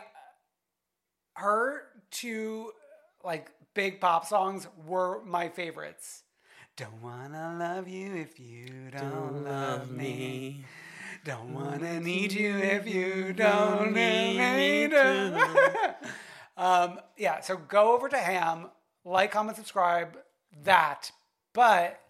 her 1.40 1.82
two 2.10 2.70
like 3.24 3.50
big 3.74 4.00
pop 4.00 4.26
songs 4.26 4.68
were 4.86 5.22
my 5.24 5.48
favorites. 5.48 6.22
Don't 6.76 7.02
wanna 7.02 7.56
love 7.58 7.88
you 7.88 8.14
if 8.14 8.38
you 8.38 8.90
don't, 8.90 9.44
love 9.44 9.90
me. 9.90 10.64
Don't 11.24 11.54
wanna 11.54 12.00
need 12.00 12.32
you 12.32 12.56
if 12.56 12.86
you 12.86 13.32
don't 13.32 13.92
need 13.92 14.38
me. 14.38 14.88
to. 14.88 15.96
um, 16.56 17.00
yeah, 17.16 17.40
so 17.40 17.56
go 17.56 17.94
over 17.94 18.08
to 18.08 18.16
Ham, 18.18 18.66
like, 19.04 19.32
comment, 19.32 19.56
subscribe. 19.56 20.16
That, 20.64 21.10
but 21.52 22.00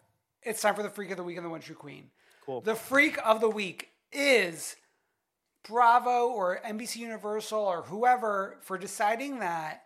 it's 0.42 0.62
time 0.62 0.74
for 0.74 0.82
the 0.82 0.90
freak 0.90 1.10
of 1.10 1.16
the 1.16 1.24
week 1.24 1.36
and 1.36 1.46
the 1.46 1.50
one 1.50 1.60
true 1.60 1.74
queen. 1.76 2.10
Cool. 2.46 2.60
The 2.62 2.74
freak 2.74 3.18
of 3.24 3.40
the 3.40 3.50
week 3.50 3.90
is 4.12 4.76
Bravo 5.62 6.28
or 6.28 6.60
NBC 6.64 6.96
Universal 6.96 7.60
or 7.60 7.82
whoever 7.82 8.58
for 8.62 8.78
deciding 8.78 9.40
that 9.40 9.84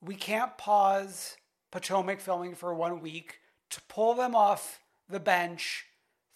we 0.00 0.14
can't 0.14 0.56
pause 0.58 1.36
Potomac 1.70 2.20
filming 2.20 2.54
for 2.54 2.74
one 2.74 3.00
week 3.00 3.40
to 3.70 3.80
pull 3.88 4.14
them 4.14 4.34
off 4.34 4.80
the 5.08 5.20
bench, 5.20 5.86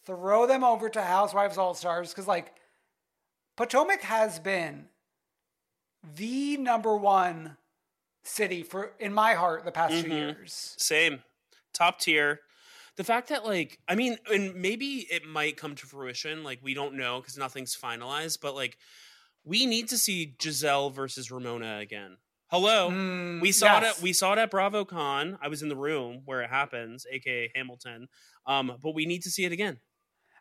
throw 0.05 0.47
them 0.47 0.65
over 0.65 0.89
to 0.89 1.03
Housewives 1.03 1.59
All 1.59 1.75
Stars. 1.75 2.11
Because, 2.11 2.27
like, 2.27 2.55
Potomac 3.57 4.01
has 4.03 4.39
been 4.39 4.89
the 6.03 6.57
number 6.57 6.97
one 6.97 7.57
city 8.23 8.63
for 8.63 8.93
in 8.99 9.13
my 9.13 9.35
heart 9.35 9.65
the 9.65 9.73
past 9.73 10.03
two 10.03 10.09
Mhm. 10.09 10.37
years. 10.37 10.75
Same. 10.79 11.23
Top 11.73 11.99
tier. 11.99 12.41
The 12.97 13.05
fact 13.05 13.29
that, 13.29 13.45
like, 13.45 13.79
I 13.89 13.95
mean, 13.95 14.19
and 14.33 14.55
maybe 14.57 15.07
it 15.11 15.25
might 15.25 15.57
come 15.57 15.75
to 15.77 15.87
fruition. 15.87 16.45
Like, 16.45 16.61
we 16.63 16.75
don't 16.75 16.95
know 16.95 17.21
because 17.21 17.39
nothing's 17.39 17.77
finalized, 17.77 18.41
but 18.43 18.55
like, 18.55 18.77
we 19.45 19.67
need 19.67 19.89
to 19.89 19.99
see 19.99 20.35
Gizelle 20.39 20.93
versus 20.93 21.31
Ramona 21.31 21.79
again. 21.79 22.17
Hello. 22.49 22.91
Mm, 22.91 23.41
we 23.41 23.53
saw 23.53 23.79
it 23.79 23.85
at 23.85 24.03
we 24.03 24.13
saw 24.13 24.33
it 24.33 24.39
at 24.39 24.51
BravoCon. 24.51 25.39
I 25.41 25.49
was 25.49 25.63
in 25.63 25.69
the 25.69 25.77
room 25.77 26.23
where 26.25 26.43
it 26.43 26.51
happens, 26.51 27.07
aka 27.11 27.51
Hamilton. 27.55 28.09
Um, 28.45 28.77
but 28.83 28.95
we 28.95 29.07
need 29.07 29.23
to 29.23 29.31
see 29.31 29.45
it 29.45 29.53
again. 29.53 29.79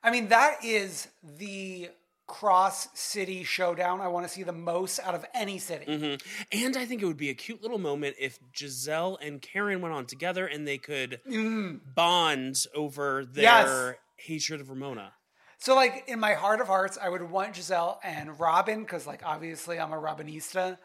I 0.01 0.09
mean, 0.11 0.29
that 0.29 0.63
is 0.63 1.07
the 1.21 1.89
cross 2.29 2.87
city 2.93 3.43
showdown 3.43 3.99
I 3.99 4.07
want 4.07 4.25
to 4.27 4.31
see 4.31 4.43
the 4.43 4.53
most 4.53 4.99
out 4.99 5.15
of 5.15 5.25
any 5.33 5.57
city. 5.57 5.85
hmm 5.85 6.15
And 6.51 6.77
I 6.77 6.85
think 6.85 7.01
it 7.01 7.05
would 7.05 7.17
be 7.17 7.29
a 7.29 7.33
cute 7.33 7.61
little 7.61 7.79
moment 7.79 8.15
if 8.19 8.39
Gizelle 8.53 9.17
and 9.21 9.41
Karen 9.41 9.81
went 9.81 9.93
on 9.95 10.05
together 10.05 10.45
and 10.47 10.65
they 10.67 10.77
could 10.77 11.19
Mm. 11.27 11.81
bond 11.95 12.55
over 12.75 13.25
their 13.25 13.43
Yes. 13.43 13.95
hatred 14.17 14.61
of 14.61 14.69
Ramona. 14.69 15.13
So, 15.57 15.75
like, 15.75 16.05
in 16.07 16.19
my 16.21 16.35
heart 16.35 16.61
of 16.61 16.67
hearts, 16.67 16.97
I 17.01 17.09
would 17.09 17.23
want 17.23 17.55
Gizelle 17.55 17.99
and 18.03 18.39
Robin 18.39 18.83
because, 18.83 19.05
like, 19.05 19.25
obviously 19.25 19.77
I'm 19.79 19.91
a 19.91 19.97
Robinista. 19.99 20.77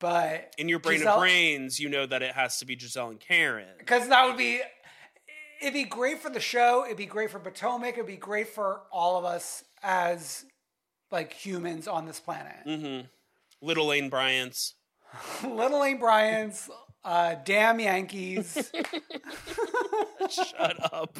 But 0.00 0.54
In 0.58 0.68
your 0.68 0.78
brain 0.80 1.00
Gizelle- 1.00 1.14
of 1.14 1.20
brains, 1.20 1.78
you 1.78 1.88
know 1.88 2.06
that 2.06 2.22
it 2.22 2.34
has 2.34 2.58
to 2.58 2.64
be 2.64 2.76
Gizelle 2.76 3.10
and 3.10 3.20
Karen. 3.20 3.68
because 3.78 4.08
that 4.08 4.24
would 4.26 4.36
be 4.38 4.60
it'd 5.60 5.74
be 5.74 5.84
great 5.84 6.20
for 6.22 6.30
the 6.30 6.38
show 6.40 6.84
it'd 6.84 6.96
be 6.96 7.04
great 7.04 7.28
for 7.32 7.40
potomac 7.40 7.94
it'd 7.94 8.06
be 8.06 8.16
great 8.16 8.46
for 8.46 8.82
all 8.92 9.16
of 9.18 9.24
us 9.24 9.64
as 9.82 10.44
like 11.10 11.32
humans 11.32 11.86
on 11.88 12.06
this 12.06 12.20
planet 12.20 12.56
hmm 12.64 13.00
Little 13.60 13.86
Lane 13.86 14.08
Bryant's. 14.08 14.74
little 15.42 15.80
lane 15.80 15.98
bryant's 15.98 16.68
uh 17.04 17.34
damn 17.44 17.80
yankees 17.80 18.70
Shut 20.30 20.92
up. 20.92 21.16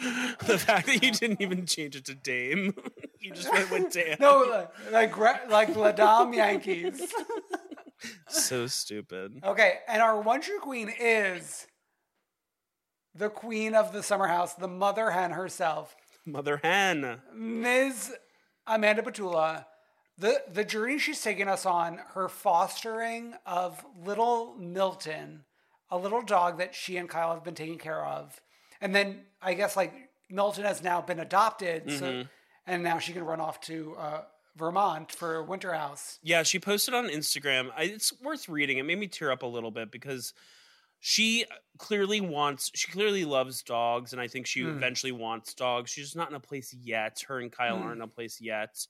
the 0.46 0.58
fact 0.58 0.86
that 0.86 1.02
you 1.02 1.12
didn't 1.12 1.40
even 1.42 1.66
change 1.66 1.94
it 1.96 2.06
to 2.06 2.14
Dame, 2.14 2.74
you 3.20 3.32
just 3.32 3.52
went 3.52 3.70
with 3.70 3.92
Dame. 3.92 4.16
no 4.20 4.66
like 4.90 5.16
like, 5.18 5.48
like 5.50 5.76
la 5.76 5.92
dame 5.92 6.32
yankees 6.32 7.12
so 8.28 8.66
stupid. 8.66 9.38
okay 9.44 9.74
and 9.86 10.00
our 10.02 10.20
one 10.20 10.40
true 10.40 10.58
queen 10.60 10.90
is 10.98 11.66
the 13.14 13.28
queen 13.28 13.74
of 13.74 13.92
the 13.92 14.02
summer 14.02 14.26
house 14.28 14.54
the 14.54 14.66
mother 14.68 15.10
hen 15.10 15.32
herself 15.32 15.94
Mother 16.24 16.60
Hen. 16.62 17.20
Ms. 17.34 18.14
Amanda 18.66 19.02
Batula, 19.02 19.66
the 20.18 20.42
the 20.52 20.64
journey 20.64 20.98
she's 20.98 21.20
taken 21.22 21.48
us 21.48 21.66
on, 21.66 21.98
her 22.14 22.28
fostering 22.28 23.34
of 23.46 23.84
little 24.04 24.54
Milton, 24.58 25.44
a 25.90 25.98
little 25.98 26.22
dog 26.22 26.58
that 26.58 26.74
she 26.74 26.96
and 26.96 27.08
Kyle 27.08 27.34
have 27.34 27.44
been 27.44 27.54
taking 27.54 27.78
care 27.78 28.04
of, 28.04 28.40
and 28.80 28.94
then 28.94 29.22
I 29.40 29.54
guess 29.54 29.76
like 29.76 29.92
Milton 30.30 30.64
has 30.64 30.82
now 30.82 31.00
been 31.00 31.18
adopted, 31.20 31.90
so 31.90 32.04
Mhm. 32.12 32.28
and 32.66 32.82
now 32.82 32.98
she 32.98 33.12
can 33.12 33.24
run 33.24 33.40
off 33.40 33.60
to 33.62 33.94
uh, 33.98 34.24
Vermont 34.56 35.10
for 35.12 35.42
Winter 35.42 35.72
House. 35.74 36.18
Yeah, 36.22 36.42
she 36.42 36.58
posted 36.58 36.94
on 36.94 37.08
Instagram. 37.08 37.70
I, 37.76 37.84
it's 37.84 38.12
worth 38.20 38.48
reading. 38.48 38.78
It 38.78 38.84
made 38.84 38.98
me 38.98 39.08
tear 39.08 39.30
up 39.30 39.42
a 39.42 39.46
little 39.46 39.70
bit 39.70 39.90
because 39.90 40.32
she 41.04 41.44
clearly 41.78 42.20
wants, 42.20 42.70
she 42.76 42.90
clearly 42.92 43.24
loves 43.24 43.60
dogs, 43.64 44.12
and 44.12 44.22
I 44.22 44.28
think 44.28 44.46
she 44.46 44.60
Hmm. 44.62 44.68
eventually 44.76 45.10
wants 45.10 45.52
dogs. 45.52 45.90
She's 45.90 46.04
just 46.06 46.16
not 46.16 46.28
in 46.30 46.36
a 46.36 46.40
place 46.40 46.72
yet. 46.72 47.20
Her 47.26 47.40
and 47.40 47.50
Kyle 47.50 47.76
Hmm. 47.76 47.82
aren't 47.82 47.96
in 47.96 48.02
a 48.02 48.06
place 48.08 48.40
yet. 48.40 48.86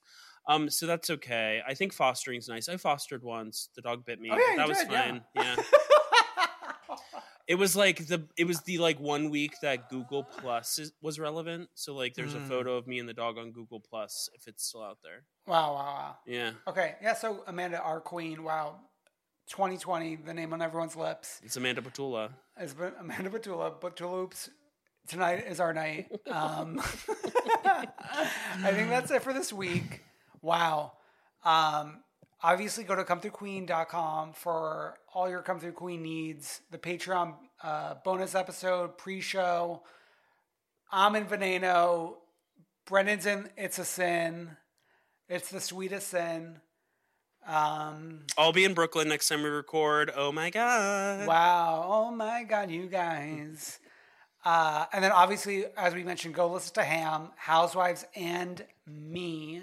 Um, 0.46 0.68
so 0.68 0.86
that's 0.86 1.08
okay. 1.08 1.62
I 1.66 1.72
think 1.72 1.94
fostering's 1.94 2.48
nice. 2.48 2.68
I 2.68 2.76
fostered 2.76 3.22
once. 3.22 3.70
The 3.76 3.80
dog 3.80 4.04
bit 4.04 4.20
me. 4.20 4.28
Oh, 4.30 4.36
yeah, 4.36 4.56
that 4.56 4.68
was 4.68 4.76
did, 4.78 4.90
yeah. 4.90 5.02
fine. 5.04 5.24
Yeah. 5.34 5.56
It 7.48 7.56
was 7.56 7.74
like 7.74 8.06
the 8.06 8.28
it 8.38 8.44
was 8.46 8.60
the 8.62 8.78
like 8.78 9.00
one 9.00 9.28
week 9.28 9.54
that 9.62 9.90
Google 9.90 10.22
Plus 10.22 10.78
is, 10.78 10.92
was 11.02 11.18
relevant. 11.18 11.68
So 11.74 11.92
like 11.92 12.14
there's 12.14 12.34
Mm. 12.34 12.44
a 12.44 12.48
photo 12.48 12.76
of 12.76 12.86
me 12.86 13.00
and 13.00 13.08
the 13.08 13.12
dog 13.12 13.36
on 13.36 13.50
Google 13.50 13.80
Plus 13.80 14.30
if 14.32 14.46
it's 14.46 14.64
still 14.64 14.82
out 14.82 14.98
there. 15.02 15.24
Wow, 15.46 15.74
wow, 15.74 15.84
wow. 15.84 16.16
Yeah. 16.24 16.52
Okay, 16.68 16.94
yeah. 17.02 17.14
So 17.14 17.42
Amanda, 17.48 17.80
our 17.80 18.00
queen. 18.00 18.44
Wow, 18.44 18.78
2020, 19.48 20.16
the 20.16 20.34
name 20.34 20.52
on 20.52 20.62
everyone's 20.62 20.96
lips 20.96 21.40
It's 21.44 21.56
Amanda 21.56 21.80
Batula. 21.82 22.30
It's 22.58 22.74
Amanda 22.74 23.30
Batula. 23.30 23.78
Batuloops. 23.80 24.48
Tonight 25.08 25.44
is 25.48 25.58
our 25.58 25.74
night. 25.74 26.12
Um, 26.30 26.80
I 27.64 28.70
think 28.72 28.88
that's 28.88 29.10
it 29.10 29.22
for 29.22 29.32
this 29.32 29.52
week. 29.52 30.02
Wow. 30.40 30.92
Um, 31.44 32.02
obviously, 32.42 32.84
go 32.84 32.94
to 32.94 33.02
comethroughqueen.com 33.02 34.34
for 34.34 34.98
all 35.12 35.28
your 35.28 35.42
Come 35.42 35.58
Through 35.58 35.72
Queen 35.72 36.02
needs. 36.02 36.60
The 36.70 36.78
Patreon 36.78 37.34
uh, 37.62 37.94
bonus 38.04 38.34
episode, 38.34 38.96
pre-show. 38.96 39.82
I'm 40.90 41.16
in 41.16 41.26
Veneno. 41.26 42.14
Brendan's 42.86 43.26
in 43.26 43.48
It's 43.56 43.78
a 43.78 43.84
Sin. 43.84 44.56
It's 45.28 45.50
the 45.50 45.60
sweetest 45.60 46.08
sin. 46.08 46.60
Um, 47.46 48.20
I'll 48.38 48.52
be 48.52 48.64
in 48.64 48.74
Brooklyn 48.74 49.08
next 49.08 49.28
time 49.28 49.42
we 49.42 49.48
record. 49.48 50.10
Oh 50.14 50.32
my 50.32 50.50
god. 50.50 51.26
Wow. 51.26 51.84
Oh 51.86 52.10
my 52.10 52.44
God, 52.44 52.70
you 52.70 52.86
guys. 52.86 53.78
Uh, 54.44 54.86
and 54.92 55.04
then 55.04 55.12
obviously, 55.12 55.66
as 55.76 55.94
we 55.94 56.02
mentioned, 56.02 56.34
go 56.34 56.48
listen 56.50 56.74
to 56.74 56.82
Ham, 56.82 57.30
Housewives, 57.36 58.04
and 58.16 58.64
me. 58.86 59.62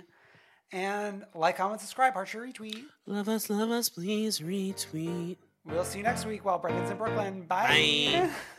And 0.72 1.26
like, 1.34 1.57
comment, 1.57 1.81
subscribe, 1.81 2.14
heart, 2.14 2.27
share, 2.27 2.45
retweet. 2.45 2.84
Love 3.06 3.27
us, 3.27 3.49
love 3.49 3.72
us, 3.72 3.89
please 3.89 4.39
retweet. 4.39 5.38
We'll 5.65 5.84
see 5.84 5.99
you 5.99 6.03
next 6.03 6.26
week 6.26 6.45
while 6.45 6.60
Brendan's 6.60 6.91
in 6.91 6.97
Brooklyn. 6.97 7.43
Bye. 7.43 7.68
Bye. 7.68 8.30